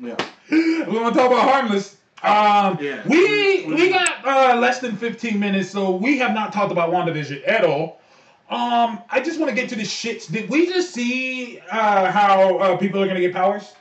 Yeah. 0.00 0.16
We 0.50 0.82
want 0.84 1.14
to 1.14 1.20
talk 1.20 1.30
about 1.30 1.48
harmless. 1.48 1.96
Um, 2.22 2.78
Yeah. 2.80 3.02
we 3.06 3.64
we 3.66 3.90
got 3.90 4.24
uh, 4.24 4.56
less 4.60 4.78
than 4.80 4.96
15 4.96 5.38
minutes, 5.38 5.70
so 5.70 5.90
we 5.90 6.18
have 6.18 6.32
not 6.32 6.52
talked 6.52 6.70
about 6.70 6.90
WandaVision 6.90 7.42
at 7.46 7.64
all. 7.64 8.00
Um, 8.48 9.00
I 9.10 9.20
just 9.20 9.40
want 9.40 9.48
to 9.48 9.56
get 9.56 9.68
to 9.70 9.76
the 9.76 9.82
shits. 9.82 10.30
Did 10.30 10.48
we 10.50 10.66
just 10.66 10.92
see 10.92 11.58
uh, 11.70 12.10
how 12.10 12.58
uh, 12.58 12.76
people 12.76 13.02
are 13.02 13.06
gonna 13.06 13.20
get 13.20 13.32
powers? 13.32 13.72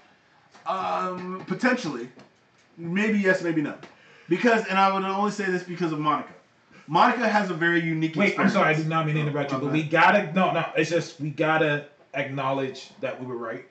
Um, 0.66 1.44
potentially, 1.46 2.10
maybe 2.78 3.20
yes, 3.20 3.44
maybe 3.44 3.62
no, 3.62 3.76
because 4.30 4.66
and 4.66 4.80
I 4.80 4.94
would 4.94 5.04
only 5.04 5.32
say 5.32 5.46
this 5.46 5.64
because 5.64 5.92
of 5.92 6.00
Monica. 6.00 6.34
Monica 6.88 7.28
has 7.28 7.50
a 7.50 7.54
very 7.54 7.82
unique. 7.82 8.16
Wait, 8.16 8.40
I'm 8.40 8.50
sorry, 8.50 8.70
I 8.70 8.74
did 8.74 8.88
not 8.88 9.06
mean 9.06 9.16
to 9.16 9.22
interrupt 9.22 9.52
you, 9.52 9.60
but 9.60 9.72
we 9.72 9.84
gotta 9.84 10.32
no, 10.34 10.52
no. 10.52 10.66
It's 10.76 10.90
just 10.90 11.20
we 11.20 11.30
gotta 11.30 11.86
acknowledge 12.14 12.90
that 13.02 13.20
we 13.20 13.28
were 13.28 13.38
right. 13.38 13.66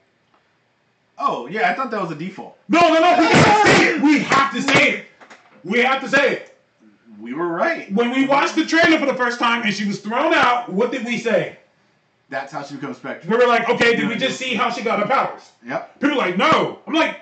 Oh 1.20 1.46
yeah, 1.46 1.70
I 1.70 1.74
thought 1.74 1.90
that 1.90 2.00
was 2.00 2.10
a 2.10 2.14
default. 2.14 2.58
No, 2.68 2.80
no, 2.80 2.94
no. 2.94 3.18
We 3.20 3.28
have 3.28 3.62
to 3.62 3.72
say 3.72 3.94
it. 3.94 4.02
We 4.02 4.20
have 4.20 4.52
to 4.54 4.62
say 4.62 4.90
it. 4.90 5.06
We 5.62 5.78
have 5.80 6.00
to 6.02 6.08
say 6.08 6.32
it. 6.32 6.58
We 7.20 7.34
were 7.34 7.48
right. 7.48 7.92
When 7.92 8.10
we 8.12 8.26
watched 8.26 8.56
the 8.56 8.64
trailer 8.64 8.98
for 8.98 9.04
the 9.06 9.14
first 9.14 9.38
time 9.38 9.62
and 9.62 9.74
she 9.74 9.86
was 9.86 10.00
thrown 10.00 10.32
out, 10.32 10.70
what 10.72 10.90
did 10.90 11.04
we 11.04 11.18
say? 11.18 11.58
That's 12.30 12.52
how 12.52 12.62
she 12.62 12.76
becomes 12.76 12.96
Spectre. 12.96 13.28
We 13.28 13.36
were 13.36 13.46
like, 13.46 13.68
okay, 13.68 13.96
did 13.96 14.08
we 14.08 14.16
just 14.16 14.38
see 14.38 14.54
how 14.54 14.70
she 14.70 14.82
got 14.82 15.00
her 15.00 15.06
powers? 15.06 15.50
Yep. 15.66 16.00
People 16.00 16.14
are 16.14 16.28
like, 16.28 16.38
no. 16.38 16.78
I'm 16.86 16.94
like, 16.94 17.20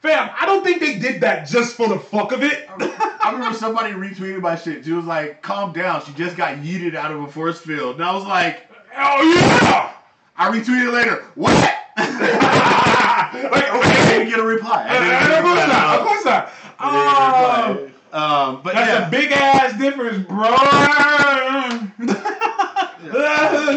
fam, 0.00 0.30
I 0.40 0.46
don't 0.46 0.64
think 0.64 0.80
they 0.80 0.98
did 0.98 1.20
that 1.20 1.46
just 1.46 1.74
for 1.76 1.88
the 1.88 1.98
fuck 1.98 2.32
of 2.32 2.42
it. 2.42 2.66
I 2.78 3.30
remember 3.32 3.58
somebody 3.58 3.92
retweeted 3.92 4.40
my 4.40 4.56
shit. 4.56 4.84
She 4.84 4.92
was 4.92 5.06
like, 5.06 5.42
"Calm 5.42 5.72
down." 5.72 6.04
She 6.04 6.12
just 6.12 6.36
got 6.36 6.58
yeeted 6.58 6.94
out 6.94 7.10
of 7.10 7.22
a 7.22 7.26
force 7.26 7.58
field, 7.58 7.96
and 7.96 8.04
I 8.04 8.14
was 8.14 8.24
like, 8.24 8.68
Oh 8.96 9.22
yeah. 9.22 9.92
I 10.36 10.50
retweeted 10.50 10.92
later. 10.92 11.24
What? 11.34 11.83
Like, 11.96 12.06
I 13.70 14.06
didn't 14.10 14.28
get 14.30 14.38
a 14.38 14.42
reply. 14.42 14.86
I 14.88 14.92
didn't 14.92 15.08
get 15.10 15.30
a 15.30 15.38
of 15.38 15.44
course 15.44 15.60
reply. 15.60 15.66
not. 15.66 16.00
Of 16.00 16.06
course 16.06 16.24
not. 16.24 16.50
I 16.78 16.80
didn't 16.90 17.06
get 17.08 17.16
a 17.16 17.70
Um, 17.70 17.76
reply. 17.76 17.90
Um, 18.14 18.60
but 18.62 18.74
that's 18.74 18.90
yeah. 19.00 19.06
a 19.08 19.10
big 19.10 19.32
ass 19.32 19.76
difference, 19.78 20.24
bro. 20.26 20.46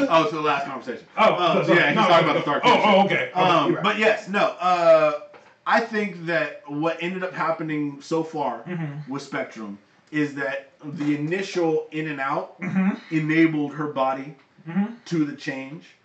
oh, 0.10 0.28
so 0.30 0.36
the 0.38 0.42
last 0.42 0.66
conversation. 0.66 1.06
Oh, 1.18 1.24
Uh, 1.34 1.64
so- 1.66 1.74
yeah, 1.74 1.88
he's 1.88 1.96
no, 1.96 2.08
talking 2.08 2.26
no, 2.28 2.32
about 2.34 2.46
the 2.46 2.52
Dark 2.52 2.62
Oh, 2.66 2.82
oh, 2.84 3.06
okay. 3.06 3.30
okay 3.30 3.32
Um, 3.34 3.74
right. 3.76 3.84
but 3.84 3.98
yes, 3.98 4.28
no. 4.30 4.56
Uh, 4.60 5.14
I 5.66 5.80
think 5.82 6.26
that 6.28 6.62
what 6.68 6.98
ended 7.02 7.24
up 7.24 7.34
happening 7.34 8.00
so 8.02 8.24
far 8.24 8.60
Mm-hmm. 8.64 9.12
with 9.12 9.22
Spectrum 9.24 9.78
is 10.12 10.34
that 10.36 10.70
the 10.84 11.16
initial 11.18 11.88
in 11.92 12.08
and 12.08 12.20
out 12.22 12.60
Mm-hmm. 12.62 13.16
enabled 13.16 13.74
her 13.74 13.88
body 13.88 14.36
to 15.06 15.24
the 15.26 15.34
change. 15.36 15.96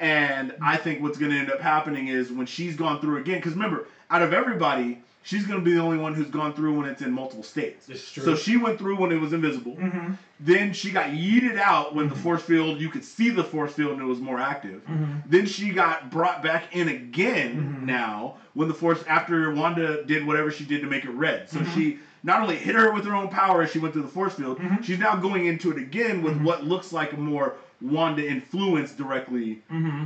And 0.00 0.54
I 0.62 0.76
think 0.78 1.02
what's 1.02 1.18
going 1.18 1.30
to 1.30 1.38
end 1.38 1.50
up 1.52 1.60
happening 1.60 2.08
is 2.08 2.32
when 2.32 2.46
she's 2.46 2.74
gone 2.74 3.00
through 3.00 3.18
again, 3.18 3.36
because 3.38 3.52
remember, 3.52 3.86
out 4.10 4.22
of 4.22 4.32
everybody, 4.32 5.02
she's 5.22 5.46
going 5.46 5.60
to 5.60 5.64
be 5.64 5.74
the 5.74 5.80
only 5.80 5.98
one 5.98 6.14
who's 6.14 6.28
gone 6.30 6.54
through 6.54 6.78
when 6.78 6.88
it's 6.88 7.02
in 7.02 7.12
multiple 7.12 7.42
states. 7.44 7.86
It's 7.88 8.10
true. 8.10 8.24
So 8.24 8.34
she 8.34 8.56
went 8.56 8.78
through 8.78 8.96
when 8.96 9.12
it 9.12 9.20
was 9.20 9.34
invisible. 9.34 9.76
Mm-hmm. 9.76 10.14
Then 10.40 10.72
she 10.72 10.90
got 10.90 11.10
yeeted 11.10 11.58
out 11.58 11.94
when 11.94 12.06
Mm-hmm. 12.06 12.14
the 12.14 12.20
force 12.22 12.40
field, 12.42 12.80
you 12.80 12.88
could 12.88 13.04
see 13.04 13.28
the 13.28 13.44
force 13.44 13.74
field 13.74 13.92
and 13.92 14.00
it 14.00 14.06
was 14.06 14.20
more 14.20 14.40
active. 14.40 14.82
Mm-hmm. 14.86 15.16
Then 15.28 15.44
she 15.46 15.70
got 15.70 16.10
brought 16.10 16.42
back 16.42 16.74
in 16.74 16.88
again 16.88 17.84
now 17.84 18.36
when 18.54 18.68
the 18.68 18.74
force, 18.74 19.02
after 19.06 19.52
Wanda 19.54 20.02
did 20.04 20.26
whatever 20.26 20.50
she 20.50 20.64
did 20.64 20.80
to 20.80 20.86
make 20.86 21.04
it 21.04 21.10
red. 21.10 21.50
So 21.50 21.58
Mm-hmm. 21.58 21.74
she 21.78 21.98
not 22.22 22.40
only 22.42 22.56
hit 22.56 22.74
her 22.74 22.92
with 22.92 23.04
her 23.04 23.14
own 23.14 23.28
power 23.28 23.62
as 23.62 23.70
she 23.70 23.78
went 23.78 23.92
through 23.92 24.02
the 24.02 24.08
force 24.08 24.34
field, 24.34 24.58
Mm-hmm. 24.58 24.82
she's 24.82 24.98
now 24.98 25.16
going 25.16 25.44
into 25.44 25.70
it 25.70 25.76
again 25.76 26.22
with 26.22 26.40
what 26.40 26.64
looks 26.64 26.90
like 26.92 27.12
a 27.12 27.16
more 27.18 27.56
Wanda 27.82 28.26
influence 28.26 28.92
directly 28.92 29.62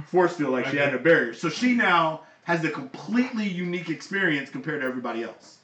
force 0.07 0.37
field, 0.37 0.53
like 0.53 0.67
she 0.67 0.77
had 0.77 0.89
Okay. 0.89 0.97
a 0.97 1.01
barrier. 1.01 1.35
So 1.35 1.49
she 1.49 1.75
now 1.75 2.21
has 2.45 2.63
a 2.65 2.71
completely 2.71 3.49
unique 3.49 3.89
experience 3.91 4.51
compared 4.51 4.81
to 4.83 4.87
everybody 4.87 5.23
else. 5.25 5.59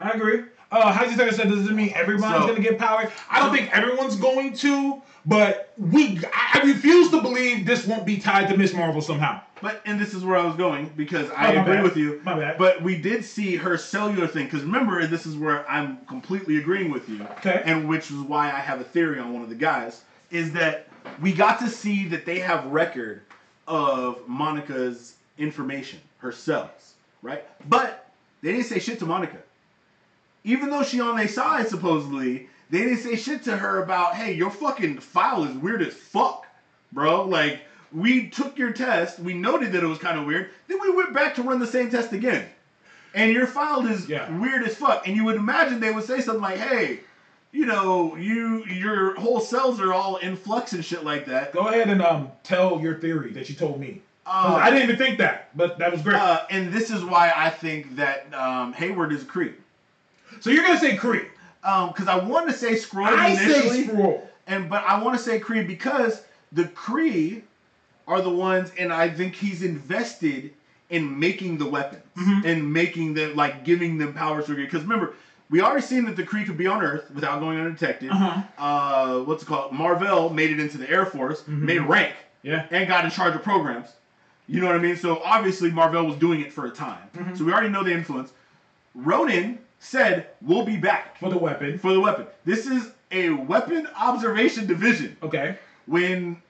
I 0.00 0.10
agree. 0.10 0.44
Uh, 0.70 0.92
Haji 0.92 1.16
Tucker 1.16 1.32
said, 1.32 1.48
does 1.48 1.66
it 1.68 1.72
mean 1.72 1.92
everyone's 1.94 2.34
So- 2.34 2.40
going 2.46 2.56
to 2.56 2.62
get 2.62 2.78
power? 2.78 3.10
I 3.30 3.40
don't 3.40 3.54
think 3.54 3.74
everyone's 3.76 4.16
going 4.16 4.54
to, 4.58 5.00
but 5.24 5.72
we. 5.78 6.18
I, 6.32 6.60
I 6.60 6.66
refuse 6.66 7.10
to 7.10 7.20
believe 7.22 7.64
this 7.64 7.86
won't 7.86 8.04
be 8.04 8.18
tied 8.18 8.48
to 8.50 8.56
Miss 8.56 8.74
Marvel 8.74 9.00
somehow. 9.00 9.40
But 9.62 9.80
and 9.86 9.98
this 10.00 10.12
is 10.12 10.24
where 10.24 10.36
I 10.36 10.44
was 10.44 10.56
going 10.56 10.92
because 10.96 11.30
I 11.34 11.54
my 11.54 11.62
agree 11.62 11.74
bad. 11.76 11.82
with 11.84 11.96
you. 11.96 12.20
My 12.24 12.38
bad. 12.38 12.58
But 12.58 12.82
we 12.82 12.96
did 12.98 13.24
see 13.24 13.56
her 13.56 13.78
cellular 13.78 14.26
thing 14.26 14.44
because 14.46 14.62
remember 14.62 15.06
this 15.06 15.26
is 15.26 15.36
where 15.36 15.68
I'm 15.70 15.98
completely 16.06 16.58
agreeing 16.58 16.90
with 16.90 17.08
you. 17.08 17.22
Okay. 17.38 17.62
And 17.64 17.88
which 17.88 18.10
is 18.10 18.18
why 18.18 18.46
I 18.48 18.58
have 18.60 18.80
a 18.80 18.84
theory 18.84 19.18
on 19.20 19.32
one 19.32 19.42
of 19.42 19.48
the 19.48 19.54
guys 19.54 20.02
is 20.30 20.52
that 20.52 20.88
we 21.20 21.32
got 21.32 21.58
to 21.60 21.68
see 21.68 22.06
that 22.08 22.24
they 22.26 22.38
have 22.40 22.66
record 22.66 23.22
of 23.66 24.26
Monica's 24.28 25.14
information, 25.38 26.00
her 26.18 26.32
cells, 26.32 26.94
right? 27.22 27.44
But 27.68 28.10
they 28.42 28.52
didn't 28.52 28.66
say 28.66 28.78
shit 28.78 28.98
to 29.00 29.06
Monica. 29.06 29.38
Even 30.44 30.70
though 30.70 30.82
she 30.82 31.00
on 31.00 31.16
their 31.16 31.28
side 31.28 31.68
supposedly, 31.68 32.48
they 32.70 32.80
didn't 32.80 32.98
say 32.98 33.16
shit 33.16 33.42
to 33.44 33.56
her 33.56 33.82
about, 33.82 34.14
hey, 34.14 34.34
your 34.34 34.50
fucking 34.50 34.98
file 34.98 35.44
is 35.44 35.54
weird 35.56 35.82
as 35.82 35.94
fuck, 35.94 36.46
bro. 36.92 37.24
Like 37.24 37.60
we 37.92 38.28
took 38.28 38.58
your 38.58 38.72
test, 38.72 39.18
we 39.18 39.32
noted 39.34 39.72
that 39.72 39.82
it 39.82 39.86
was 39.86 39.98
kind 39.98 40.18
of 40.18 40.26
weird, 40.26 40.50
then 40.68 40.78
we 40.82 40.90
went 40.90 41.14
back 41.14 41.34
to 41.36 41.42
run 41.42 41.58
the 41.60 41.66
same 41.66 41.90
test 41.90 42.12
again. 42.12 42.46
And 43.14 43.32
your 43.32 43.46
file 43.46 43.86
is 43.86 44.08
Yeah. 44.08 44.28
weird 44.38 44.64
as 44.64 44.74
fuck. 44.76 45.06
And 45.06 45.16
you 45.16 45.24
would 45.24 45.36
imagine 45.36 45.80
they 45.80 45.92
would 45.92 46.04
say 46.04 46.20
something 46.20 46.42
like, 46.42 46.58
hey, 46.58 47.00
you 47.54 47.66
know, 47.66 48.16
you 48.16 48.64
your 48.66 49.14
whole 49.14 49.40
cells 49.40 49.80
are 49.80 49.94
all 49.94 50.16
in 50.16 50.34
flux 50.36 50.72
and 50.72 50.84
shit 50.84 51.04
like 51.04 51.24
that. 51.26 51.52
Go 51.52 51.68
ahead 51.68 51.88
and 51.88 52.02
um 52.02 52.30
tell 52.42 52.80
your 52.80 52.96
theory 52.98 53.30
that 53.32 53.48
you 53.48 53.54
told 53.54 53.80
me. 53.80 54.02
Uh, 54.26 54.58
I 54.60 54.70
didn't 54.70 54.84
even 54.84 54.96
think 54.96 55.18
that, 55.18 55.50
but 55.56 55.78
that 55.78 55.92
was 55.92 56.02
great. 56.02 56.16
Uh, 56.16 56.44
and 56.50 56.72
this 56.72 56.90
is 56.90 57.04
why 57.04 57.32
I 57.36 57.50
think 57.50 57.94
that 57.96 58.26
um, 58.34 58.72
Hayward 58.72 59.12
is 59.12 59.22
a 59.22 59.26
Kree. 59.26 59.52
so 60.40 60.50
you're 60.50 60.64
gonna 60.64 60.78
say 60.80 60.96
Kree? 60.96 61.28
Because 61.62 62.08
I 62.08 62.16
wanted 62.16 62.52
to 62.52 62.58
say 62.58 62.72
Skrull 62.72 63.06
I 63.06 63.30
initially, 63.30 63.84
say 63.84 63.92
Skrull. 63.92 64.20
and 64.46 64.68
but 64.68 64.82
I 64.84 65.00
want 65.02 65.16
to 65.16 65.22
say 65.22 65.38
Kree 65.38 65.66
because 65.66 66.22
the 66.52 66.64
Kree 66.64 67.42
are 68.08 68.20
the 68.20 68.30
ones, 68.30 68.72
and 68.78 68.92
I 68.92 69.08
think 69.10 69.34
he's 69.34 69.62
invested 69.62 70.52
in 70.90 71.18
making 71.20 71.58
the 71.58 71.66
weapons 71.66 72.00
Mm-hmm. 72.16 72.46
and 72.46 72.72
making 72.72 73.14
them 73.14 73.34
like 73.34 73.64
giving 73.64 73.98
them 73.98 74.14
powers. 74.14 74.46
Because 74.46 74.82
remember, 74.82 75.14
we 75.50 75.60
already 75.60 75.82
seen 75.82 76.04
that 76.06 76.16
the 76.16 76.22
Kree 76.24 76.46
could 76.46 76.56
be 76.56 76.66
on 76.66 76.82
Earth 76.82 77.10
without 77.14 77.40
going 77.40 77.58
undetected. 77.58 78.10
Uh-huh. 78.10 78.42
Uh, 78.58 79.24
what's 79.24 79.42
it 79.42 79.46
called? 79.46 79.72
Marvel 79.72 80.30
made 80.30 80.50
it 80.50 80.58
into 80.60 80.78
the 80.78 80.88
Air 80.88 81.06
Force, 81.06 81.40
Mm-hmm. 81.42 81.66
made 81.66 81.80
rank, 81.80 82.14
Yeah. 82.42 82.66
and 82.70 82.88
got 82.88 83.04
in 83.04 83.10
charge 83.10 83.34
of 83.34 83.42
programs. 83.42 83.88
You 84.46 84.60
know 84.60 84.66
what 84.66 84.76
I 84.76 84.78
mean? 84.78 84.96
So 84.96 85.20
obviously 85.22 85.70
Marvel 85.70 86.04
was 86.04 86.16
doing 86.16 86.40
it 86.40 86.52
for 86.52 86.66
a 86.66 86.70
time. 86.70 87.08
Mm-hmm. 87.16 87.34
So 87.36 87.44
we 87.44 87.52
already 87.52 87.68
know 87.70 87.82
the 87.84 87.92
influence. 87.92 88.32
Ronan 88.94 89.58
said, 89.80 90.28
"We'll 90.42 90.64
be 90.64 90.76
back 90.76 91.18
For 91.18 91.28
the 91.30 91.38
weapon. 91.38 91.78
for 91.78 91.92
the 91.92 92.00
weapon." 92.00 92.26
This 92.44 92.66
is 92.66 92.90
a 93.10 93.30
weapon 93.30 93.86
observation 93.98 94.66
division. 94.66 95.16
Okay. 95.22 95.56
When, 95.86 96.40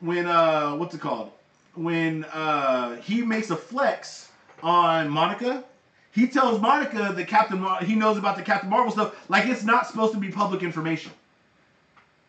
when 0.00 0.26
uh, 0.26 0.74
what's 0.76 0.94
it 0.94 1.00
called? 1.00 1.30
When 1.74 2.24
uh, 2.24 2.96
he 2.96 3.22
makes 3.22 3.50
a 3.50 3.56
flex 3.56 4.28
on 4.62 5.08
Monica, 5.08 5.64
he 6.20 6.26
tells 6.26 6.60
Monica 6.60 7.12
that 7.16 7.26
Captain 7.28 7.58
Mar- 7.60 7.82
he 7.82 7.94
knows 7.94 8.18
about 8.18 8.36
the 8.36 8.42
Captain 8.42 8.68
Marvel 8.68 8.92
stuff 8.92 9.14
like 9.30 9.46
it's 9.46 9.64
not 9.64 9.86
supposed 9.86 10.12
to 10.12 10.18
be 10.20 10.28
public 10.30 10.62
information. 10.62 11.12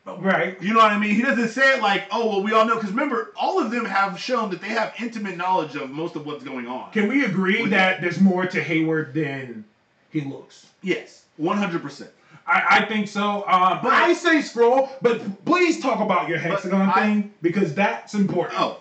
Right. 0.06 0.60
You 0.62 0.74
know 0.74 0.80
what 0.80 0.92
I 0.92 0.98
mean? 0.98 1.14
He 1.14 1.22
doesn't 1.22 1.50
say 1.50 1.76
it 1.76 1.82
like, 1.82 2.06
"Oh, 2.12 2.28
well, 2.28 2.44
we 2.44 2.54
all 2.54 2.66
know." 2.66 2.76
Because 2.76 2.90
remember, 2.90 3.32
all 3.36 3.62
of 3.62 3.70
them 3.70 3.86
have 3.86 4.20
shown 4.20 4.50
that 4.50 4.60
they 4.60 4.70
have 4.70 4.94
intimate 5.00 5.38
knowledge 5.38 5.76
of 5.76 5.92
most 5.92 6.16
of 6.16 6.26
what's 6.26 6.44
going 6.44 6.68
on. 6.68 6.92
Can 6.92 7.08
we 7.08 7.24
agree 7.26 7.68
that 7.68 8.02
there's 8.02 8.20
more 8.20 8.46
to 8.48 8.62
Hayward 8.64 9.14
than 9.14 9.64
he 10.10 10.22
looks? 10.22 10.66
Yes, 10.82 11.26
one 11.38 11.58
hundred 11.58 11.84
percent. 11.84 12.10
I, 12.48 12.80
I 12.80 12.86
think 12.86 13.08
so. 13.08 13.44
Uh, 13.48 13.80
but 13.84 13.94
I 13.94 14.14
say 14.14 14.38
Skrull. 14.38 14.90
But 15.04 15.46
please 15.46 15.80
talk 15.80 16.00
about 16.00 16.28
your 16.28 16.40
hexagon 16.40 16.90
I- 16.90 16.94
thing 16.94 17.34
because 17.44 17.76
that's 17.76 18.16
important. 18.16 18.60
Oh, 18.60 18.81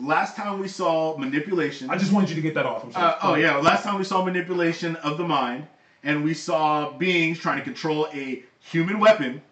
last 0.00 0.36
time 0.36 0.58
we 0.58 0.68
saw 0.68 1.16
manipulation. 1.16 1.90
I 1.90 1.98
just 1.98 2.12
wanted 2.12 2.30
you 2.30 2.36
to 2.36 2.42
get 2.42 2.54
that 2.54 2.66
off. 2.66 2.84
I'm 2.84 2.92
sorry. 2.92 3.12
Uh, 3.12 3.18
oh 3.22 3.34
yeah, 3.34 3.56
last 3.56 3.82
time 3.82 3.98
we 3.98 4.04
saw 4.04 4.24
manipulation 4.24 4.96
of 4.96 5.18
the 5.18 5.24
mind, 5.24 5.66
and 6.02 6.24
we 6.24 6.34
saw 6.34 6.92
beings 6.92 7.38
trying 7.38 7.58
to 7.58 7.64
control 7.64 8.08
a 8.12 8.42
human 8.60 9.00
weapon, 9.00 9.42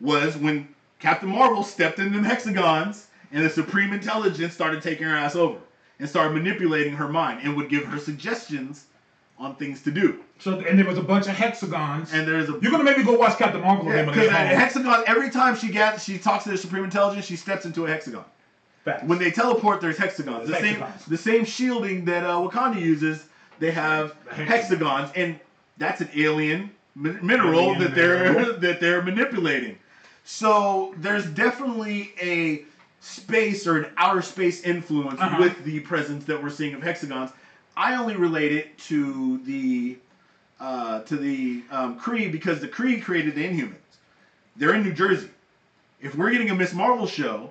was 0.00 0.36
when 0.36 0.68
Captain 0.98 1.28
Marvel 1.28 1.62
stepped 1.62 1.98
into 1.98 2.14
them 2.14 2.24
hexagons, 2.24 3.06
and 3.32 3.44
the 3.44 3.50
Supreme 3.50 3.92
Intelligence 3.92 4.54
started 4.54 4.82
taking 4.82 5.06
her 5.06 5.16
ass 5.16 5.36
over 5.36 5.58
and 5.98 6.08
started 6.08 6.34
manipulating 6.34 6.92
her 6.94 7.08
mind, 7.08 7.40
and 7.42 7.56
would 7.56 7.68
give 7.68 7.84
her 7.84 7.98
suggestions 7.98 8.86
on 9.38 9.54
things 9.56 9.82
to 9.82 9.90
do. 9.90 10.20
So 10.38 10.58
and 10.60 10.78
there 10.78 10.86
was 10.86 10.98
a 10.98 11.02
bunch 11.02 11.26
of 11.26 11.34
hexagons. 11.34 12.12
And 12.12 12.26
there's 12.26 12.48
a 12.48 12.58
You're 12.60 12.70
gonna 12.70 12.84
make 12.84 12.98
me 12.98 13.04
go 13.04 13.16
watch 13.16 13.38
Captain 13.38 13.60
Marvel 13.60 13.86
Yeah, 13.86 14.04
because 14.04 14.18
I 14.18 14.24
a 14.24 14.30
get 14.30 14.48
home. 14.48 14.60
hexagon. 14.60 15.04
Every 15.06 15.30
time 15.30 15.56
she 15.56 15.68
gets, 15.70 16.04
she 16.04 16.18
talks 16.18 16.44
to 16.44 16.50
the 16.50 16.58
Supreme 16.58 16.84
Intelligence. 16.84 17.26
She 17.26 17.36
steps 17.36 17.64
into 17.64 17.84
a 17.84 17.88
hexagon. 17.88 18.24
Facts. 18.86 19.04
When 19.04 19.18
they 19.18 19.30
teleport, 19.30 19.80
there's 19.82 19.98
hexagons. 19.98 20.46
The 20.46 20.52
There's 20.52 20.62
same, 20.76 20.84
the 21.08 21.16
same 21.18 21.44
shielding 21.44 22.04
that 22.06 22.24
uh, 22.24 22.36
Wakanda 22.38 22.80
uses. 22.80 23.24
They 23.58 23.70
have 23.72 24.14
Hexagons. 24.30 24.48
hexagons, 24.48 25.10
and 25.16 25.38
that's 25.76 26.00
an 26.00 26.08
alien 26.16 26.70
mi- 26.94 27.16
mineral 27.20 27.58
Alien 27.60 27.80
that 27.80 27.94
they're 27.94 28.32
mineral. 28.32 28.58
that 28.60 28.80
they're 28.80 29.02
manipulating. 29.02 29.76
So 30.24 30.94
there's 30.98 31.26
definitely 31.26 32.12
a 32.22 32.64
space 33.00 33.66
or 33.66 33.78
an 33.78 33.86
outer 33.96 34.22
space 34.22 34.62
influence 34.62 35.20
Uh-huh. 35.20 35.36
with 35.42 35.64
the 35.64 35.80
presence 35.80 36.24
that 36.26 36.40
we're 36.42 36.50
seeing 36.50 36.74
of 36.74 36.82
hexagons. 36.82 37.30
I 37.76 37.96
only 37.96 38.16
relate 38.16 38.52
it 38.52 38.78
to 38.90 39.38
the 39.44 39.98
uh, 40.60 41.00
to 41.02 41.16
the 41.16 41.62
um, 41.72 41.98
Kree 41.98 42.30
because 42.30 42.60
the 42.60 42.68
Kree 42.68 43.02
created 43.02 43.34
the 43.34 43.44
Inhumans. 43.44 43.74
They're 44.56 44.74
in 44.74 44.82
New 44.84 44.92
Jersey. 44.94 45.28
If 46.00 46.14
we're 46.14 46.30
getting 46.30 46.50
a 46.50 46.54
Miss 46.54 46.72
Marvel 46.72 47.06
show, 47.06 47.50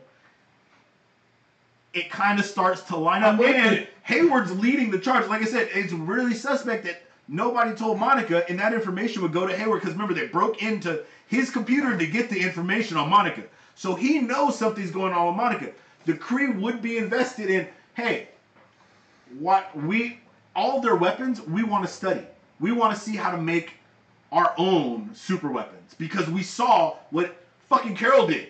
it 1.96 2.12
kind 2.12 2.40
of 2.40 2.46
starts 2.46 2.82
to 2.84 2.98
line 2.98 3.24
up. 3.24 3.40
And. 3.40 3.88
Hayward's 4.06 4.52
leading 4.60 4.92
the 4.92 5.00
charge. 5.00 5.28
Like 5.28 5.42
I 5.42 5.46
said, 5.46 5.68
it's 5.74 5.92
really 5.92 6.36
suspect 6.36 6.84
that 6.84 7.02
nobody 7.28 7.74
told 7.74 8.00
Monica, 8.00 8.48
and 8.48 8.60
that 8.60 8.72
information 8.72 9.24
would 9.24 9.34
go 9.34 9.48
to 9.48 9.58
Hayward 9.58 9.82
because 9.82 9.96
remember 9.96 10.14
they 10.14 10.28
broke 10.28 10.62
into 10.62 11.04
his 11.26 11.50
computer 11.50 11.98
to 11.98 12.06
get 12.06 12.30
the 12.30 12.40
information 12.40 12.98
on 12.98 13.10
Monica. 13.10 13.42
So 13.74 13.96
he 13.96 14.20
knows 14.20 14.60
something's 14.60 14.92
going 14.92 15.12
on 15.12 15.26
with 15.26 15.36
Monica. 15.36 15.72
The 16.06 16.14
Kree 16.14 16.56
would 16.62 16.84
be 16.84 16.98
invested 17.00 17.50
in, 17.50 17.68
hey, 17.96 18.30
what 19.40 19.76
we 19.76 20.20
all 20.56 20.80
their 20.82 20.96
weapons 20.96 21.42
we 21.42 21.64
want 21.64 21.84
to 21.84 21.92
study. 21.92 22.22
We 22.60 22.72
want 22.72 22.96
to 22.96 23.02
see 23.02 23.16
how 23.16 23.32
to 23.32 23.42
make 23.42 23.74
our 24.32 24.54
own 24.60 25.10
super 25.16 25.52
weapons 25.52 25.96
because 25.98 26.30
we 26.30 26.44
saw 26.44 26.98
what 27.10 27.36
fucking 27.70 27.96
Carol 27.96 28.28
did. 28.28 28.50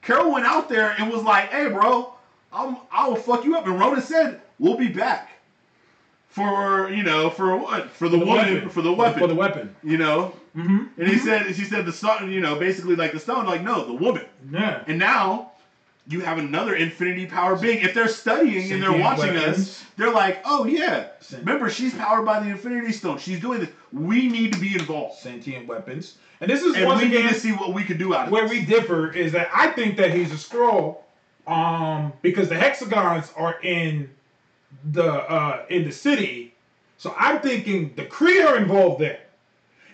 Carol 0.00 0.32
went 0.32 0.46
out 0.46 0.70
there 0.70 0.94
and 0.98 1.12
was 1.12 1.22
like, 1.22 1.50
"Hey, 1.50 1.68
bro, 1.68 2.14
I'm 2.56 2.76
I 2.90 3.08
will 3.08 3.16
fuck 3.16 3.44
you 3.44 3.56
up." 3.56 3.66
And 3.66 3.78
Ronan 3.78 4.02
said, 4.02 4.40
"We'll 4.58 4.76
be 4.76 4.88
back 4.88 5.30
for 6.28 6.90
you 6.90 7.02
know 7.02 7.30
for 7.30 7.56
what 7.56 7.90
for 7.90 8.08
the, 8.08 8.18
woman 8.18 8.68
for 8.68 8.82
the 8.82 8.92
weapon 8.92 9.20
For 9.20 9.26
the 9.26 9.34
weapon. 9.34 9.76
you 9.82 9.98
know." 9.98 10.34
Mm-hmm. 10.56 11.00
And 11.00 11.08
he 11.08 11.18
said, 11.18 11.54
she 11.54 11.64
said 11.64 11.84
the 11.84 11.92
stone, 11.92 12.30
you 12.30 12.40
know, 12.40 12.56
basically 12.58 12.96
like 12.96 13.12
the 13.12 13.20
stone, 13.20 13.44
like 13.44 13.62
no, 13.62 13.84
the 13.84 13.92
woman. 13.92 14.24
Yeah. 14.50 14.82
And 14.86 14.98
now 14.98 15.52
you 16.08 16.20
have 16.20 16.38
another 16.38 16.74
infinity 16.74 17.26
power 17.26 17.56
being. 17.56 17.80
If 17.80 17.92
they're 17.94 18.08
studying 18.08 18.72
and 18.72 18.82
they're 18.82 18.92
watching 18.92 19.34
weapons. 19.34 19.58
us, 19.58 19.84
they're 19.96 20.12
like, 20.12 20.40
oh 20.44 20.64
yeah, 20.64 21.08
Sen- 21.20 21.40
remember 21.40 21.68
she's 21.68 21.94
powered 21.94 22.24
by 22.24 22.40
the 22.40 22.48
infinity 22.48 22.92
stone. 22.92 23.18
She's 23.18 23.40
doing 23.40 23.60
this. 23.60 23.68
We 23.92 24.28
need 24.28 24.52
to 24.54 24.58
be 24.58 24.74
involved, 24.74 25.18
Sentient 25.18 25.66
weapons. 25.66 26.16
And 26.40 26.50
this 26.50 26.62
is 26.62 26.76
and 26.76 26.86
once 26.86 27.02
we 27.02 27.08
need 27.08 27.28
to 27.28 27.34
see 27.34 27.52
what 27.52 27.74
we 27.74 27.82
can 27.84 27.98
do 27.98 28.14
out 28.14 28.26
of 28.26 28.32
where 28.32 28.48
this. 28.48 28.52
we 28.52 28.64
differ 28.64 29.12
is 29.12 29.32
that 29.32 29.48
I 29.54 29.68
think 29.68 29.96
that 29.96 30.12
he's 30.12 30.32
a 30.32 30.36
Skrull, 30.36 30.98
um, 31.46 32.12
because 32.22 32.48
the 32.48 32.56
hexagons 32.56 33.32
are 33.36 33.60
in 33.62 34.10
the 34.92 35.12
uh 35.12 35.64
in 35.68 35.84
the 35.84 35.92
city. 35.92 36.54
So 36.98 37.14
I'm 37.18 37.40
thinking 37.40 37.92
the 37.96 38.04
Kree 38.04 38.44
are 38.44 38.56
involved 38.56 39.00
there. 39.00 39.20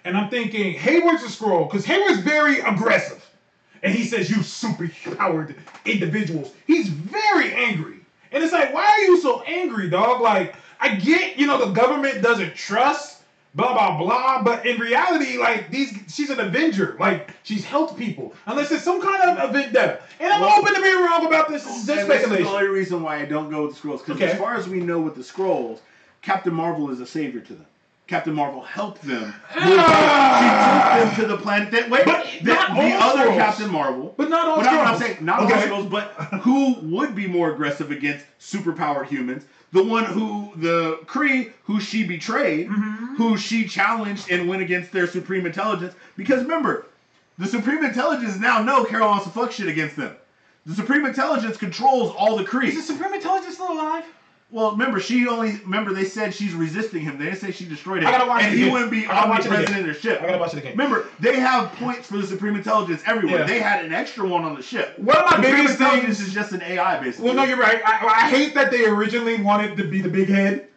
And 0.05 0.17
I'm 0.17 0.31
thinking 0.31 0.75
Hayward's 0.75 1.23
a 1.23 1.27
Skrull, 1.27 1.71
because 1.71 1.85
Hayward's 1.85 2.21
very 2.21 2.59
aggressive. 2.61 3.25
And 3.83 3.95
he 3.95 4.05
says, 4.05 4.31
You 4.31 4.43
super 4.43 4.91
powered 5.17 5.55
individuals. 5.85 6.53
He's 6.67 6.89
very 6.89 7.53
angry. 7.53 7.99
And 8.33 8.43
it's 8.43 8.53
like, 8.53 8.73
why 8.73 8.85
are 8.85 9.01
you 9.01 9.21
so 9.21 9.43
angry, 9.43 9.91
dog? 9.91 10.21
Like, 10.21 10.55
I 10.81 10.97
get, 10.97 11.39
you 11.39 11.47
know, 11.47 11.65
the 11.65 11.73
government 11.73 12.23
doesn't 12.23 12.55
trust, 12.55 13.22
blah, 13.55 13.73
blah, 13.73 13.99
blah. 13.99 14.43
But 14.43 14.67
in 14.67 14.79
reality, 14.81 15.39
like, 15.39 15.71
these 15.71 15.93
she's 16.09 16.31
an 16.31 16.41
Avenger. 16.41 16.97
Like, 16.99 17.31
she's 17.43 17.65
helped 17.65 17.99
people. 17.99 18.35
Unless 18.47 18.73
it's 18.73 18.85
some 18.85 19.01
kind 19.03 19.39
of 19.39 19.53
vendetta. 19.53 20.01
And 20.21 20.33
I'm 20.33 20.41
Well- 20.41 20.59
open 20.59 20.75
to 20.75 20.83
being 20.83 21.03
wrong 21.03 21.27
about 21.27 21.49
this. 21.49 21.65
This 21.65 21.77
is 21.81 21.87
just 21.87 22.09
this 22.09 22.23
is 22.25 22.31
the 22.31 22.47
only 22.49 22.69
reason 22.69 23.03
why 23.03 23.17
I 23.17 23.25
don't 23.25 23.51
go 23.51 23.67
with 23.67 23.75
the 23.81 23.81
Skrulls, 23.89 23.99
because 24.05 24.17
Okay. 24.21 24.31
as 24.33 24.39
far 24.39 24.55
as 24.55 24.69
we 24.69 24.81
know 24.81 25.01
with 25.01 25.15
the 25.17 25.23
Skrulls, 25.23 25.79
Captain 26.23 26.55
Marvel 26.55 26.91
is 26.91 27.01
a 27.01 27.07
savior 27.07 27.41
to 27.41 27.53
them. 27.55 27.67
Captain 28.09 28.35
Marvel 28.35 28.61
helped 28.63 29.03
them. 29.03 29.33
Ah! 29.55 31.09
she 31.11 31.17
took 31.17 31.17
them 31.17 31.31
to 31.31 31.37
the 31.37 31.43
planet. 31.43 31.71
That, 31.71 31.89
wait, 31.89 32.05
But 32.05 32.27
the, 32.43 32.53
not 32.53 32.75
the 32.75 32.93
other 32.95 33.27
Skrulls. 33.31 33.37
Captain 33.37 33.71
Marvel. 33.71 34.15
But 34.17 34.29
not 34.29 34.47
all 34.49 34.57
But 34.57 34.67
I'm, 34.67 34.87
I'm 34.89 34.99
saying 35.01 35.19
not 35.21 35.41
Okay. 35.45 35.69
all 35.71 35.83
Skrulls, 35.85 35.91
but 35.91 36.07
who 36.43 36.75
would 36.83 37.15
be 37.15 37.27
more 37.27 37.53
aggressive 37.53 37.91
against 37.91 38.27
superpowered 38.41 39.07
humans? 39.07 39.45
The 39.73 39.83
one 39.83 40.05
who 40.05 40.53
the 40.57 40.99
Kree, 41.07 41.53
who 41.65 41.81
she 41.81 42.05
betrayed, 42.05 42.69
Mm-hmm. 42.69 43.17
who 43.17 43.37
she 43.37 43.67
challenged 43.67 44.31
and 44.31 44.49
went 44.49 44.63
against 44.63 44.93
their 44.93 45.07
supreme 45.07 45.47
intelligence. 45.47 45.95
Because 46.17 46.43
remember, 46.43 46.87
the 47.39 47.47
supreme 47.47 47.85
intelligence 47.85 48.39
now 48.39 48.63
know 48.63 48.85
Carol 48.85 49.09
wants 49.09 49.25
to 49.25 49.31
fuck 49.31 49.53
shit 49.53 49.69
against 49.69 49.97
them. 49.97 50.15
The 50.67 50.75
supreme 50.75 51.05
intelligence 51.07 51.57
controls 51.57 52.15
all 52.17 52.37
the 52.37 52.45
Kree. 52.45 52.69
Is 52.69 52.77
the 52.87 52.93
Supreme 52.93 53.15
Intelligence 53.15 53.55
still 53.55 53.73
alive? 53.73 54.05
Well, 54.53 54.73
remember, 54.73 55.01
she 55.01 55.27
only 55.27 55.57
remember 55.65 55.95
they 55.95 56.05
said 56.05 56.35
she's 56.35 56.53
resisting 56.53 57.01
him. 57.01 57.17
They 57.17 57.25
didn't 57.25 57.39
say 57.39 57.53
she 57.53 57.65
destroyed 57.65 58.03
him, 58.03 58.09
I 58.09 58.11
gotta 58.13 58.29
watch 58.29 58.43
and 58.43 58.55
he 58.55 58.69
wouldn't 58.69 58.91
be 58.91 59.07
I 59.07 59.09
gotta 59.09 59.31
watch 59.31 59.41
it 59.41 59.47
omnipresent 59.47 59.79
in 59.79 59.85
their 59.87 59.95
ship. 59.95 60.21
I 60.21 60.27
gotta 60.27 60.39
watch 60.39 60.53
it 60.53 60.59
again. 60.59 60.73
Remember, 60.73 61.07
they 61.21 61.41
have 61.41 61.73
points 61.73 62.07
for 62.07 62.19
the 62.19 62.27
supreme 62.27 62.55
intelligence 62.55 63.03
everywhere. 63.07 63.41
Yeah. 63.41 63.47
They 63.47 63.61
had 63.61 63.83
an 63.83 63.95
extra 63.95 64.29
one 64.29 64.45
on 64.45 64.55
the 64.55 64.61
ship. 64.61 64.99
One 64.99 65.17
of 65.17 65.25
my 65.25 65.37
Supreme 65.37 65.57
biggest 65.57 65.81
intelligence 65.81 66.19
things- 66.19 66.29
is 66.29 66.35
just 66.35 66.53
an 66.53 66.61
AI, 66.63 67.01
basically. 67.01 67.25
Well, 67.25 67.35
no, 67.35 67.45
you're 67.45 67.57
right. 67.57 67.81
I, 67.83 68.07
I 68.07 68.29
hate 68.29 68.55
that 68.55 68.71
they 68.71 68.85
originally 68.85 69.41
wanted 69.43 69.75
to 69.79 69.85
be 69.85 70.03
the 70.03 70.11
big 70.11 70.29
head, 70.29 70.69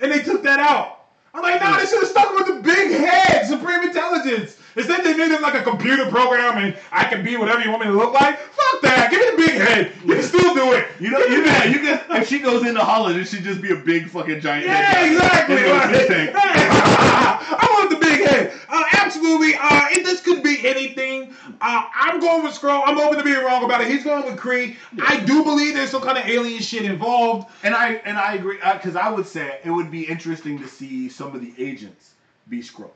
and 0.00 0.12
they 0.12 0.20
took 0.20 0.42
that 0.42 0.60
out. 0.60 1.06
I'm 1.32 1.40
like, 1.42 1.62
nah, 1.62 1.78
they 1.78 1.86
should 1.86 2.00
have 2.00 2.08
stuck 2.08 2.34
with 2.36 2.46
the 2.46 2.60
big 2.62 2.92
head, 2.92 3.46
Supreme 3.46 3.82
Intelligence. 3.84 4.58
Instead, 4.76 5.04
they 5.04 5.16
made 5.16 5.30
him 5.30 5.42
like 5.42 5.54
a 5.54 5.62
computer 5.62 6.06
program, 6.10 6.58
and 6.58 6.76
I 6.90 7.04
can 7.04 7.24
be 7.24 7.36
whatever 7.36 7.60
you 7.60 7.70
want 7.70 7.82
me 7.82 7.88
to 7.88 7.96
look 7.96 8.12
like. 8.12 8.38
Fuck 8.38 8.82
that. 8.82 9.08
Give 9.10 9.20
me 9.20 9.30
the 9.30 9.36
big 9.36 9.60
head. 9.60 9.92
You 10.04 10.14
can 10.14 10.22
still 10.22 10.54
do 10.54 10.72
it. 10.72 10.88
You 11.00 11.10
know, 11.10 11.18
you 11.20 11.42
big- 11.44 11.72
you 11.72 11.78
can. 11.80 12.00
If 12.10 12.28
she 12.28 12.38
goes 12.40 12.66
into 12.66 12.80
Holland, 12.80 13.18
it 13.18 13.26
should 13.26 13.42
just 13.44 13.60
be 13.60 13.72
a 13.72 13.76
big 13.76 14.08
fucking 14.08 14.40
giant. 14.40 14.66
Yeah, 14.66 14.74
head. 14.74 15.12
exactly. 15.12 15.70
Like, 15.70 16.06
fish. 16.06 16.34
I 16.36 17.68
want 17.78 17.90
the 17.90 17.96
big 17.96 18.26
head. 18.26 18.52
Uh, 18.68 18.82
absolutely. 18.94 19.54
Uh, 19.54 19.86
it, 19.90 20.04
this 20.04 20.20
could 20.20 20.42
be 20.42 20.66
anything. 20.66 21.34
Uh, 21.60 21.84
I'm 21.94 22.20
going 22.20 22.42
with 22.42 22.54
Skrull. 22.58 22.82
I'm 22.84 22.98
open 22.98 23.18
to 23.18 23.24
being 23.24 23.44
wrong 23.44 23.64
about 23.64 23.80
it. 23.80 23.88
He's 23.88 24.04
going 24.04 24.24
with 24.24 24.36
Kree. 24.38 24.76
I 25.02 25.18
do 25.20 25.44
believe 25.44 25.74
there's 25.74 25.90
some 25.90 26.02
kind 26.02 26.18
of 26.18 26.26
alien 26.26 26.60
shit 26.60 26.84
involved. 26.84 27.48
And 27.62 27.74
I 27.74 27.94
and 28.04 28.18
I 28.18 28.34
agree 28.34 28.56
because 28.56 28.96
I 28.96 29.10
would 29.10 29.26
say 29.26 29.60
it 29.64 29.70
would 29.70 29.90
be 29.90 30.02
interesting 30.04 30.58
to 30.58 30.68
see 30.68 31.08
some 31.08 31.34
of 31.34 31.40
the 31.40 31.52
agents 31.58 32.14
be 32.48 32.60
Skrulls. 32.60 32.90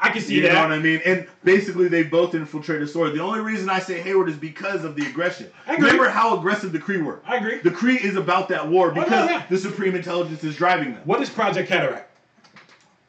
I 0.00 0.10
can 0.10 0.22
see 0.22 0.34
You 0.36 0.42
that. 0.42 0.54
know 0.54 0.62
what 0.62 0.72
I 0.72 0.78
mean? 0.78 1.00
And 1.04 1.26
basically, 1.44 1.88
they 1.88 2.02
both 2.02 2.34
infiltrated 2.34 2.88
Sword. 2.88 3.14
The 3.14 3.20
only 3.20 3.40
reason 3.40 3.68
I 3.68 3.78
say 3.78 4.00
Hayward 4.00 4.28
is 4.28 4.36
because 4.36 4.84
of 4.84 4.96
the 4.96 5.06
aggression. 5.06 5.50
I 5.66 5.74
agree. 5.74 5.86
Remember 5.90 6.08
how 6.08 6.38
aggressive 6.38 6.72
the 6.72 6.78
Kree 6.78 7.02
were. 7.04 7.20
I 7.26 7.36
agree. 7.36 7.58
The 7.58 7.70
Kree 7.70 8.02
is 8.02 8.16
about 8.16 8.48
that 8.48 8.66
war 8.68 8.92
no, 8.92 9.02
because 9.04 9.28
yeah. 9.28 9.44
the 9.48 9.58
Supreme 9.58 9.94
Intelligence 9.94 10.42
is 10.44 10.56
driving 10.56 10.94
them. 10.94 11.02
What 11.04 11.20
is 11.22 11.30
Project 11.30 11.68
Cataract? 11.68 12.06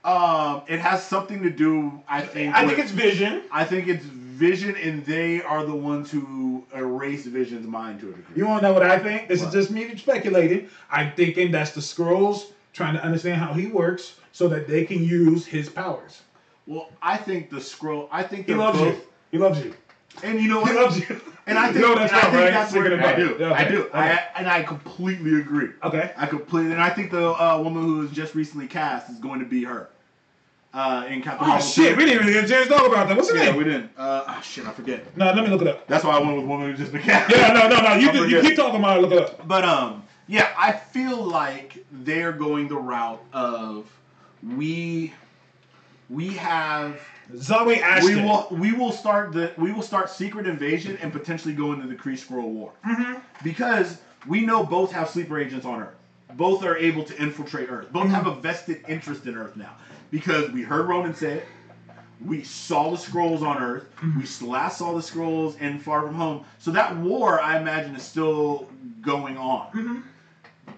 Um, 0.04 0.64
it 0.68 0.80
has 0.80 1.06
something 1.06 1.44
to 1.44 1.50
do, 1.52 2.02
I 2.08 2.22
think. 2.22 2.56
I 2.56 2.66
think 2.66 2.80
it's 2.80 2.92
Vision. 2.92 3.44
I 3.52 3.64
think 3.66 3.88
it's 3.88 4.04
Vision, 4.04 4.76
and 4.78 5.06
they 5.06 5.44
are 5.44 5.64
the 5.64 5.76
ones 5.76 6.10
who 6.10 6.66
erase 6.74 7.28
Vision's 7.28 7.68
mind 7.68 8.00
to 8.00 8.08
a 8.10 8.14
degree. 8.14 8.36
You 8.36 8.48
want 8.48 8.62
to 8.64 8.68
know 8.68 8.74
what 8.74 8.82
I 8.82 8.98
think? 8.98 9.28
This 9.28 9.42
What? 9.42 9.50
is 9.50 9.54
just 9.54 9.70
me 9.72 9.96
speculating. 9.96 10.70
I'm 10.90 11.12
thinking 11.14 11.52
that's 11.52 11.72
the 11.72 11.82
Skrulls 11.82 12.46
trying 12.74 12.96
to 12.96 13.04
understand 13.04 13.40
how 13.40 13.54
he 13.54 13.68
works 13.68 14.16
so 14.32 14.48
that 14.48 14.68
they 14.68 14.86
can 14.86 15.04
use 15.04 15.46
his 15.46 15.70
powers. 15.70 16.22
Well, 16.72 16.90
I 17.02 17.18
think 17.18 17.50
the 17.50 17.58
Skrull. 17.58 18.08
I 18.12 18.24
think 18.24 18.46
He 18.48 18.54
loves 18.56 18.80
both. 18.80 18.96
you. 18.96 19.02
He 19.32 19.38
loves 19.38 19.60
you. 19.64 19.76
And 20.24 20.40
you 20.40 20.48
know 20.48 20.62
what? 20.62 20.72
He 20.72 20.78
loves 20.78 20.98
you. 21.00 21.20
And 21.48 21.58
I 21.58 21.68
think, 21.74 21.86
know 21.86 21.96
that's 21.96 22.14
and 22.14 22.22
I 22.22 22.24
right, 22.24 22.32
think 22.32 22.44
right? 22.44 22.52
that's 22.52 22.74
where 22.74 23.06
I 23.06 23.16
do. 23.16 23.36
Yeah, 23.40 23.54
I 23.54 23.68
do. 23.68 23.84
Okay. 23.88 23.98
I, 23.98 24.28
and 24.38 24.48
I 24.48 24.64
completely 24.64 25.40
agree. 25.42 25.70
Okay. 25.84 26.14
I 26.16 26.26
completely, 26.28 26.72
and 26.72 26.82
I 26.82 26.90
think 26.90 27.12
the 27.12 27.28
uh, 27.32 27.62
woman 27.62 27.84
who 27.84 27.98
was 27.98 28.12
just 28.12 28.36
recently 28.36 28.68
cast 28.68 29.10
is 29.10 29.18
going 29.18 29.40
to 29.42 29.46
be 29.46 29.64
her. 29.66 29.90
Uh, 30.74 31.06
in 31.10 31.22
Captain 31.22 31.50
Oh 31.52 31.60
shit, 31.60 31.96
2. 31.96 31.98
we 31.98 32.06
didn't 32.06 32.22
even 32.24 32.34
get 32.34 32.46
a 32.46 32.48
chance 32.48 32.68
to 32.70 32.74
talk 32.74 32.88
about 32.88 33.10
that. 33.10 33.18
What's 33.18 33.30
her 33.30 33.36
Yeah, 33.36 33.46
name? 33.48 33.58
we 33.58 33.66
didn't. 33.66 33.92
Uh, 33.98 34.24
oh, 34.26 34.42
shit, 34.42 34.66
I 34.66 34.72
forget. 34.72 35.18
No, 35.18 35.26
let 35.34 35.44
me 35.44 35.50
look 35.50 35.62
it 35.62 35.68
up. 35.68 35.86
That's 35.88 36.06
why 36.06 36.12
I 36.18 36.20
went 36.22 36.38
with 36.38 36.46
woman 36.46 36.70
who's 36.70 36.80
just 36.80 36.94
been 36.94 37.02
cast. 37.02 37.30
Yeah, 37.30 37.52
no, 37.52 37.68
no, 37.68 37.82
no. 37.82 37.96
You, 37.96 38.26
you 38.28 38.42
keep 38.42 38.56
talking 38.56 38.80
about 38.80 38.98
it. 38.98 39.02
Look 39.02 39.12
it 39.12 39.18
up. 39.20 39.46
But 39.46 39.66
um, 39.66 40.04
yeah, 40.28 40.54
I 40.58 40.72
feel 40.72 41.22
like 41.22 41.84
they're 41.92 42.32
going 42.32 42.70
the 42.70 42.78
route 42.78 43.22
of 43.34 43.86
we 44.56 45.14
we 46.12 46.30
have 46.30 47.00
Zawe 47.34 47.78
Ashton. 47.80 48.16
we 48.16 48.22
will 48.22 48.48
we 48.52 48.72
will 48.74 48.92
start 48.92 49.32
the 49.32 49.54
we 49.58 49.72
will 49.72 49.82
start 49.82 50.10
secret 50.10 50.46
invasion 50.46 50.98
and 51.02 51.12
potentially 51.12 51.54
go 51.54 51.72
into 51.72 51.88
the 51.88 51.96
Kree 51.96 52.20
Skrull 52.20 52.50
War 52.50 52.74
Mm-hmm. 52.86 53.20
because 53.44 54.00
we 54.28 54.42
know 54.42 54.64
both 54.64 54.92
have 54.92 55.10
sleeper 55.10 55.40
agents 55.40 55.66
on 55.66 55.82
Earth. 55.82 55.96
Both 56.36 56.64
are 56.64 56.78
able 56.78 57.04
to 57.04 57.22
infiltrate 57.22 57.70
Earth. 57.72 57.92
Both 57.92 58.04
mm-hmm. 58.04 58.14
have 58.14 58.28
a 58.28 58.36
vested 58.36 58.84
interest 58.88 59.26
in 59.26 59.36
Earth 59.36 59.56
now 59.56 59.76
because 60.12 60.52
we 60.52 60.62
heard 60.62 60.88
Ronan 60.88 61.16
say 61.16 61.40
it. 61.40 61.46
We 62.24 62.44
saw 62.44 62.92
the 62.92 62.98
Skrulls 62.98 63.42
on 63.42 63.58
Earth. 63.58 63.88
Mm-hmm. 63.98 64.20
We 64.20 64.48
last 64.48 64.78
saw 64.78 64.94
the 64.94 65.02
Skrulls 65.02 65.60
in 65.60 65.80
Far 65.80 66.04
From 66.04 66.14
Home. 66.14 66.46
So 66.60 66.70
that 66.72 66.96
war, 66.98 67.42
I 67.42 67.58
imagine, 67.60 67.96
is 67.96 68.04
still 68.04 68.70
going 69.02 69.38
on. 69.38 69.72
Mm-hmm. 69.72 70.00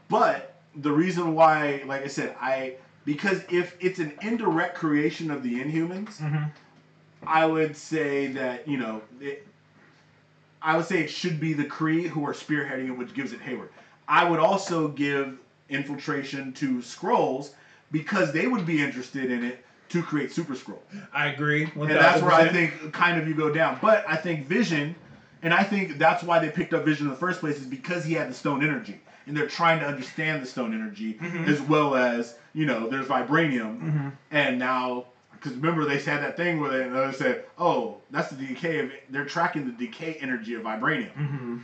But 0.08 0.56
the 0.78 0.92
reason 0.92 1.36
why, 1.36 1.84
like 1.86 2.04
I 2.04 2.08
said, 2.08 2.36
I 2.40 2.78
because 3.06 3.42
if 3.50 3.76
it's 3.80 4.00
an 4.00 4.14
indirect 4.22 4.76
creation 4.76 5.32
of 5.32 5.44
the 5.44 5.60
Inhumans, 5.60 6.18
Mhm. 6.18 6.50
I 7.26 7.46
would 7.46 7.76
say 7.76 8.28
that 8.28 8.68
you 8.68 8.78
know, 8.78 9.02
it, 9.20 9.48
I 10.62 10.78
would 10.78 10.86
say 10.86 11.02
it 11.02 11.10
should 11.10 11.40
be 11.40 11.54
the 11.54 11.66
Kree 11.66 12.08
who 12.08 12.26
are 12.26 12.34
spearheading 12.34 12.88
it, 12.88 12.98
which 12.98 13.14
gives 13.14 13.34
it 13.34 13.42
Hayward. 13.42 13.70
I 14.08 14.30
would 14.30 14.40
also 14.40 14.88
give 14.90 15.38
infiltration 15.70 16.54
to 16.54 16.78
Skrulls 16.78 17.52
because 17.92 18.32
they 18.32 18.48
would 18.48 18.66
be 18.66 18.82
interested 18.82 19.32
in 19.32 19.44
it 19.44 19.66
to 19.90 20.02
create 20.02 20.32
Super 20.32 20.54
Skrull. 20.56 20.80
I 21.14 21.28
agree. 21.28 21.70
And 21.76 21.90
that's 21.90 22.22
where 22.22 22.32
I 22.32 22.48
think 22.50 22.92
kind 22.94 23.22
of 23.22 23.28
you 23.28 23.36
go 23.36 23.54
down. 23.54 23.78
But 23.82 24.04
I 24.08 24.16
think 24.16 24.48
Vision, 24.48 24.96
and 25.44 25.54
I 25.54 25.64
think 25.64 25.98
that's 26.00 26.24
why 26.24 26.40
they 26.40 26.50
picked 26.50 26.74
up 26.74 26.84
Vision 26.86 27.06
in 27.08 27.12
the 27.12 27.18
first 27.18 27.40
place, 27.42 27.58
is 27.60 27.66
because 27.66 28.04
he 28.04 28.14
had 28.14 28.30
the 28.30 28.34
stone 28.34 28.64
energy. 28.64 29.00
And 29.28 29.38
they're 29.38 29.48
trying 29.48 29.80
to 29.80 29.86
understand 29.86 30.42
the 30.42 30.48
stone 30.48 30.74
energy 30.74 31.14
Mhm. 31.22 31.48
as 31.48 31.62
well 31.62 31.96
as, 31.96 32.36
you 32.54 32.66
know, 32.66 32.88
there's 32.90 33.08
vibranium. 33.08 33.80
Mhm. 33.82 34.12
And 34.32 34.60
now, 34.60 35.06
because 35.34 35.54
remember, 35.54 35.86
they 35.86 36.00
said 36.00 36.22
that 36.24 36.38
thing 36.38 36.60
where 36.60 36.70
they, 36.72 36.88
they 36.90 37.12
said, 37.18 37.46
oh, 37.58 37.98
that's 38.12 38.30
the 38.30 38.46
decay 38.46 38.80
of, 38.80 38.92
they're 39.10 39.26
tracking 39.26 39.66
the 39.66 39.72
decay 39.86 40.18
energy 40.22 40.54
of 40.56 40.64
vibranium. 40.64 41.12
Mhm. 41.18 41.64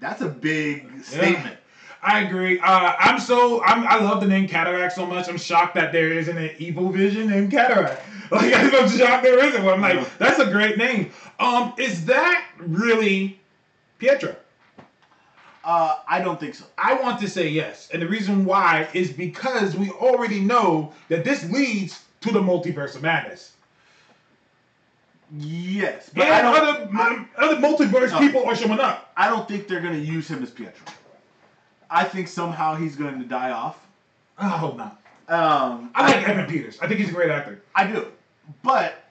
That's 0.00 0.20
a 0.22 0.28
big 0.28 1.02
statement. 1.04 1.56
I 2.00 2.20
agree. 2.20 2.60
Uh, 2.60 2.94
I'm 3.00 3.18
so 3.18 3.60
I'm, 3.64 3.84
I 3.88 3.98
love 3.98 4.20
the 4.20 4.28
name 4.28 4.46
Cataract 4.46 4.92
so 4.94 5.04
much. 5.04 5.28
I'm 5.28 5.36
shocked 5.36 5.74
that 5.74 5.90
there 5.90 6.12
isn't 6.12 6.38
an 6.38 6.50
evil 6.58 6.90
vision 6.90 7.28
named 7.28 7.50
Cataract. 7.50 8.00
Like 8.30 8.52
I'm 8.54 8.88
shocked 8.90 9.22
there 9.22 9.42
isn't 9.42 9.64
one. 9.64 9.72
I'm 9.74 9.80
like 9.80 9.94
Yeah. 9.94 10.04
that's 10.18 10.38
a 10.38 10.50
great 10.50 10.76
name. 10.76 11.10
Um, 11.40 11.72
is 11.78 12.04
that 12.04 12.44
really 12.58 13.40
Pietro? 13.98 14.36
Uh, 15.68 15.96
I 16.08 16.22
don't 16.22 16.40
think 16.40 16.54
so. 16.54 16.64
I 16.78 16.94
want 16.94 17.20
to 17.20 17.28
say 17.28 17.46
yes, 17.46 17.90
and 17.92 18.00
the 18.00 18.08
reason 18.08 18.46
why 18.46 18.88
is 18.94 19.12
because 19.12 19.76
we 19.76 19.90
already 19.90 20.40
know 20.40 20.94
that 21.10 21.24
this 21.24 21.44
leads 21.50 22.06
to 22.22 22.32
the 22.32 22.40
multiverse 22.40 22.96
of 22.96 23.02
madness. 23.02 23.52
Yes, 25.36 26.10
but 26.14 26.26
and 26.26 26.46
I 26.46 26.58
other 26.58 26.88
I, 26.94 27.26
other 27.36 27.56
multiverse 27.56 28.12
No. 28.12 28.18
people 28.18 28.46
are 28.46 28.56
showing 28.56 28.80
up. 28.80 29.12
I 29.14 29.28
don't 29.28 29.46
think 29.46 29.68
they're 29.68 29.82
gonna 29.82 29.98
use 29.98 30.26
him 30.26 30.42
as 30.42 30.50
Pietro. 30.50 30.86
I 31.90 32.04
think 32.04 32.28
somehow 32.28 32.74
he's 32.74 32.96
going 32.96 33.18
to 33.18 33.26
die 33.26 33.50
off. 33.50 33.78
I 34.38 34.48
hope 34.48 34.78
not. 34.78 35.02
Um, 35.28 35.90
I 35.94 36.12
like 36.12 36.26
Evan 36.26 36.46
Peters. 36.46 36.78
I 36.80 36.88
think 36.88 36.98
he's 36.98 37.10
a 37.10 37.12
great 37.12 37.30
actor. 37.30 37.60
I 37.74 37.86
do, 37.86 38.06
but 38.62 39.04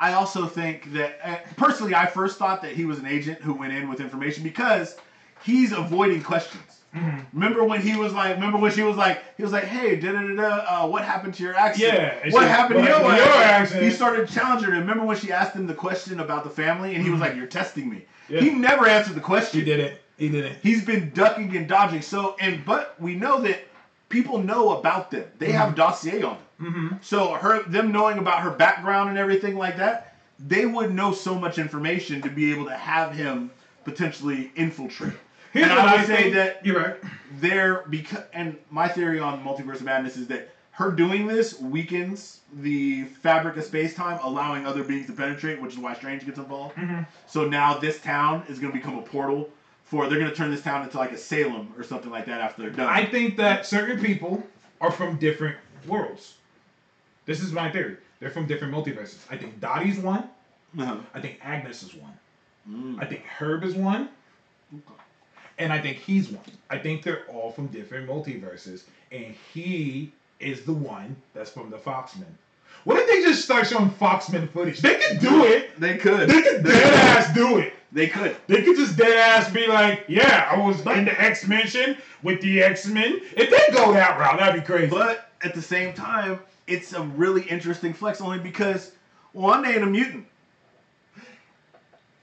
I 0.00 0.14
also 0.14 0.46
think 0.46 0.92
that 0.92 1.20
uh, 1.24 1.36
personally, 1.56 1.94
I 1.94 2.06
first 2.06 2.36
thought 2.36 2.62
that 2.62 2.72
he 2.72 2.84
was 2.84 2.98
an 2.98 3.06
agent 3.06 3.40
who 3.42 3.54
went 3.54 3.72
in 3.72 3.88
with 3.88 4.00
information 4.00 4.42
because 4.42 4.96
he's 5.44 5.72
avoiding 5.72 6.22
questions. 6.22 6.62
Mm-hmm. 6.94 7.20
Remember 7.32 7.64
when 7.64 7.80
he 7.80 7.96
was 7.96 8.12
like? 8.12 8.34
Remember 8.36 8.56
when 8.58 8.70
she 8.72 8.82
was 8.82 8.96
like? 8.96 9.22
He 9.36 9.42
was 9.42 9.50
like, 9.52 9.64
"Hey, 9.64 9.96
da 9.96 10.12
da 10.12 10.20
da 10.22 10.34
da. 10.34 10.84
Uh, 10.84 10.88
what 10.88 11.04
happened 11.04 11.34
to 11.34 11.42
your 11.42 11.54
accent? 11.56 11.92
Yeah, 11.92 12.30
what 12.30 12.42
she- 12.42 12.48
happened 12.48 12.80
what 12.80 12.86
to 12.86 12.90
your, 12.92 13.10
happened 13.10 13.74
your? 13.74 13.82
He 13.82 13.90
started 13.90 14.28
challenging 14.28 14.70
her. 14.70 14.78
Remember 14.78 15.04
when 15.04 15.16
she 15.16 15.32
asked 15.32 15.54
him 15.56 15.66
the 15.66 15.74
question 15.74 16.20
about 16.20 16.44
the 16.44 16.50
family, 16.50 16.94
and 16.94 17.02
he 17.04 17.10
was 17.10 17.20
like, 17.20 17.34
"You're 17.34 17.46
testing 17.48 17.90
me." 17.90 17.96
Mm-hmm. 17.96 18.34
Yeah. 18.34 18.40
He 18.42 18.50
never 18.50 18.86
answered 18.86 19.16
the 19.16 19.20
question. 19.20 19.58
He 19.60 19.66
did 19.66 19.80
it. 19.80 20.00
He 20.16 20.28
did 20.28 20.44
it. 20.44 20.58
He's 20.62 20.84
been 20.84 21.10
ducking 21.10 21.56
and 21.56 21.68
dodging. 21.68 22.00
So, 22.00 22.36
and 22.40 22.64
but 22.64 22.94
we 23.00 23.16
know 23.16 23.40
that 23.40 23.64
people 24.08 24.38
know 24.38 24.78
about 24.78 25.10
them. 25.10 25.24
They 25.38 25.46
Mm-hmm. 25.48 25.56
have 25.56 25.72
a 25.72 25.76
dossier 25.76 26.22
on 26.22 26.38
them. 26.58 26.72
hmm 26.72 26.88
So 27.02 27.32
her, 27.34 27.64
them 27.64 27.90
knowing 27.90 28.18
about 28.18 28.40
her 28.42 28.50
background 28.52 29.08
and 29.08 29.18
everything 29.18 29.56
like 29.56 29.76
that, 29.78 30.14
they 30.38 30.64
would 30.64 30.94
know 30.94 31.12
so 31.12 31.34
much 31.34 31.58
information 31.58 32.22
to 32.22 32.30
be 32.30 32.52
able 32.52 32.66
to 32.66 32.76
have 32.76 33.12
him 33.16 33.50
potentially 33.84 34.52
infiltrate. 34.54 35.12
Here's 35.54 35.70
and 35.70 35.76
what 35.76 35.88
I 35.88 35.92
would 35.92 36.00
I 36.02 36.04
say 36.04 36.16
think. 36.24 36.34
that 36.34 36.60
You're 36.66 36.80
right. 36.80 36.96
there 37.40 37.84
because 37.88 38.24
and 38.32 38.58
my 38.70 38.88
theory 38.88 39.20
on 39.20 39.42
multiverse 39.44 39.76
of 39.76 39.84
madness 39.84 40.16
is 40.16 40.26
that 40.28 40.50
her 40.72 40.90
doing 40.90 41.26
this 41.28 41.58
weakens 41.60 42.40
the 42.52 43.04
fabric 43.04 43.56
of 43.56 43.64
space 43.64 43.94
time, 43.94 44.18
allowing 44.22 44.66
other 44.66 44.82
beings 44.84 45.06
to 45.06 45.12
penetrate, 45.12 45.60
which 45.60 45.72
is 45.74 45.78
why 45.78 45.94
Strange 45.94 46.26
gets 46.26 46.38
involved. 46.38 46.76
Mhm. 46.76 47.06
So 47.26 47.46
now 47.46 47.74
this 47.74 48.00
town 48.00 48.42
is 48.48 48.58
going 48.58 48.72
to 48.72 48.78
become 48.78 48.96
a 48.96 49.02
portal 49.02 49.48
for. 49.84 50.08
They're 50.08 50.18
going 50.18 50.30
to 50.30 50.36
turn 50.36 50.50
this 50.50 50.62
town 50.62 50.82
into 50.82 50.98
like 50.98 51.12
a 51.12 51.16
Salem 51.16 51.72
or 51.78 51.84
something 51.84 52.10
like 52.10 52.26
that 52.26 52.40
after 52.40 52.62
they're 52.62 52.70
done. 52.72 52.88
I 52.88 53.04
think 53.04 53.36
that 53.36 53.66
certain 53.66 53.98
people 53.98 54.42
are 54.80 54.90
from 54.90 55.16
different 55.16 55.56
worlds. 55.86 56.34
This 57.26 57.40
is 57.40 57.52
my 57.52 57.70
theory. 57.70 57.96
They're 58.20 58.30
from 58.30 58.46
different 58.46 58.72
multiverses. 58.74 59.18
I 59.30 59.36
think 59.36 59.60
Dottie's 59.60 59.98
one. 59.98 60.24
Uh-huh. 60.78 60.96
I 61.14 61.20
think 61.20 61.38
Agnes 61.40 61.82
is 61.84 61.94
one. 61.94 62.12
Mm. 62.68 63.00
I 63.00 63.04
think 63.06 63.22
Herb 63.38 63.62
is 63.62 63.74
one. 63.74 64.08
And 65.58 65.72
I 65.72 65.80
think 65.80 65.98
he's 65.98 66.28
one. 66.28 66.44
I 66.70 66.78
think 66.78 67.02
they're 67.02 67.24
all 67.28 67.50
from 67.50 67.68
different 67.68 68.08
multiverses. 68.08 68.82
And 69.12 69.34
he 69.52 70.12
is 70.40 70.64
the 70.64 70.72
one 70.72 71.16
that's 71.34 71.50
from 71.50 71.70
the 71.70 71.76
Foxmen. 71.76 72.24
What 72.84 72.98
if 72.98 73.08
they 73.08 73.22
just 73.22 73.44
start 73.44 73.66
showing 73.66 73.90
Foxmen 73.90 74.50
footage? 74.50 74.80
They 74.80 74.96
could 74.96 75.20
do 75.20 75.44
it. 75.44 75.78
They 75.80 75.96
could. 75.96 76.28
They 76.28 76.42
could 76.42 76.64
dead 76.64 76.94
ass 76.94 77.34
do 77.34 77.58
it. 77.58 77.72
They 77.92 78.08
could. 78.08 78.36
They 78.48 78.62
could 78.62 78.76
just 78.76 78.96
dead 78.96 79.16
ass 79.16 79.50
be 79.50 79.66
like, 79.66 80.04
yeah, 80.08 80.50
I 80.50 80.58
was 80.58 80.80
in 80.80 81.04
the 81.04 81.20
X 81.20 81.46
Mansion 81.46 81.96
with 82.22 82.42
the 82.42 82.62
X 82.62 82.86
Men. 82.86 83.20
If 83.36 83.50
they 83.50 83.74
go 83.74 83.92
that 83.92 84.18
route, 84.18 84.38
that'd 84.38 84.60
be 84.60 84.66
crazy. 84.66 84.88
But 84.88 85.30
at 85.42 85.54
the 85.54 85.62
same 85.62 85.94
time, 85.94 86.40
it's 86.66 86.92
a 86.92 87.02
really 87.02 87.42
interesting 87.42 87.94
flex 87.94 88.20
only 88.20 88.38
because 88.38 88.92
one 89.32 89.64
ain't 89.64 89.82
a 89.82 89.86
mutant. 89.86 90.26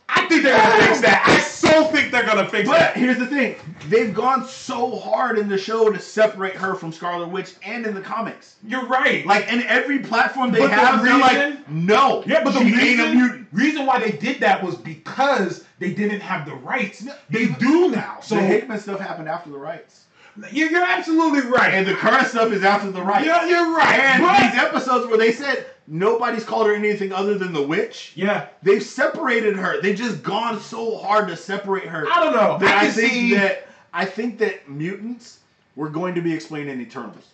I 0.10 0.28
think 0.28 0.44
they're 0.44 0.58
gonna 0.58 0.86
fix 0.86 1.02
that. 1.02 1.24
I 1.26 1.40
so 1.40 1.86
think 1.86 2.01
they're 2.12 2.26
gonna 2.26 2.48
fix 2.48 2.68
But 2.70 2.80
that. 2.80 2.96
here's 2.98 3.18
the 3.18 3.26
thing: 3.28 3.56
they've 3.90 4.14
gone 4.14 4.46
so 4.48 4.98
hard 5.00 5.38
in 5.40 5.48
the 5.50 5.58
show 5.58 5.90
to 5.92 6.00
separate 6.00 6.54
her 6.56 6.76
from 6.76 6.92
Scarlet 6.92 7.30
Witch 7.30 7.54
and 7.66 7.86
in 7.86 7.94
the 7.96 8.02
comics. 8.02 8.56
You're 8.66 8.86
right. 8.86 9.26
Like 9.26 9.48
in 9.52 9.64
every 9.64 10.00
platform 10.00 10.52
they 10.52 10.60
But 10.60 10.68
the 10.68 10.74
have, 10.76 11.04
they're 11.04 11.18
like, 11.18 11.70
no, 11.70 12.24
yeah, 12.28 12.44
but 12.44 12.54
the 12.54 12.60
reason, 12.62 12.80
ain't 12.80 13.00
a 13.02 13.14
mutant. 13.14 13.48
reason 13.52 13.86
why 13.86 14.00
they 14.00 14.12
did 14.12 14.40
that 14.42 14.64
was 14.64 14.76
because 14.76 15.64
they 15.80 15.94
didn't 15.94 16.20
have 16.22 16.46
the 16.46 16.56
rights. 16.56 17.08
They 17.30 17.48
do 17.48 17.90
now. 17.90 18.20
So 18.22 18.36
the 18.36 18.42
Hickman 18.42 18.80
stuff 18.80 19.00
happened 19.00 19.28
after 19.30 19.50
the 19.50 19.58
rights, 19.58 20.06
you're, 20.52 20.70
you're 20.72 20.84
absolutely 20.86 21.42
right. 21.52 21.74
and 21.74 21.86
the 21.88 21.94
current 21.94 22.26
stuff 22.28 22.52
is 22.54 22.64
after 22.64 22.90
the 22.92 23.02
rights. 23.02 23.26
yeah, 23.26 23.46
you're 23.48 23.76
right. 23.76 24.00
And 24.00 24.24
But- 24.24 24.40
these 24.52 24.62
episodes 24.62 25.08
where 25.08 25.18
they 25.18 25.32
said 25.34 25.66
nobody's 25.92 26.46
called 26.46 26.68
her 26.68 26.74
anything 26.74 27.12
other 27.12 27.38
than 27.38 27.54
the 27.54 27.62
witch, 27.62 28.14
yeah, 28.16 28.48
they've 28.64 28.82
separated 28.82 29.58
her. 29.58 29.82
They've 29.82 29.96
just 29.96 30.24
gone 30.24 30.60
so 30.60 30.98
hard 30.98 31.28
to 31.28 31.38
separate 31.38 31.86
her. 31.86 32.08
I 32.10 32.24
don't 32.24 32.34
know. 32.34 32.58
that 32.60 32.82
I 32.82 32.88
I, 32.88 32.90
think 32.90 33.12
see 33.12 33.34
that 33.36 33.68
I 33.94 34.06
think 34.06 34.40
that 34.40 34.70
mutants 34.70 35.40
were 35.76 35.90
going 35.90 36.16
to 36.16 36.22
be 36.22 36.34
explained 36.34 36.70
in 36.70 36.82
Eternals. 36.82 37.28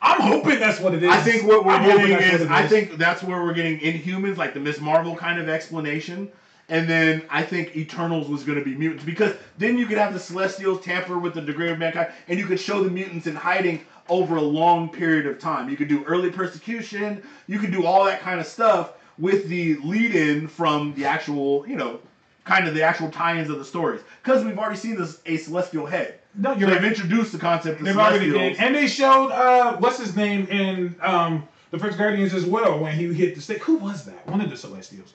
I'm 0.00 0.20
hoping 0.20 0.60
that's 0.60 0.80
what 0.80 0.94
it 0.94 1.02
is. 1.02 1.10
I 1.10 1.20
think 1.20 1.44
what 1.44 1.64
we're 1.64 1.72
I'm 1.72 1.82
getting 1.82 2.10
that's 2.10 2.42
is, 2.42 2.48
I 2.48 2.66
think 2.66 2.98
that's 2.98 3.22
where 3.22 3.42
we're 3.42 3.54
getting 3.54 3.78
Inhumans, 3.80 4.36
like 4.36 4.54
the 4.54 4.60
Miss 4.60 4.80
Marvel 4.80 5.16
kind 5.16 5.40
of 5.40 5.48
explanation. 5.48 6.30
And 6.68 6.88
then 6.88 7.22
I 7.28 7.42
think 7.42 7.76
Eternals 7.76 8.28
was 8.28 8.42
going 8.42 8.58
to 8.58 8.64
be 8.64 8.74
mutants 8.74 9.04
because 9.04 9.34
then 9.58 9.76
you 9.76 9.86
could 9.86 9.98
have 9.98 10.14
the 10.14 10.20
Celestials 10.20 10.82
tamper 10.82 11.18
with 11.18 11.34
the 11.34 11.42
degree 11.42 11.70
of 11.70 11.78
mankind, 11.78 12.12
and 12.28 12.38
you 12.38 12.46
could 12.46 12.58
show 12.58 12.82
the 12.82 12.90
mutants 12.90 13.26
in 13.26 13.36
hiding 13.36 13.84
over 14.08 14.36
a 14.36 14.42
long 14.42 14.88
period 14.88 15.26
of 15.26 15.38
time. 15.38 15.68
You 15.68 15.76
could 15.76 15.88
do 15.88 16.04
early 16.04 16.30
persecution. 16.30 17.22
You 17.46 17.58
could 17.58 17.70
do 17.70 17.86
all 17.86 18.04
that 18.04 18.20
kind 18.20 18.40
of 18.40 18.46
stuff 18.46 18.92
with 19.18 19.48
the 19.48 19.76
lead-in 19.76 20.48
from 20.48 20.94
the 20.94 21.04
actual, 21.04 21.66
you 21.68 21.76
know, 21.76 22.00
kind 22.44 22.66
of 22.68 22.74
the 22.74 22.82
actual 22.82 23.10
tie-ins 23.10 23.48
of 23.50 23.58
the 23.58 23.64
stories. 23.64 24.00
Because 24.22 24.44
we've 24.44 24.58
already 24.58 24.76
seen 24.76 24.96
this 24.96 25.20
a 25.26 25.36
Celestial 25.36 25.86
head. 25.86 26.18
no, 26.34 26.52
you're 26.52 26.68
they've 26.70 26.84
introduced 26.84 27.32
the 27.32 27.38
concept 27.38 27.80
of 27.80 27.86
They've 27.86 27.96
already 27.96 28.30
did, 28.30 28.56
and 28.58 28.74
they 28.74 28.86
showed 28.86 29.30
uh, 29.30 29.76
what's 29.76 29.98
his 29.98 30.16
name 30.16 30.46
in 30.48 30.96
um, 31.00 31.46
the 31.70 31.78
first 31.78 31.96
Guardians 31.98 32.34
as 32.34 32.44
well 32.44 32.78
when 32.78 32.94
he 32.94 33.12
hit 33.12 33.34
the 33.34 33.40
stick. 33.40 33.62
Who 33.64 33.76
was 33.76 34.04
that? 34.04 34.26
One 34.26 34.40
of 34.40 34.50
the 34.50 34.56
Celestials. 34.56 35.14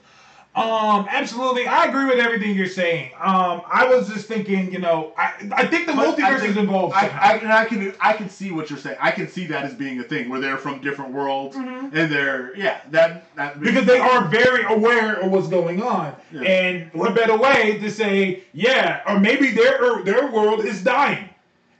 Um, 0.55 1.05
absolutely, 1.09 1.67
I 1.67 1.85
agree 1.85 2.05
with 2.05 2.17
everything 2.19 2.55
you're 2.55 2.65
saying. 2.67 3.11
Um, 3.21 3.61
I 3.71 3.85
was 3.87 4.09
just 4.09 4.27
thinking, 4.27 4.73
you 4.73 4.79
know, 4.79 5.13
I 5.15 5.33
I 5.53 5.65
think 5.67 5.85
the 5.85 5.93
But 5.93 6.17
multiverse 6.17 6.39
think- 6.39 6.49
is 6.51 6.57
involved. 6.57 6.95
I. 6.95 7.07
I, 7.07 7.33
and 7.37 7.53
I 7.53 7.65
can 7.65 7.93
I 8.01 8.13
can 8.13 8.29
see 8.29 8.51
what 8.51 8.69
you're 8.69 8.79
saying. 8.79 8.97
I 8.99 9.11
can 9.11 9.27
see 9.29 9.45
that 9.47 9.63
as 9.63 9.75
being 9.75 9.99
a 9.99 10.03
thing 10.03 10.27
where 10.27 10.39
they're 10.41 10.57
from 10.57 10.81
different 10.81 11.13
worlds 11.13 11.55
and 11.55 11.91
they're 11.93 12.53
yeah 12.57 12.81
that 12.91 13.33
that 13.35 13.53
Mm-hmm. 13.53 13.63
because 13.63 13.85
they 13.85 13.99
are 13.99 14.27
very 14.27 14.63
aware 14.65 15.21
of 15.21 15.31
what's 15.31 15.47
going 15.47 15.83
on, 15.83 16.15
Yeah. 16.31 16.41
and 16.41 16.93
what 16.93 17.13
better 17.15 17.37
way 17.37 17.77
to 17.79 17.89
say, 17.91 18.43
yeah, 18.51 19.01
or 19.07 19.19
maybe 19.19 19.51
their 19.51 20.01
their 20.03 20.31
world 20.31 20.65
is 20.65 20.83
dying, 20.83 21.29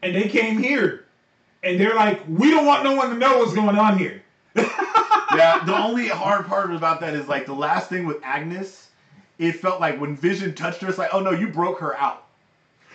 and 0.03 0.15
they 0.15 0.29
came 0.29 0.57
here, 0.59 1.05
and 1.63 1.79
they're 1.79 1.95
like, 1.95 2.21
we 2.29 2.51
don't 2.51 2.67
want 2.67 2.83
no 2.83 2.93
one 2.93 3.09
to 3.09 3.15
know 3.17 3.39
what's 3.39 3.53
going 3.55 3.77
on 3.79 3.97
here. 3.97 4.21
yeah. 5.35 5.63
The 5.65 5.77
only 5.77 6.07
hard 6.07 6.45
part 6.47 6.71
about 6.71 6.99
that 7.01 7.13
is 7.13 7.27
like 7.27 7.45
the 7.45 7.53
last 7.53 7.89
thing 7.89 8.05
with 8.05 8.17
Agnes. 8.23 8.87
It 9.37 9.53
felt 9.53 9.79
like 9.79 9.99
when 9.99 10.15
Vision 10.15 10.53
touched 10.53 10.81
her, 10.81 10.89
it's 10.89 10.97
like, 10.97 11.13
oh 11.13 11.21
no, 11.21 11.31
you 11.31 11.47
broke 11.47 11.79
her 11.79 11.97
out. 11.97 12.25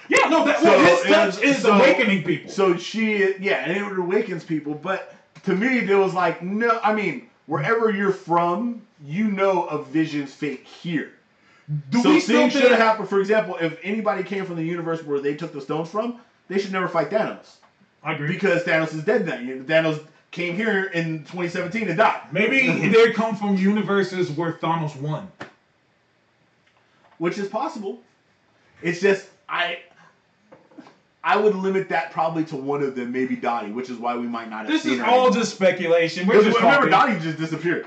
Yeah, 0.08 0.28
no, 0.28 0.44
that 0.44 0.58
So, 0.58 0.64
well, 0.66 0.84
his 0.84 1.06
touch 1.06 1.42
is 1.42 1.62
so- 1.62 1.72
awakening 1.72 2.22
people. 2.24 2.50
So 2.50 2.76
she, 2.76 3.36
yeah, 3.40 3.64
and 3.64 3.72
it 3.74 3.98
awakens 3.98 4.44
people. 4.44 4.74
But 4.74 5.14
to 5.44 5.54
me, 5.56 5.78
it 5.78 5.94
was 5.94 6.12
like, 6.12 6.42
no, 6.42 6.78
I 6.82 6.92
mean, 6.94 7.30
wherever 7.46 7.90
you're 7.90 8.12
from, 8.12 8.82
you 9.04 9.24
know 9.24 9.64
of 9.64 9.86
Vision's 9.88 10.34
fate 10.34 10.64
here. 10.64 11.12
Do 11.90 12.02
so 12.02 12.20
things 12.20 12.52
should 12.52 12.70
have 12.70 12.78
happened. 12.78 13.08
For 13.08 13.20
example, 13.20 13.56
if 13.58 13.78
anybody 13.82 14.22
came 14.22 14.44
from 14.44 14.56
the 14.56 14.64
universe 14.64 15.02
where 15.02 15.20
they 15.20 15.34
took 15.34 15.52
the 15.52 15.60
stones 15.62 15.90
from, 15.90 16.20
they 16.48 16.58
should 16.58 16.72
never 16.72 16.88
fight 16.88 17.08
Thanos 17.08 17.56
I 18.02 18.12
agree. 18.12 18.28
because 18.28 18.64
Thanos 18.64 18.92
is 18.94 19.02
dead 19.02 19.24
now. 19.24 19.36
Thanos 19.36 20.04
came 20.34 20.56
here 20.56 20.86
in 20.86 21.20
2017 21.20 21.88
and 21.88 21.96
died. 21.96 22.20
Maybe 22.32 22.88
they 22.88 23.12
come 23.12 23.36
from 23.36 23.56
universes 23.56 24.30
where 24.32 24.52
Thanos 24.52 24.94
won. 25.00 25.30
which 27.18 27.38
is 27.38 27.48
possible. 27.48 28.00
It's 28.82 29.00
just 29.00 29.28
I 29.48 29.78
I 31.22 31.36
would 31.36 31.54
limit 31.54 31.88
that 31.88 32.10
probably 32.10 32.44
to 32.46 32.56
one 32.56 32.82
of 32.82 32.96
them, 32.96 33.12
maybe 33.12 33.36
Dottie, 33.36 33.70
which 33.70 33.88
is 33.88 33.96
why 33.96 34.16
we 34.16 34.26
might 34.26 34.50
not 34.50 34.64
have 34.64 34.68
This 34.68 34.82
seen 34.82 34.98
her. 34.98 35.04
This 35.04 35.06
is 35.06 35.12
all 35.12 35.30
just 35.30 35.54
speculation. 35.54 36.26
We're 36.26 36.42
just 36.42 36.58
remember. 36.58 36.88
Dottie 36.90 37.18
just 37.20 37.38
disappeared. 37.38 37.86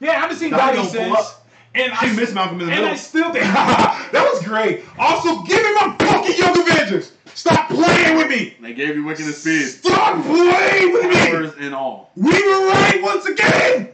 Yeah, 0.00 0.12
I 0.12 0.14
haven't 0.14 0.38
seen 0.38 0.50
Dottie 0.50 0.76
Dottie 0.78 0.88
since. 0.88 1.34
And 1.76 1.92
She 1.98 2.06
I 2.06 2.12
missed 2.14 2.34
Malcolm 2.34 2.60
in 2.60 2.66
the 2.68 2.72
And 2.72 2.84
I 2.84 2.90
middle. 2.90 2.98
still 2.98 3.24
think 3.32 3.44
that 3.44 4.30
was 4.32 4.42
great. 4.44 4.84
Also, 4.98 5.42
give 5.42 5.60
me 5.62 5.74
my 5.74 5.96
fucking 5.98 6.36
Young 6.38 6.60
Avengers. 6.60 7.12
Stop 7.34 7.68
playing 7.68 8.16
with 8.16 8.28
me. 8.28 8.56
They 8.60 8.74
gave 8.74 8.96
you 8.96 9.02
Wiccan 9.02 9.26
and 9.26 9.34
Speed. 9.34 9.66
Stop 9.66 10.24
playing 10.24 10.92
with 10.92 11.04
me. 11.06 11.14
Powers 11.14 11.52
and 11.58 11.74
all. 11.74 12.10
We 12.14 12.30
were 12.30 12.68
right 12.68 13.00
once 13.02 13.26
again. 13.26 13.88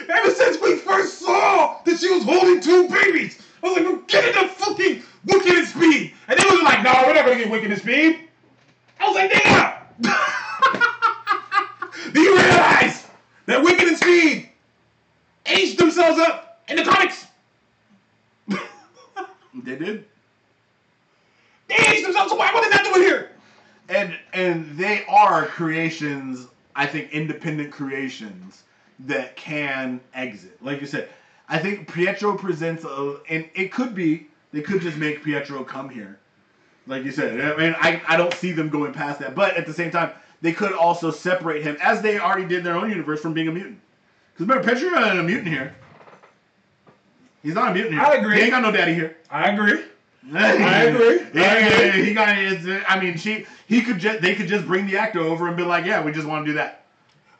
Ever 0.09 0.31
since 0.31 0.61
we 0.61 0.75
first 0.77 1.19
saw 1.19 1.81
that 1.83 1.99
she 1.99 2.09
was 2.11 2.23
holding 2.23 2.59
two 2.59 2.89
babies, 2.89 3.41
I 3.63 3.67
was 3.67 3.77
like, 3.77 3.87
"We're 3.87 4.01
getting 4.07 4.41
the 4.41 4.47
fucking 4.49 5.03
Wiccan 5.25 5.57
and 5.59 5.67
Speed," 5.67 6.13
and 6.27 6.39
they 6.39 6.43
was 6.43 6.61
like, 6.61 6.83
"No, 6.83 6.91
we're 7.05 7.13
not 7.13 7.25
gonna 7.25 7.37
get 7.37 7.49
Wiccan 7.49 7.71
and 7.71 7.81
Speed." 7.81 8.19
I 8.99 9.07
was 9.07 9.15
like, 9.15 9.31
"Damn!" 9.31 9.73
Do 12.13 12.21
you 12.21 12.35
realize 12.37 13.07
that 13.45 13.63
Wiccan 13.65 13.87
and 13.87 13.97
Speed 13.97 14.49
aged 15.45 15.77
themselves 15.79 16.19
up 16.19 16.61
in 16.67 16.75
the 16.77 16.83
comics? 16.83 17.25
They 19.63 19.75
did. 19.75 20.05
They 21.67 21.75
aged 21.75 22.05
themselves. 22.05 22.31
So 22.31 22.37
why 22.37 22.53
what 22.53 22.65
are 22.65 22.71
they 22.71 22.89
doing 22.89 23.01
here? 23.01 23.31
and 23.89 24.17
and 24.33 24.77
they 24.77 25.05
are 25.07 25.45
creations 25.45 26.47
i 26.75 26.85
think 26.85 27.11
independent 27.11 27.71
creations 27.71 28.63
that 28.99 29.35
can 29.35 29.99
exit 30.13 30.61
like 30.63 30.81
you 30.81 30.87
said 30.87 31.09
i 31.49 31.57
think 31.57 31.91
pietro 31.91 32.37
presents 32.37 32.83
a 32.83 33.17
and 33.29 33.47
it 33.55 33.71
could 33.71 33.93
be 33.95 34.27
they 34.51 34.61
could 34.61 34.81
just 34.81 34.97
make 34.97 35.23
pietro 35.23 35.63
come 35.63 35.89
here 35.89 36.19
like 36.87 37.03
you 37.03 37.11
said 37.11 37.39
i 37.39 37.57
mean 37.57 37.75
i, 37.79 38.01
I 38.07 38.17
don't 38.17 38.33
see 38.33 38.51
them 38.51 38.69
going 38.69 38.93
past 38.93 39.19
that 39.19 39.35
but 39.35 39.55
at 39.55 39.65
the 39.65 39.73
same 39.73 39.91
time 39.91 40.11
they 40.41 40.53
could 40.53 40.73
also 40.73 41.11
separate 41.11 41.63
him 41.63 41.77
as 41.81 42.01
they 42.01 42.19
already 42.19 42.47
did 42.47 42.59
in 42.59 42.63
their 42.63 42.75
own 42.77 42.89
universe 42.89 43.21
from 43.21 43.33
being 43.33 43.47
a 43.47 43.51
mutant 43.51 43.79
because 44.33 44.47
remember 44.47 44.67
pietro 44.67 44.89
not 44.89 45.17
a 45.17 45.23
mutant 45.23 45.47
here 45.47 45.75
he's 47.43 47.53
not 47.53 47.71
a 47.71 47.73
mutant 47.73 47.93
here 47.93 48.03
I 48.03 48.15
agree. 48.15 48.35
he 48.37 48.41
ain't 48.41 48.51
got 48.51 48.63
no 48.63 48.71
daddy 48.71 48.93
here 48.93 49.17
I 49.29 49.49
agree. 49.51 49.83
I 50.33 50.83
agree. 50.83 51.21
Yeah, 51.33 51.43
I 51.43 51.57
agree. 51.57 52.05
he 52.05 52.13
got 52.13 52.37
it. 52.37 52.83
I 52.87 52.99
mean, 52.99 53.17
she 53.17 53.45
he 53.67 53.81
could 53.81 53.99
just 53.99 54.21
they 54.21 54.35
could 54.35 54.47
just 54.47 54.65
bring 54.65 54.87
the 54.87 54.97
actor 54.97 55.19
over 55.19 55.47
and 55.47 55.55
be 55.55 55.63
like, 55.63 55.85
yeah, 55.85 56.03
we 56.03 56.11
just 56.11 56.27
want 56.27 56.45
to 56.45 56.51
do 56.51 56.55
that. 56.57 56.83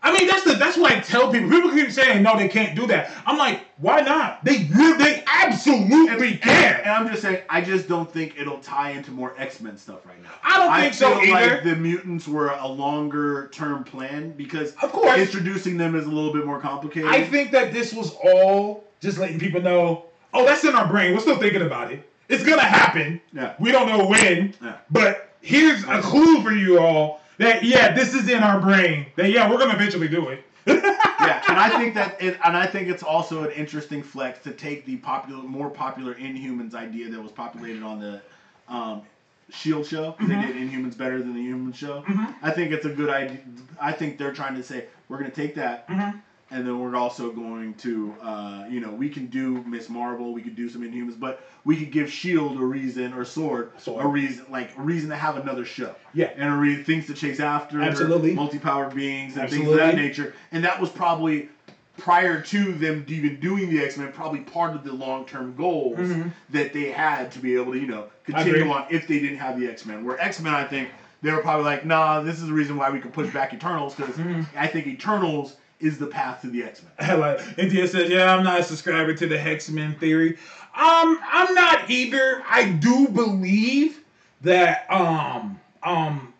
I 0.03 0.13
mean, 0.17 0.27
that's 0.27 0.43
the 0.43 0.53
that's 0.53 0.77
what 0.77 0.91
I 0.91 0.99
tell 0.99 1.31
people. 1.31 1.49
People 1.49 1.71
keep 1.71 1.91
saying 1.91 2.23
no, 2.23 2.37
they 2.37 2.47
can't 2.47 2.75
do 2.75 2.87
that. 2.87 3.11
I'm 3.25 3.37
like, 3.37 3.61
why 3.77 4.01
not? 4.01 4.43
They 4.45 4.63
they 4.63 5.23
absolutely 5.27 6.33
And, 6.33 6.41
can. 6.41 6.79
and 6.81 6.89
I'm 6.89 7.07
just 7.09 7.23
saying, 7.23 7.41
I 7.49 7.61
just 7.61 7.87
don't 7.89 8.09
think 8.11 8.35
it'll 8.37 8.59
tie 8.59 8.91
into 8.91 9.11
more 9.11 9.33
X 9.37 9.59
Men 9.59 9.75
stuff 9.77 10.05
right 10.05 10.21
now. 10.21 10.29
I 10.43 10.57
don't 10.59 10.79
think 10.79 10.93
so 10.93 11.19
either. 11.21 11.55
Like 11.55 11.63
the 11.63 11.75
mutants 11.75 12.27
were 12.27 12.49
a 12.51 12.67
longer 12.67 13.49
term 13.49 13.83
plan 13.83 14.31
because 14.31 14.73
Of 14.81 14.91
course. 14.91 15.19
introducing 15.19 15.77
them 15.77 15.95
is 15.95 16.05
a 16.05 16.11
little 16.11 16.31
bit 16.31 16.45
more 16.45 16.59
complicated. 16.59 17.09
I 17.09 17.23
think 17.23 17.51
that 17.51 17.73
this 17.73 17.93
was 17.93 18.15
all 18.23 18.85
just 19.01 19.17
letting 19.17 19.39
people 19.39 19.61
know, 19.61 20.05
oh, 20.33 20.45
that's 20.45 20.63
in 20.63 20.75
our 20.75 20.87
brain. 20.87 21.13
We're 21.13 21.19
still 21.21 21.37
thinking 21.39 21.63
about 21.63 21.91
it. 21.91 22.07
It's 22.29 22.43
gonna 22.43 22.61
happen. 22.61 23.21
Yeah. 23.33 23.55
We 23.59 23.71
don't 23.71 23.87
know 23.87 24.05
when, 24.07 24.53
Yeah. 24.61 24.77
but 24.91 25.29
here's 25.41 25.83
a 25.83 26.01
clue 26.01 26.41
for 26.41 26.51
you 26.51 26.79
all 26.79 27.21
that 27.37 27.63
yeah, 27.63 27.93
this 27.93 28.13
is 28.13 28.27
in 28.29 28.43
our 28.43 28.59
brain. 28.59 29.05
That 29.15 29.29
yeah, 29.31 29.49
we're 29.49 29.57
gonna 29.59 29.73
eventually 29.75 30.07
do 30.07 30.29
it. 30.29 30.43
yeah, 30.67 31.41
and 31.47 31.57
I 31.57 31.69
think 31.79 31.93
that, 31.95 32.21
it, 32.21 32.37
and 32.43 32.57
I 32.57 32.67
think 32.67 32.89
it's 32.89 33.01
also 33.03 33.43
an 33.45 33.51
interesting 33.51 34.03
flex 34.03 34.39
to 34.43 34.51
take 34.51 34.85
the 34.85 34.97
popular, 34.97 35.41
more 35.43 35.69
popular 35.69 36.13
Inhumans 36.15 36.73
idea 36.73 37.09
that 37.09 37.21
was 37.21 37.31
populated 37.31 37.83
on 37.83 37.99
the 38.01 38.21
um, 38.67 39.03
Shield 39.49 39.85
show. 39.87 40.13
They 40.19 40.25
Mm-hmm. 40.25 40.41
did 40.47 40.55
Inhumans 40.57 40.97
better 40.97 41.19
than 41.19 41.33
the 41.33 41.41
Human 41.41 41.71
show. 41.71 42.03
I 42.43 42.51
think 42.51 42.73
it's 42.73 42.85
a 42.85 42.89
good 42.89 43.09
idea. 43.09 43.39
I 43.79 43.93
think 43.93 44.17
they're 44.17 44.33
trying 44.33 44.55
to 44.55 44.63
say 44.63 44.87
we're 45.07 45.19
going 45.19 45.31
to 45.31 45.35
take 45.41 45.55
that, 45.55 45.87
Mhm. 45.87 46.21
And 46.49 46.65
then 46.65 46.79
we're 46.79 46.95
also 46.95 47.29
going 47.31 47.73
to, 47.75 48.13
uh, 48.21 48.65
you 48.69 48.79
know, 48.79 48.91
we 48.91 49.09
can 49.09 49.27
do 49.27 49.61
Miss 49.67 49.89
Marvel, 49.89 50.33
we 50.33 50.41
could 50.41 50.55
do 50.55 50.69
some 50.69 50.81
Inhumans, 50.81 51.19
but 51.19 51.41
we 51.65 51.75
could 51.75 51.91
give 51.91 52.09
Shield 52.09 52.57
a 52.57 52.63
reason 52.63 53.13
or 53.13 53.25
Sword, 53.25 53.71
Sword. 53.77 54.05
a 54.05 54.07
reason, 54.07 54.45
like 54.49 54.77
a 54.77 54.81
reason 54.81 55.09
to 55.09 55.15
have 55.15 55.37
another 55.37 55.65
show. 55.65 55.93
Yeah. 56.13 56.31
and 56.35 56.49
a 56.53 56.55
re- 56.55 56.81
things 56.83 57.07
to 57.07 57.13
chase 57.13 57.39
after. 57.39 57.81
Absolutely. 57.81 58.33
multi-powered 58.33 58.95
beings 58.95 59.35
and 59.37 59.49
things 59.49 59.67
of 59.67 59.75
that 59.75 59.95
nature. 59.95 60.33
And 60.51 60.63
that 60.63 60.79
was 60.79 60.89
probably 60.89 61.49
prior 61.97 62.41
to 62.41 62.73
them 62.73 63.03
even 63.07 63.39
doing 63.39 63.69
the 63.69 63.83
X 63.83 63.97
Men, 63.97 64.11
probably 64.13 64.39
part 64.41 64.73
of 64.75 64.83
the 64.83 64.93
long 64.93 65.25
term 65.25 65.55
goals 65.55 65.97
Mhm. 65.97 66.31
that 66.51 66.71
they 66.71 66.91
had 66.91 67.31
to 67.31 67.39
be 67.39 67.55
able 67.55 67.73
to, 67.73 67.79
you 67.79 67.87
know, 67.87 68.05
continue 68.23 68.69
on 68.71 68.85
if 68.89 69.07
they 69.07 69.19
didn't 69.19 69.39
have 69.39 69.59
the 69.59 69.67
X 69.67 69.85
Men. 69.85 70.05
Where 70.05 70.19
X 70.21 70.39
Men, 70.39 70.53
I 70.53 70.63
think 70.63 70.89
they 71.23 71.31
were 71.31 71.41
probably 71.41 71.65
like, 71.65 71.85
nah, 71.85 72.21
this 72.21 72.39
is 72.39 72.45
the 72.47 72.53
reason 72.53 72.77
why 72.77 72.91
we 72.91 72.99
could 72.99 73.11
push 73.13 73.33
back 73.33 73.51
Eternals 73.53 73.95
because 73.95 74.15
Mm-hmm. 74.15 74.41
I 74.57 74.67
think 74.67 74.85
Eternals 74.87 75.55
is 75.79 75.97
the 75.97 76.07
path 76.07 76.41
to 76.41 76.47
the 76.47 76.63
X 76.63 76.81
Men. 76.99 77.19
like 77.19 77.39
India 77.57 77.87
says, 77.87 78.09
yeah, 78.09 78.33
I'm 78.33 78.43
not 78.43 78.59
a 78.59 78.63
subscriber 78.63 79.13
to 79.13 79.27
the 79.27 79.37
Hexmen 79.37 79.97
theory. 79.99 80.37
Um, 80.75 81.19
I'm 81.31 81.53
not 81.53 81.89
either. 81.89 82.43
I 82.47 82.69
do 82.69 83.07
believe 83.07 84.03
that 84.41 84.85
um 84.91 85.59
um 85.83 86.33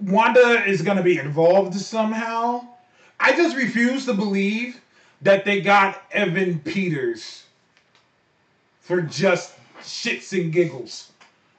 Wanda 0.00 0.64
is 0.66 0.82
gonna 0.82 1.02
be 1.02 1.18
involved 1.18 1.74
somehow. 1.74 2.66
I 3.20 3.32
just 3.32 3.56
refuse 3.56 4.06
to 4.06 4.14
believe 4.14 4.80
that 5.22 5.44
they 5.44 5.60
got 5.60 6.02
Evan 6.12 6.58
Peters 6.60 7.44
for 8.80 9.00
just 9.00 9.54
shits 9.80 10.38
and 10.38 10.52
giggles. 10.52 11.12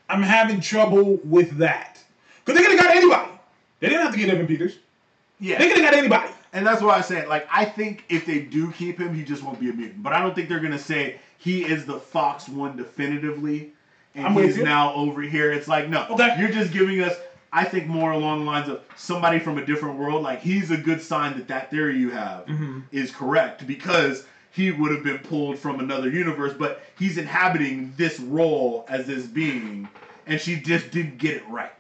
I'm 0.09 0.21
having 0.21 0.59
trouble 0.59 1.19
with 1.23 1.57
that. 1.57 1.99
Because 2.43 2.59
they 2.59 2.67
could 2.67 2.77
have 2.77 2.87
got 2.87 2.95
anybody. 2.95 3.31
They 3.79 3.89
didn't 3.89 4.03
have 4.03 4.13
to 4.13 4.19
get 4.19 4.29
Evan 4.29 4.45
Peters. 4.45 4.77
Yeah, 5.39 5.57
They 5.57 5.67
could 5.69 5.77
have 5.81 5.91
got 5.91 5.97
anybody. 5.97 6.31
And 6.56 6.65
that's 6.65 6.82
why 6.82 6.95
I 6.98 7.02
said, 7.02 7.27
like, 7.27 7.45
I 7.52 7.65
think 7.65 8.06
if 8.07 8.26
they 8.26 8.40
do 8.40 8.72
keep 8.72 8.98
him, 8.98 9.14
he 9.14 9.23
just 9.23 9.44
won't 9.44 9.60
be 9.60 9.69
a 9.69 9.73
mutant. 9.73 10.02
But 10.02 10.14
I 10.14 10.22
don't 10.22 10.34
think 10.34 10.48
they're 10.48 10.61
gonna 10.61 10.80
say 10.80 11.19
he 11.38 11.65
is 11.65 11.86
the 11.86 11.99
Fox 11.99 12.48
one 12.48 12.77
definitively, 12.77 13.73
and 14.15 14.26
I'm 14.27 14.34
he's 14.34 14.57
now 14.57 14.94
over 14.94 15.22
here. 15.22 15.52
It's 15.52 15.68
like, 15.68 15.90
no, 15.90 16.07
Okay. 16.11 16.38
you're 16.40 16.49
just 16.49 16.72
giving 16.72 17.02
us. 17.02 17.14
I 17.52 17.65
think 17.65 17.88
more 17.88 18.11
along 18.11 18.40
the 18.40 18.45
lines 18.45 18.69
of 18.69 18.82
somebody 18.95 19.40
from 19.40 19.57
a 19.57 19.65
different 19.65 19.98
world. 19.98 20.23
Like 20.23 20.41
he's 20.41 20.72
a 20.72 20.77
good 20.77 21.02
sign 21.02 21.34
that 21.36 21.48
that 21.49 21.69
theory 21.72 21.98
you 21.98 22.10
have 22.11 22.45
Mm-hmm. 22.45 22.80
is 22.94 23.11
correct 23.11 23.68
because 23.68 24.26
he 24.52 24.72
would 24.72 24.91
have 24.91 25.03
been 25.03 25.18
pulled 25.19 25.60
from 25.60 25.82
another 25.82 26.10
universe, 26.10 26.53
but 26.57 26.82
he's 26.98 27.18
inhabiting 27.18 27.94
this 27.98 28.18
role 28.22 28.86
as 28.88 29.06
this 29.07 29.26
being, 29.26 29.90
and 30.26 30.40
she 30.40 30.56
just 30.56 30.90
didn't 30.91 31.18
get 31.18 31.36
it 31.36 31.44
right. 31.49 31.73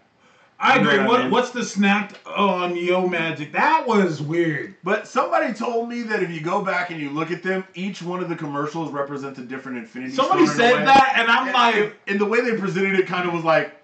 I 0.59 0.77
You 0.77 0.83
know 0.83 0.89
agree. 0.91 1.05
what 1.05 1.19
I 1.19 1.23
mean? 1.23 1.31
what's 1.31 1.49
the 1.51 1.63
snap 1.65 2.15
on 2.25 2.75
Yo 2.77 3.07
Magic? 3.07 3.51
That 3.51 3.85
was 3.85 4.21
weird. 4.21 4.75
But 4.83 5.07
somebody 5.07 5.53
told 5.53 5.89
me 5.89 6.01
that 6.03 6.23
if 6.23 6.31
you 6.31 6.39
go 6.41 6.63
back 6.63 6.91
and 6.91 6.99
you 6.99 7.09
look 7.09 7.29
at 7.31 7.43
them, 7.43 7.65
each 7.73 8.01
one 8.01 8.21
of 8.23 8.29
the 8.29 8.35
commercials 8.35 8.91
represents 8.91 9.37
a 9.37 9.43
different 9.43 9.77
Infinity. 9.79 10.13
Somebody 10.13 10.43
in 10.43 10.47
said 10.47 10.75
way. 10.79 10.85
that, 10.85 11.13
and 11.17 11.29
I'm 11.29 11.47
And, 11.47 11.53
like, 11.83 11.97
and 12.07 12.19
the 12.19 12.25
way 12.25 12.39
they 12.41 12.57
presented 12.57 12.97
it 12.97 13.05
kind 13.05 13.27
of 13.27 13.33
was 13.33 13.43
like, 13.43 13.75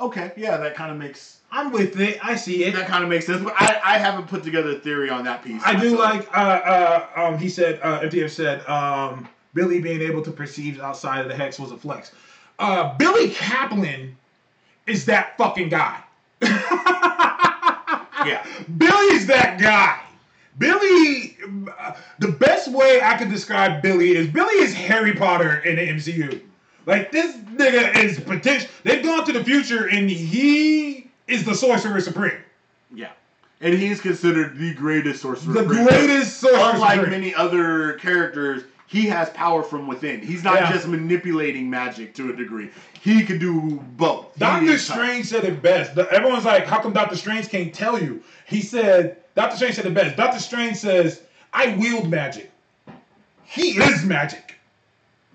okay, 0.00 0.32
yeah, 0.36 0.56
that 0.56 0.74
kind 0.74 0.90
of 0.90 0.96
makes 0.96 1.34
I'm 1.52 1.70
with 1.70 2.00
it. 2.00 2.18
I 2.24 2.34
see 2.34 2.64
it. 2.64 2.74
that 2.74 2.88
kind 2.88 3.04
of 3.04 3.10
makes 3.10 3.26
sense. 3.26 3.42
But 3.42 3.54
I, 3.56 3.80
I 3.84 3.98
haven't 3.98 4.26
put 4.26 4.42
together 4.42 4.70
a 4.70 4.78
theory 4.78 5.10
on 5.10 5.24
that 5.24 5.44
piece. 5.44 5.62
I 5.64 5.78
do 5.78 5.96
like. 5.98 6.28
Uh, 6.36 6.40
uh, 6.40 7.06
um, 7.16 7.38
he 7.38 7.48
said. 7.48 7.78
Uh, 7.82 8.00
MTF 8.00 8.30
said. 8.30 8.66
Um, 8.68 9.28
Billy 9.54 9.80
being 9.80 10.02
able 10.02 10.20
to 10.22 10.30
perceive 10.32 10.80
outside 10.80 11.20
of 11.20 11.28
the 11.28 11.34
hex 11.34 11.58
was 11.58 11.70
a 11.72 11.76
flex. 11.78 12.12
Uh, 12.58 12.94
Billy 12.98 13.30
Kaplan 13.30 14.16
is 14.86 15.04
that 15.06 15.36
fucking 15.38 15.68
guy. 15.70 15.98
Yeah. 16.42 18.44
Billy's 18.78 19.26
that 19.26 19.58
guy. 19.60 20.00
Billy, 20.58 21.36
uh, 21.78 21.92
the 22.18 22.28
best 22.28 22.68
way 22.72 23.00
I 23.02 23.16
could 23.18 23.28
describe 23.30 23.82
Billy 23.82 24.16
is 24.16 24.26
Billy 24.26 24.54
is 24.54 24.72
Harry 24.74 25.12
Potter 25.14 25.58
in 25.58 25.76
the 25.76 25.86
MCU. 25.88 26.40
Like 26.86 27.12
this 27.12 27.36
nigga 27.36 27.94
is 28.02 28.18
potential. 28.20 28.68
They've 28.82 29.04
gone 29.04 29.24
to 29.26 29.32
the 29.32 29.44
future 29.44 29.86
and 29.88 30.08
he 30.08 31.10
is 31.26 31.44
the 31.44 31.54
Sorcerer 31.54 32.00
Supreme, 32.00 32.38
Yeah. 32.94 33.10
And 33.60 33.74
he's 33.74 34.00
considered 34.00 34.58
the 34.58 34.72
greatest 34.74 35.20
sorcerer. 35.22 35.52
the 35.52 35.60
Supreme. 35.62 35.86
greatest 35.86 36.40
Sorcerer 36.40 36.70
Unlike 36.74 36.94
Supreme. 37.00 37.10
many 37.10 37.34
other 37.34 37.94
characters, 37.94 38.62
he 38.86 39.06
has 39.06 39.28
power 39.30 39.62
from 39.62 39.86
within. 39.86 40.20
He's 40.20 40.44
not 40.44 40.54
Yeah. 40.60 40.72
just 40.72 40.86
manipulating 40.86 41.68
magic 41.68 42.14
to 42.14 42.30
a 42.30 42.32
degree. 42.32 42.70
He 43.02 43.24
can 43.24 43.38
do 43.38 43.82
both. 43.96 44.36
Doctor. 44.38 44.78
Strange 44.78 45.26
said 45.26 45.44
it 45.44 45.60
best. 45.62 45.96
Everyone's 45.98 46.44
like, 46.44 46.66
how 46.66 46.80
come 46.80 46.92
Doctor 46.92 47.16
Strange 47.16 47.48
can't 47.48 47.74
tell 47.74 48.00
you? 48.00 48.22
He 48.46 48.60
said, 48.62 49.16
Doctor 49.34 49.56
Strange 49.56 49.74
said 49.74 49.86
it 49.86 49.94
best. 49.94 50.16
Doctor 50.16 50.38
Strange 50.38 50.76
says, 50.76 51.22
I 51.52 51.74
wield 51.76 52.08
magic. 52.08 52.50
He 53.44 53.70
is 53.78 54.04
magic. 54.04 54.54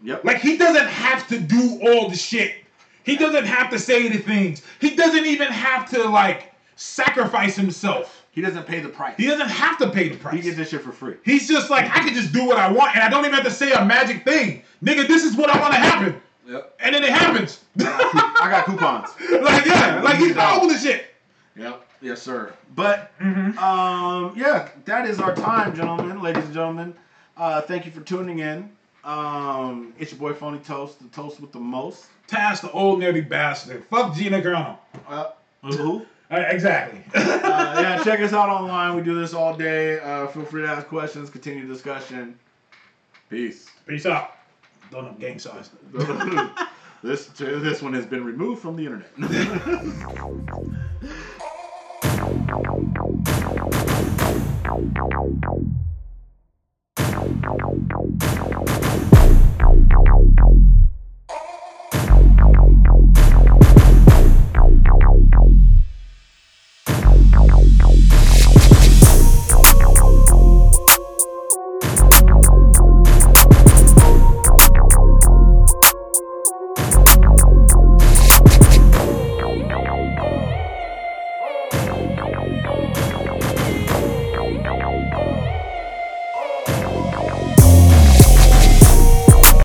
Yep. 0.04 0.24
Like 0.26 0.38
he 0.38 0.58
doesn't 0.58 0.88
have 0.88 1.28
to 1.28 1.40
do 1.40 1.80
all 1.84 2.10
the 2.10 2.16
shit. 2.18 2.56
He 3.04 3.16
doesn't 3.18 3.46
have 3.46 3.70
to 3.72 3.80
say 3.80 4.08
the 4.10 4.18
things. 4.20 4.62
He 4.80 4.96
doesn't 4.96 5.26
even 5.26 5.48
have 5.48 5.90
to 5.92 6.04
like 6.10 6.54
sacrifice 6.76 7.56
himself. 7.56 8.21
He 8.32 8.42
doesn't 8.42 8.66
pay 8.66 8.80
the 8.80 8.90
price. 8.90 9.16
He 9.18 9.26
doesn't 9.28 9.50
have 9.50 9.78
to 9.80 9.90
pay 9.90 10.10
the 10.10 10.18
price. 10.18 10.36
He 10.36 10.42
gets 10.42 10.58
this 10.58 10.70
shit 10.70 10.82
for 10.82 10.92
free. 10.92 11.16
He's 11.24 11.48
just 11.48 11.70
like, 11.70 11.86
I 11.86 12.00
can 12.00 12.14
just 12.14 12.32
do 12.34 12.46
what 12.46 12.58
I 12.58 12.72
want 12.72 12.96
and 12.96 13.04
I 13.04 13.10
don't 13.10 13.26
even 13.26 13.34
have 13.36 13.44
to 13.44 13.52
say 13.52 13.72
a 13.74 13.84
magic 13.86 14.24
thing. 14.24 14.64
Nigga, 14.84 15.08
this 15.08 15.24
is 15.24 15.36
what 15.36 15.50
I 15.50 15.60
want 15.60 15.74
to 15.74 15.80
happen. 15.80 16.22
Yep. 16.48 16.76
And 16.80 16.96
then 16.96 17.04
it 17.04 17.12
happens. 17.12 17.60
I 17.80 18.48
got 18.50 18.66
coupons. 18.66 19.10
like, 19.42 19.66
yeah, 19.66 20.02
like 20.04 20.18
he's 20.18 20.34
powerful 20.34 20.72
as 20.72 20.82
shit. 20.82 21.06
Yep. 21.56 21.86
Yes, 22.02 22.22
sir. 22.22 22.54
But 22.76 23.12
Mm-hmm. 23.20 23.58
um, 23.60 24.34
yeah, 24.36 24.70
that 24.86 25.08
is 25.08 25.20
our 25.20 25.36
time, 25.36 25.76
gentlemen, 25.76 26.22
ladies 26.22 26.46
and 26.46 26.54
gentlemen. 26.54 26.96
Uh, 27.38 27.62
thank 27.62 27.86
you 27.86 27.92
for 27.92 28.02
tuning 28.02 28.40
in. 28.40 28.70
Um, 29.04 29.94
it's 30.00 30.12
your 30.12 30.20
boy 30.20 30.34
Phony 30.34 30.60
Toast, 30.60 31.00
the 31.02 31.08
toast 31.10 31.40
with 31.40 31.52
the 31.52 31.60
most. 31.60 32.06
Task 32.28 32.62
the 32.62 32.72
old 32.72 33.00
nerdy 33.00 33.28
bastard. 33.28 33.84
Fuck 33.90 34.16
Gina 34.16 34.40
Carano. 34.42 34.78
Uh, 35.08 35.32
who? 35.64 36.06
Uh, 36.32 36.46
exactly. 36.48 37.04
uh, 37.14 37.82
yeah, 37.82 38.02
check 38.04 38.22
us 38.22 38.32
out 38.32 38.48
online. 38.48 38.96
We 38.96 39.04
do 39.04 39.20
this 39.20 39.34
all 39.34 39.56
day. 39.56 40.00
Uh, 40.00 40.28
feel 40.28 40.46
free 40.46 40.62
to 40.62 40.68
ask 40.68 40.88
questions, 40.88 41.30
continue 41.30 41.68
discussion. 41.68 42.40
Peace. 43.30 43.70
Peace 43.86 44.06
out. 44.06 44.38
Don't 44.92 45.06
know 45.06 45.14
gang 45.20 45.40
size. 45.40 45.70
this 47.04 47.28
this 47.28 47.82
one 47.82 47.94
has 47.94 48.06
been 48.06 48.24
removed 48.24 48.62
from 48.62 48.78
the 48.78 48.86
internet. 48.86 49.10